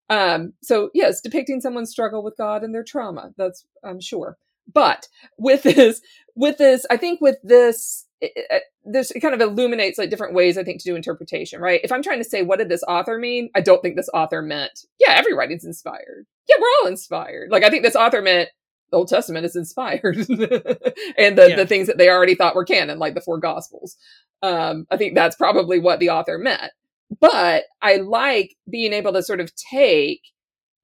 Um, 0.10 0.54
so 0.62 0.90
yes, 0.94 1.22
depicting 1.22 1.62
someone's 1.62 1.92
struggle 1.92 2.24
with 2.24 2.38
God 2.38 2.64
and 2.64 2.74
their 2.76 2.84
trauma. 2.84 3.32
That's 3.38 3.66
I'm 3.84 4.00
sure. 4.00 4.38
But 4.72 5.08
with 5.38 5.64
this, 5.64 6.02
with 6.36 6.58
this, 6.58 6.86
I 6.90 6.98
think 6.98 7.22
with 7.22 7.38
this, 7.44 8.06
it, 8.22 8.64
this 8.86 9.12
it 9.12 9.20
kind 9.20 9.34
of 9.34 9.42
illuminates 9.42 9.98
like 9.98 10.10
different 10.10 10.34
ways 10.34 10.58
I 10.58 10.64
think 10.64 10.82
to 10.82 10.90
do 10.90 10.96
interpretation, 10.96 11.62
right? 11.62 11.82
If 11.84 11.92
I'm 11.92 12.04
trying 12.04 12.20
to 12.20 12.30
say 12.30 12.42
what 12.42 12.60
did 12.60 12.70
this 12.70 12.84
author 12.84 13.18
mean, 13.18 13.50
I 13.56 13.62
don't 13.62 13.82
think 13.82 13.96
this 13.96 14.10
author 14.14 14.42
meant, 14.42 14.86
yeah, 15.00 15.14
every 15.14 15.34
writing's 15.34 15.66
inspired. 15.66 16.26
Yeah, 16.48 16.56
we're 16.60 16.68
all 16.82 16.88
inspired. 16.88 17.52
Like 17.52 17.64
I 17.64 17.70
think 17.70 17.84
this 17.84 17.96
author 17.96 18.22
meant 18.22 18.50
the 18.92 18.98
Old 18.98 19.08
Testament 19.08 19.46
is 19.46 19.56
inspired, 19.56 20.18
and 20.18 21.38
the 21.38 21.48
yeah. 21.50 21.56
the 21.56 21.66
things 21.68 21.88
that 21.88 21.98
they 21.98 22.10
already 22.10 22.36
thought 22.36 22.56
were 22.56 22.64
canon, 22.64 23.00
like 23.00 23.16
the 23.16 23.22
four 23.22 23.40
Gospels. 23.40 23.98
Um, 24.44 24.86
I 24.92 24.98
think 24.98 25.16
that's 25.16 25.36
probably 25.36 25.80
what 25.80 26.00
the 26.00 26.12
author 26.12 26.38
meant. 26.38 26.72
But 27.20 27.64
I 27.82 27.98
like 27.98 28.56
being 28.70 28.94
able 28.94 29.14
to 29.14 29.24
sort 29.24 29.40
of 29.40 29.52
take 29.56 30.22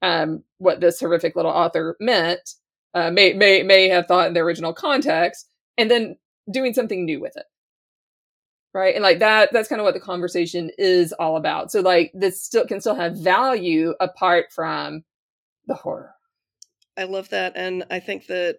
um, 0.01 0.43
what 0.57 0.79
this 0.79 0.99
horrific 0.99 1.35
little 1.35 1.51
author 1.51 1.95
meant 1.99 2.55
uh, 2.93 3.11
may 3.11 3.33
may 3.33 3.63
may 3.63 3.89
have 3.89 4.07
thought 4.07 4.27
in 4.27 4.33
the 4.33 4.39
original 4.39 4.73
context, 4.73 5.49
and 5.77 5.89
then 5.89 6.17
doing 6.51 6.73
something 6.73 7.05
new 7.05 7.19
with 7.19 7.35
it. 7.35 7.45
Right. 8.73 8.93
And 8.93 9.03
like 9.03 9.19
that, 9.19 9.49
that's 9.51 9.67
kind 9.67 9.81
of 9.81 9.85
what 9.85 9.95
the 9.95 9.99
conversation 9.99 10.69
is 10.77 11.11
all 11.13 11.37
about. 11.37 11.71
So 11.71 11.81
like 11.81 12.11
this 12.13 12.43
still 12.43 12.67
can 12.67 12.79
still 12.79 12.95
have 12.95 13.17
value 13.17 13.95
apart 13.99 14.47
from 14.53 15.03
the 15.65 15.73
horror. 15.73 16.13
I 16.95 17.05
love 17.05 17.29
that. 17.29 17.53
And 17.55 17.83
I 17.89 17.99
think 17.99 18.27
that 18.27 18.57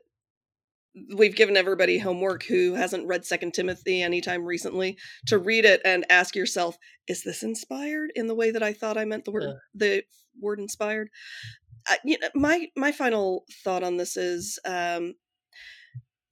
we've 1.16 1.36
given 1.36 1.56
everybody 1.56 1.98
homework 1.98 2.42
who 2.44 2.74
hasn't 2.74 3.06
read 3.06 3.24
second 3.24 3.54
timothy 3.54 4.02
anytime 4.02 4.44
recently 4.44 4.98
to 5.26 5.38
read 5.38 5.64
it 5.64 5.80
and 5.84 6.04
ask 6.10 6.34
yourself 6.34 6.76
is 7.06 7.22
this 7.22 7.42
inspired 7.42 8.10
in 8.16 8.26
the 8.26 8.34
way 8.34 8.50
that 8.50 8.62
i 8.62 8.72
thought 8.72 8.98
i 8.98 9.04
meant 9.04 9.24
the 9.24 9.30
word 9.30 9.44
yeah. 9.44 9.52
the 9.74 10.02
word 10.40 10.58
inspired 10.58 11.08
uh, 11.88 11.96
you 12.04 12.18
know, 12.20 12.28
my 12.34 12.66
my 12.76 12.92
final 12.92 13.44
thought 13.64 13.82
on 13.82 13.96
this 13.96 14.16
is 14.16 14.58
um, 14.64 15.14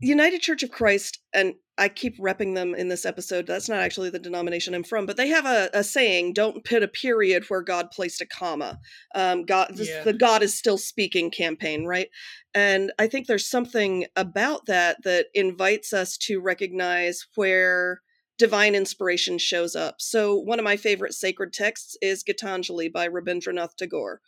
United 0.00 0.40
Church 0.40 0.62
of 0.62 0.70
Christ, 0.70 1.20
and 1.32 1.54
I 1.76 1.88
keep 1.88 2.18
repping 2.18 2.54
them 2.54 2.74
in 2.74 2.88
this 2.88 3.04
episode. 3.04 3.46
That's 3.46 3.68
not 3.68 3.80
actually 3.80 4.10
the 4.10 4.18
denomination 4.18 4.74
I'm 4.74 4.84
from, 4.84 5.06
but 5.06 5.16
they 5.16 5.28
have 5.28 5.46
a, 5.46 5.70
a 5.72 5.82
saying: 5.82 6.34
"Don't 6.34 6.64
put 6.64 6.82
a 6.82 6.88
period 6.88 7.44
where 7.48 7.62
God 7.62 7.90
placed 7.90 8.20
a 8.20 8.26
comma." 8.26 8.78
Um, 9.14 9.44
God, 9.44 9.72
this, 9.74 9.88
yeah. 9.88 10.04
the 10.04 10.12
God 10.12 10.42
is 10.42 10.56
still 10.56 10.78
speaking 10.78 11.30
campaign, 11.30 11.84
right? 11.84 12.08
And 12.54 12.92
I 12.98 13.06
think 13.06 13.26
there's 13.26 13.48
something 13.48 14.06
about 14.16 14.66
that 14.66 15.02
that 15.04 15.26
invites 15.34 15.92
us 15.92 16.16
to 16.18 16.40
recognize 16.40 17.26
where 17.34 18.00
divine 18.38 18.76
inspiration 18.76 19.36
shows 19.36 19.74
up. 19.74 19.96
So, 19.98 20.36
one 20.36 20.58
of 20.58 20.64
my 20.64 20.76
favorite 20.76 21.12
sacred 21.12 21.52
texts 21.52 21.96
is 22.00 22.24
Gitanjali 22.24 22.90
by 22.92 23.08
Rabindranath 23.08 23.74
Tagore. 23.76 24.20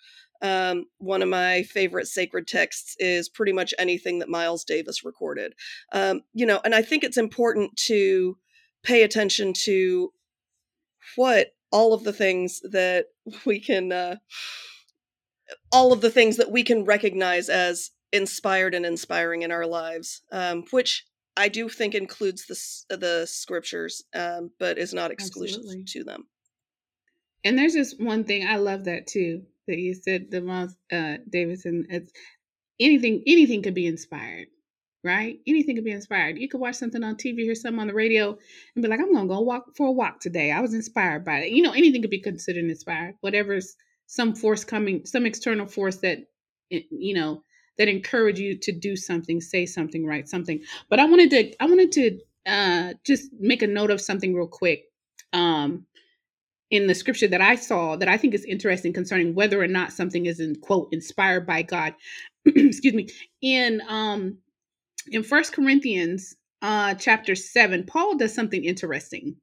Um, 0.43 0.87
one 0.99 1.23
of 1.23 1.29
my 1.29 1.63
favorite 1.65 2.07
sacred 2.07 2.47
texts 2.47 2.97
is 2.99 3.29
pretty 3.29 3.53
much 3.53 3.75
anything 3.79 4.19
that 4.21 4.29
Miles 4.29 4.65
Davis 4.65 5.05
recorded. 5.05 5.55
Um, 5.93 6.23
you 6.33 6.47
know, 6.47 6.61
and 6.65 6.75
I 6.75 6.83
think 6.83 7.05
it's 7.05 7.19
important 7.19 7.77
to 7.87 8.37
pay 8.83 9.03
attention 9.03 9.53
to 9.65 10.13
what 11.17 11.49
all 11.71 11.93
of 11.93 12.05
the 12.05 12.13
things 12.13 12.61
that 12.71 13.07
we 13.45 13.61
can, 13.61 13.93
uh, 13.93 14.17
all 15.73 15.93
of 15.93 16.01
the 16.01 16.11
things 16.11 16.37
that 16.37 16.51
we 16.51 16.63
can 16.63 16.85
recognize 16.85 17.49
as 17.49 17.91
inspired 18.13 18.75
and 18.75 18.87
inspiring 18.87 19.43
in 19.43 19.53
our 19.53 19.67
lives, 19.67 20.23
um, 20.33 20.65
which 20.71 21.05
I 21.37 21.49
do 21.49 21.69
think 21.69 21.95
includes 21.95 22.47
the 22.47 22.97
the 22.97 23.27
scriptures, 23.27 24.03
um, 24.15 24.51
but 24.59 24.79
is 24.79 24.93
not 24.93 25.11
exclusive 25.11 25.61
Absolutely. 25.61 25.85
to 25.85 26.05
them. 26.05 26.25
And 27.45 27.59
there's 27.59 27.75
just 27.75 28.01
one 28.01 28.25
thing 28.25 28.47
I 28.47 28.57
love 28.57 28.85
that 28.85 29.07
too 29.07 29.47
that 29.69 29.79
you 29.79 29.95
said 29.95 30.31
the 30.31 30.41
most 30.41 30.77
uh 30.93 31.17
Davidson 31.31 31.87
it's 31.91 32.13
anything 32.81 33.23
anything 33.27 33.63
could 33.63 33.75
be 33.75 33.87
inspired 33.87 34.49
right? 35.05 35.41
Anything 35.47 35.77
could 35.77 35.85
be 35.85 35.93
inspired. 35.93 36.39
You 36.39 36.49
could 36.49 36.61
watch 36.61 36.77
something 36.77 37.03
on 37.05 37.17
tv 37.17 37.39
hear 37.41 37.55
something 37.55 37.81
on 37.81 37.87
the 37.89 37.95
radio 37.95 38.37
and 38.75 38.83
be 38.83 38.89
like 38.89 39.01
i'm 39.01 39.13
gonna 39.15 39.29
go 39.29 39.41
walk 39.41 39.77
for 39.77 39.89
a 39.89 39.93
walk 39.93 40.21
today. 40.21 40.51
I 40.53 40.61
was 40.61 40.75
inspired 40.75 41.25
by 41.25 41.39
it 41.41 41.53
you 41.53 41.63
know 41.63 41.73
anything 41.73 42.03
could 42.03 42.11
be 42.11 42.21
considered 42.21 42.65
inspired 42.65 43.15
whatever's 43.21 43.77
some 44.07 44.35
force 44.35 44.65
coming 44.65 45.07
some 45.07 45.27
external 45.27 45.67
force 45.67 45.97
that 45.99 46.19
you 46.71 47.15
know 47.15 47.43
that 47.79 47.89
encourage 47.89 48.39
you 48.39 48.59
to 48.59 48.73
do 48.73 48.97
something 48.97 49.41
say 49.41 49.67
something 49.67 50.07
write 50.07 50.29
something. 50.29 50.61
But 50.91 51.01
i 51.01 51.05
wanted 51.07 51.31
to 51.31 51.55
i 51.63 51.67
wanted 51.67 51.93
to 51.93 52.19
uh 52.47 52.95
just 53.07 53.31
make 53.39 53.63
a 53.63 53.67
note 53.67 53.91
of 53.91 54.01
something 54.01 54.35
real 54.35 54.49
quick. 54.49 54.85
Um 55.33 55.87
in 56.71 56.87
the 56.87 56.95
scripture 56.95 57.29
that 57.29 57.41
I 57.41 57.57
saw 57.57 57.97
that 57.97 58.09
I 58.09 58.17
think 58.17 58.35
is 58.35 58.45
interesting 58.45 58.93
concerning 58.93 59.35
whether 59.35 59.61
or 59.63 59.69
not 59.69 59.93
something 59.93 60.27
is 60.27 60.41
in 60.41 60.57
quote 60.57 60.89
inspired 60.93 61.47
by 61.47 61.63
God. 61.63 61.95
Excuse 62.47 62.95
me. 62.95 63.09
In 63.43 63.83
um 63.89 64.39
in 65.11 65.23
First 65.25 65.53
Corinthians 65.55 66.37
uh 66.63 66.95
chapter 66.95 67.35
7, 67.37 67.85
Paul 67.87 68.17
does 68.17 68.35
something 68.35 68.65
interesting. 68.65 69.37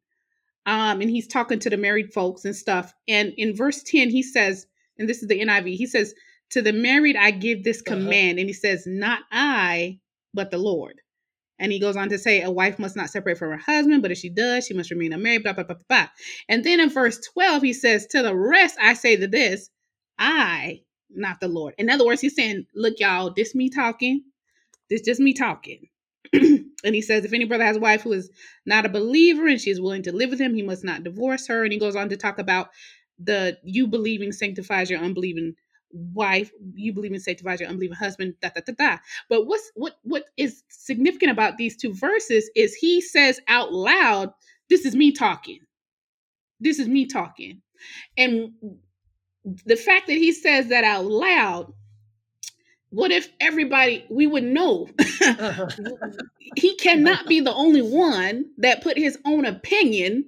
um, 0.67 1.01
and 1.01 1.09
he's 1.11 1.27
talking 1.27 1.59
to 1.59 1.71
the 1.71 1.77
married 1.77 2.13
folks 2.13 2.45
and 2.45 2.55
stuff. 2.55 2.93
And 3.09 3.33
in 3.37 3.55
verse 3.55 3.83
10, 3.83 4.11
he 4.11 4.23
says, 4.23 4.67
and 4.99 5.09
this 5.09 5.21
is 5.23 5.29
the 5.29 5.41
NIV, 5.41 5.75
he 5.77 5.87
says, 5.87 6.15
To 6.51 6.61
the 6.63 6.73
married, 6.73 7.17
I 7.17 7.31
give 7.31 7.63
this 7.65 7.83
Uh-huh. 7.87 7.97
command. 7.97 8.39
And 8.39 8.49
he 8.49 8.53
says, 8.53 8.85
Not 8.87 9.21
I, 9.31 9.99
but 10.33 10.51
the 10.51 10.59
Lord. 10.59 11.01
And 11.59 11.71
he 11.71 11.79
goes 11.79 11.95
on 11.95 12.09
to 12.09 12.17
say, 12.17 12.41
A 12.41 12.51
wife 12.51 12.79
must 12.79 12.95
not 12.95 13.09
separate 13.09 13.37
from 13.37 13.51
her 13.51 13.57
husband, 13.57 14.01
but 14.01 14.11
if 14.11 14.17
she 14.17 14.29
does, 14.29 14.65
she 14.65 14.73
must 14.73 14.91
remain 14.91 15.13
unmarried, 15.13 15.43
blah, 15.43 15.53
blah, 15.53 15.63
blah, 15.63 15.75
blah, 15.75 15.85
blah. 15.87 16.07
And 16.49 16.63
then 16.63 16.79
in 16.79 16.89
verse 16.89 17.19
12, 17.33 17.63
he 17.63 17.73
says, 17.73 18.07
To 18.07 18.21
the 18.21 18.35
rest, 18.35 18.77
I 18.79 18.93
say 18.93 19.15
to 19.15 19.27
this, 19.27 19.69
I, 20.19 20.81
not 21.09 21.39
the 21.39 21.47
Lord. 21.47 21.73
In 21.77 21.89
other 21.89 22.05
words, 22.05 22.21
he's 22.21 22.35
saying, 22.35 22.67
Look, 22.75 22.99
y'all, 22.99 23.33
this 23.35 23.55
me 23.55 23.69
talking. 23.69 24.23
This 24.89 25.01
just 25.01 25.19
me 25.19 25.33
talking. 25.33 25.87
and 26.33 26.95
he 26.95 27.01
says, 27.01 27.25
if 27.25 27.33
any 27.33 27.45
brother 27.45 27.63
has 27.63 27.77
a 27.77 27.81
wife 27.81 28.01
who 28.01 28.13
is 28.13 28.29
not 28.65 28.85
a 28.85 28.89
believer 28.89 29.47
and 29.47 29.59
she 29.59 29.69
is 29.69 29.81
willing 29.81 30.03
to 30.03 30.11
live 30.11 30.29
with 30.29 30.39
him, 30.39 30.53
he 30.53 30.61
must 30.61 30.83
not 30.83 31.03
divorce 31.03 31.47
her. 31.47 31.63
And 31.63 31.71
he 31.71 31.79
goes 31.79 31.95
on 31.95 32.09
to 32.09 32.17
talk 32.17 32.39
about 32.39 32.69
the 33.19 33.57
you 33.63 33.87
believing 33.87 34.31
sanctifies 34.31 34.89
your 34.89 34.99
unbelieving 34.99 35.55
wife, 35.91 36.51
you 36.75 36.93
believing 36.93 37.19
sanctifies 37.19 37.59
your 37.59 37.69
unbelieving 37.69 37.97
husband, 37.97 38.35
da 38.41 38.49
da 38.55 38.61
da 38.65 38.73
da. 38.77 38.97
But 39.29 39.47
what's 39.47 39.71
what 39.75 39.97
what 40.03 40.25
is 40.37 40.63
significant 40.69 41.31
about 41.31 41.57
these 41.57 41.77
two 41.77 41.93
verses 41.93 42.49
is 42.55 42.75
he 42.75 43.01
says 43.01 43.39
out 43.47 43.73
loud, 43.73 44.33
This 44.69 44.85
is 44.85 44.95
me 44.95 45.11
talking. 45.11 45.59
This 46.59 46.79
is 46.79 46.87
me 46.87 47.05
talking. 47.05 47.61
And 48.17 48.53
the 49.65 49.75
fact 49.77 50.07
that 50.07 50.13
he 50.17 50.33
says 50.33 50.67
that 50.69 50.83
out 50.83 51.05
loud, 51.05 51.73
what 52.89 53.11
if 53.11 53.29
everybody 53.39 54.05
we 54.09 54.27
would 54.27 54.43
know 54.43 54.89
he 56.55 56.75
cannot 56.77 57.27
be 57.27 57.41
the 57.41 57.53
only 57.53 57.81
one 57.81 58.45
that 58.57 58.83
put 58.83 58.97
his 58.97 59.17
own 59.25 59.45
opinion 59.45 60.25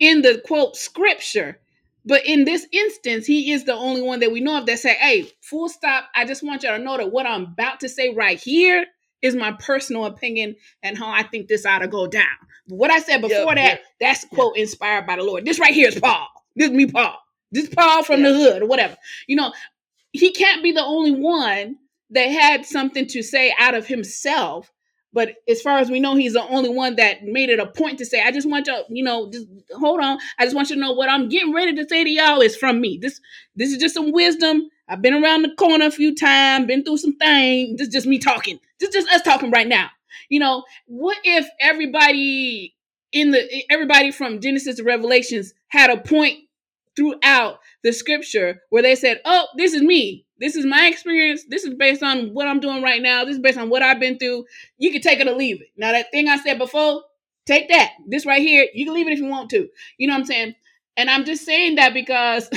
in 0.00 0.22
the 0.22 0.42
quote 0.46 0.76
scripture. 0.76 1.58
But 2.06 2.24
in 2.24 2.44
this 2.44 2.66
instance, 2.72 3.26
he 3.26 3.52
is 3.52 3.64
the 3.64 3.74
only 3.74 4.00
one 4.00 4.20
that 4.20 4.32
we 4.32 4.40
know 4.40 4.58
of 4.58 4.66
that 4.66 4.78
say, 4.78 4.94
hey, 4.94 5.30
full 5.42 5.68
stop. 5.68 6.04
I 6.14 6.24
just 6.24 6.42
want 6.42 6.62
y'all 6.62 6.78
to 6.78 6.82
know 6.82 6.96
that 6.96 7.12
what 7.12 7.26
I'm 7.26 7.42
about 7.42 7.80
to 7.80 7.88
say 7.88 8.14
right 8.14 8.40
here 8.40 8.86
is 9.22 9.34
my 9.34 9.52
personal 9.52 10.04
opinion 10.06 10.54
and 10.82 10.96
how 10.96 11.10
I 11.10 11.24
think 11.24 11.48
this 11.48 11.66
ought 11.66 11.80
to 11.80 11.88
go 11.88 12.06
down. 12.06 12.26
But 12.68 12.76
what 12.76 12.90
I 12.90 13.00
said 13.00 13.20
before 13.22 13.38
Yep, 13.38 13.54
that, 13.56 13.56
yep. 13.56 13.80
that's 14.00 14.24
quote 14.26 14.56
inspired 14.56 15.06
by 15.06 15.16
the 15.16 15.24
Lord. 15.24 15.44
This 15.44 15.58
right 15.58 15.74
here 15.74 15.88
is 15.88 15.98
Paul. 15.98 16.28
This 16.54 16.70
is 16.70 16.76
me, 16.76 16.86
Paul. 16.86 17.18
This 17.50 17.64
is 17.64 17.74
Paul 17.74 18.02
from 18.04 18.22
the 18.22 18.32
hood 18.32 18.62
or 18.62 18.66
whatever. 18.66 18.96
You 19.26 19.36
know, 19.36 19.52
he 20.12 20.32
can't 20.32 20.62
be 20.62 20.72
the 20.72 20.84
only 20.84 21.12
one 21.12 21.76
that 22.10 22.26
had 22.26 22.64
something 22.64 23.06
to 23.08 23.22
say 23.22 23.54
out 23.58 23.74
of 23.74 23.86
himself. 23.86 24.70
But 25.16 25.36
as 25.48 25.62
far 25.62 25.78
as 25.78 25.90
we 25.90 25.98
know, 25.98 26.14
he's 26.14 26.34
the 26.34 26.46
only 26.46 26.68
one 26.68 26.96
that 26.96 27.24
made 27.24 27.48
it 27.48 27.58
a 27.58 27.64
point 27.64 27.96
to 28.00 28.04
say, 28.04 28.20
I 28.22 28.30
just 28.30 28.46
want 28.46 28.66
you, 28.66 28.84
you 28.90 29.02
know, 29.02 29.30
just 29.30 29.46
hold 29.74 29.98
on. 29.98 30.18
I 30.38 30.44
just 30.44 30.54
want 30.54 30.68
you 30.68 30.76
to 30.76 30.80
know 30.82 30.92
what 30.92 31.08
I'm 31.08 31.30
getting 31.30 31.54
ready 31.54 31.74
to 31.74 31.88
say 31.88 32.04
to 32.04 32.10
y'all 32.10 32.42
is 32.42 32.54
from 32.54 32.82
me. 32.82 32.98
This 33.00 33.18
this 33.54 33.72
is 33.72 33.78
just 33.78 33.94
some 33.94 34.12
wisdom. 34.12 34.68
I've 34.90 35.00
been 35.00 35.14
around 35.14 35.40
the 35.40 35.54
corner 35.54 35.86
a 35.86 35.90
few 35.90 36.14
times, 36.14 36.66
been 36.66 36.84
through 36.84 36.98
some 36.98 37.16
things. 37.16 37.78
This 37.78 37.88
is 37.88 37.94
just 37.94 38.06
me 38.06 38.18
talking. 38.18 38.60
This 38.78 38.90
is 38.90 38.94
just 38.94 39.08
us 39.10 39.22
talking 39.22 39.50
right 39.50 39.66
now. 39.66 39.88
You 40.28 40.38
know, 40.38 40.64
what 40.84 41.16
if 41.24 41.46
everybody 41.60 42.76
in 43.10 43.30
the 43.30 43.64
everybody 43.70 44.10
from 44.10 44.42
Genesis 44.42 44.76
to 44.76 44.84
Revelations 44.84 45.54
had 45.68 45.88
a 45.88 45.96
point 45.96 46.40
throughout 46.94 47.60
the 47.82 47.92
scripture 47.94 48.60
where 48.68 48.82
they 48.82 48.94
said, 48.94 49.22
Oh, 49.24 49.46
this 49.56 49.72
is 49.72 49.80
me. 49.80 50.25
This 50.38 50.56
is 50.56 50.66
my 50.66 50.86
experience. 50.86 51.44
This 51.48 51.64
is 51.64 51.74
based 51.74 52.02
on 52.02 52.34
what 52.34 52.48
I'm 52.48 52.60
doing 52.60 52.82
right 52.82 53.02
now. 53.02 53.24
This 53.24 53.36
is 53.36 53.42
based 53.42 53.58
on 53.58 53.70
what 53.70 53.82
I've 53.82 54.00
been 54.00 54.18
through. 54.18 54.44
You 54.78 54.92
can 54.92 55.02
take 55.02 55.20
it 55.20 55.28
or 55.28 55.34
leave 55.34 55.60
it. 55.62 55.68
Now, 55.76 55.92
that 55.92 56.10
thing 56.10 56.28
I 56.28 56.36
said 56.38 56.58
before, 56.58 57.02
take 57.46 57.68
that. 57.70 57.92
This 58.06 58.26
right 58.26 58.42
here, 58.42 58.66
you 58.74 58.84
can 58.86 58.94
leave 58.94 59.06
it 59.08 59.12
if 59.14 59.18
you 59.18 59.26
want 59.26 59.50
to. 59.50 59.68
You 59.98 60.08
know 60.08 60.14
what 60.14 60.20
I'm 60.20 60.26
saying? 60.26 60.54
And 60.96 61.10
I'm 61.10 61.24
just 61.24 61.44
saying 61.44 61.76
that 61.76 61.94
because, 61.94 62.50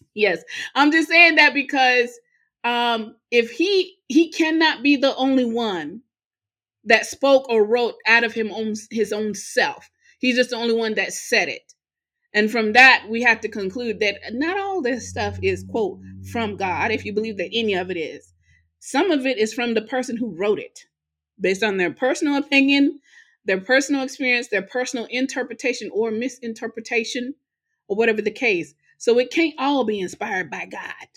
yes, 0.14 0.42
I'm 0.74 0.92
just 0.92 1.08
saying 1.08 1.36
that 1.36 1.54
because 1.54 2.10
um, 2.64 3.16
if 3.30 3.50
he 3.50 3.96
he 4.08 4.30
cannot 4.30 4.82
be 4.82 4.96
the 4.96 5.14
only 5.16 5.44
one 5.44 6.02
that 6.84 7.06
spoke 7.06 7.48
or 7.48 7.64
wrote 7.64 7.94
out 8.06 8.24
of 8.24 8.32
him 8.32 8.50
own, 8.52 8.74
his 8.90 9.12
own 9.12 9.34
self. 9.34 9.90
He's 10.18 10.36
just 10.36 10.50
the 10.50 10.56
only 10.56 10.74
one 10.74 10.94
that 10.94 11.12
said 11.12 11.48
it. 11.48 11.72
And 12.34 12.50
from 12.50 12.72
that, 12.74 13.06
we 13.08 13.22
have 13.22 13.40
to 13.40 13.48
conclude 13.48 14.00
that 14.00 14.18
not 14.32 14.58
all 14.58 14.82
this 14.82 15.08
stuff 15.08 15.38
is, 15.42 15.64
quote, 15.68 16.00
from 16.32 16.56
God, 16.56 16.92
if 16.92 17.04
you 17.04 17.12
believe 17.12 17.38
that 17.38 17.50
any 17.52 17.74
of 17.74 17.90
it 17.90 17.96
is. 17.96 18.32
Some 18.78 19.10
of 19.10 19.26
it 19.26 19.38
is 19.38 19.52
from 19.52 19.74
the 19.74 19.82
person 19.82 20.16
who 20.16 20.36
wrote 20.36 20.58
it, 20.60 20.86
based 21.40 21.62
on 21.62 21.76
their 21.76 21.92
personal 21.92 22.36
opinion, 22.36 23.00
their 23.44 23.60
personal 23.60 24.02
experience, 24.02 24.48
their 24.48 24.62
personal 24.62 25.06
interpretation 25.10 25.90
or 25.92 26.10
misinterpretation, 26.10 27.34
or 27.88 27.96
whatever 27.96 28.22
the 28.22 28.30
case. 28.30 28.74
So 28.98 29.18
it 29.18 29.32
can't 29.32 29.54
all 29.58 29.84
be 29.84 30.00
inspired 30.00 30.50
by 30.50 30.66
God. 30.66 31.08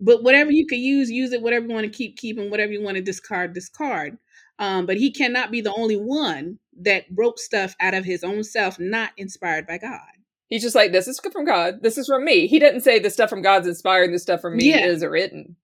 But 0.00 0.22
whatever 0.22 0.50
you 0.50 0.66
can 0.66 0.80
use, 0.80 1.10
use 1.10 1.32
it. 1.32 1.42
Whatever 1.42 1.66
you 1.66 1.74
want 1.74 1.84
to 1.86 1.96
keep, 1.96 2.16
keep, 2.16 2.38
and 2.38 2.50
whatever 2.50 2.72
you 2.72 2.82
want 2.82 2.96
to 2.96 3.02
discard, 3.02 3.54
discard. 3.54 4.18
Um, 4.58 4.86
but 4.86 4.96
he 4.96 5.12
cannot 5.12 5.50
be 5.50 5.60
the 5.60 5.74
only 5.74 5.96
one 5.96 6.58
that 6.80 7.04
wrote 7.14 7.38
stuff 7.38 7.74
out 7.80 7.94
of 7.94 8.04
his 8.04 8.24
own 8.24 8.44
self, 8.44 8.78
not 8.78 9.12
inspired 9.16 9.66
by 9.66 9.78
God. 9.78 10.00
He's 10.48 10.62
just 10.62 10.74
like, 10.74 10.92
this 10.92 11.08
is 11.08 11.18
from 11.32 11.44
God. 11.44 11.82
This 11.82 11.98
is 11.98 12.06
from 12.06 12.24
me. 12.24 12.46
He 12.46 12.58
didn't 12.58 12.82
say 12.82 12.98
this 12.98 13.14
stuff 13.14 13.30
from 13.30 13.42
God's 13.42 13.66
inspired 13.66 14.04
and 14.04 14.14
this 14.14 14.22
stuff 14.22 14.40
from 14.40 14.56
me 14.56 14.70
Yeah. 14.70 14.86
is 14.86 15.04
written 15.04 15.56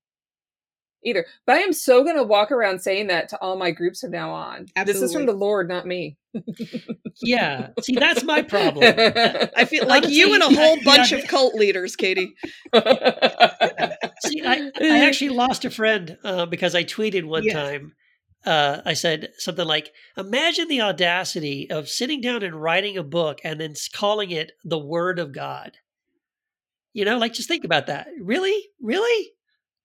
either. 1.05 1.24
But 1.47 1.57
I 1.57 1.61
am 1.61 1.73
so 1.73 2.02
going 2.05 2.16
to 2.16 2.23
walk 2.24 2.51
around 2.52 2.81
saying 2.81 3.07
that 3.07 3.28
to 3.31 3.40
all 3.40 3.57
my 3.57 3.70
groups 3.70 4.01
from 4.01 4.11
now 4.11 4.32
on. 4.32 4.66
This 4.85 5.01
is 5.01 5.12
from 5.12 5.27
the 5.27 5.32
Lord, 5.32 5.69
not 5.69 5.86
me. 5.86 6.19
Yeah. 7.23 7.69
See, 7.82 7.94
that's 7.94 8.23
my 8.24 8.43
problem. 8.43 8.85
I 9.57 9.65
feel 9.65 9.86
like 9.89 10.09
you 10.09 10.35
and 10.35 10.43
a 10.43 10.47
whole 10.47 10.78
I- 10.81 10.85
bunch 10.85 11.12
yeah, 11.12 11.19
of 11.19 11.27
cult 11.28 11.55
leaders, 11.55 11.97
Katie. 11.97 12.35
See, 12.74 14.43
I, 14.44 14.70
I 14.81 15.07
actually 15.07 15.31
lost 15.31 15.65
a 15.65 15.70
friend 15.70 16.19
uh, 16.24 16.47
because 16.47 16.74
I 16.74 16.85
tweeted 16.85 17.24
one 17.24 17.44
Yes. 17.44 17.55
time. 17.55 17.93
Uh, 18.45 18.81
I 18.87 18.95
said 18.95 19.33
something 19.37 19.67
like, 19.67 19.93
"Imagine 20.17 20.69
the 20.69 20.81
audacity 20.81 21.71
of 21.71 21.89
sitting 21.89 22.21
down 22.21 22.43
and 22.43 22.61
writing 22.61 22.97
a 22.97 23.03
book 23.03 23.41
and 23.45 23.61
then 23.61 23.75
calling 23.93 24.31
it 24.31 24.53
the 24.65 24.79
Word 24.79 25.19
of 25.19 25.33
God." 25.33 25.73
You 26.93 27.05
know, 27.05 27.19
like 27.19 27.35
just 27.35 27.49
think 27.49 27.65
about 27.65 27.87
that. 27.87 28.09
Really, 28.21 28.71
really, 28.81 29.33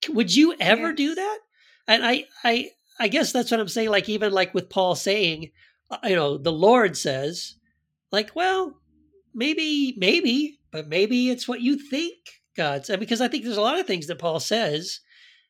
would 0.10 0.36
you 0.36 0.56
ever 0.60 0.94
do 0.94 1.16
that? 1.16 1.40
And 1.88 2.06
I, 2.06 2.26
I, 2.44 2.70
I 3.00 3.08
guess 3.08 3.32
that's 3.32 3.52
what 3.52 3.60
I'm 3.60 3.68
saying. 3.68 3.90
Like 3.90 4.10
even 4.10 4.32
like 4.32 4.54
with 4.54 4.70
Paul 4.70 4.96
saying, 4.96 5.52
uh, 5.92 6.00
you 6.06 6.16
know, 6.16 6.38
the 6.38 6.52
Lord 6.52 6.98
says, 6.98 7.56
like, 8.12 8.36
well, 8.36 8.80
maybe, 9.34 9.94
maybe, 9.98 10.60
but 10.72 10.88
maybe 10.88 11.30
it's 11.30 11.48
what 11.48 11.62
you 11.62 11.78
think 11.78 12.16
God 12.58 12.86
said. 12.86 13.00
Because 13.00 13.22
I 13.22 13.28
think 13.28 13.44
there's 13.44 13.58
a 13.58 13.62
lot 13.62 13.80
of 13.80 13.86
things 13.86 14.08
that 14.08 14.20
Paul 14.20 14.40
says 14.40 15.02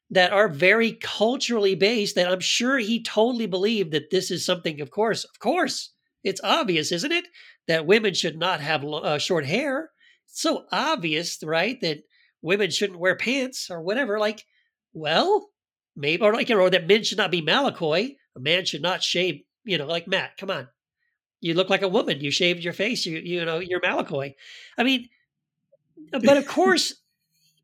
that 0.09 0.31
are 0.31 0.47
very 0.47 0.93
culturally 0.93 1.75
based 1.75 2.15
that 2.15 2.31
I'm 2.31 2.39
sure 2.39 2.77
he 2.77 3.01
totally 3.01 3.47
believed 3.47 3.91
that 3.91 4.11
this 4.11 4.29
is 4.29 4.45
something, 4.45 4.79
of 4.81 4.91
course, 4.91 5.23
of 5.23 5.39
course, 5.39 5.91
it's 6.23 6.41
obvious, 6.43 6.91
isn't 6.91 7.11
it? 7.11 7.25
That 7.67 7.85
women 7.85 8.13
should 8.13 8.37
not 8.37 8.59
have 8.61 8.83
uh, 8.83 9.17
short 9.17 9.45
hair. 9.45 9.91
It's 10.27 10.41
so 10.41 10.65
obvious, 10.71 11.39
right? 11.43 11.79
That 11.81 11.99
women 12.41 12.69
shouldn't 12.69 12.99
wear 12.99 13.15
pants 13.15 13.69
or 13.69 13.81
whatever. 13.81 14.19
Like, 14.19 14.43
well, 14.93 15.49
maybe, 15.95 16.21
or 16.21 16.33
like, 16.33 16.49
or 16.49 16.69
that 16.69 16.87
men 16.87 17.03
should 17.03 17.17
not 17.17 17.31
be 17.31 17.41
Malakoi. 17.41 18.15
A 18.35 18.39
man 18.39 18.65
should 18.65 18.81
not 18.81 19.03
shave, 19.03 19.41
you 19.63 19.77
know, 19.77 19.85
like 19.87 20.07
Matt, 20.07 20.37
come 20.37 20.51
on. 20.51 20.67
You 21.41 21.53
look 21.53 21.69
like 21.69 21.83
a 21.83 21.87
woman. 21.87 22.21
You 22.21 22.31
shaved 22.31 22.63
your 22.63 22.73
face. 22.73 23.05
You, 23.05 23.19
you 23.19 23.45
know, 23.45 23.59
you're 23.59 23.81
Malakoi. 23.81 24.33
I 24.77 24.83
mean, 24.83 25.09
but 26.11 26.37
of 26.37 26.47
course, 26.47 26.95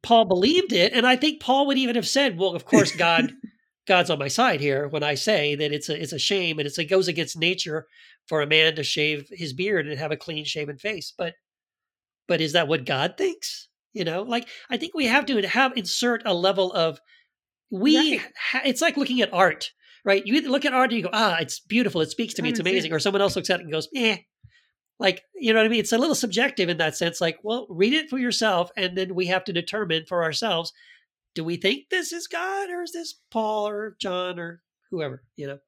Paul 0.04 0.26
believed 0.26 0.74
it, 0.74 0.94
and 0.94 1.06
I 1.06 1.16
think 1.16 1.42
Paul 1.42 1.68
would 1.68 1.78
even 1.78 1.96
have 1.96 2.08
said, 2.08 2.38
"Well, 2.38 2.56
of 2.56 2.66
course, 2.66 2.96
God, 2.96 3.34
God's 3.88 4.10
on 4.10 4.20
my 4.20 4.28
side 4.28 4.60
here 4.60 4.88
when 4.88 5.04
I 5.04 5.16
say 5.16 5.56
that 5.56 5.72
it's 5.72 5.90
a 5.90 6.02
it's 6.02 6.14
a 6.14 6.20
shame 6.20 6.60
and 6.60 6.68
it's, 6.68 6.78
it 6.78 6.86
goes 6.86 7.08
against 7.08 7.38
nature 7.38 7.88
for 8.28 8.42
a 8.42 8.48
man 8.48 8.76
to 8.76 8.84
shave 8.84 9.28
his 9.32 9.54
beard 9.54 9.88
and 9.88 9.98
have 9.98 10.12
a 10.12 10.18
clean 10.18 10.46
shaven 10.46 10.78
face." 10.78 11.14
But 11.16 11.36
but 12.28 12.42
is 12.42 12.54
that 12.54 12.68
what 12.68 12.86
God 12.86 13.16
thinks? 13.18 13.68
You 13.94 14.06
know, 14.06 14.24
like 14.24 14.48
I 14.70 14.78
think 14.78 14.94
we 14.96 15.06
have 15.06 15.26
to 15.28 15.42
have 15.48 15.74
insert 15.76 16.24
a 16.26 16.34
level 16.34 16.72
of 16.74 17.00
we. 17.70 18.18
Right. 18.18 18.32
Ha, 18.52 18.62
it's 18.66 18.82
like 18.82 18.98
looking 18.98 19.22
at 19.22 19.34
art, 19.34 19.72
right? 20.06 20.26
You 20.26 20.36
either 20.36 20.50
look 20.50 20.66
at 20.66 20.74
art 20.74 20.92
and 20.92 20.98
you 20.98 21.04
go, 21.04 21.10
"Ah, 21.14 21.38
it's 21.40 21.60
beautiful. 21.60 22.02
It 22.02 22.10
speaks 22.10 22.34
to 22.36 22.42
me. 22.42 22.50
It's 22.50 22.60
amazing," 22.60 22.94
or 22.94 23.00
someone 23.00 23.22
else 23.22 23.36
looks 23.36 23.50
at 23.50 23.60
it 23.60 23.64
and 23.64 23.72
goes, 23.72 23.88
"Eh." 23.96 24.18
Like, 25.02 25.24
you 25.36 25.52
know 25.54 25.60
what 25.60 25.66
I 25.66 25.70
mean? 25.70 25.80
It's 25.80 25.92
a 25.92 25.98
little 25.98 26.16
subjective 26.16 26.70
in 26.70 26.78
that 26.78 26.96
sense. 26.96 27.20
Like, 27.20 27.40
well, 27.44 27.68
read 27.70 27.94
it 27.94 28.10
for 28.10 28.18
yourself, 28.20 28.72
and 28.78 28.98
then 28.98 29.16
we 29.16 29.26
have 29.28 29.44
to 29.46 29.54
determine 29.54 30.06
for 30.06 30.24
ourselves 30.24 30.72
do 31.34 31.44
we 31.44 31.56
think 31.56 31.90
this 31.90 32.12
is 32.12 32.28
God 32.28 32.70
or 32.70 32.84
is 32.84 32.92
this 32.92 33.16
Paul 33.32 33.68
or 33.68 33.96
John 34.00 34.38
or 34.38 34.62
whoever, 34.90 35.24
you 35.38 35.48
know? 35.48 35.60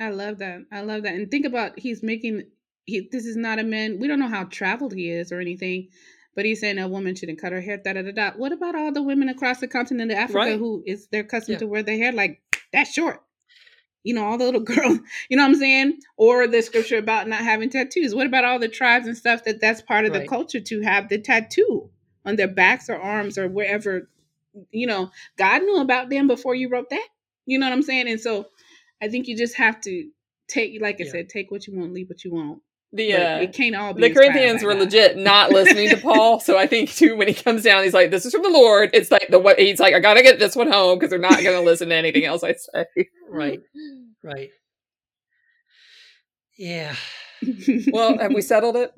I 0.00 0.10
love 0.10 0.38
that. 0.38 0.60
I 0.72 0.80
love 0.82 1.02
that. 1.02 1.14
And 1.14 1.30
think 1.30 1.44
about 1.44 1.78
he's 1.78 2.02
making 2.02 2.44
he 2.86 3.08
this 3.12 3.26
is 3.26 3.36
not 3.36 3.58
a 3.58 3.62
man. 3.64 3.98
We 3.98 4.08
don't 4.08 4.20
know 4.20 4.28
how 4.28 4.44
traveled 4.44 4.94
he 4.94 5.10
is 5.10 5.32
or 5.32 5.40
anything, 5.40 5.88
but 6.34 6.44
he's 6.44 6.60
saying 6.60 6.78
a 6.78 6.88
woman 6.88 7.14
shouldn't 7.14 7.40
cut 7.40 7.52
her 7.52 7.60
hair. 7.60 7.76
Da 7.76 7.92
da 7.92 8.02
da 8.02 8.12
da. 8.12 8.30
What 8.36 8.52
about 8.52 8.74
all 8.74 8.92
the 8.92 9.02
women 9.02 9.28
across 9.28 9.60
the 9.60 9.68
continent 9.68 10.10
of 10.12 10.16
Africa 10.16 10.38
Right. 10.38 10.58
who 10.58 10.82
is 10.86 11.08
their 11.08 11.24
custom 11.24 11.52
Yeah. 11.52 11.58
to 11.58 11.66
wear 11.66 11.82
their 11.82 11.96
hair 11.98 12.12
like 12.12 12.40
that 12.72 12.84
short? 12.84 13.22
You 14.04 14.14
know, 14.14 14.24
all 14.24 14.38
the 14.38 14.44
little 14.44 14.60
girls, 14.64 14.98
you 15.28 15.36
know 15.36 15.44
what 15.44 15.50
I'm 15.50 15.56
saying? 15.56 16.00
Or 16.16 16.46
the 16.46 16.62
scripture 16.62 16.98
about 16.98 17.28
not 17.28 17.40
having 17.40 17.70
tattoos. 17.70 18.14
What 18.14 18.26
about 18.26 18.44
all 18.44 18.58
the 18.58 18.68
tribes 18.68 19.06
and 19.06 19.16
stuff 19.16 19.44
that 19.44 19.60
that's 19.60 19.82
part 19.82 20.04
of 20.06 20.12
Right. 20.12 20.22
the 20.22 20.28
culture 20.28 20.60
to 20.60 20.82
have 20.82 21.08
the 21.08 21.18
tattoo 21.18 21.90
on 22.24 22.36
their 22.36 22.48
backs 22.48 22.88
or 22.90 22.96
arms 22.96 23.38
or 23.38 23.48
wherever, 23.48 24.08
you 24.70 24.86
know, 24.86 25.10
God 25.38 25.62
knew 25.62 25.78
about 25.80 26.10
them 26.10 26.26
before 26.28 26.54
you 26.54 26.68
wrote 26.70 26.90
that. 26.90 27.08
You 27.46 27.58
know 27.58 27.66
what 27.66 27.72
I'm 27.74 27.82
saying? 27.82 28.08
And 28.08 28.20
so 28.20 28.48
I 29.02 29.08
think 29.08 29.28
you 29.28 29.36
just 29.36 29.56
have 29.56 29.80
to 29.82 30.10
take, 30.48 30.80
like 30.82 31.00
I 31.00 31.04
Yeah. 31.04 31.12
said, 31.12 31.28
take 31.28 31.50
what 31.50 31.66
you 31.66 31.78
want, 31.78 31.92
leave 31.94 32.08
what 32.08 32.24
you 32.24 32.32
want. 32.32 32.62
The 32.92 33.12
uh, 33.12 33.38
it 33.40 33.52
can't 33.52 33.76
all 33.76 33.92
be 33.92 34.00
the 34.08 34.14
Corinthians 34.14 34.62
were 34.62 34.72
God. 34.72 34.80
legit 34.84 35.16
not 35.18 35.50
listening 35.52 35.90
to 35.90 35.98
Paul. 35.98 36.40
So 36.40 36.56
I 36.56 36.66
think 36.66 36.90
too 36.90 37.16
when 37.16 37.28
he 37.28 37.34
comes 37.34 37.62
down, 37.62 37.84
he's 37.84 37.92
like, 37.92 38.10
"This 38.10 38.24
is 38.24 38.32
from 38.32 38.42
the 38.42 38.48
Lord." 38.48 38.90
It's 38.94 39.10
like 39.10 39.28
the 39.28 39.38
what 39.38 39.58
he's 39.58 39.78
like, 39.78 39.92
"I 39.94 40.00
gotta 40.00 40.22
get 40.22 40.38
this 40.38 40.56
one 40.56 40.70
home 40.72 40.98
because 40.98 41.10
they're 41.10 41.18
not 41.18 41.42
gonna 41.42 41.60
listen 41.60 41.90
to 41.90 41.94
anything 41.94 42.24
else 42.24 42.42
I 42.42 42.54
say." 42.54 42.86
Right. 43.30 43.60
Right. 44.24 44.48
Yeah. 46.58 46.94
Well, 47.92 48.18
have 48.18 48.32
we 48.34 48.42
settled 48.42 48.76
it? 48.76 48.92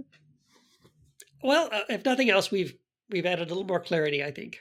Well, 1.42 1.68
uh, 1.70 1.80
if 1.90 2.04
nothing 2.04 2.30
else, 2.30 2.50
we've 2.50 2.74
we've 3.10 3.26
added 3.26 3.48
a 3.48 3.54
little 3.54 3.66
more 3.66 3.80
clarity. 3.80 4.24
I 4.24 4.30
think. 4.30 4.58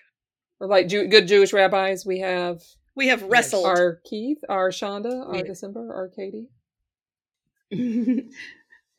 Or 0.60 0.68
like 0.68 0.88
Jew- 0.90 1.08
good 1.08 1.28
Jewish 1.28 1.54
rabbis, 1.54 2.06
we 2.06 2.20
have 2.20 2.62
We 2.96 3.08
have 3.08 3.24
wrestled. 3.24 3.66
our 3.68 4.02
Keith, 4.06 4.40
our 4.50 4.70
Shonda, 4.72 5.26
our 5.28 5.42
December, 5.44 5.94
our 5.94 6.10
Katie. 6.10 6.50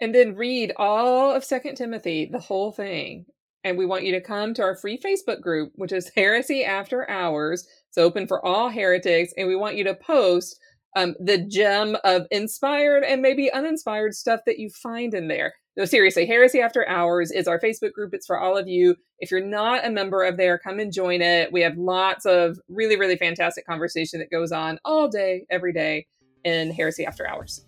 and 0.00 0.14
then 0.14 0.34
read 0.34 0.72
all 0.76 1.34
of 1.34 1.44
second 1.44 1.76
timothy 1.76 2.28
the 2.32 2.38
whole 2.40 2.72
thing 2.72 3.24
and 3.64 3.78
we 3.78 3.86
want 3.86 4.02
you 4.04 4.12
to 4.12 4.20
come 4.20 4.52
to 4.54 4.62
our 4.62 4.74
free 4.74 4.98
facebook 4.98 5.40
group 5.40 5.72
which 5.76 5.92
is 5.92 6.10
heresy 6.16 6.64
after 6.64 7.08
hours 7.08 7.68
it's 7.92 7.98
open 7.98 8.26
for 8.26 8.42
all 8.44 8.70
heretics 8.70 9.34
and 9.36 9.46
we 9.46 9.54
want 9.54 9.76
you 9.76 9.84
to 9.84 9.94
post 9.94 10.58
um, 10.96 11.14
the 11.20 11.36
gem 11.36 11.94
of 12.04 12.26
inspired 12.30 13.04
and 13.04 13.20
maybe 13.20 13.52
uninspired 13.52 14.14
stuff 14.14 14.40
that 14.46 14.58
you 14.58 14.70
find 14.70 15.12
in 15.12 15.28
there. 15.28 15.52
No 15.76 15.84
seriously 15.84 16.24
heresy 16.24 16.60
after 16.60 16.88
hours 16.88 17.30
is 17.30 17.46
our 17.46 17.60
facebook 17.60 17.92
group. 17.92 18.14
It's 18.14 18.26
for 18.26 18.38
all 18.38 18.56
of 18.56 18.66
you. 18.66 18.96
If 19.18 19.30
you're 19.30 19.44
not 19.44 19.84
a 19.84 19.90
member 19.90 20.22
of 20.22 20.38
there 20.38 20.56
come 20.56 20.78
and 20.78 20.90
join 20.90 21.20
it. 21.20 21.52
We 21.52 21.60
have 21.60 21.76
lots 21.76 22.24
of 22.24 22.58
really 22.66 22.96
really 22.96 23.16
fantastic 23.16 23.66
conversation 23.66 24.20
that 24.20 24.30
goes 24.30 24.52
on 24.52 24.78
all 24.86 25.08
day 25.08 25.44
every 25.50 25.74
day 25.74 26.06
in 26.44 26.70
heresy 26.70 27.04
after 27.04 27.28
hours 27.28 27.62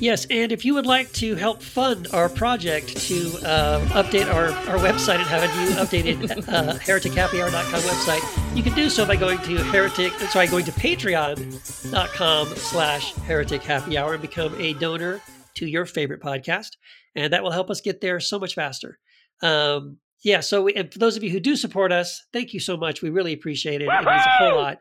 Yes, 0.00 0.26
and 0.30 0.52
if 0.52 0.64
you 0.64 0.74
would 0.74 0.86
like 0.86 1.10
to 1.14 1.34
help 1.34 1.60
fund 1.60 2.06
our 2.12 2.28
project 2.28 2.96
to 3.08 3.32
uh, 3.44 3.84
update 3.88 4.32
our, 4.32 4.46
our 4.70 4.78
website 4.78 5.16
and 5.16 5.24
have 5.24 5.42
a 5.42 5.60
new 5.60 5.70
updated 5.76 6.48
uh, 6.48 6.74
heretichappyhour.com 6.74 7.80
website, 7.80 8.56
you 8.56 8.62
can 8.62 8.74
do 8.74 8.88
so 8.90 9.04
by 9.04 9.16
going 9.16 9.38
to 9.38 9.56
heretic, 9.56 10.12
sorry, 10.30 10.46
going 10.46 10.64
to 10.66 10.72
patreon.com 10.72 12.46
slash 12.46 13.12
heretic 13.14 13.62
happy 13.62 13.98
hour 13.98 14.12
and 14.12 14.22
become 14.22 14.54
a 14.60 14.72
donor 14.74 15.20
to 15.54 15.66
your 15.66 15.84
favorite 15.84 16.22
podcast. 16.22 16.76
And 17.16 17.32
that 17.32 17.42
will 17.42 17.50
help 17.50 17.68
us 17.68 17.80
get 17.80 18.00
there 18.00 18.20
so 18.20 18.38
much 18.38 18.54
faster. 18.54 19.00
Um, 19.42 19.96
yeah, 20.22 20.40
so 20.40 20.62
we, 20.62 20.74
and 20.74 20.92
for 20.92 21.00
those 21.00 21.16
of 21.16 21.24
you 21.24 21.30
who 21.30 21.40
do 21.40 21.56
support 21.56 21.90
us, 21.90 22.24
thank 22.32 22.54
you 22.54 22.60
so 22.60 22.76
much. 22.76 23.02
We 23.02 23.10
really 23.10 23.32
appreciate 23.32 23.82
it. 23.82 23.88
It 23.88 24.04
means 24.04 24.06
a 24.06 24.38
whole 24.38 24.56
lot. 24.56 24.78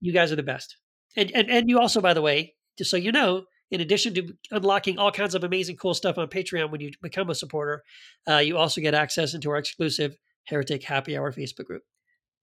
You 0.00 0.14
guys 0.14 0.32
are 0.32 0.36
the 0.36 0.42
best. 0.42 0.78
And, 1.14 1.30
and, 1.32 1.50
and 1.50 1.68
you 1.68 1.78
also, 1.78 2.00
by 2.00 2.14
the 2.14 2.22
way, 2.22 2.54
just 2.78 2.90
so 2.90 2.96
you 2.96 3.12
know, 3.12 3.44
in 3.70 3.80
addition 3.80 4.14
to 4.14 4.32
unlocking 4.50 4.98
all 4.98 5.12
kinds 5.12 5.34
of 5.34 5.44
amazing 5.44 5.76
cool 5.76 5.94
stuff 5.94 6.18
on 6.18 6.28
Patreon 6.28 6.70
when 6.70 6.80
you 6.80 6.90
become 7.02 7.30
a 7.30 7.34
supporter, 7.34 7.82
uh, 8.28 8.38
you 8.38 8.56
also 8.56 8.80
get 8.80 8.94
access 8.94 9.34
into 9.34 9.50
our 9.50 9.58
exclusive 9.58 10.16
Heretic 10.46 10.82
Happy 10.84 11.16
Hour 11.16 11.32
Facebook 11.32 11.66
group. 11.66 11.82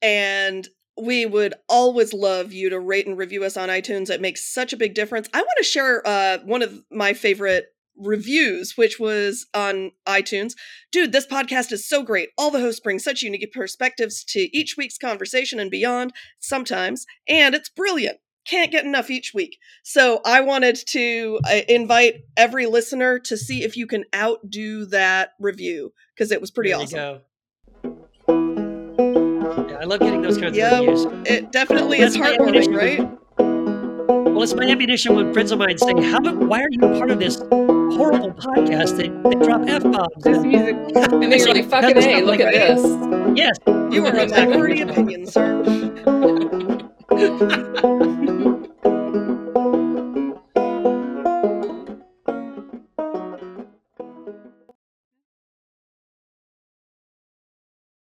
and 0.01 0.67
we 0.99 1.27
would 1.27 1.53
always 1.69 2.11
love 2.11 2.51
you 2.51 2.71
to 2.71 2.79
rate 2.79 3.05
and 3.05 3.17
review 3.17 3.43
us 3.43 3.55
on 3.55 3.69
iTunes. 3.69 4.09
It 4.09 4.19
makes 4.19 4.51
such 4.51 4.73
a 4.73 4.77
big 4.77 4.95
difference. 4.95 5.29
I 5.33 5.41
want 5.41 5.57
to 5.57 5.63
share 5.63 6.01
uh, 6.07 6.39
one 6.43 6.63
of 6.63 6.81
my 6.91 7.13
favorite 7.13 7.67
reviews, 7.95 8.73
which 8.75 8.99
was 8.99 9.45
on 9.53 9.91
iTunes. 10.07 10.53
Dude, 10.91 11.11
this 11.11 11.27
podcast 11.27 11.71
is 11.71 11.87
so 11.87 12.01
great. 12.03 12.29
All 12.37 12.49
the 12.49 12.59
hosts 12.59 12.79
bring 12.79 12.99
such 12.99 13.21
unique 13.21 13.51
perspectives 13.53 14.23
to 14.29 14.49
each 14.57 14.75
week's 14.77 14.97
conversation 14.97 15.59
and 15.59 15.69
beyond, 15.69 16.13
sometimes, 16.39 17.05
and 17.27 17.53
it's 17.53 17.69
brilliant. 17.69 18.17
Can't 18.47 18.71
get 18.71 18.85
enough 18.85 19.09
each 19.09 19.33
week. 19.33 19.57
So 19.83 20.21
I 20.25 20.39
wanted 20.41 20.77
to 20.87 21.39
uh, 21.45 21.59
invite 21.67 22.21
every 22.37 22.65
listener 22.65 23.19
to 23.19 23.35
see 23.35 23.63
if 23.63 23.75
you 23.75 23.85
can 23.87 24.05
outdo 24.15 24.85
that 24.85 25.31
review 25.39 25.91
because 26.15 26.31
it 26.31 26.39
was 26.39 26.49
pretty 26.49 26.69
there 26.71 26.79
awesome. 26.79 27.21
You 27.83 27.91
go. 28.27 29.67
Yeah, 29.69 29.77
I 29.81 29.83
love 29.83 29.99
getting 29.99 30.21
those 30.21 30.37
kinds 30.37 30.55
Yep. 30.55 30.71
of 30.73 30.79
reviews. 30.79 31.05
It 31.27 31.51
definitely 31.51 31.99
That's 31.99 32.15
is 32.15 32.21
heartwarming, 32.21 32.73
right? 32.75 32.99
Well, 33.37 34.43
it's 34.43 34.53
my 34.53 34.63
ammunition 34.65 35.15
when 35.15 35.33
friends 35.33 35.51
of 35.51 35.57
mine 35.59 35.77
say, 35.77 35.93
"How? 36.09 36.19
do- 36.19 36.37
Why 36.37 36.61
are 36.61 36.69
you 36.69 36.79
part 36.79 37.09
of 37.11 37.19
this 37.19 37.37
horrible 37.49 38.31
podcast 38.33 38.95
that, 38.97 39.23
that 39.23 39.39
drop 39.43 39.67
f 39.67 39.83
bombs?" 39.83 40.23
This 40.23 40.37
music. 40.43 40.75
and 40.95 41.23
then 41.31 41.37
you're 41.39 41.53
like 41.53 41.65
fucking 41.69 42.01
hey 42.01 42.21
look 42.21 42.39
at 42.39 42.53
this 42.53 42.81
Yes, 43.35 43.57
You 43.91 44.05
are 44.05 44.15
a 44.19 44.27
minority 44.27 44.81
opinion, 44.81 45.25
sir. 45.25 45.63